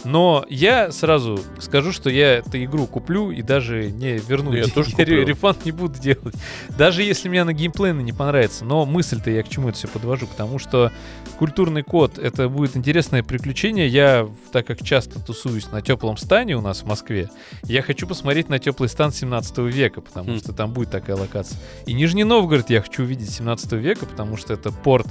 Но 0.07 0.45
я 0.49 0.91
сразу 0.93 1.37
скажу, 1.59 1.91
что 1.91 2.09
я 2.09 2.35
эту 2.35 2.63
игру 2.63 2.87
куплю 2.87 3.29
и 3.29 3.41
даже 3.41 3.91
не 3.91 4.17
верну. 4.17 4.53
Я 4.53 4.61
деньги. 4.61 4.73
тоже 4.73 4.91
куплю. 4.95 5.25
Рефанд 5.25 5.65
не 5.65 5.71
буду 5.71 5.99
делать. 5.99 6.33
Даже 6.77 7.03
если 7.03 7.27
мне 7.27 7.43
на 7.43 7.51
геймплейно 7.51 7.99
не 7.99 8.13
понравится. 8.13 8.63
Но 8.63 8.85
мысль-то 8.85 9.29
я 9.29 9.43
к 9.43 9.49
чему 9.49 9.67
это 9.69 9.77
все 9.77 9.89
подвожу? 9.89 10.27
К 10.27 10.31
тому, 10.31 10.59
что 10.59 10.93
культурный 11.37 11.83
код 11.83 12.17
это 12.17 12.47
будет 12.47 12.77
интересное 12.77 13.21
приключение. 13.21 13.89
Я, 13.89 14.29
так 14.53 14.65
как 14.65 14.81
часто 14.81 15.19
тусуюсь 15.19 15.69
на 15.71 15.81
теплом 15.81 16.15
стане 16.15 16.55
у 16.55 16.61
нас 16.61 16.83
в 16.83 16.85
Москве, 16.85 17.29
я 17.63 17.81
хочу 17.81 18.07
посмотреть 18.07 18.47
на 18.47 18.59
теплый 18.59 18.87
стан 18.87 19.11
17 19.11 19.57
века, 19.57 19.99
потому 19.99 20.33
Хм. 20.33 20.37
что 20.39 20.53
там 20.53 20.71
будет 20.71 20.89
такая 20.89 21.17
локация. 21.17 21.59
И 21.85 21.91
Нижний 21.91 22.23
Новгород 22.23 22.69
я 22.69 22.81
хочу 22.81 23.03
увидеть 23.03 23.29
17 23.29 23.73
века, 23.73 24.05
потому 24.05 24.37
что 24.37 24.53
это 24.53 24.71
порт 24.71 25.07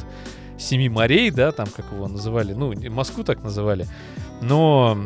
Семи 0.58 0.88
морей, 0.88 1.30
да, 1.30 1.52
там 1.52 1.66
как 1.66 1.84
его 1.92 2.08
называли, 2.08 2.54
ну, 2.54 2.72
Москву 2.90 3.24
так 3.24 3.42
называли. 3.42 3.86
Но 4.40 4.96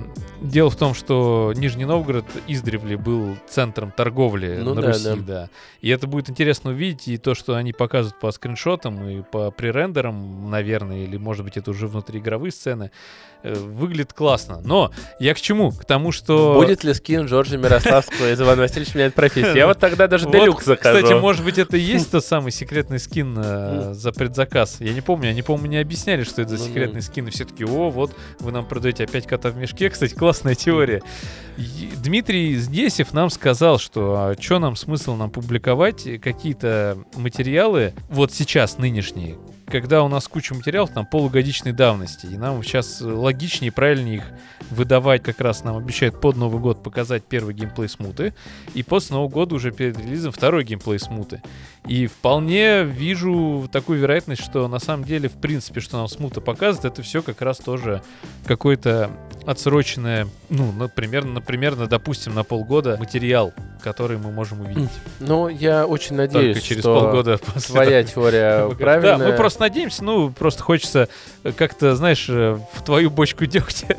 дело 0.41 0.71
в 0.71 0.77
том, 0.77 0.95
что 0.95 1.53
Нижний 1.57 1.85
Новгород 1.85 2.25
издревле 2.47 2.97
был 2.97 3.37
центром 3.49 3.93
торговли 3.93 4.59
Ну 4.61 4.75
на 4.75 4.83
да, 4.83 4.89
Руси, 4.89 5.05
да. 5.05 5.17
да. 5.17 5.51
И 5.81 5.89
это 5.89 6.07
будет 6.07 6.31
интересно 6.31 6.71
увидеть, 6.71 7.09
и 7.09 7.19
то, 7.19 7.35
что 7.35 7.55
они 7.55 7.73
показывают 7.73 8.19
по 8.19 8.31
скриншотам 8.33 9.09
и 9.09 9.23
по 9.23 9.51
пререндерам, 9.51 10.51
наверное, 10.51 11.05
или, 11.05 11.17
может 11.17 11.45
быть, 11.45 11.57
это 11.57 11.71
уже 11.71 11.87
внутриигровые 11.87 12.53
сцены, 12.53 12.91
э, 13.43 13.55
выглядит 13.55 14.13
классно. 14.13 14.61
Но 14.63 14.91
я 15.19 15.35
к 15.35 15.41
чему? 15.41 15.71
К 15.71 15.85
тому, 15.85 16.13
что... 16.13 16.55
Будет 16.55 16.85
ли 16.85 16.95
скин 16.95 17.27
Джорджа 17.27 17.57
Мирославского 17.57 18.33
из 18.33 18.41
Иван 18.41 18.59
Васильевич 18.59 18.95
меняет 18.95 19.15
профессию? 19.15 19.57
Я 19.57 19.67
вот 19.67 19.79
тогда 19.79 20.07
даже 20.07 20.27
Вот, 20.27 20.33
делюкс 20.33 20.65
закажу. 20.65 20.99
Кстати, 20.99 21.19
может 21.19 21.45
быть, 21.45 21.59
это 21.59 21.77
и 21.77 21.81
есть 21.81 22.11
тот 22.13 22.25
самый 22.25 22.53
секретный 22.53 22.99
скин 22.99 23.37
э, 23.39 23.95
за 23.95 24.13
предзаказ. 24.13 24.77
Я 24.81 24.93
не 24.93 25.01
помню, 25.01 25.31
они, 25.31 25.43
по-моему, 25.43 25.67
не 25.67 25.79
объясняли, 25.79 26.25
что 26.25 26.43
это 26.43 26.57
за 26.57 26.65
Ну, 26.65 26.69
секретный 26.69 27.03
скин. 27.03 27.29
И 27.29 27.31
все 27.31 27.45
таки 27.45 27.65
о, 27.65 27.91
вот, 27.91 28.15
вы 28.39 28.53
нам 28.53 28.67
продаете 28.67 29.05
опять 29.05 29.27
кота 29.27 29.51
в 29.51 29.57
мешке. 29.57 29.91
Кстати, 29.91 30.15
классная 30.31 30.55
теория. 30.55 31.03
Дмитрий 31.57 32.55
Здесев 32.55 33.13
нам 33.13 33.31
сказал, 33.31 33.81
что 33.81 34.37
что 34.39 34.61
нам 34.61 34.77
смысл 34.77 35.17
нам 35.17 35.29
публиковать 35.29 36.07
какие-то 36.23 36.99
материалы, 37.17 37.95
вот 38.09 38.33
сейчас, 38.33 38.79
нынешние, 38.79 39.39
когда 39.71 40.03
у 40.03 40.09
нас 40.09 40.27
куча 40.27 40.55
материалов 40.55 40.91
там 40.91 41.07
полугодичной 41.07 41.73
давности, 41.73 42.27
и 42.27 42.37
нам 42.37 42.63
сейчас 42.63 43.01
логичнее 43.01 43.69
и 43.69 43.71
правильнее 43.71 44.17
их 44.17 44.25
выдавать, 44.71 45.23
как 45.23 45.41
раз 45.41 45.65
нам 45.65 45.77
обещают 45.77 46.21
под 46.21 46.37
Новый 46.37 46.61
год 46.61 46.83
показать 46.83 47.25
первый 47.25 47.55
геймплей 47.55 47.89
смуты, 47.89 48.35
и 48.75 48.83
после 48.83 49.15
Нового 49.15 49.31
года 49.31 49.55
уже 49.55 49.71
перед 49.71 49.99
релизом 49.99 50.33
второй 50.33 50.65
геймплей 50.65 50.99
смуты. 50.99 51.43
И 51.87 52.07
вполне 52.07 52.83
вижу 52.83 53.69
такую 53.71 54.01
вероятность, 54.01 54.43
что 54.43 54.67
на 54.69 54.81
самом 54.81 55.05
деле, 55.05 55.29
в 55.29 55.41
принципе, 55.41 55.81
что 55.81 55.97
нам 55.97 56.09
смута 56.09 56.41
показывает, 56.41 56.93
это 56.93 57.03
все 57.03 57.23
как 57.23 57.41
раз 57.41 57.59
тоже 57.59 58.03
какое-то 58.47 59.11
отсроченное, 59.47 60.27
ну, 60.49 60.73
например, 60.73 61.25
например, 61.25 61.77
на, 61.77 61.87
допустим, 61.87 62.35
на 62.35 62.45
полгода 62.45 62.97
материал, 62.99 63.55
который 63.81 64.19
мы 64.19 64.31
можем 64.31 64.61
увидеть. 64.61 64.91
Ну, 65.19 65.49
я 65.49 65.87
очень 65.87 66.17
надеюсь, 66.17 66.57
Только 66.57 66.69
через 66.69 66.83
что 66.83 67.01
полгода 67.01 67.39
после 67.55 67.75
твоя 67.75 68.03
теория 68.05 68.69
да, 68.69 68.75
правильная. 68.75 69.31
мы 69.31 69.37
просто 69.37 69.61
надеемся, 69.63 70.05
ну, 70.05 70.31
просто 70.31 70.63
хочется 70.63 71.09
э, 71.45 71.53
как-то, 71.53 71.95
знаешь, 71.97 72.27
э, 72.29 72.59
в 72.75 72.83
твою 72.85 73.11
бочку 73.11 73.45
дегтя 73.47 73.97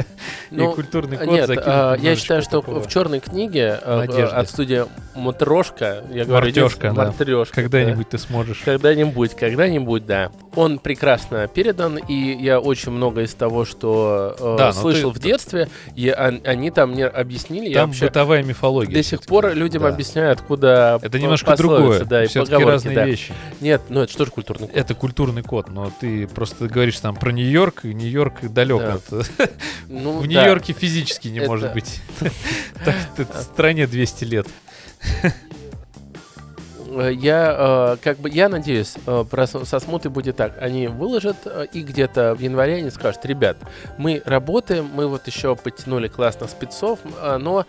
Ну, 0.51 0.71
и 0.71 0.75
культурный 0.75 1.17
код 1.17 1.27
Нет, 1.27 1.47
закинуть 1.47 1.67
а, 1.67 1.95
я 1.95 2.15
считаю, 2.15 2.41
что 2.41 2.61
такого. 2.61 2.79
в 2.81 2.87
черной 2.87 3.19
книге 3.19 3.79
э, 3.83 3.97
Надежды. 3.97 4.35
от 4.35 4.49
студии 4.49 4.85
Матрешка, 5.15 6.03
я 6.11 6.25
говорю, 6.25 6.51
да. 6.53 6.61
Мартрешка, 6.61 6.91
да. 6.93 7.13
Когда-нибудь 7.51 8.09
ты 8.09 8.17
сможешь. 8.17 8.59
Когда-нибудь, 8.65 9.35
когда-нибудь, 9.35 10.05
да. 10.05 10.31
Он 10.55 10.79
прекрасно 10.79 11.47
передан, 11.47 11.97
и 11.97 12.13
я 12.13 12.59
очень 12.59 12.91
много 12.91 13.21
из 13.21 13.33
того, 13.33 13.65
что 13.65 14.35
э, 14.39 14.55
Да, 14.57 14.67
но 14.67 14.71
слышал 14.73 15.11
ты- 15.13 15.19
в 15.19 15.21
детстве, 15.23 15.69
и 15.95 16.11
он- 16.17 16.41
они 16.43 16.71
там 16.71 16.91
мне 16.91 17.05
объяснили. 17.07 17.69
я 17.69 17.79
Там 17.81 17.89
вообще 17.89 18.05
бытовая 18.07 18.43
мифология. 18.43 18.93
до 18.95 19.03
сих 19.03 19.21
пор 19.23 19.53
людям 19.71 19.83
Да. 19.83 19.89
объясняю, 19.89 20.31
откуда 20.33 20.99
Это 21.01 21.19
немножко 21.19 21.55
другое. 21.55 22.03
да, 22.03 22.25
Все-таки 22.27 22.63
разные 22.63 22.95
да. 22.95 23.05
вещи. 23.05 23.33
Нет, 23.61 23.81
ну 23.89 24.01
это 24.01 24.11
что 24.11 24.25
же 24.25 24.31
культурный 24.31 24.67
код? 24.67 24.75
Это 24.75 24.93
культурный 24.95 25.43
код, 25.43 25.69
но 25.69 25.91
ты 25.99 26.27
просто 26.27 26.67
говоришь 26.67 26.99
там 26.99 27.15
про 27.15 27.31
Нью-Йорк, 27.31 27.85
и 27.85 27.93
Нью-Йорк 27.93 28.41
далек 28.51 28.79
Да. 28.81 28.93
от... 28.95 29.03
Ну, 29.87 30.19
В 30.19 30.21
да. 30.23 30.27
Нью-Йорке 30.27 30.73
физически 30.73 31.29
не 31.29 31.39
Это- 31.39 31.47
может 31.49 31.73
быть. 31.73 32.01
Так, 32.85 32.95
это 33.17 33.41
стране 33.43 33.87
200 33.87 34.23
лет. 34.25 34.47
Э, 36.91 37.11
Я 37.13 37.95
э, 37.95 37.97
как 38.03 38.17
бы 38.17 38.29
я 38.29 38.49
надеюсь, 38.49 38.95
э, 39.05 39.23
про 39.29 39.47
со 39.47 39.79
смуты 39.79 40.09
будет 40.09 40.35
так. 40.35 40.61
Они 40.61 40.87
выложат 40.87 41.37
и 41.73 41.81
где-то 41.81 42.35
в 42.35 42.39
январе 42.41 42.75
они 42.75 42.89
скажут, 42.89 43.25
ребят, 43.25 43.57
мы 43.97 44.21
работаем, 44.25 44.89
мы 44.93 45.07
вот 45.07 45.27
еще 45.27 45.55
подтянули 45.55 46.07
классно 46.07 46.47
спецов, 46.47 46.99
э, 47.21 47.37
но 47.37 47.65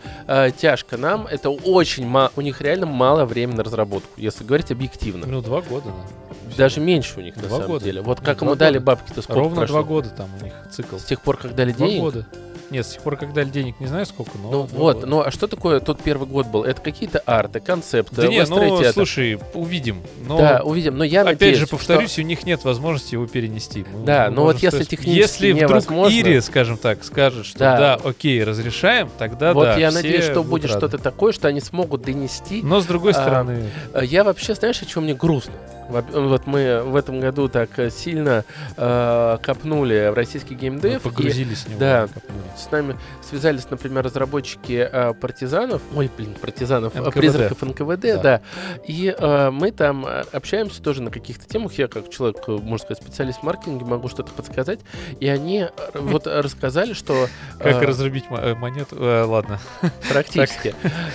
тяжко 0.57 0.97
нам. 0.97 1.27
Это 1.27 1.49
очень 1.49 2.05
мало, 2.05 2.31
у 2.35 2.41
них 2.41 2.61
реально 2.61 2.85
мало 2.85 3.25
времени 3.25 3.55
на 3.57 3.63
разработку, 3.63 4.09
если 4.17 4.43
говорить 4.43 4.71
объективно. 4.71 5.25
Ну, 5.25 5.41
два 5.41 5.61
года, 5.61 5.85
да. 5.87 6.55
Даже 6.57 6.81
меньше 6.81 7.19
у 7.19 7.21
них 7.23 7.35
на 7.35 7.43
Два 7.43 7.57
самом 7.57 7.67
года. 7.71 7.85
деле. 7.85 8.01
Вот 8.01 8.19
как 8.19 8.37
два 8.39 8.47
ему 8.47 8.55
дали 8.55 8.73
года. 8.77 8.85
бабки-то 8.85 9.21
сколько 9.23 9.39
Ровно 9.39 9.55
прошло? 9.61 9.77
два 9.79 9.83
года 9.87 10.09
там 10.09 10.29
у 10.39 10.43
них 10.43 10.53
цикл. 10.71 10.97
С 10.97 11.03
тех 11.03 11.21
пор, 11.21 11.37
как 11.37 11.55
дали 11.55 11.71
Два 11.71 11.87
денег? 11.87 12.01
года. 12.01 12.25
Нет, 12.73 12.87
с 12.87 12.93
тех 12.93 13.03
пор, 13.03 13.17
дали 13.33 13.49
денег, 13.49 13.79
не 13.79 13.85
знаю 13.85 14.05
сколько, 14.07 14.31
но... 14.41 14.49
Ну 14.49 14.61
вот, 14.63 14.95
года. 14.95 15.05
ну 15.05 15.21
а 15.21 15.29
что 15.29 15.45
такое 15.47 15.79
тот 15.79 16.01
первый 16.01 16.27
год 16.27 16.47
был? 16.47 16.63
Это 16.63 16.81
какие-то 16.81 17.19
арты, 17.25 17.59
концепты, 17.59 18.15
Да 18.15 18.27
не, 18.27 18.39
выстроить 18.39 18.69
ну, 18.71 18.81
это. 18.81 18.93
слушай, 18.93 19.39
увидим. 19.53 20.01
Но, 20.27 20.37
да, 20.39 20.61
увидим. 20.63 20.97
Но 20.97 21.03
я 21.03 21.21
опять 21.21 21.33
надеюсь, 21.39 21.57
же, 21.59 21.67
что- 21.67 21.77
повторюсь, 21.77 22.17
у 22.17 22.23
них 22.23 22.45
нет 22.47 22.63
возможности 22.63 23.13
его 23.13 23.27
перенести. 23.27 23.85
Мы- 23.93 24.05
Да, 24.05 24.25
мы 24.29 24.35
но 24.37 24.41
вот 24.45 24.55
можем 24.55 24.69
если 24.71 24.83
технически 24.89 25.19
Если 25.19 25.51
вдруг 25.51 25.69
невозможно- 25.69 26.15
Ири, 26.19 26.41
скажем 26.41 26.77
так, 26.77 27.03
скажет, 27.03 27.45
что 27.45 27.59
Да. 27.59 27.77
да, 27.77 27.99
окей, 28.03 28.43
разрешаем, 28.43 29.09
тогда 29.19 29.53
вот 29.53 29.65
да, 29.65 29.77
я 29.77 29.89
все 29.91 29.97
надеюсь, 30.01 30.25
что 30.25 30.43
будет 30.43 30.65
рады. 30.71 30.77
что-то 30.79 30.97
такое, 30.97 31.31
что 31.31 31.47
они 31.47 31.61
смогут 31.61 32.01
донести. 32.01 32.61
Но 32.63 32.81
с 32.81 32.85
другой 32.87 33.11
А, 33.11 33.13
стороны, 33.13 33.69
Э, 33.93 34.01
Я 34.03 34.23
вообще, 34.23 34.55
знаешь, 34.55 34.81
о 34.81 34.85
чем 34.85 35.03
мне 35.03 35.13
грустно? 35.13 35.53
Во- 35.93 36.21
Вот 36.21 36.47
мы 36.47 36.81
в 36.83 36.95
этом 36.95 37.19
году 37.19 37.47
так 37.47 37.77
э, 37.77 37.89
сильно 37.89 38.43
э, 38.77 39.37
копнули 39.41 40.09
в 40.11 40.15
российский 40.15 40.55
мы 40.55 40.59
геймдев. 40.61 41.05
и 41.05 41.09
погрузились 41.09 41.59
в 41.65 41.69
него. 41.69 41.79
да. 41.79 42.07
копнули. 42.13 42.43
с 42.57 42.71
нами 42.71 42.97
связались, 43.21 43.69
например, 43.69 44.03
разработчики 44.03 44.87
э, 44.91 45.13
партизанов, 45.13 45.81
ой, 45.95 46.09
блин, 46.17 46.35
партизанов, 46.41 46.95
э, 46.95 46.99
НКВД. 47.01 47.13
призраков 47.13 47.61
НКВД, 47.61 48.01
да. 48.01 48.17
Да. 48.23 48.41
И 48.87 49.15
э, 49.17 49.49
мы 49.51 49.71
там 49.71 50.05
э, 50.05 50.23
общаемся 50.31 50.81
тоже 50.81 51.01
на 51.01 51.11
каких-то 51.11 51.47
темах. 51.47 51.73
Я 51.77 51.87
как 51.87 52.09
человек, 52.09 52.47
можно 52.47 52.77
сказать, 52.79 53.03
специалист 53.03 53.39
в 53.39 53.43
маркетинге, 53.43 53.85
могу 53.85 54.07
что-то 54.09 54.31
подсказать. 54.31 54.79
И 55.19 55.27
они 55.27 55.67
вот 55.93 56.25
рассказали, 56.27 56.93
что 56.93 57.27
Как 57.59 57.81
разрубить 57.83 58.29
мо- 58.29 58.55
монету? 58.55 58.95
Ладно. 58.99 59.59
Практически. 60.09 60.73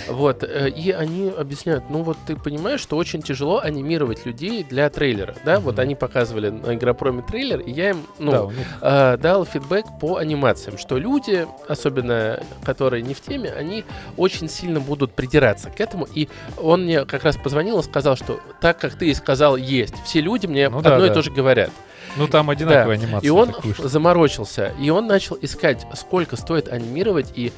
Вот. 0.08 0.44
И 0.44 0.90
они 0.92 1.28
объясняют, 1.30 1.84
ну 1.90 2.02
вот 2.02 2.16
ты 2.26 2.36
понимаешь, 2.36 2.80
что 2.80 2.96
очень 2.96 3.22
тяжело 3.22 3.58
анимировать 3.60 4.24
людей 4.26 4.64
для 4.68 4.88
трейлера. 4.90 5.34
Да, 5.44 5.60
вот 5.60 5.74
Мгм. 5.74 5.80
они 5.82 5.94
показывали 5.94 6.50
на 6.50 6.74
Игропроме 6.74 7.22
трейлер, 7.22 7.60
и 7.60 7.70
я 7.70 7.90
им, 7.90 8.06
ну, 8.18 8.52
Да, 8.80 9.14
э, 9.14 9.16
дал 9.18 9.44
фидбэк 9.44 9.86
по 10.00 10.16
анимациям, 10.16 10.78
что 10.78 10.98
люди, 10.98 11.46
особенно 11.68 12.40
которые 12.64 13.02
не 13.02 13.14
в 13.14 13.20
теме, 13.20 13.50
они 13.50 13.84
очень 14.16 14.48
сильно 14.48 14.80
будут 14.80 15.12
придираться 15.12 15.70
к 15.70 15.80
этому. 15.80 16.06
И 16.14 16.28
он 16.56 16.84
мне 16.84 17.04
как 17.04 17.24
раз 17.24 17.36
позвонил 17.36 17.78
и 17.80 17.82
сказал, 17.82 18.16
что 18.16 18.40
так 18.60 18.78
как 18.78 18.94
ты 18.94 19.08
и 19.10 19.14
сказал, 19.14 19.56
есть. 19.56 19.94
Все 20.04 20.20
люди 20.20 20.46
мне 20.46 20.68
Ну 20.68 20.80
да, 20.82 20.94
одно 20.94 21.06
и 21.06 21.08
да. 21.08 21.14
то 21.14 21.22
же 21.22 21.30
говорят. 21.30 21.70
Ну, 22.16 22.26
там 22.26 22.50
одинаковая 22.50 22.96
анимация. 22.96 23.26
И 23.26 23.30
он 23.30 23.52
заморочился, 23.78 24.72
и 24.80 24.90
он 24.90 25.06
начал 25.06 25.36
искать, 25.40 25.86
сколько 25.94 26.36
стоит 26.36 26.68
анимировать, 26.68 27.32
и 27.34 27.52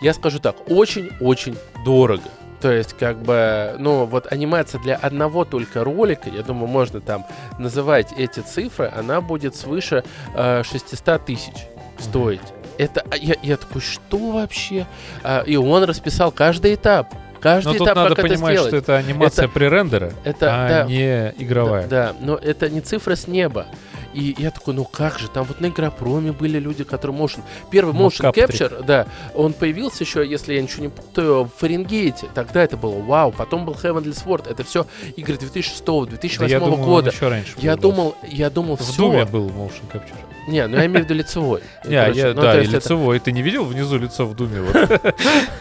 я 0.00 0.12
скажу 0.12 0.38
так, 0.40 0.56
очень-очень 0.68 1.56
дорого. 1.84 2.24
То 2.62 2.70
есть, 2.70 2.94
как 2.96 3.18
бы, 3.20 3.74
ну, 3.78 4.04
вот 4.04 4.32
анимация 4.32 4.80
для 4.80 4.94
одного 4.94 5.44
только 5.44 5.82
ролика, 5.82 6.30
я 6.30 6.42
думаю, 6.42 6.68
можно 6.68 7.00
там 7.00 7.26
называть 7.58 8.12
эти 8.16 8.38
цифры, 8.40 8.90
она 8.96 9.20
будет 9.20 9.56
свыше 9.56 10.04
э, 10.36 10.62
600 10.64 11.24
тысяч 11.24 11.54
стоить. 11.98 12.40
Это, 12.78 13.04
а 13.10 13.16
я, 13.16 13.34
я 13.42 13.56
такой, 13.56 13.80
что 13.80 14.16
вообще? 14.30 14.86
А, 15.24 15.42
и 15.42 15.56
он 15.56 15.82
расписал 15.84 16.30
каждый 16.30 16.74
этап. 16.74 17.12
Каждый 17.40 17.72
Но 17.72 17.78
тут 17.78 17.86
этап, 17.88 17.96
надо 17.96 18.08
как 18.14 18.24
это 18.24 18.28
понимать, 18.34 18.52
сделать. 18.52 18.68
что 18.68 18.76
это 18.76 18.96
анимация 18.96 19.44
Это- 19.46 19.52
пререндера, 19.54 20.12
это, 20.22 20.46
а 20.54 20.68
да, 20.68 20.82
не 20.84 21.34
игровая. 21.38 21.88
Да, 21.88 22.12
да, 22.12 22.16
но 22.20 22.36
это 22.36 22.70
не 22.70 22.80
цифра 22.80 23.16
с 23.16 23.26
неба. 23.26 23.66
И 24.12 24.34
я 24.38 24.50
такой, 24.50 24.74
ну 24.74 24.84
как 24.84 25.18
же, 25.18 25.28
там 25.28 25.44
вот 25.44 25.60
на 25.60 25.66
Игропроме 25.66 26.32
были 26.32 26.58
люди, 26.58 26.84
которые 26.84 27.16
motion... 27.16 27.40
Первый 27.70 27.94
motion 27.94 28.32
capture, 28.32 28.84
да, 28.84 29.06
он 29.34 29.52
появился 29.52 30.04
еще, 30.04 30.26
если 30.26 30.54
я 30.54 30.62
ничего 30.62 30.82
не 30.82 30.88
путаю, 30.88 31.44
в 31.44 31.50
Фаренгейте. 31.58 32.28
Тогда 32.34 32.62
это 32.62 32.76
было 32.76 33.00
вау. 33.00 33.32
Потом 33.32 33.64
был 33.64 33.74
Heavenly 33.74 34.12
Sword. 34.12 34.50
Это 34.50 34.64
все 34.64 34.86
игры 35.16 35.36
2006 35.36 35.82
2008 35.84 36.38
Да 36.38 36.46
я 36.46 36.60
думал, 36.60 36.84
года. 36.84 37.10
еще 37.10 37.28
раньше 37.28 37.54
Я 37.58 37.76
думал, 37.76 38.14
я 38.28 38.50
думал, 38.50 38.76
В 38.76 38.82
все. 38.82 38.96
Думе 38.96 39.24
был 39.24 39.48
motion 39.48 39.90
capture. 39.92 40.16
Не, 40.48 40.66
ну 40.66 40.76
я 40.76 40.86
имею 40.86 41.00
в 41.00 41.08
виду 41.08 41.14
лицевой. 41.14 41.62
Не, 41.84 41.92
я, 41.92 42.32
ну, 42.34 42.42
да, 42.42 42.60
и 42.60 42.66
лицевой. 42.66 43.18
Ты 43.18 43.32
не 43.32 43.42
видел 43.42 43.64
внизу 43.64 43.98
лицо 43.98 44.26
в 44.26 44.34
Думе? 44.34 44.60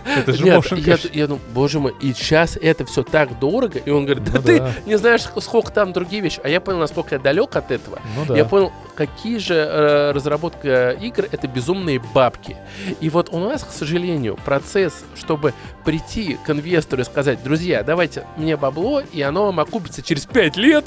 Это 0.05 0.33
же 0.33 0.45
motion 0.45 1.09
я, 1.13 1.27
думаю, 1.27 1.41
боже 1.53 1.79
мой, 1.79 1.93
и 2.01 2.13
сейчас 2.13 2.57
это 2.61 2.85
все 2.85 3.03
так 3.03 3.39
дорого, 3.39 3.79
и 3.79 3.89
он 3.89 4.05
говорит, 4.05 4.23
да 4.25 4.31
Ну 4.35 4.41
ты 4.41 4.63
не 4.85 4.97
знаешь, 4.97 5.21
ск- 5.21 5.39
сколько 5.41 5.71
там 5.71 5.93
другие 5.93 6.21
вещи. 6.21 6.39
А 6.43 6.49
я 6.49 6.59
понял, 6.59 6.79
насколько 6.79 7.15
я 7.15 7.19
далек 7.19 7.55
от 7.55 7.71
этого. 7.71 7.99
Ну 8.17 8.25
да. 8.25 8.35
Я 8.35 8.45
понял, 8.45 8.71
какие 8.95 9.37
же 9.37 9.55
э, 9.55 10.11
разработка 10.11 10.91
игр 10.91 11.25
это 11.31 11.47
безумные 11.47 12.01
бабки. 12.13 12.57
И 12.99 13.09
вот 13.09 13.29
у 13.31 13.39
нас, 13.39 13.63
к 13.63 13.71
сожалению, 13.71 14.37
процесс, 14.43 15.05
чтобы 15.15 15.53
прийти 15.85 16.37
к 16.45 16.49
инвестору 16.49 17.01
и 17.01 17.05
сказать, 17.05 17.43
друзья, 17.43 17.83
давайте 17.83 18.25
мне 18.37 18.57
бабло, 18.57 19.01
и 19.01 19.21
оно 19.21 19.45
вам 19.45 19.59
окупится 19.59 20.01
через 20.01 20.25
5 20.25 20.57
лет, 20.57 20.85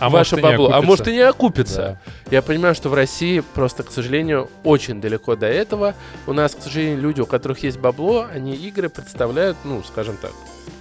а 0.00 0.08
ваше 0.08 0.36
может, 0.36 0.50
бабло, 0.50 0.72
а 0.72 0.82
может 0.82 1.08
и 1.08 1.12
не 1.12 1.20
окупится. 1.20 1.98
Да. 2.04 2.12
Я 2.30 2.42
понимаю, 2.42 2.74
что 2.74 2.88
в 2.88 2.94
России 2.94 3.40
просто, 3.40 3.82
к 3.82 3.90
сожалению, 3.90 4.50
очень 4.64 5.00
далеко 5.00 5.36
до 5.36 5.46
этого. 5.46 5.94
У 6.26 6.32
нас, 6.32 6.54
к 6.54 6.62
сожалению, 6.62 7.00
люди, 7.00 7.20
у 7.20 7.26
которых 7.26 7.62
есть 7.62 7.78
бабло, 7.78 8.26
они 8.32 8.54
игры 8.54 8.88
представляют, 8.88 9.56
ну, 9.64 9.82
скажем 9.82 10.16
так, 10.16 10.32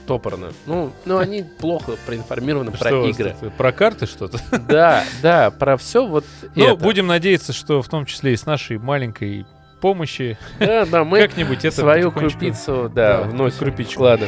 топорно. 0.06 0.52
Ну, 0.65 0.91
ну 1.06 1.18
они 1.18 1.44
плохо 1.60 1.94
проинформированы 2.06 2.72
про 2.72 2.89
Что, 2.89 3.06
игры. 3.06 3.35
Про 3.57 3.72
карты 3.72 4.06
что-то? 4.06 4.39
Да, 4.68 5.03
да, 5.22 5.52
про 5.52 5.77
все 5.77 6.06
вот 6.06 6.26
Ну, 6.56 6.76
будем 6.77 7.07
надеяться, 7.07 7.53
что 7.53 7.81
в 7.81 7.88
том 7.88 8.06
числе 8.06 8.34
и 8.34 8.38
с 8.38 8.45
нашей 8.45 8.77
маленькой 8.77 9.45
помощи 9.81 10.38
Да, 10.60 10.85
да, 10.85 11.03
мы 11.06 11.19
как-нибудь 11.19 11.64
это 11.64 11.76
свою 11.76 12.11
крупицу, 12.11 12.91
да, 12.94 13.18
Да, 13.18 13.23
вносим. 13.23 13.60
крупичку. 13.60 14.03
Ладно. 14.03 14.27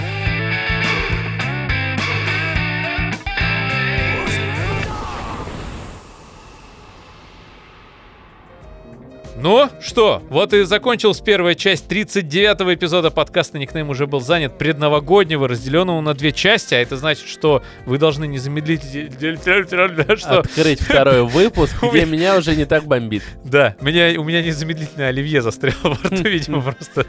Ну 9.41 9.70
что, 9.80 10.22
вот 10.30 10.53
и 10.53 10.64
закончилась 10.64 11.22
первая 11.22 11.56
часть 11.56 11.90
39-го 11.90 12.74
эпизода 12.74 13.10
подкаста 13.10 13.57
«Никнейм» 13.57 13.90
уже 13.90 14.06
был 14.06 14.20
занят 14.20 14.57
предновогоднего, 14.57 15.48
разделенного 15.48 16.02
на 16.02 16.14
две 16.14 16.34
части, 16.34 16.74
а 16.74 16.80
это 16.80 16.98
значит, 16.98 17.26
что 17.26 17.64
вы 17.86 17.98
должны 17.98 18.28
незамедлительно... 18.28 20.18
Что... 20.18 20.40
Открыть 20.40 20.82
второй 20.82 21.24
выпуск, 21.24 21.74
где 21.90 22.06
меня- 22.06 22.36
уже 22.38 22.53
не 22.57 22.66
так 22.66 22.84
бомбит. 22.84 23.24
Да, 23.45 23.76
меня, 23.80 24.20
у 24.20 24.26
меня 24.26 24.44
незамедлительно 24.44 25.07
оливье 25.07 25.41
застрял 25.41 25.76
во 25.84 25.94
рту, 25.94 26.16
видимо, 26.24 26.61
просто. 26.61 27.06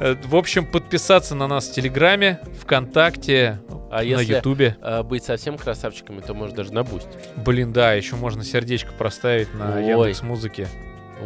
Э, 0.00 0.16
В 0.24 0.34
общем, 0.34 0.66
подписаться 0.66 1.36
на 1.36 1.46
нас 1.46 1.68
в 1.68 1.72
Телеграме, 1.74 2.40
ВКонтакте, 2.62 3.60
А 3.92 3.98
на 3.98 4.02
если 4.02 4.34
Ютубе. 4.34 4.76
а, 4.80 5.04
быть 5.04 5.22
совсем 5.22 5.56
красавчиками, 5.56 6.20
то 6.20 6.34
может 6.34 6.56
даже 6.56 6.72
на 6.72 6.82
Boosty. 6.82 7.06
Блин, 7.36 7.72
да, 7.72 7.92
еще 7.92 8.16
можно 8.16 8.42
сердечко 8.42 8.92
проставить 8.92 9.54
на. 9.54 9.78
Яндекс 9.78 10.22
Музыке. 10.22 10.66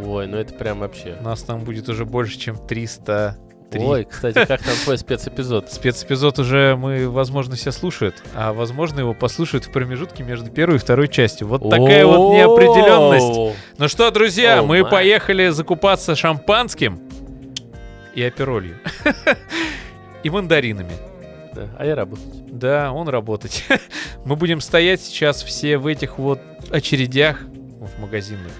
Ой, 0.02 0.26
ну 0.26 0.36
это 0.36 0.54
прям 0.54 0.80
вообще. 0.80 1.16
Нас 1.20 1.42
там 1.42 1.60
будет 1.60 1.88
уже 1.88 2.04
больше, 2.04 2.38
чем 2.38 2.56
303. 2.56 3.80
Ой, 3.80 4.04
кстати, 4.04 4.34
как 4.34 4.62
там 4.62 4.74
твой 4.84 4.98
спецэпизод? 4.98 5.70
Спецэпизод 5.72 6.38
уже 6.38 6.76
мы, 6.76 7.08
возможно, 7.08 7.56
все 7.56 7.72
слушают, 7.72 8.22
а 8.34 8.52
возможно 8.52 9.00
его 9.00 9.14
послушают 9.14 9.64
в 9.66 9.70
промежутке 9.72 10.22
между 10.22 10.50
первой 10.50 10.76
и 10.76 10.78
второй 10.78 11.08
частью. 11.08 11.48
Вот 11.48 11.68
такая 11.68 12.06
вот 12.06 12.34
неопределенность. 12.34 13.58
Ну 13.78 13.88
что, 13.88 14.10
друзья, 14.10 14.62
мы 14.62 14.84
поехали 14.84 15.48
закупаться 15.48 16.14
шампанским 16.14 17.00
и 18.14 18.22
аперолью. 18.22 18.78
И 20.22 20.30
мандаринами. 20.30 20.92
Да, 21.54 21.68
А 21.78 21.84
я 21.84 21.94
работать. 21.94 22.24
Да, 22.50 22.92
он 22.92 23.08
работать. 23.08 23.64
Мы 24.24 24.36
будем 24.36 24.60
стоять 24.60 25.02
сейчас 25.02 25.42
все 25.42 25.76
в 25.76 25.86
этих 25.86 26.18
вот 26.18 26.40
очередях 26.70 27.42
в 27.42 28.00
магазинах, 28.00 28.50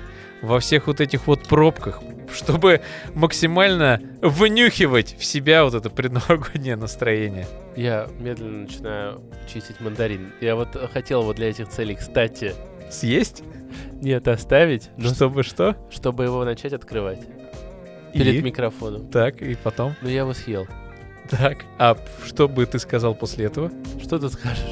во 0.45 0.61
всех 0.61 0.87
вот 0.87 1.01
этих 1.01 1.27
вот 1.27 1.47
пробках, 1.49 2.01
чтобы 2.33 2.81
максимально 3.15 4.01
внюхивать 4.23 5.17
в 5.19 5.25
себя 5.25 5.65
вот 5.65 5.75
это 5.75 5.91
предновогоднее 5.91 6.77
настроение. 6.77 7.47
Я 7.77 8.09
медленно 8.19 8.63
начинаю 8.65 9.21
чистить 9.53 9.81
мандарин. 9.81 10.33
Я 10.41 10.57
вот 10.57 10.69
хотел 10.93 11.23
вот 11.23 11.37
для 11.37 11.51
этих 11.51 11.69
целей, 11.69 11.95
кстати, 11.97 12.55
Съесть? 12.91 13.43
нет, 14.01 14.29
оставить, 14.29 14.91
но 14.97 15.09
Чтобы 15.09 15.43
что? 15.43 15.77
чтобы 15.91 16.25
его 16.25 16.45
начать 16.45 16.73
открывать 16.73 17.21
перед 18.13 18.35
И? 18.35 18.43
микрофоном. 18.43 19.09
Так, 19.09 19.43
и 19.43 19.55
потом. 19.57 19.95
Но 20.03 20.09
я 20.09 20.21
его 20.21 20.35
съел. 20.35 20.67
Так. 21.31 21.59
А 21.79 21.97
что 22.27 22.49
бы 22.49 22.67
ты 22.67 22.79
сказал 22.79 23.15
после 23.15 23.47
этого? 23.47 23.71
Что 24.03 24.19
ты 24.19 24.29
скажешь? 24.29 24.65